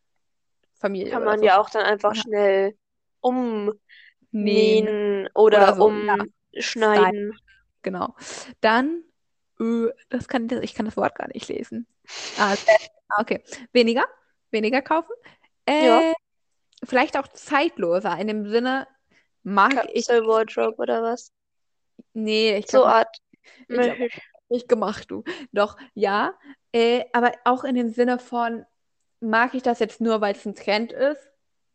Familie 0.74 1.12
Kann 1.12 1.24
man 1.24 1.38
so 1.38 1.44
ja 1.44 1.60
auch 1.60 1.70
dann 1.70 1.84
einfach 1.84 2.14
Ja. 2.16 2.22
schnell 2.22 2.76
umnähen 3.20 3.78
nähen. 4.32 5.28
oder, 5.34 5.58
Oder 5.58 5.74
so, 5.76 5.90
ja. 5.90 6.16
umschneiden. 6.52 7.38
Genau. 7.82 8.16
Dann, 8.60 9.04
das 10.10 10.26
kann, 10.26 10.48
ich 10.60 10.74
kann 10.74 10.86
das 10.86 10.96
Wort 10.96 11.14
gar 11.14 11.28
nicht 11.28 11.48
lesen. 11.48 11.86
Ah, 12.36 12.56
okay. 13.18 13.40
Weniger, 13.72 14.04
weniger 14.56 14.82
kaufen. 14.82 15.12
Äh, 15.66 15.84
Ja. 15.86 16.14
Vielleicht 16.84 17.16
auch 17.18 17.28
zeitloser. 17.28 18.18
In 18.18 18.28
dem 18.28 18.48
Sinne 18.48 18.88
mag 19.42 19.72
ich, 19.92 20.06
Capsule 20.06 20.26
Wardrobe 20.26 20.76
oder 20.82 21.02
was? 21.02 21.32
nee, 22.14 22.56
ich 22.56 22.66
So 22.66 22.82
glaube 22.82 22.88
Art. 22.88 23.16
ich 23.68 23.76
nicht 24.48 24.68
gemacht, 24.68 25.10
du. 25.10 25.24
Doch, 25.52 25.76
ja. 25.94 26.34
Äh, 26.72 27.04
aber 27.12 27.32
auch 27.44 27.64
in 27.64 27.74
dem 27.74 27.90
Sinne 27.90 28.18
von, 28.18 28.64
mag 29.20 29.54
ich 29.54 29.62
das 29.62 29.78
jetzt 29.80 30.00
nur, 30.00 30.20
weil 30.20 30.34
es 30.34 30.44
ein 30.46 30.54
Trend 30.54 30.92
ist? 30.92 31.20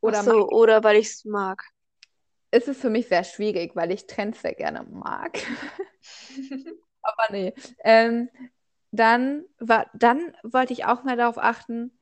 Oder 0.02 0.20
Ach 0.20 0.24
so, 0.24 0.50
oder 0.50 0.84
weil 0.84 0.98
ich 0.98 1.08
es 1.08 1.26
mag. 1.26 1.64
ist 2.52 2.68
es 2.68 2.78
für 2.80 2.90
mich 2.90 3.08
sehr 3.08 3.24
schwierig, 3.24 3.76
weil 3.76 3.92
ich 3.92 4.08
Trends 4.08 4.42
sehr 4.42 4.54
gerne 4.54 4.84
mag. 4.84 5.40
Aber 7.02 7.32
nee. 7.32 7.54
Ähm, 7.84 8.30
dann, 8.92 9.46
war, 9.60 9.90
dann 9.94 10.36
wollte 10.44 10.74
ich 10.74 10.86
auch 10.86 11.04
mal 11.04 11.18
darauf 11.18 11.38
achten, 11.38 11.98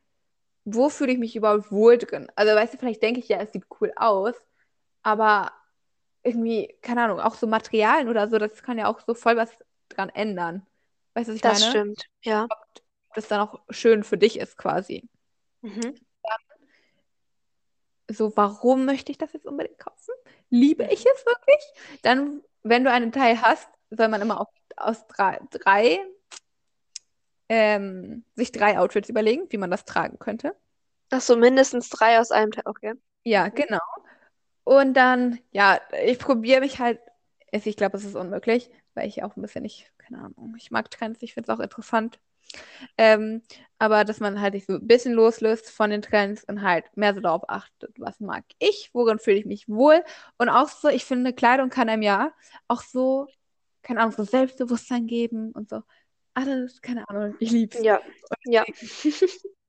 wo 0.65 0.89
fühle 0.89 1.11
ich 1.13 1.19
mich 1.19 1.35
überhaupt 1.35 1.71
wohl 1.71 1.97
drin? 1.97 2.27
Also, 2.35 2.53
weißt 2.55 2.73
du, 2.73 2.77
vielleicht 2.77 3.01
denke 3.03 3.19
ich 3.19 3.29
ja, 3.29 3.37
es 3.37 3.51
sieht 3.51 3.65
cool 3.81 3.91
aus, 3.95 4.35
aber 5.03 5.51
irgendwie, 6.23 6.75
keine 6.81 7.03
Ahnung, 7.03 7.19
auch 7.19 7.35
so 7.35 7.47
Materialien 7.47 8.09
oder 8.09 8.27
so, 8.29 8.37
das 8.37 8.61
kann 8.63 8.77
ja 8.77 8.87
auch 8.87 8.99
so 8.99 9.13
voll 9.13 9.37
was 9.37 9.51
dran 9.89 10.09
ändern. 10.09 10.65
Weißt 11.13 11.29
du, 11.29 11.33
was 11.33 11.37
ich 11.37 11.43
Das 11.43 11.59
meine? 11.61 11.71
stimmt, 11.71 12.03
ja. 12.23 12.47
Ob 12.49 12.59
das 13.15 13.27
dann 13.27 13.41
auch 13.41 13.61
schön 13.69 14.03
für 14.03 14.17
dich 14.17 14.39
ist, 14.39 14.57
quasi. 14.57 15.07
Mhm. 15.61 15.95
So, 18.11 18.35
warum 18.35 18.85
möchte 18.85 19.11
ich 19.11 19.17
das 19.17 19.33
jetzt 19.33 19.45
unbedingt 19.45 19.77
kaufen? 19.77 20.13
Liebe 20.49 20.83
ich 20.85 21.05
es 21.05 21.25
wirklich? 21.25 22.01
Dann, 22.01 22.41
wenn 22.63 22.83
du 22.83 22.91
einen 22.91 23.11
Teil 23.11 23.41
hast, 23.41 23.69
soll 23.91 24.07
man 24.07 24.21
immer 24.21 24.41
auf, 24.41 24.47
aus 24.77 25.05
drei, 25.07 25.39
drei 25.51 25.99
ähm, 27.49 28.23
sich 28.35 28.51
drei 28.51 28.79
Outfits 28.79 29.09
überlegen, 29.09 29.47
wie 29.49 29.57
man 29.57 29.71
das 29.71 29.85
tragen 29.85 30.19
könnte. 30.19 30.55
Ach 31.11 31.21
so, 31.21 31.35
mindestens 31.35 31.89
drei 31.89 32.19
aus 32.19 32.31
einem 32.31 32.51
Teil. 32.51 32.63
Okay. 32.65 32.93
Ja, 33.23 33.49
genau. 33.49 33.79
Und 34.63 34.93
dann, 34.93 35.39
ja, 35.51 35.79
ich 36.05 36.19
probiere 36.19 36.61
mich 36.61 36.79
halt, 36.79 36.99
ich 37.51 37.75
glaube, 37.75 37.97
es 37.97 38.05
ist 38.05 38.15
unmöglich, 38.15 38.69
weil 38.93 39.07
ich 39.07 39.23
auch 39.23 39.35
ein 39.35 39.41
bisschen 39.41 39.63
nicht, 39.63 39.91
keine 39.97 40.19
Ahnung, 40.19 40.55
ich 40.57 40.71
mag 40.71 40.91
Trends, 40.91 41.21
ich 41.23 41.33
finde 41.33 41.51
es 41.51 41.57
auch 41.57 41.61
interessant. 41.63 42.19
Ähm, 42.97 43.41
aber 43.77 44.03
dass 44.05 44.19
man 44.19 44.41
halt 44.41 44.53
sich 44.53 44.65
so 44.65 44.73
ein 44.73 44.87
bisschen 44.87 45.13
loslöst 45.13 45.69
von 45.69 45.89
den 45.89 46.01
Trends 46.01 46.43
und 46.43 46.61
halt 46.61 46.85
mehr 46.97 47.13
so 47.13 47.21
darauf 47.21 47.43
achtet, 47.49 47.93
was 47.99 48.19
mag 48.19 48.43
ich, 48.59 48.89
worin 48.93 49.19
fühle 49.19 49.37
ich 49.37 49.45
mich 49.45 49.67
wohl. 49.69 50.03
Und 50.37 50.49
auch 50.49 50.69
so, 50.69 50.87
ich 50.89 51.05
finde, 51.05 51.33
Kleidung 51.33 51.69
kann 51.69 51.89
einem 51.89 52.01
ja 52.03 52.33
auch 52.67 52.81
so, 52.81 53.27
keine 53.83 54.01
Ahnung, 54.01 54.13
so 54.13 54.23
Selbstbewusstsein 54.23 55.07
geben 55.07 55.51
und 55.51 55.69
so. 55.69 55.83
Alles, 56.39 56.81
keine 56.81 57.07
Ahnung, 57.09 57.35
ich 57.39 57.51
lieb's. 57.51 57.81
Ja, 57.81 57.99
ja. 58.45 58.65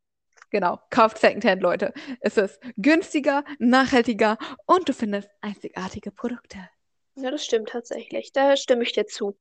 Genau, 0.53 0.81
kauft 0.91 1.18
Secondhand, 1.18 1.62
Leute. 1.62 1.95
Es 2.21 2.37
ist 2.37 2.61
günstiger, 2.77 3.45
nachhaltiger 3.61 4.37
und 4.66 4.89
du 4.89 4.93
findest 4.93 5.31
einzigartige 5.41 6.11
Produkte. 6.11 6.59
Ja, 7.14 7.31
das 7.31 7.45
stimmt 7.45 7.68
tatsächlich. 7.68 8.33
Da 8.33 8.57
stimme 8.57 8.83
ich 8.83 8.93
dir 8.93 9.07
zu. 9.07 9.39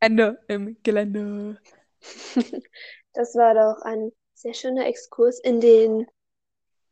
Ende 0.00 0.42
im 0.48 0.76
Gelände. 0.82 1.60
Das 3.14 3.34
war 3.34 3.52
doch 3.52 3.82
ein 3.82 4.10
sehr 4.32 4.54
schöner 4.54 4.86
Exkurs 4.86 5.38
in 5.38 5.60
den, 5.60 6.06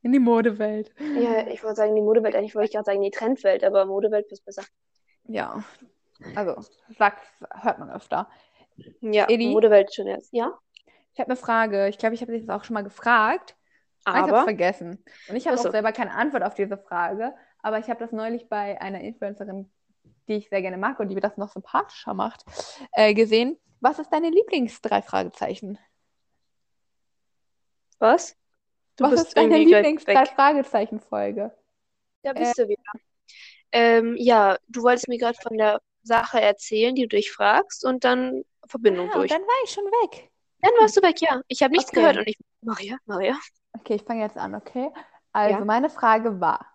In 0.03 0.13
die 0.13 0.19
Modewelt. 0.19 0.93
ja, 0.99 1.49
ich 1.49 1.63
wollte 1.63 1.77
sagen, 1.77 1.97
die 1.97 2.03
Modewelt, 2.03 2.35
eigentlich 2.35 2.55
wollte 2.55 2.67
ich 2.67 2.73
gerade 2.73 2.85
sagen, 2.85 3.01
die 3.01 3.11
Trendwelt, 3.11 3.65
aber 3.65 3.87
Modewelt 3.87 4.31
ist 4.31 4.45
besser. 4.45 4.65
Ja, 5.25 5.65
also, 6.35 6.61
sagt, 6.99 7.23
hört 7.63 7.79
man 7.79 7.91
öfter. 7.91 8.29
Ja, 9.01 9.29
Edi? 9.29 9.49
Modewelt 9.49 9.95
schon 9.95 10.07
erst. 10.07 10.33
Ja, 10.33 10.59
Ich 11.13 11.21
habe 11.21 11.31
eine 11.31 11.37
Frage. 11.37 11.89
Ich 11.89 11.99
glaube, 11.99 12.15
ich 12.15 12.23
habe 12.23 12.33
dich 12.33 12.47
das 12.47 12.55
auch 12.55 12.65
schon 12.65 12.75
mal 12.75 12.85
gefragt. 12.85 13.57
aber 14.05 14.19
ich 14.19 14.23
habe 14.25 14.37
es 14.39 14.45
vergessen. 14.45 15.05
Und 15.29 15.37
ich 15.37 15.47
habe 15.47 15.59
auch 15.59 15.71
selber 15.71 15.93
keine 15.93 16.13
Antwort 16.13 16.43
auf 16.43 16.55
diese 16.55 16.79
Frage. 16.79 17.35
Aber 17.63 17.79
ich 17.79 17.89
habe 17.89 18.01
das 18.01 18.13
neulich 18.13 18.49
bei 18.49 18.81
einer 18.81 19.01
Influencerin, 19.01 19.71
die 20.29 20.35
ich 20.35 20.49
sehr 20.49 20.63
gerne 20.63 20.79
mag 20.79 20.99
und 21.01 21.09
die 21.09 21.15
mir 21.15 21.21
das 21.21 21.37
noch 21.37 21.51
sympathischer 21.51 22.15
macht, 22.15 22.45
äh, 22.93 23.13
gesehen. 23.15 23.59
Was 23.81 23.99
ist 23.99 24.11
deine 24.13 24.31
Lieblings-drei 24.31 25.03
Fragezeichen? 25.03 25.79
was? 27.99 28.37
Du 28.97 29.05
Was 29.05 29.23
ist 29.23 29.37
deine 29.37 29.59
Lieblings-drei. 29.59 30.27
Fragezeichen-Folge? 30.27 31.55
Da 32.23 32.33
bist 32.33 32.59
du 32.59 32.69
wieder. 32.69 32.83
Ähm, 33.73 34.17
ja, 34.19 34.59
du 34.69 34.83
wolltest 34.83 35.09
mir 35.09 35.19
gerade 35.19 35.39
von 35.41 35.57
der 35.57 35.81
Sache 36.03 36.41
erzählen, 36.41 36.95
die 36.95 37.03
du 37.03 37.17
dich 37.17 37.31
fragst, 37.31 37.85
und 37.85 38.05
dann 38.05 38.43
Verbindung 38.67 39.09
Ah, 39.11 39.15
durch. 39.19 39.31
dann 39.31 39.43
war 39.43 39.65
ich 39.65 39.71
schon 39.71 39.85
weg. 39.85 40.31
Dann 40.61 40.73
warst 40.79 40.97
du 40.97 41.03
weg, 41.03 41.21
ja. 41.21 41.41
Ich 41.49 41.63
habe 41.63 41.73
nichts 41.73 41.91
Okay. 41.91 42.01
gehört 42.01 42.17
und 42.19 42.29
ich, 42.29 42.37
Maria, 42.63 42.99
Maria. 43.07 43.37
Okay, 43.79 43.95
ich 43.95 44.03
fange 44.03 44.23
jetzt 44.23 44.37
an, 44.37 44.55
okay? 44.55 44.91
Also, 45.33 45.59
Ja. 45.61 45.65
meine 45.65 45.89
Frage 45.91 46.41
war, 46.41 46.67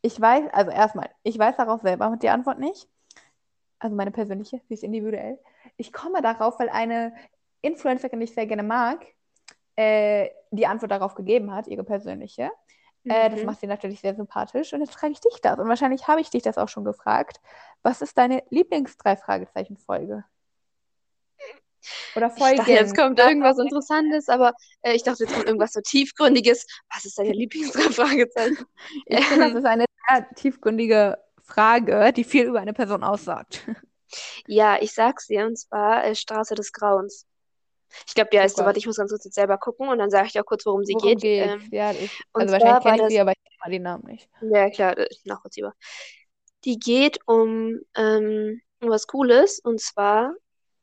ich 0.00 0.20
weiß, 0.20 0.48
also 0.52 0.70
erstmal, 0.70 1.10
ich 1.22 1.38
weiß 1.38 1.56
darauf 1.56 1.82
selber 1.82 2.16
die 2.20 2.28
Antwort 2.30 2.58
nicht. 2.58 2.88
Also 3.78 3.94
meine 3.96 4.10
persönliche, 4.12 4.60
sie 4.68 4.74
ist 4.74 4.82
individuell. 4.84 5.38
Ich 5.76 5.92
komme 5.92 6.22
darauf, 6.22 6.58
weil 6.58 6.68
eine 6.68 7.14
Influencerin, 7.62 8.18
die 8.20 8.24
ich 8.24 8.34
sehr 8.34 8.46
gerne 8.46 8.62
mag, 8.62 9.04
äh, 9.76 10.30
die 10.50 10.66
Antwort 10.66 10.90
darauf 10.92 11.14
gegeben 11.14 11.52
hat, 11.52 11.66
ihre 11.66 11.84
persönliche. 11.84 12.50
Äh, 13.04 13.30
das 13.30 13.40
Mhm. 13.40 13.46
macht 13.46 13.60
sie 13.60 13.66
natürlich 13.66 14.00
sehr 14.00 14.14
sympathisch. 14.14 14.72
Und 14.72 14.80
jetzt 14.80 14.94
frage 14.94 15.12
ich 15.12 15.20
dich 15.20 15.40
das. 15.40 15.58
Und 15.58 15.68
wahrscheinlich 15.68 16.06
habe 16.06 16.20
ich 16.20 16.30
dich 16.30 16.42
das 16.42 16.58
auch 16.58 16.68
schon 16.68 16.84
gefragt. 16.84 17.40
Was 17.82 18.00
ist 18.02 18.16
deine 18.16 18.42
Lieblings-Drei-Fragezeichen-Folge? 18.50 20.24
Oder 22.14 22.32
Ich 22.36 22.56
dachte, 22.56 22.70
jetzt 22.70 22.96
kommt 22.96 23.18
irgendwas 23.18 23.58
Interessantes, 23.58 24.28
aber 24.28 24.52
äh, 24.82 24.94
ich 24.94 25.02
dachte, 25.02 25.24
jetzt 25.24 25.34
kommt 25.34 25.46
irgendwas 25.46 25.72
so 25.72 25.80
Tiefgründiges. 25.80 26.66
Was 26.94 27.04
ist 27.04 27.18
deine 27.18 27.32
Lieblingsfragezeichen? 27.32 28.66
Ich 29.06 29.24
finde, 29.26 29.48
das 29.48 29.58
ist 29.58 29.64
eine 29.66 29.84
sehr 30.08 30.28
tiefgründige 30.34 31.18
Frage, 31.42 32.12
die 32.12 32.24
viel 32.24 32.46
über 32.46 32.60
eine 32.60 32.72
Person 32.72 33.02
aussagt. 33.02 33.66
ja, 34.46 34.80
ich 34.80 34.92
sag's 34.92 35.26
dir, 35.26 35.46
und 35.46 35.58
zwar 35.58 36.04
äh, 36.04 36.14
Straße 36.14 36.54
des 36.54 36.72
Grauens. 36.72 37.26
Ich 38.06 38.14
glaube, 38.14 38.30
die 38.32 38.40
heißt 38.40 38.56
so, 38.56 38.62
Gott. 38.62 38.68
warte, 38.68 38.78
ich 38.78 38.86
muss 38.86 38.96
ganz 38.96 39.10
kurz 39.10 39.24
jetzt 39.24 39.34
selber 39.34 39.58
gucken 39.58 39.88
und 39.88 39.98
dann 39.98 40.10
sage 40.10 40.28
ich 40.28 40.40
auch 40.40 40.44
kurz, 40.44 40.64
worum 40.64 40.84
sie 40.84 40.94
Worum 40.94 41.16
geht. 41.16 41.24
Ähm, 41.24 41.68
Ja, 41.70 41.92
ich, 41.92 42.10
also 42.32 42.52
wahrscheinlich 42.52 42.82
kenne 42.82 42.96
ich 42.96 43.02
das, 43.02 43.12
sie, 43.12 43.20
aber 43.20 43.32
ich 43.32 43.42
kenne 43.44 43.56
mal 43.62 43.70
den 43.70 43.82
Namen 43.82 44.04
nicht. 44.06 44.28
ja 44.40 44.70
klar, 44.70 44.98
äh, 44.98 45.08
nachvollziehbar. 45.24 45.74
Die 46.64 46.78
geht 46.78 47.18
um, 47.26 47.80
ähm, 47.96 48.60
um 48.80 48.88
was 48.88 49.06
Cooles, 49.06 49.58
und 49.58 49.80
zwar 49.80 50.32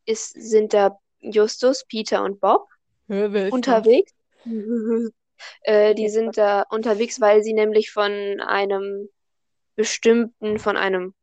ist, 0.10 0.32
sind 0.34 0.74
da 0.74 0.98
Justus, 1.20 1.86
Peter 1.88 2.24
und 2.24 2.40
Bob 2.40 2.68
das? 3.08 3.52
unterwegs. 3.52 4.12
Äh, 5.62 5.96
die 5.96 6.10
sind 6.10 6.36
da 6.38 6.64
unterwegs, 6.70 7.22
weil 7.22 7.42
sie 7.44 7.54
nämlich 7.54 7.92
von 7.92 8.12
einem 8.42 9.08
bestimmten, 9.78 10.60
von 10.60 10.76
einem 10.76 11.14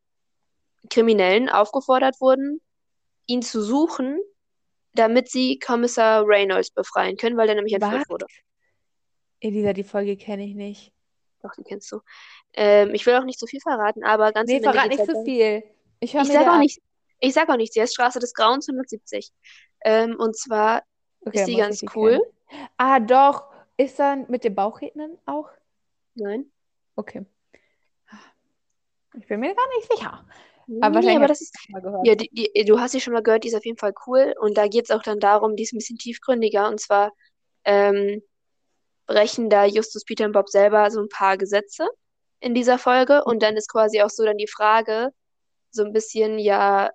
Kriminellen 0.88 1.50
aufgefordert 1.50 2.18
wurden, 2.20 2.62
ihn 3.26 3.42
zu 3.42 3.60
suchen, 3.60 4.18
damit 4.94 5.28
sie 5.30 5.58
Kommissar 5.58 6.24
Reynolds 6.26 6.70
befreien 6.70 7.18
können, 7.18 7.36
weil 7.36 7.46
der 7.46 7.56
nämlich 7.56 7.74
entführt 7.74 8.08
wurde. 8.08 8.24
Elisa, 9.40 9.74
die 9.74 9.84
Folge 9.84 10.16
kenne 10.16 10.46
ich 10.46 10.54
nicht. 10.54 10.92
Doch, 11.42 11.52
die 11.58 11.62
kennst 11.62 11.92
du. 11.92 12.00
Ähm, 12.54 12.94
ich 12.94 13.04
will 13.04 13.16
auch 13.16 13.24
nicht 13.24 13.38
zu 13.38 13.46
viel 13.46 13.60
verraten, 13.60 14.02
aber 14.02 14.32
ganz 14.32 14.50
Nee, 14.50 14.60
verrat 14.60 14.88
nicht 14.88 14.98
halt 14.98 15.08
so 15.08 15.12
darum- 15.12 15.26
viel. 15.26 15.62
Ich 16.00 16.14
höre 16.14 16.24
mir 16.24 16.32
sag 16.32 16.48
auch 16.48 16.58
nicht, 16.58 16.80
ich 17.20 17.34
sag 17.34 17.48
auch 17.48 17.56
nichts. 17.56 17.74
Sie 17.74 17.80
heißt 17.80 17.94
Straße 17.94 18.18
des 18.18 18.34
Grauens 18.34 18.68
170. 18.68 19.32
Ähm, 19.84 20.16
und 20.18 20.36
zwar 20.36 20.82
Okay, 21.24 21.40
ist 21.40 21.46
die 21.46 21.52
muss 21.52 21.60
ganz 21.60 21.84
cool. 21.94 22.20
kennen. 22.48 22.68
Ah, 22.76 23.00
doch. 23.00 23.50
Ist 23.76 23.98
dann 23.98 24.26
mit 24.28 24.44
dem 24.44 24.54
Bauchrednen 24.54 25.18
auch? 25.26 25.50
Nein. 26.14 26.50
Okay. 26.94 27.26
Ich 29.18 29.26
bin 29.26 29.40
mir 29.40 29.54
gar 29.54 29.68
nicht 29.76 29.90
sicher. 29.90 30.26
Nee, 30.66 30.78
Aber 30.82 30.96
wahrscheinlich 30.96 31.18
aber 31.18 31.28
das 31.28 31.40
ist, 31.40 31.56
ja, 32.02 32.14
die, 32.14 32.28
die, 32.30 32.64
du 32.64 32.80
hast 32.80 32.92
sie 32.92 33.00
schon 33.00 33.12
mal 33.12 33.22
gehört, 33.22 33.44
die 33.44 33.48
ist 33.48 33.54
auf 33.54 33.64
jeden 33.64 33.78
Fall 33.78 33.94
cool. 34.06 34.34
Und 34.40 34.56
da 34.58 34.66
geht 34.66 34.84
es 34.84 34.90
auch 34.90 35.02
dann 35.02 35.20
darum, 35.20 35.56
die 35.56 35.62
ist 35.62 35.72
ein 35.72 35.78
bisschen 35.78 35.98
tiefgründiger. 35.98 36.68
Und 36.68 36.80
zwar 36.80 37.12
ähm, 37.64 38.22
brechen 39.06 39.48
da 39.48 39.64
Justus, 39.64 40.04
Peter 40.04 40.24
und 40.24 40.32
Bob 40.32 40.48
selber 40.48 40.90
so 40.90 41.00
ein 41.00 41.08
paar 41.08 41.36
Gesetze 41.36 41.86
in 42.40 42.54
dieser 42.54 42.78
Folge. 42.78 43.24
Und 43.24 43.42
dann 43.42 43.56
ist 43.56 43.70
quasi 43.70 44.02
auch 44.02 44.10
so 44.10 44.24
dann 44.24 44.38
die 44.38 44.48
Frage, 44.48 45.10
so 45.70 45.84
ein 45.84 45.92
bisschen, 45.92 46.38
ja, 46.38 46.90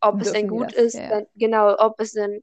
ob 0.00 0.20
es 0.20 0.32
denn 0.32 0.48
gut 0.48 0.72
das? 0.72 0.74
ist, 0.74 1.02
Ja, 1.02 1.10
dann, 1.10 1.26
genau, 1.36 1.76
ob 1.78 2.00
es 2.00 2.12
denn, 2.12 2.42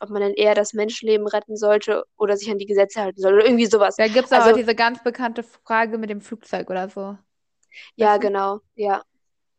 ob 0.00 0.10
man 0.10 0.22
dann 0.22 0.34
eher 0.34 0.54
das 0.54 0.74
Menschenleben 0.74 1.26
retten 1.28 1.56
sollte 1.56 2.04
oder 2.18 2.36
sich 2.36 2.50
an 2.50 2.58
die 2.58 2.66
Gesetze 2.66 3.00
halten 3.02 3.20
soll 3.20 3.34
oder 3.34 3.44
irgendwie 3.46 3.66
sowas. 3.66 3.96
Da 3.96 4.08
gibt 4.08 4.32
es 4.32 4.32
Also, 4.32 4.52
diese 4.52 4.74
ganz 4.74 5.02
bekannte 5.02 5.42
Frage 5.42 5.98
mit 5.98 6.10
dem 6.10 6.20
Flugzeug 6.20 6.70
oder 6.70 6.88
so. 6.88 7.18
ja, 7.96 8.16
Weißt 8.16 8.20
du? 8.20 8.28
genau, 8.28 8.60
ja. 8.74 9.04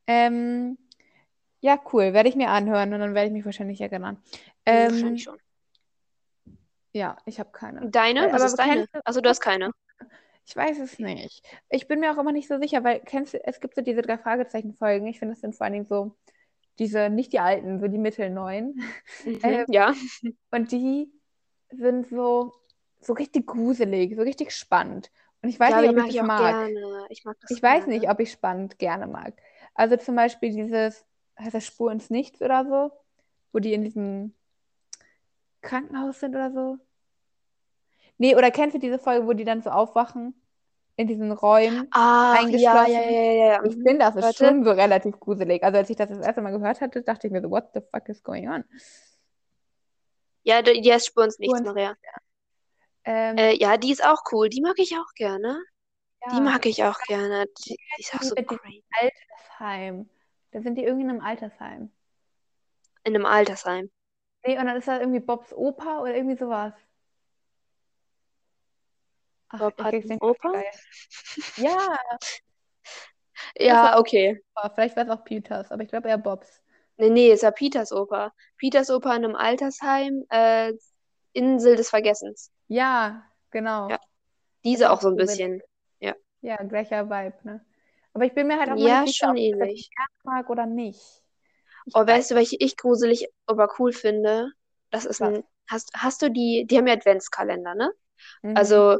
Ähm, 0.08 0.78
ja, 1.62 1.80
cool. 1.94 2.14
Werde 2.14 2.30
ich 2.30 2.36
mir 2.36 2.50
anhören 2.50 2.94
und 2.94 3.00
dann 3.02 3.16
werde 3.16 3.28
ich 3.28 3.34
mich 3.34 3.46
wahrscheinlich 3.46 3.82
erinnern. 3.82 4.22
Hm, 4.72 4.88
Ähm, 4.88 4.88
Wahrscheinlich 4.88 5.24
schon. 5.24 5.38
ja, 6.94 7.18
ich 7.26 7.39
habe 7.39 7.52
keine. 7.52 7.92
Deine? 7.92 8.22
Äh, 8.22 8.32
Was 8.32 8.44
aber 8.44 8.46
ist 8.46 8.58
deine? 8.58 8.88
Also 9.06 9.22
du 9.22 9.30
hast 9.30 9.42
keine. 9.42 9.72
ich 10.46 10.56
weiß 10.56 10.80
es 10.80 11.00
nicht. 11.00 11.44
Ich 11.70 11.88
bin 11.88 12.00
mir 12.00 12.12
auch 12.14 12.18
immer 12.18 12.32
nicht 12.32 12.48
so 12.48 12.58
sicher, 12.60 12.84
weil 12.84 13.00
kennst 13.02 13.34
du, 13.34 13.44
es 13.46 13.60
gibt 13.60 13.76
so 13.76 13.82
diese 13.82 14.02
drei 14.02 14.18
Fragezeichen-Folgen. 14.18 15.08
Ich 15.08 15.20
finde, 15.20 15.34
das 15.36 15.42
sind 15.42 15.56
vor 15.56 15.66
allen 15.66 15.74
Dingen 15.74 15.86
so 15.88 16.16
diese, 16.82 17.10
nicht 17.10 17.34
die 17.34 17.40
alten, 17.40 17.80
so 17.80 17.88
die 17.88 18.00
mittelneuen. 18.00 18.82
Ähm, 19.44 19.66
Mhm, 19.66 19.66
ja. 19.70 19.94
und 20.52 20.72
die 20.74 21.12
sind 21.72 22.08
so, 22.08 22.54
so 23.02 23.14
richtig 23.14 23.48
gruselig, 23.48 24.16
so 24.16 24.24
richtig 24.24 24.52
spannend. 24.52 25.12
Und 25.44 25.50
ich 25.50 25.60
weiß 25.60 25.72
Ja, 25.72 25.82
nicht, 25.82 25.90
ob 25.92 25.98
mag 25.98 26.08
ich 26.10 26.18
das 26.18 26.28
mag. 26.28 26.56
gerne. 26.58 27.08
Ich 27.10 27.26
mag 27.26 27.38
das 27.42 27.52
Ich 27.52 27.64
weiß 27.64 27.88
nicht, 27.88 28.10
ob 28.10 28.20
ich 28.20 28.32
spannend 28.32 28.80
gerne 28.80 29.08
mag. 29.08 29.34
Also 29.76 29.98
zum 29.98 30.16
Beispiel 30.16 30.52
dieses, 30.52 31.06
heißt 31.40 31.54
das 31.56 31.66
Spur 31.66 31.92
ins 31.92 32.10
Nichts 32.10 32.42
oder 32.42 32.66
so, 32.66 32.92
wo 33.54 33.60
die 33.60 33.74
in 33.74 33.84
diesem 33.84 34.34
Krankenhaus 35.62 36.20
sind 36.20 36.36
oder 36.36 36.52
so. 36.52 36.78
Nee, 38.18 38.36
oder 38.36 38.52
kennst 38.52 38.76
du 38.76 38.80
diese 38.80 39.00
Folge, 39.00 39.28
wo 39.28 39.34
die 39.34 39.46
dann 39.46 39.62
so 39.62 39.70
aufwachen 39.72 40.36
in 41.02 41.08
diesen 41.08 41.32
Räumen 41.32 41.89
ja, 41.93 42.34
eingeschlossen? 42.38 42.91
ja, 42.91 43.02
ja, 43.02 43.32
ja. 43.32 43.66
Ich 43.66 43.74
finde, 43.74 43.99
das 43.99 44.16
ist 44.16 44.24
Warte. 44.24 44.45
schon 44.45 44.64
so 44.64 44.72
relativ 44.72 45.20
gruselig. 45.20 45.64
Also 45.64 45.78
als 45.78 45.89
ich 45.89 45.95
das 45.95 46.10
das 46.10 46.20
erste 46.20 46.41
Mal 46.41 46.52
gehört 46.52 46.82
hatte, 46.82 47.02
dachte 47.02 47.28
ich 47.28 47.34
mir 47.34 47.41
so, 47.41 47.49
what 47.49 47.70
the 47.74 47.82
fuck 47.91 48.08
is 48.10 48.24
going 48.24 48.49
on? 48.49 48.64
Ja, 50.43 50.62
heißt 50.64 51.08
Spur 51.08 51.26
ins 51.26 51.39
Nichts, 51.39 51.60
ins 51.60 51.68
Maria. 51.68 51.95
Ähm, 53.04 53.38
Äh, 53.38 53.56
ja, 53.56 53.78
die 53.78 53.91
ist 53.91 54.04
auch 54.04 54.22
cool. 54.32 54.49
Die 54.49 54.62
mag 54.62 54.78
ich 54.78 54.95
auch 54.95 55.14
gerne. 55.16 55.62
Die 56.32 56.41
mag 56.41 56.66
ich 56.66 56.84
auch 56.84 56.99
gerne. 57.08 57.45
Die, 57.66 57.76
die 57.76 58.02
ist 58.02 58.14
auch 58.14 58.22
so 58.22 58.36
crazy. 58.36 58.84
Altersheim. 58.91 60.10
Da 60.52 60.62
sind 60.62 60.76
die 60.76 60.84
irgendwie 60.84 61.04
in 61.06 61.10
einem 61.10 61.22
Altersheim. 61.22 61.91
In 63.04 63.16
einem 63.16 63.26
Altersheim. 63.26 63.89
Nee, 64.45 64.58
und 64.58 64.66
dann 64.66 64.78
ist 64.78 64.88
da 64.88 64.99
irgendwie 64.99 65.20
Bobs 65.20 65.54
Opa 65.54 66.02
oder 66.02 66.16
irgendwie 66.16 66.38
sowas. 66.38 66.74
Ach, 66.74 66.80
Bob 66.80 66.80
ich 66.80 66.89
hat 66.89 66.89
krieg's 68.89 69.26
einen 69.26 69.30
nicht 69.30 69.41
auf 69.41 69.41
die 69.60 70.16
Opa? 70.20 70.64
Ja, 71.56 71.97
Ja, 73.58 73.82
war 73.82 73.99
okay. 73.99 74.41
Opa. 74.56 74.70
Vielleicht 74.76 74.95
war 74.95 75.04
es 75.04 75.10
auch 75.10 75.24
Peters, 75.26 75.72
aber 75.72 75.84
ich 75.84 75.89
glaube 75.89 76.10
eher 76.10 76.18
Bobs. 76.18 76.62
Nee, 76.97 77.10
nee, 77.10 77.32
ist 77.32 77.43
ja 77.43 77.52
Peters 77.52 77.91
Opa. 77.91 78.34
Peters 78.58 78.89
Opa 78.89 79.16
in 79.16 79.26
einem 79.26 79.36
Altersheim, 79.36 80.26
äh, 80.30 80.74
Insel 81.34 81.76
des 81.76 81.89
Vergessens. 81.89 82.52
Ja, 82.68 83.24
genau. 83.52 83.93
Ja, 83.93 83.99
diese 84.66 84.91
auch 84.91 85.02
so 85.02 85.10
ein 85.10 85.18
bisschen. 85.18 85.62
Ja. 85.99 86.16
Ja, 86.41 86.58
gleicher 86.64 87.10
Vibe, 87.10 87.38
ne? 87.43 87.66
Aber 88.14 88.26
ich 88.26 88.34
bin 88.34 88.47
mir 88.47 88.60
halt 88.60 88.70
auch 88.72 88.78
Ja, 88.78 89.02
nicht 89.04 89.04
sicher, 89.04 89.26
schon 89.26 89.38
ob 89.60 89.70
ich 89.72 89.89
das 89.97 90.10
mag 90.24 90.49
oder 90.49 90.66
nicht. 90.66 91.24
Ich 91.86 91.95
Oh, 91.95 92.06
weiß 92.08 92.08
weißt 92.08 92.32
du, 92.32 92.36
welche 92.36 92.56
ich 92.60 92.78
gruselig, 92.78 93.28
aber 93.45 93.70
cool 93.80 93.93
finde? 93.93 94.52
Das 94.91 95.06
ist 95.06 95.22
was. 95.22 95.34
ein, 95.36 95.43
hast, 95.70 95.91
hast 95.95 96.22
du 96.22 96.30
die, 96.32 96.66
die 96.70 96.78
haben 96.78 96.88
ja 96.88 96.93
Adventskalender, 96.93 97.76
ne? 97.76 97.91
Mhm. 98.43 98.56
Also, 98.56 98.97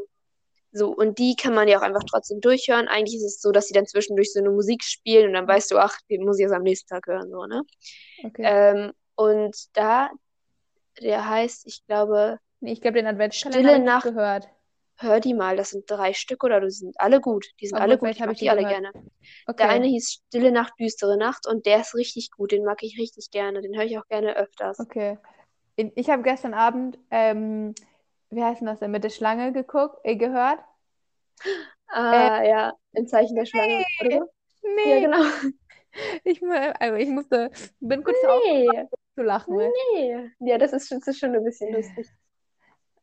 so, 0.72 0.90
und 0.94 1.18
die 1.18 1.36
kann 1.36 1.54
man 1.54 1.68
ja 1.68 1.78
auch 1.78 1.82
einfach 1.82 2.02
trotzdem 2.10 2.40
durchhören. 2.40 2.88
Eigentlich 2.88 3.16
ist 3.16 3.24
es 3.24 3.40
so, 3.40 3.52
dass 3.52 3.66
sie 3.68 3.74
dann 3.74 3.86
zwischendurch 3.86 4.32
so 4.32 4.40
eine 4.40 4.50
Musik 4.50 4.82
spielen 4.82 5.28
und 5.28 5.34
dann 5.34 5.48
weißt 5.48 5.70
du, 5.70 5.78
ach, 5.78 5.96
den 6.10 6.24
muss 6.24 6.38
ich 6.38 6.44
jetzt 6.44 6.52
am 6.54 6.62
nächsten 6.62 6.88
Tag 6.88 7.06
hören, 7.06 7.30
so, 7.30 7.46
ne? 7.46 7.62
Okay. 8.24 8.42
Ähm, 8.44 8.92
und 9.16 9.56
da, 9.76 10.10
der 11.00 11.28
heißt, 11.28 11.66
ich 11.66 11.84
glaube, 11.86 12.38
Nee, 12.60 12.72
ich 12.72 12.80
glaube, 12.80 12.94
den 12.98 13.06
Adventskalender 13.06 13.58
Stille 13.58 13.74
habe 13.74 13.78
ich 13.78 13.84
nicht 13.84 13.86
Nacht, 13.86 14.02
gehört. 14.02 14.48
hör 14.98 15.20
die 15.20 15.34
mal, 15.34 15.56
das 15.56 15.70
sind 15.70 15.90
drei 15.90 16.12
Stück 16.14 16.44
oder 16.44 16.60
die 16.60 16.70
sind 16.70 16.94
alle 16.98 17.20
gut. 17.20 17.46
Die 17.60 17.66
sind 17.66 17.78
alle 17.78 17.94
Obwohl, 17.94 17.98
gut, 17.98 18.16
vielleicht 18.16 18.20
ich 18.20 18.26
mag 18.26 18.32
ich 18.34 18.38
die 18.40 18.50
alle 18.50 18.62
gehört. 18.62 18.82
gerne. 18.84 18.92
Der 19.58 19.68
eine 19.68 19.86
Okay, 19.86 19.90
hieß 19.90 20.20
Stille 20.28 20.52
Nacht, 20.52 20.72
düstere 20.78 21.16
Nacht 21.18 21.46
und 21.46 21.66
der 21.66 21.80
ist 21.80 21.94
richtig 21.94 22.30
gut, 22.30 22.52
den 22.52 22.64
mag 22.64 22.82
ich 22.82 22.98
richtig 22.98 23.30
gerne, 23.30 23.60
den 23.62 23.76
höre 23.76 23.84
ich 23.84 23.98
auch 23.98 24.06
gerne 24.08 24.36
öfters. 24.36 24.78
okay. 24.78 25.18
Ich 25.76 26.10
habe 26.10 26.22
gestern 26.22 26.54
Abend, 26.54 26.98
ähm, 27.10 27.74
wie 28.32 28.42
heißt 28.44 28.60
denn 28.60 28.66
das 28.68 28.80
denn, 28.80 28.90
mit 28.90 29.04
der 29.04 29.10
Schlange 29.10 29.52
geguckt, 29.52 29.98
äh, 30.04 30.16
gehört. 30.16 30.60
Äh, 32.10 32.30
Ah, 32.30 32.42
ja, 32.44 32.72
im 32.92 33.06
Zeichen 33.06 33.36
der 33.36 33.44
Schlange, 33.46 33.84
oder 34.00 34.10
nee, 34.10 34.20
so? 34.20 34.30
Ja, 34.84 34.98
nee. 34.98 35.00
genau. 35.00 35.18
Ich, 36.24 36.42
also 36.42 36.96
ich 36.96 37.08
musste, 37.10 37.50
bin 37.80 38.02
kurz 38.04 38.20
Nee, 38.20 38.88
zu 39.14 39.22
lachen, 39.22 39.56
nee. 39.56 40.30
Ja, 40.40 40.58
das 40.58 40.72
ist, 40.72 40.90
das 40.90 41.06
ist 41.06 41.18
schon 41.18 41.34
ein 41.34 41.44
bisschen 41.44 41.72
lustig. 41.72 42.08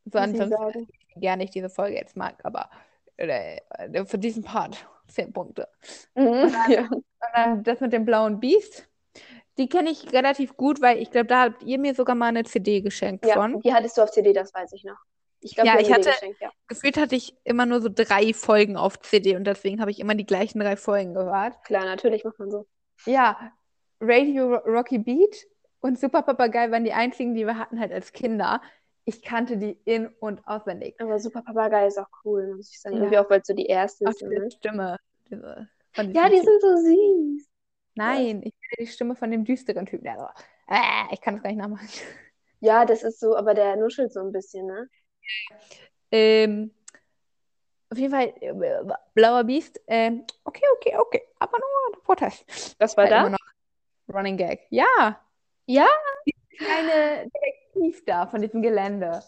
So, 0.06 0.18
ansonsten, 0.20 0.88
gerne 1.16 1.44
ich 1.44 1.52
diese 1.52 1.70
Folge 1.70 1.96
jetzt 1.98 2.16
mag, 2.18 2.40
aber 2.44 2.70
äh, 3.18 3.60
für 4.06 4.18
diesen 4.18 4.44
Part 4.44 4.86
zehn 5.08 5.34
Punkte. 5.34 5.68
Mhm, 6.16 6.48
Und 6.48 6.54
dann, 6.54 6.72
ja. 6.72 6.90
und 6.90 7.06
dann 7.34 7.64
das 7.64 7.80
mit 7.82 7.94
dem 7.94 8.06
blauen 8.06 8.40
Biest, 8.40 8.88
die 9.58 9.70
kenne 9.70 9.92
ich 9.92 10.14
relativ 10.14 10.58
gut, 10.58 10.82
weil 10.82 11.00
ich 11.00 11.12
glaube, 11.12 11.28
da 11.28 11.44
habt 11.46 11.64
ihr 11.64 11.80
mir 11.80 11.96
sogar 11.96 12.16
mal 12.16 12.28
eine 12.28 12.44
CD 12.46 12.82
geschenkt 12.82 13.26
Ja, 13.26 13.38
von. 13.38 13.64
die 13.64 13.74
hattest 13.74 13.98
du 13.98 14.02
auf 14.04 14.12
CD, 14.12 14.34
das 14.34 14.54
weiß 14.54 14.74
ich 14.74 14.84
noch. 14.84 14.98
Ich 15.42 15.56
glaube, 15.56 15.70
Ja, 15.70 15.78
die 15.78 15.84
ich 15.84 15.92
hatte, 15.92 16.12
ja. 16.40 16.52
gefühlt 16.68 16.98
hatte 16.98 17.16
ich 17.16 17.36
immer 17.44 17.66
nur 17.66 17.82
so 17.82 17.90
drei 17.90 18.34
Folgen 18.34 18.78
auf 18.78 19.00
CD 19.00 19.36
und 19.36 19.46
deswegen 19.46 19.82
habe 19.82 19.92
ich 19.92 20.00
immer 20.00 20.16
die 20.16 20.26
gleichen 20.26 20.60
drei 20.60 20.76
Folgen 20.76 21.14
gehört. 21.14 21.64
Klar, 21.64 21.86
natürlich 21.86 22.24
macht 22.24 22.40
man 22.40 22.52
so. 22.52 22.68
Ja, 23.06 23.52
Radio 24.02 24.56
Rocky 24.56 24.98
Beat 24.98 25.46
und 25.82 26.00
Super 26.00 26.22
Papagei 26.24 26.72
waren 26.72 26.84
die 26.84 26.94
einzigen, 26.94 27.34
die 27.36 27.46
wir 27.46 27.58
hatten 27.58 27.80
halt 27.80 27.92
als 27.92 28.12
Kinder. 28.14 28.62
Ich 29.06 29.22
kannte 29.24 29.58
die 29.58 29.78
in- 29.86 30.08
und 30.20 30.46
auswendig. 30.48 30.96
Aber 31.00 31.20
Super 31.20 31.42
Papagei 31.42 31.88
ist 31.88 31.98
auch 31.98 32.08
cool, 32.26 32.56
muss 32.56 32.70
ich 32.72 32.80
sagen. 32.80 32.96
Irgendwie 32.98 33.16
Ja, 33.16 33.26
auch, 33.26 33.30
weil 33.30 33.42
es 33.42 33.48
so 33.48 33.54
die 33.54 33.66
erste 33.66 34.06
ist. 34.06 34.22
diese 34.22 34.36
Ne? 34.36 34.50
Stimme 34.52 34.98
diese, 35.30 35.70
von 35.94 36.14
Ja, 36.14 36.30
die 36.30 36.38
sind 36.38 36.62
so 36.62 36.76
süß. 36.78 37.50
Nein, 37.96 38.42
ich 38.44 38.54
will 38.54 38.86
die 38.86 38.92
Stimme 38.92 39.16
von 39.16 39.32
dem 39.32 39.44
düsteren 39.46 39.86
Typen. 39.86 40.04
Der 40.06 40.18
so, 40.20 40.26
äh, 40.68 41.14
ich 41.14 41.22
kann 41.22 41.36
es 41.36 41.44
gar 41.44 41.50
nicht 41.50 41.60
nachmachen. 41.60 41.88
Ja, 42.62 42.86
das 42.86 43.04
ist 43.04 43.20
so, 43.20 43.36
aber 43.36 43.54
der 43.54 43.76
nuschelt 43.78 44.12
so 44.14 44.20
ein 44.22 44.32
bisschen, 44.32 44.66
ne? 44.68 44.90
Ähm, 46.12 46.72
auf 47.92 47.98
jeden 47.98 48.12
Fall, 48.12 48.34
äh, 48.42 48.54
Blauer 49.14 49.44
Biest. 49.44 49.82
Ähm, 49.88 50.26
okay, 50.44 50.64
okay, 50.76 50.96
okay. 50.98 51.22
Aber 51.40 51.58
nur 51.58 52.04
Protest. 52.04 52.76
Was 52.80 52.96
war 52.98 53.06
Halt 53.06 53.14
immer 53.14 53.30
da? 53.30 53.38
noch 54.10 54.16
Running 54.16 54.38
Gag. 54.38 54.62
Ja, 54.70 55.20
Ja? 55.66 55.88
kleine 56.58 57.30
Detektiv 57.30 58.04
da 58.06 58.28
von 58.28 58.42
diesem 58.42 58.62
Gelände. 58.62 59.22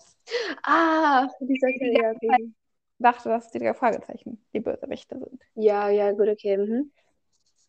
Ah, 0.63 1.27
dieser 1.39 1.67
Die 1.67 1.93
ja, 1.93 2.13
Zeit 2.13 2.15
okay. 2.17 2.51
dachte, 2.99 3.29
dass 3.29 3.51
die 3.51 3.59
drei 3.59 3.73
Fragezeichen 3.73 4.43
die 4.53 4.59
Bösewichte 4.59 5.17
sind. 5.19 5.41
Ja, 5.55 5.89
ja, 5.89 6.11
gut, 6.11 6.27
okay. 6.27 6.57
Mhm. 6.57 6.91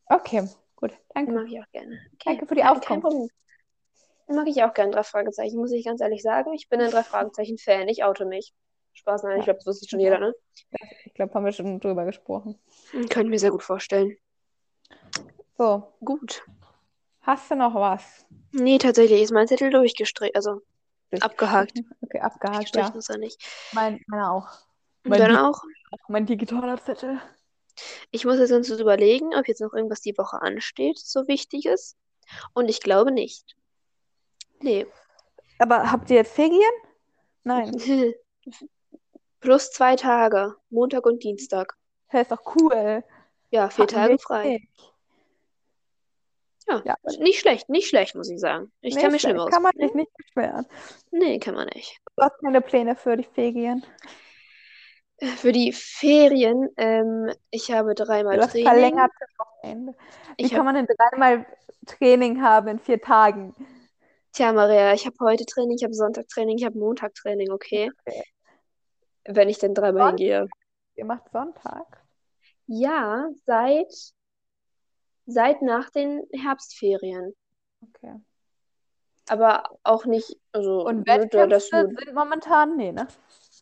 Okay, 0.06 0.48
gut. 0.76 0.92
Danke. 1.14 1.32
mag 1.32 1.46
ich 1.48 1.60
auch 1.60 1.70
gerne. 1.72 1.98
Okay, 2.14 2.22
Danke 2.24 2.46
für 2.46 2.54
die 2.54 2.60
kein, 2.62 2.80
kein 2.80 3.02
Auskunft. 3.02 3.02
Problem. 3.02 3.28
Den 3.28 4.11
mag 4.28 4.46
ich 4.48 4.62
auch 4.62 4.74
gerne, 4.74 4.92
drei 4.92 5.02
Fragezeichen, 5.04 5.56
muss 5.58 5.72
ich 5.72 5.84
ganz 5.84 6.00
ehrlich 6.00 6.22
sagen. 6.22 6.52
Ich 6.54 6.68
bin 6.68 6.80
ein 6.80 6.90
drei 6.90 7.02
Fragezeichen-Fan, 7.02 7.88
ich 7.88 8.04
oute 8.04 8.24
mich. 8.26 8.52
Spaß, 8.94 9.22
nein, 9.24 9.38
ich 9.38 9.44
Ja, 9.44 9.44
glaube, 9.44 9.58
das 9.58 9.66
wusste 9.66 9.88
schon 9.88 10.00
ich 10.00 10.04
jeder, 10.04 10.18
ne? 10.18 10.34
Ich 11.04 11.14
glaube, 11.14 11.34
haben 11.34 11.44
wir 11.44 11.52
schon 11.52 11.80
drüber 11.80 12.04
gesprochen. 12.04 12.58
Hm, 12.92 13.08
Könnte 13.08 13.26
ich 13.26 13.30
mir 13.30 13.38
sehr 13.38 13.50
gut 13.50 13.62
vorstellen. 13.62 14.16
So, 15.58 15.92
Gut. 16.04 16.42
hast 17.22 17.50
du 17.50 17.56
noch 17.56 17.74
was 17.74 18.26
Nee, 18.52 18.78
tatsächlich 18.78 19.20
ist 19.22 19.32
mein 19.32 19.46
Zettel 19.48 19.70
durchgestrichen, 19.70 20.34
also 20.34 20.60
abgehakt. 21.20 21.72
durchgestrichen? 21.74 21.90
Okay, 22.02 22.20
abgehakt, 22.20 22.74
Durchgestrichen 22.74 22.94
ja. 22.94 22.98
ist 22.98 23.10
er 23.10 23.18
nicht. 23.18 23.42
Mein, 23.72 24.00
meiner 24.06 24.32
auch. 24.32 24.48
Und 25.04 25.10
Mein, 25.10 25.18
dann 25.18 25.30
Di 25.30 25.36
auch. 25.36 25.62
mein 26.08 26.26
digitaler 26.26 26.78
Zettel. 26.82 27.20
Ich 28.12 28.24
muss 28.24 28.38
jetzt 28.38 28.50
ganz 28.50 28.68
kurz 28.68 28.80
überlegen, 28.80 29.34
ob 29.34 29.48
jetzt 29.48 29.60
noch 29.60 29.72
irgendwas 29.72 30.00
die 30.00 30.16
Woche 30.16 30.40
ansteht, 30.40 30.98
so 30.98 31.26
wichtig 31.26 31.66
ist. 31.66 31.96
Und 32.54 32.68
ich 32.68 32.80
glaube 32.80 33.10
nicht. 33.12 33.56
Nee. 34.62 34.86
Aber 35.58 35.90
habt 35.90 36.10
ihr 36.10 36.16
jetzt 36.16 36.32
Ferien? 36.34 36.72
Nein. 37.44 37.72
Plus 39.40 39.70
zwei 39.70 39.96
Tage, 39.96 40.54
Montag 40.70 41.04
und 41.06 41.22
Dienstag. 41.22 41.76
Das 42.10 42.22
ist 42.22 42.30
doch 42.32 42.54
cool. 42.56 43.02
Ja, 43.50 43.68
vier 43.70 43.82
Hatten 43.84 43.94
Tage 43.94 44.18
frei. 44.18 44.48
nicht. 44.48 44.68
Ja, 46.68 46.80
Ja. 46.84 46.96
nicht 47.18 47.40
schlecht, 47.40 47.68
nicht 47.68 47.88
schlecht, 47.88 48.14
muss 48.14 48.30
ich 48.30 48.38
sagen. 48.38 48.70
Ich 48.80 48.94
Nee, 48.94 49.00
kann 49.00 49.10
schlecht. 49.10 49.22
Schlimmeres 49.24 49.50
Kann 49.52 49.62
man 49.62 49.72
sich 49.76 49.92
nicht 49.94 50.10
beschweren. 50.16 50.66
Nee, 51.10 51.38
kann 51.40 51.54
man 51.56 51.68
nicht. 51.74 51.98
Du 52.16 52.22
hast 52.22 52.40
keine 52.40 52.60
Pläne 52.60 52.94
für 52.94 53.16
die 53.16 53.24
Ferien. 53.24 53.84
Für 55.36 55.52
die 55.52 55.72
Ferien, 55.72 56.68
ähm, 56.76 57.32
ich 57.50 57.70
habe 57.70 57.94
dreimal 57.94 58.36
Das 58.36 58.50
Training. 58.52 58.66
verlängerte 58.68 59.24
Wochenende. 59.38 59.92
Wie 60.36 60.44
Ich 60.44 60.50
kann 60.50 60.60
hab, 60.60 60.64
man 60.66 60.74
denn 60.74 60.96
dreimal 60.96 61.46
Training 61.86 62.42
haben 62.42 62.68
in 62.68 62.78
vier 62.80 63.00
Tagen? 63.00 63.54
Tja, 64.32 64.52
Maria, 64.52 64.94
ich 64.94 65.06
habe 65.06 65.16
heute 65.20 65.44
Training, 65.44 65.76
ich 65.76 65.84
habe 65.84 65.94
Sonntag 65.94 66.28
Training, 66.28 66.58
ich 66.58 66.64
habe 66.64 66.78
Montag 66.78 67.14
Training, 67.14 67.50
okay? 67.50 67.90
Okay. 68.06 68.22
Wenn 69.24 69.48
ich 69.48 69.58
denn 69.58 69.74
dreimal 69.74 70.02
Sonntag? 70.02 70.18
hingehe. 70.18 70.48
Ihr 70.96 71.04
macht 71.04 71.30
Sonntag? 71.32 72.04
Ja, 72.66 73.28
seit, 73.44 73.92
seit 75.26 75.62
nach 75.62 75.90
den 75.90 76.22
Herbstferien. 76.32 77.34
Okay. 77.82 78.14
Aber 79.28 79.78
auch 79.84 80.04
nicht, 80.04 80.36
also, 80.52 80.84
Und 80.84 80.98
ne, 80.98 81.04
das 81.04 81.18
Wettkämpfe 81.22 81.48
nur, 81.72 81.88
sind 81.88 82.14
momentan, 82.14 82.76
nee, 82.76 82.92
ne? 82.92 83.06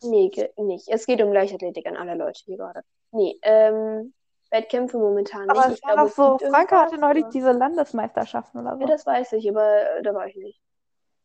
nee, 0.02 0.30
nicht. 0.56 0.88
Es 0.88 1.06
geht 1.06 1.20
um 1.20 1.32
Leichtathletik 1.32 1.86
an 1.86 1.96
alle 1.96 2.14
Leute 2.14 2.40
hier 2.44 2.56
gerade. 2.56 2.82
Nee, 3.12 3.38
ähm, 3.42 4.14
Wettkämpfe 4.50 4.98
momentan 4.98 5.46
nicht. 5.46 5.50
Aber 5.50 5.72
es 5.72 5.82
war 5.82 5.96
doch 5.96 6.08
so, 6.12 6.38
gibt 6.38 6.50
Franke 6.50 6.76
hatte 6.76 6.98
neulich 6.98 7.22
aber, 7.24 7.32
diese 7.32 7.52
Landesmeisterschaften 7.52 8.58
oder 8.60 8.70
ja, 8.70 8.76
so. 8.78 8.86
das 8.86 9.06
weiß 9.06 9.32
ich, 9.32 9.48
aber 9.48 9.96
äh, 9.98 10.02
da 10.02 10.14
war 10.14 10.26
ich 10.26 10.36
nicht. 10.36 10.60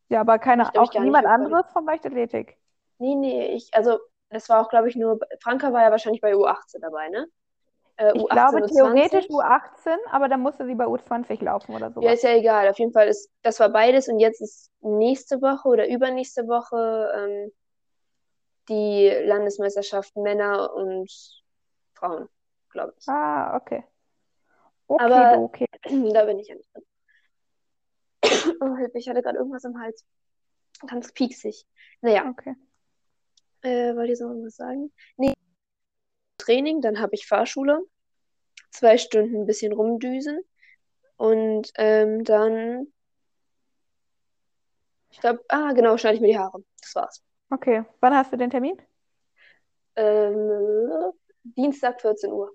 Ja, 0.08 0.20
aber 0.20 0.38
keine, 0.38 0.70
ich 0.72 0.78
auch 0.78 0.94
niemand 0.94 1.26
anderes 1.26 1.66
vom 1.72 1.86
Leichtathletik. 1.86 2.56
Nee, 2.98 3.14
nee, 3.14 3.46
ich, 3.54 3.72
also, 3.74 3.98
das 4.30 4.48
war 4.48 4.60
auch, 4.60 4.68
glaube 4.70 4.88
ich, 4.88 4.96
nur, 4.96 5.18
Franka 5.42 5.72
war 5.72 5.82
ja 5.82 5.90
wahrscheinlich 5.90 6.20
bei 6.20 6.34
U18 6.34 6.80
dabei, 6.80 7.08
ne? 7.08 7.26
Äh, 7.96 8.12
Ich 8.14 8.22
U18 8.22 8.28
glaube 8.30 8.62
und 8.62 8.68
theoretisch 8.68 9.26
20. 9.26 9.30
U18, 9.30 9.96
aber 10.10 10.28
dann 10.28 10.40
musste 10.40 10.66
sie 10.66 10.74
bei 10.74 10.86
U20 10.86 11.42
laufen 11.42 11.74
oder 11.74 11.86
Ja, 11.86 11.92
sowas. 11.92 12.14
ist 12.14 12.22
ja 12.22 12.30
egal. 12.34 12.68
Auf 12.68 12.78
jeden 12.78 12.92
Fall 12.92 13.08
ist, 13.08 13.30
das 13.42 13.60
war 13.60 13.68
beides 13.70 14.08
und 14.08 14.18
jetzt 14.18 14.40
ist 14.40 14.70
nächste 14.80 15.40
Woche 15.42 15.68
oder 15.68 15.88
übernächste 15.88 16.46
Woche 16.48 17.12
ähm, 17.16 17.52
die 18.68 19.08
Landesmeisterschaft 19.24 20.16
Männer 20.16 20.74
und 20.74 21.10
Frauen, 21.94 22.28
glaube 22.76 22.94
ich. 22.98 23.08
Ah, 23.08 23.56
okay. 23.56 23.84
Okay, 24.88 25.04
Aber 25.04 25.38
okay. 25.38 25.66
da 26.12 26.24
bin 26.24 26.38
ich 26.38 26.48
ja 26.48 26.54
nicht 26.54 26.70
drin. 26.74 26.84
Oh, 28.60 28.76
Hilfe, 28.76 28.98
ich 28.98 29.08
hatte 29.08 29.22
gerade 29.22 29.38
irgendwas 29.38 29.64
im 29.64 29.78
Hals. 29.80 30.04
Ganz 30.86 31.12
pieksig. 31.12 31.66
Naja, 32.00 32.28
Okay. 32.30 32.54
äh, 33.62 33.94
wollte 33.96 34.12
ich 34.12 34.18
so 34.18 34.28
irgendwas 34.28 34.56
sagen? 34.56 34.92
Nee, 35.16 35.34
Training, 36.38 36.80
dann 36.80 37.00
habe 37.00 37.14
ich 37.14 37.26
Fahrschule. 37.26 37.80
Zwei 38.70 38.98
Stunden 38.98 39.36
ein 39.42 39.46
bisschen 39.46 39.72
rumdüsen. 39.72 40.40
Und 41.16 41.72
ähm, 41.76 42.24
dann, 42.24 42.92
ich 45.10 45.20
glaube, 45.20 45.42
ah, 45.48 45.72
genau, 45.72 45.96
schneide 45.96 46.16
ich 46.16 46.20
mir 46.20 46.28
die 46.28 46.38
Haare. 46.38 46.62
Das 46.80 46.94
war's. 46.94 47.22
Okay. 47.50 47.84
Wann 48.00 48.14
hast 48.14 48.32
du 48.32 48.36
den 48.36 48.50
Termin? 48.50 48.76
Ähm, 49.96 51.12
Dienstag 51.42 52.00
14 52.00 52.32
Uhr. 52.32 52.52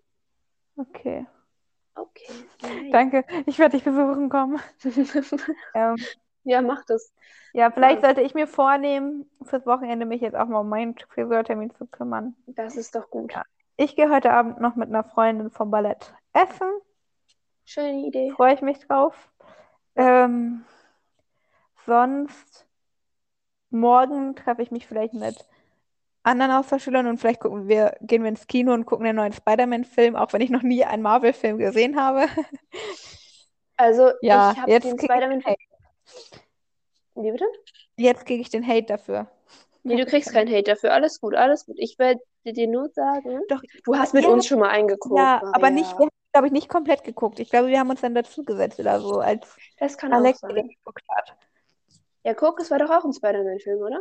Okay. 0.77 1.25
Okay. 1.95 2.33
Nice. 2.61 2.91
Danke. 2.91 3.25
Ich 3.45 3.59
werde 3.59 3.77
dich 3.77 3.83
besuchen 3.83 4.29
kommen. 4.29 4.59
Ähm, 5.73 5.95
Ja, 6.43 6.61
mach 6.61 6.83
das. 6.85 7.13
ja, 7.53 7.69
vielleicht 7.71 8.01
Ja, 8.01 8.07
sollte 8.07 8.21
ich 8.21 8.33
mir 8.33 8.47
vornehmen, 8.47 9.29
fürs 9.43 9.65
Wochenende 9.65 10.05
mich 10.05 10.21
jetzt 10.21 10.35
auch 10.35 10.47
mal 10.47 10.59
um 10.59 10.69
meinen 10.69 10.95
Friseurtermin 10.97 11.71
zu 11.75 11.85
kümmern. 11.85 12.35
das 12.47 12.75
ist 12.75 12.95
doch 12.95 13.09
gut. 13.09 13.33
Ja. 13.33 13.43
Ich 13.77 13.95
gehe 13.95 14.09
heute 14.09 14.31
Abend 14.31 14.59
noch 14.59 14.75
mit 14.75 14.89
einer 14.89 15.03
Freundin 15.03 15.49
vom 15.49 15.71
Ballett 15.71 16.13
essen. 16.33 16.67
Schöne 17.65 18.07
Idee. 18.07 18.31
Freue 18.35 18.53
ich 18.53 18.61
mich 18.61 18.79
drauf. 18.79 19.15
Ähm, 19.95 20.63
sonst 21.85 22.65
morgen 23.69 24.35
treffe 24.35 24.61
ich 24.61 24.71
mich 24.71 24.87
vielleicht 24.87 25.13
mit 25.13 25.47
anderen 26.23 26.51
Austauschschülern 26.51 27.07
und 27.07 27.17
vielleicht 27.17 27.39
gucken 27.39 27.67
wir, 27.67 27.95
gehen 28.01 28.23
wir 28.23 28.29
ins 28.29 28.47
Kino 28.47 28.73
und 28.73 28.85
gucken 28.85 29.05
den 29.05 29.15
neuen 29.15 29.33
Spider-Man-Film, 29.33 30.15
auch 30.15 30.33
wenn 30.33 30.41
ich 30.41 30.49
noch 30.49 30.61
nie 30.61 30.83
einen 30.85 31.03
Marvel-Film 31.03 31.57
gesehen 31.57 31.99
habe. 31.99 32.27
Also, 33.77 34.11
Ja, 34.21 34.51
ich 34.51 34.59
habe 34.59 34.71
jetzt 34.71 34.85
den 34.85 34.99
Spider-Man-Film. 34.99 35.55
Wie 37.15 37.31
bitte? 37.31 37.45
Jetzt 37.97 38.27
kriege 38.27 38.41
ich 38.41 38.49
den 38.49 38.67
Hate 38.67 38.83
dafür. 38.85 39.27
Nee, 39.83 39.95
du 39.95 40.05
kriegst 40.05 40.31
keinen. 40.31 40.47
Hate 40.51 40.63
dafür. 40.63 40.93
Alles 40.93 41.19
gut, 41.19 41.33
alles 41.33 41.65
gut. 41.65 41.75
Ich 41.79 41.97
werde 41.97 42.19
dir 42.45 42.67
nur 42.67 42.89
sagen, 42.89 43.41
Doch, 43.49 43.63
du 43.83 43.95
hast 43.95 44.13
mit 44.13 44.23
ihr 44.23 44.29
uns 44.29 44.45
schon 44.45 44.59
mal 44.59 44.69
eingeguckt, 44.69 45.17
ja, 45.17 45.41
aber 45.53 45.71
nicht, 45.71 45.91
Maria. 45.93 45.97
wir 45.97 46.05
haben, 46.05 46.31
glaube 46.33 46.47
ich, 46.47 46.53
nicht 46.53 46.69
komplett 46.69 47.03
geguckt. 47.03 47.39
Ich 47.39 47.49
glaube, 47.49 47.69
wir 47.69 47.79
haben 47.79 47.89
uns 47.89 48.01
dann 48.01 48.13
dazugesetzt 48.13 48.79
oder 48.79 48.99
so, 48.99 49.19
als 49.19 49.47
Das 49.79 49.97
kann 49.97 50.13
auch 50.13 50.17
Alex 50.17 50.41
geguckt 50.41 51.03
hat. 51.09 51.35
Ja, 52.23 52.35
guck, 52.35 52.59
es 52.59 52.69
war 52.69 52.77
doch 52.77 52.91
auch 52.91 53.03
ein 53.03 53.13
Spider-Man-Film, 53.13 53.79
oder? 53.81 53.99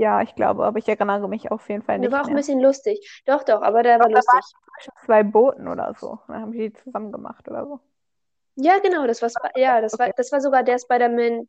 Ja, 0.00 0.22
ich 0.22 0.34
glaube, 0.34 0.64
aber 0.64 0.78
ich 0.78 0.88
erinnere 0.88 1.28
mich 1.28 1.50
auf 1.50 1.68
jeden 1.68 1.82
Fall 1.82 1.98
Der 1.98 2.10
nicht 2.10 2.12
war 2.12 2.22
auch 2.22 2.28
ein 2.28 2.34
mehr. 2.34 2.36
bisschen 2.36 2.58
lustig. 2.60 3.22
Doch, 3.26 3.44
doch, 3.44 3.62
aber 3.62 3.82
der 3.84 4.00
war 4.00 4.08
Da 4.08 4.14
war 4.14 4.16
lustig. 4.16 4.40
ich 4.40 4.54
zwischen 4.74 4.92
zwei 5.06 5.22
Booten 5.22 5.68
oder 5.68 5.94
so. 5.94 6.18
Dann 6.28 6.42
haben 6.42 6.52
die 6.52 6.72
zusammen 6.72 7.12
gemacht 7.12 7.48
oder 7.48 7.66
so. 7.66 7.80
Ja, 8.56 8.78
genau, 8.78 9.06
das 9.06 9.22
war, 9.22 9.30
ja, 9.56 9.80
das 9.80 9.98
war, 9.98 10.06
Okay. 10.06 10.12
das 10.16 10.30
war 10.32 10.40
sogar 10.40 10.62
der 10.62 10.78
Spider-Man, 10.78 11.48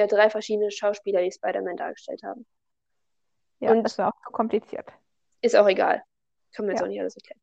der 0.00 0.06
drei 0.06 0.28
verschiedene 0.28 0.70
Schauspieler, 0.70 1.22
die 1.22 1.32
Spider-Man 1.32 1.76
dargestellt 1.76 2.22
haben. 2.22 2.44
Ja, 3.60 3.72
Und 3.72 3.82
das 3.82 3.96
war 3.98 4.08
auch 4.08 4.20
zu 4.26 4.30
kompliziert. 4.30 4.92
ist 5.40 5.56
auch 5.56 5.68
egal. 5.68 6.02
Kann 6.54 6.66
man 6.66 6.72
jetzt 6.74 6.80
Ja. 6.80 6.84
auch 6.84 6.88
nicht 6.88 7.00
alles 7.00 7.16
erklären. 7.16 7.40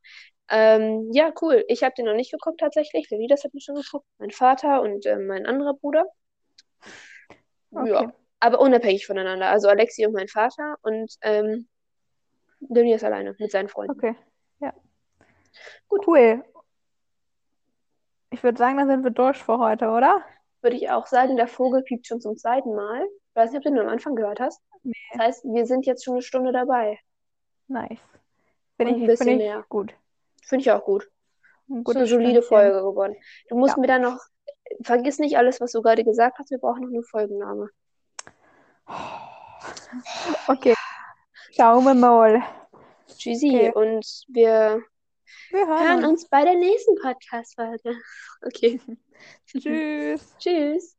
Ähm, 0.49 1.11
ja, 1.13 1.31
cool. 1.41 1.63
Ich 1.67 1.83
habe 1.83 1.93
den 1.95 2.05
noch 2.05 2.15
nicht 2.15 2.31
geguckt 2.31 2.59
tatsächlich. 2.59 3.07
Der 3.09 3.19
Lidas 3.19 3.43
hat 3.43 3.53
ihn 3.53 3.61
schon 3.61 3.75
geguckt. 3.75 4.05
Mein 4.19 4.31
Vater 4.31 4.81
und 4.81 5.05
äh, 5.05 5.17
mein 5.17 5.45
anderer 5.45 5.73
Bruder. 5.75 6.05
Ja, 7.71 7.83
Okay. 7.83 8.07
Aber 8.39 8.59
unabhängig 8.59 9.05
voneinander. 9.05 9.49
Also 9.49 9.67
Alexi 9.69 10.05
und 10.05 10.13
mein 10.13 10.27
Vater 10.27 10.75
und 10.81 11.15
ähm, 11.21 11.67
Leonidas 12.61 13.03
alleine 13.03 13.35
mit 13.39 13.51
seinen 13.51 13.69
Freunden. 13.69 13.91
Okay. 13.93 14.15
Ja. 14.59 14.73
Gut. 15.87 16.07
Cool. 16.07 16.43
Ich 18.31 18.43
würde 18.43 18.57
sagen, 18.57 18.77
dann 18.77 18.87
sind 18.87 19.03
wir 19.03 19.11
durch 19.11 19.37
für 19.37 19.57
heute, 19.59 19.89
oder? 19.89 20.23
Würde 20.61 20.75
ich 20.75 20.89
auch 20.91 21.07
sagen, 21.07 21.35
der 21.37 21.47
Vogel 21.47 21.83
piept 21.83 22.05
schon 22.07 22.21
zum 22.21 22.37
zweiten 22.37 22.75
Mal. 22.75 23.03
Ich 23.03 23.35
weiß 23.35 23.51
nicht, 23.51 23.57
ob 23.59 23.63
du 23.63 23.69
den 23.71 23.79
am 23.79 23.87
Anfang 23.89 24.15
gehört 24.15 24.39
hast. 24.39 24.61
Nee. 24.83 24.93
Das 25.13 25.21
heißt, 25.21 25.43
wir 25.45 25.65
sind 25.65 25.85
jetzt 25.85 26.03
schon 26.03 26.15
eine 26.15 26.21
Stunde 26.21 26.51
dabei. 26.51 26.99
Nice. 27.67 27.99
Finde 28.77 28.93
Und 28.93 28.99
ein 28.99 29.01
ich, 29.01 29.07
bisschen 29.07 29.27
finde 29.27 29.43
ich 29.45 29.49
mehr. 29.49 29.65
gut. 29.69 29.93
Finde 30.43 30.61
ich 30.61 30.71
auch 30.71 30.83
gut. 30.85 31.09
Ein 31.69 31.83
Ist 31.83 31.95
eine 31.95 32.07
solide 32.07 32.29
Stündchen. 32.41 32.43
Folge 32.43 32.81
geworden. 32.83 33.15
Du 33.49 33.57
musst 33.57 33.75
Ja. 33.75 33.81
mir 33.81 33.87
dann 33.87 34.01
noch, 34.01 34.19
vergiss 34.83 35.19
nicht 35.19 35.37
alles, 35.37 35.59
was 35.61 35.71
du 35.71 35.81
gerade 35.81 36.03
gesagt 36.03 36.39
hast. 36.39 36.51
Wir 36.51 36.57
brauchen 36.59 36.81
noch 36.81 36.89
eine 36.89 37.03
Folgenname. 37.03 37.69
Okay. 40.47 40.73
Schauen 41.51 41.83
wir 41.85 41.93
mal. 41.93 42.43
Tschüssi. 43.17 43.47
Okay. 43.49 43.71
Und 43.73 44.23
wir 44.29 44.83
Wir 45.51 45.67
hören 45.67 45.87
hören 45.87 46.05
uns. 46.05 46.27
bei 46.29 46.43
der 46.43 46.55
nächsten 46.55 46.95
Podcast-Folge. 47.01 47.95
Okay. 48.41 48.79
Tschüss. 49.45 50.33
Tschüss. 50.39 50.98